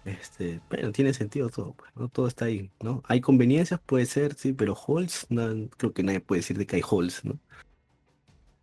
este, 0.08 0.60
bueno, 0.70 0.92
tiene 0.92 1.14
sentido 1.14 1.48
todo, 1.48 1.72
pues, 1.72 1.90
¿no? 1.96 2.08
Todo 2.08 2.26
está 2.26 2.46
ahí, 2.46 2.70
¿no? 2.80 3.02
Hay 3.06 3.20
conveniencias, 3.20 3.80
puede 3.84 4.06
ser, 4.06 4.34
sí, 4.34 4.52
pero 4.52 4.76
holes, 4.86 5.26
no, 5.28 5.68
creo 5.76 5.92
que 5.92 6.02
nadie 6.02 6.20
puede 6.20 6.40
decir 6.40 6.58
de 6.58 6.66
que 6.66 6.76
hay 6.76 6.82
holes, 6.88 7.24
¿no? 7.24 7.38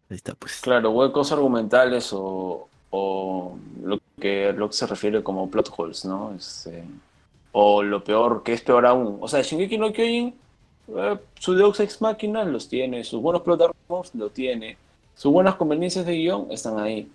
Ahí 0.09 0.17
está, 0.17 0.35
pues. 0.35 0.61
Claro, 0.61 0.91
huecos 0.91 1.31
argumentales 1.31 2.11
o, 2.13 2.67
o 2.91 3.57
lo 3.83 3.99
que 4.19 4.53
lo 4.53 4.69
que 4.69 4.75
se 4.75 4.87
refiere 4.87 5.23
como 5.23 5.49
plot 5.49 5.73
holes, 5.75 6.05
¿no? 6.05 6.33
Este, 6.35 6.83
o 7.51 7.81
lo 7.83 8.03
peor, 8.03 8.43
que 8.43 8.53
es 8.53 8.61
peor 8.61 8.85
aún. 8.85 9.17
O 9.21 9.27
sea, 9.27 9.41
Shingeki 9.41 9.77
no 9.77 9.91
Kyojin, 9.93 10.35
eh, 10.97 11.17
su 11.39 11.55
Deus 11.55 11.79
Ex 11.79 12.01
Machina 12.01 12.43
los 12.43 12.67
tiene, 12.67 13.03
sus 13.03 13.21
buenos 13.21 13.41
plot 13.41 13.75
lo 14.13 14.29
tiene, 14.29 14.77
sus 15.15 15.31
buenas 15.31 15.55
conveniencias 15.55 16.05
de 16.05 16.13
guion 16.13 16.47
están 16.51 16.79
ahí, 16.79 17.09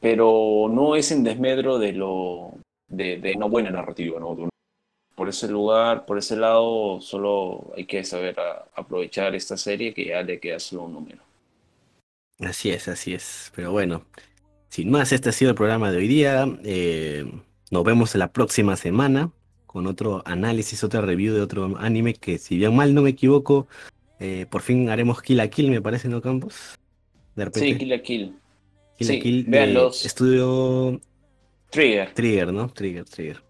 pero 0.00 0.68
no 0.70 0.96
es 0.96 1.10
en 1.12 1.24
desmedro 1.24 1.78
de 1.78 1.92
lo 1.92 2.52
de, 2.90 3.18
de 3.18 3.32
una 3.34 3.46
buena 3.46 3.70
narrativa, 3.70 4.20
¿no? 4.20 4.50
por 5.20 5.28
ese 5.28 5.48
lugar, 5.48 6.06
por 6.06 6.16
ese 6.16 6.34
lado, 6.34 6.98
solo 7.02 7.74
hay 7.76 7.84
que 7.84 8.02
saber 8.04 8.36
aprovechar 8.74 9.34
esta 9.34 9.58
serie 9.58 9.92
que 9.92 10.06
ya 10.06 10.22
le 10.22 10.40
queda 10.40 10.58
solo 10.58 10.84
un 10.84 10.94
número. 10.94 11.22
Así 12.38 12.70
es, 12.70 12.88
así 12.88 13.12
es. 13.12 13.52
Pero 13.54 13.70
bueno, 13.70 14.06
sin 14.70 14.90
más, 14.90 15.12
este 15.12 15.28
ha 15.28 15.32
sido 15.32 15.50
el 15.50 15.56
programa 15.56 15.92
de 15.92 15.98
hoy 15.98 16.08
día. 16.08 16.46
Eh, 16.64 17.30
nos 17.70 17.84
vemos 17.84 18.14
la 18.14 18.32
próxima 18.32 18.76
semana 18.76 19.30
con 19.66 19.86
otro 19.86 20.22
análisis, 20.24 20.82
otra 20.84 21.02
review 21.02 21.34
de 21.34 21.42
otro 21.42 21.76
anime 21.78 22.14
que, 22.14 22.38
si 22.38 22.56
bien 22.56 22.74
mal 22.74 22.94
no 22.94 23.02
me 23.02 23.10
equivoco, 23.10 23.68
eh, 24.20 24.46
por 24.48 24.62
fin 24.62 24.88
haremos 24.88 25.20
Kill 25.20 25.40
a 25.40 25.48
Kill, 25.48 25.70
me 25.70 25.82
parece, 25.82 26.08
¿no, 26.08 26.22
Campos? 26.22 26.78
Sí, 27.52 27.76
Kill 27.76 27.92
a 27.92 28.00
Kill. 28.00 28.34
Kill 28.96 29.10
a 29.10 29.20
Kill. 29.20 29.44
Vean 29.48 29.74
los... 29.74 30.06
Estudio... 30.06 30.98
Trigger. 31.70 32.12
Trigger, 32.12 32.52
¿no? 32.52 32.68
Trigger, 32.68 33.04
Trigger. 33.04 33.42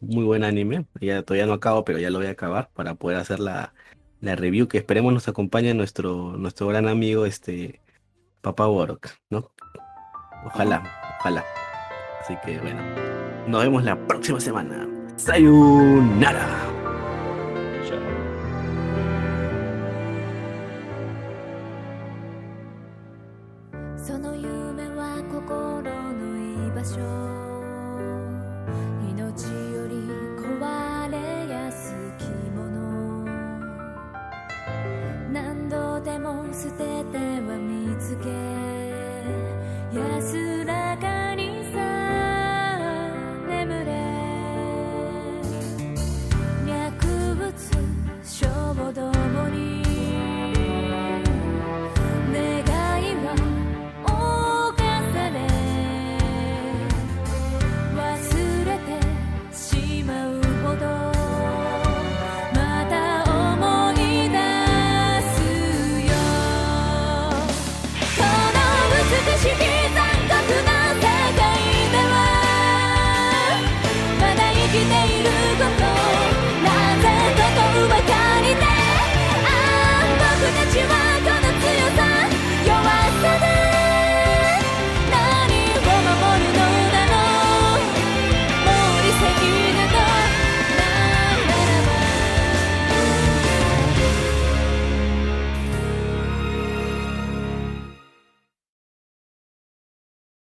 Muy 0.00 0.24
buen 0.24 0.44
anime. 0.44 0.86
Ya, 1.00 1.22
todavía 1.22 1.46
no 1.46 1.54
acabo, 1.54 1.84
pero 1.84 1.98
ya 1.98 2.10
lo 2.10 2.18
voy 2.18 2.26
a 2.26 2.32
acabar 2.32 2.70
para 2.74 2.94
poder 2.94 3.18
hacer 3.18 3.40
la, 3.40 3.72
la 4.20 4.36
review 4.36 4.68
que 4.68 4.78
esperemos 4.78 5.12
nos 5.12 5.28
acompañe 5.28 5.74
nuestro, 5.74 6.36
nuestro 6.36 6.68
gran 6.68 6.88
amigo 6.88 7.26
este 7.26 7.80
Papa 8.40 8.66
Borok, 8.66 9.08
¿no? 9.30 9.50
Ojalá, 10.44 10.82
ojalá. 11.20 11.44
Así 12.20 12.36
que 12.44 12.58
bueno, 12.58 12.80
nos 13.46 13.62
vemos 13.62 13.84
la 13.84 13.96
próxima 14.06 14.40
semana. 14.40 14.88
Sayonara. 15.16 16.81